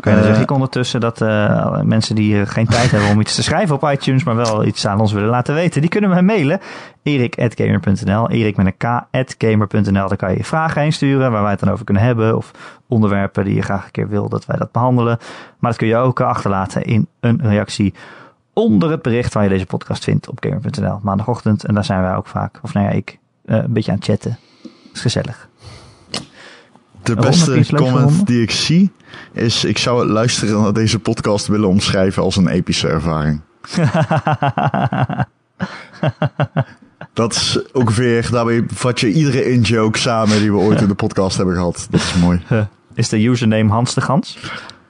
Oké, 0.00 0.10
dan 0.10 0.18
Eh, 0.18 0.26
zeg 0.26 0.40
ik 0.40 0.50
ondertussen 0.50 1.00
dat 1.00 1.20
eh, 1.20 1.80
mensen 1.80 2.14
die 2.14 2.40
eh, 2.40 2.46
geen 2.46 2.66
tijd 2.66 2.90
hebben 2.90 3.10
om 3.10 3.20
iets 3.20 3.34
te 3.34 3.42
schrijven 3.42 3.74
op 3.74 3.90
iTunes, 3.90 4.24
maar 4.24 4.36
wel 4.36 4.64
iets 4.64 4.86
aan 4.86 5.00
ons 5.00 5.12
willen 5.12 5.28
laten 5.28 5.54
weten, 5.54 5.80
die 5.80 5.90
kunnen 5.90 6.10
mij 6.10 6.22
mailen. 6.22 6.60
erik.gamer.nl 7.02 8.30
Erik 8.30 8.56
met 8.56 8.66
een 8.66 9.24
k.gamer.nl 9.24 10.08
Daar 10.08 10.16
kan 10.16 10.30
je 10.30 10.36
je 10.36 10.44
vragen 10.44 10.82
heen 10.82 10.92
sturen 10.92 11.30
waar 11.30 11.42
wij 11.42 11.50
het 11.50 11.60
dan 11.60 11.70
over 11.70 11.84
kunnen 11.84 12.02
hebben. 12.02 12.36
Of 12.36 12.50
onderwerpen 12.88 13.44
die 13.44 13.54
je 13.54 13.62
graag 13.62 13.84
een 13.84 13.90
keer 13.90 14.08
wil 14.08 14.28
dat 14.28 14.46
wij 14.46 14.56
dat 14.56 14.72
behandelen. 14.72 15.18
Maar 15.58 15.70
dat 15.70 15.78
kun 15.80 15.88
je 15.88 15.96
ook 15.96 16.20
eh, 16.20 16.26
achterlaten 16.26 16.82
in 16.82 17.06
een 17.20 17.40
reactie 17.42 17.94
onder 18.52 18.90
het 18.90 19.02
bericht 19.02 19.34
waar 19.34 19.42
je 19.42 19.48
deze 19.48 19.66
podcast 19.66 20.04
vindt 20.04 20.28
op 20.28 20.38
gamer.nl. 20.40 20.98
Maandagochtend. 21.02 21.64
En 21.64 21.74
daar 21.74 21.84
zijn 21.84 22.02
wij 22.02 22.14
ook 22.14 22.26
vaak, 22.26 22.58
of 22.62 22.72
nou 22.72 22.86
ja, 22.86 22.92
ik, 22.92 23.18
eh, 23.44 23.56
een 23.56 23.72
beetje 23.72 23.90
aan 23.90 23.96
het 23.96 24.06
chatten. 24.06 24.38
is 24.92 25.00
gezellig. 25.00 25.48
De 27.02 27.14
beste 27.14 27.74
comment 27.74 28.26
die 28.26 28.42
ik 28.42 28.50
zie 28.50 28.92
is: 29.32 29.64
ik 29.64 29.78
zou 29.78 30.00
het 30.00 30.08
luisteren 30.10 30.62
naar 30.62 30.72
deze 30.72 30.98
podcast 30.98 31.46
willen 31.46 31.68
omschrijven 31.68 32.22
als 32.22 32.36
een 32.36 32.48
epische 32.48 32.88
ervaring. 32.88 33.40
Dat 37.12 37.32
is 37.34 37.58
ongeveer, 37.72 38.28
daarbij 38.30 38.64
vat 38.74 39.00
je 39.00 39.12
iedere 39.12 39.50
in-joke 39.52 39.98
samen 39.98 40.38
die 40.38 40.52
we 40.52 40.58
ooit 40.58 40.80
in 40.80 40.88
de 40.88 40.94
podcast 40.94 41.36
hebben 41.36 41.54
gehad. 41.54 41.86
Dat 41.90 42.00
is 42.00 42.14
mooi. 42.14 42.42
Is 42.94 43.08
de 43.08 43.24
username 43.26 43.70
Hans 43.70 43.94
de 43.94 44.00
Gans? 44.00 44.38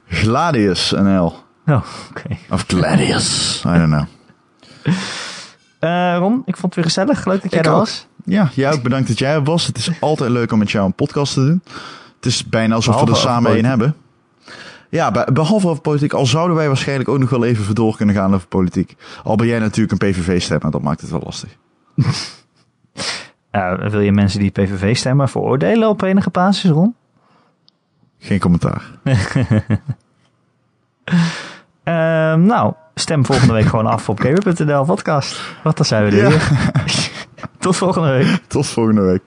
Gladius 0.08 0.90
NL. 0.90 1.34
Oh, 1.66 1.82
oké. 2.10 2.36
Of 2.50 2.64
Gladius. 2.66 3.62
I 3.66 3.68
don't 3.78 3.84
know. 3.86 4.04
Eh, 5.78 6.16
Ron, 6.18 6.42
ik 6.46 6.56
vond 6.56 6.62
het 6.62 6.74
weer 6.74 6.84
gezellig. 6.84 7.24
Leuk 7.26 7.42
dat 7.42 7.50
jij 7.50 7.60
Ik 7.60 7.66
er 7.66 7.72
ook. 7.72 7.78
was. 7.78 8.06
Ja, 8.24 8.50
jij 8.54 8.72
ook 8.72 8.82
bedankt 8.82 9.08
dat 9.08 9.18
jij 9.18 9.32
er 9.32 9.44
was. 9.44 9.66
Het 9.66 9.78
is 9.78 9.90
altijd 10.00 10.30
leuk 10.30 10.52
om 10.52 10.58
met 10.58 10.70
jou 10.70 10.86
een 10.86 10.94
podcast 10.94 11.34
te 11.34 11.40
doen. 11.40 11.62
Het 12.16 12.26
is 12.26 12.44
bijna 12.48 12.74
alsof 12.74 13.00
we 13.00 13.10
er 13.10 13.16
samen 13.16 13.52
één 13.54 13.64
hebben. 13.64 13.94
Ja, 14.90 15.10
be- 15.10 15.28
behalve 15.32 15.68
over 15.68 15.82
politiek. 15.82 16.12
Al 16.12 16.26
zouden 16.26 16.56
wij 16.56 16.66
waarschijnlijk 16.66 17.08
ook 17.08 17.18
nog 17.18 17.30
wel 17.30 17.44
even 17.44 17.74
door 17.74 17.96
kunnen 17.96 18.14
gaan 18.14 18.34
over 18.34 18.48
politiek. 18.48 18.96
Al 19.24 19.36
ben 19.36 19.46
jij 19.46 19.58
natuurlijk 19.58 20.02
een 20.02 20.10
PVV-stemmer, 20.10 20.70
dat 20.70 20.82
maakt 20.82 21.00
het 21.00 21.10
wel 21.10 21.22
lastig. 21.24 21.56
Wil 23.90 24.00
je 24.00 24.12
mensen 24.12 24.40
die 24.40 24.50
PVV 24.50 24.96
stemmen 24.96 25.28
veroordelen 25.28 25.88
op 25.88 26.02
enige 26.02 26.30
basis, 26.30 26.70
Ron? 26.70 26.94
Geen 28.18 28.38
commentaar. 28.38 28.82
Ehm, 31.84 32.42
nou, 32.42 32.72
stem 32.94 33.24
volgende 33.26 33.52
week 33.52 33.64
gewoon 33.66 33.86
af 33.86 34.08
op 34.08 34.20
gamer.nl 34.20 34.84
podcast. 34.84 35.40
Want 35.62 35.76
dan 35.76 35.86
zijn 35.86 36.04
we 36.04 36.10
er 36.10 36.16
Ja. 36.16 36.28
weer. 36.28 36.50
Tot 37.58 37.76
volgende 37.76 38.08
week. 38.10 38.40
Tot 38.46 38.66
volgende 38.66 39.00
week. 39.00 39.22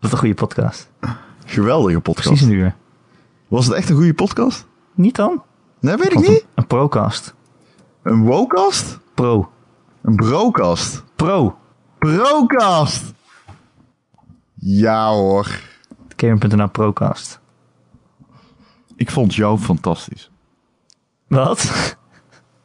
Wat 0.00 0.12
een 0.12 0.18
goede 0.18 0.34
podcast. 0.34 0.90
Geweldige 1.44 2.00
podcast. 2.00 2.28
Precies 2.28 2.46
een 2.46 2.52
uur. 2.52 2.76
Was 3.48 3.66
het 3.66 3.74
echt 3.74 3.88
een 3.90 3.96
goede 3.96 4.14
podcast? 4.14 4.66
Niet 4.94 5.16
dan? 5.16 5.42
Nee, 5.80 5.96
weet 5.96 6.12
ik 6.12 6.18
niet. 6.18 6.28
Een, 6.28 6.42
een 6.54 6.66
procast. 6.66 7.34
Een 8.02 8.22
wocast? 8.22 8.98
Pro. 9.14 9.50
Een 10.02 10.16
brocast? 10.16 11.04
Pro. 11.16 11.58
Procast! 11.98 13.12
Ja 14.54 15.10
hoor. 15.10 15.60
Gamer.nl 16.16 16.68
procast. 16.68 17.40
Ik 18.96 19.10
vond 19.10 19.34
jou 19.34 19.58
fantastisch. 19.58 20.30
Wat? 21.26 21.96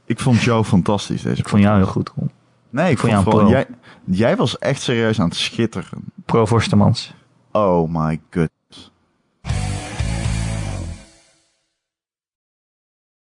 Ik 0.05 0.19
vond 0.19 0.41
jou 0.41 0.63
fantastisch 0.63 1.21
deze 1.21 1.41
Ik 1.41 1.49
vond 1.49 1.61
jou 1.61 1.77
heel 1.77 1.85
goed, 1.85 2.11
Ron. 2.15 2.31
Nee, 2.69 2.91
ik 2.91 2.97
vond 2.97 3.13
vond, 3.13 3.23
jou 3.23 3.35
vooral... 3.35 3.49
Jij, 3.49 3.67
jij 4.03 4.35
was 4.35 4.57
echt 4.57 4.81
serieus 4.81 5.19
aan 5.19 5.27
het 5.27 5.35
schitteren. 5.35 6.03
Pro 6.25 6.45
Forstemans. 6.47 7.13
Oh 7.55 7.87
my 7.87 8.19
god. 8.31 8.49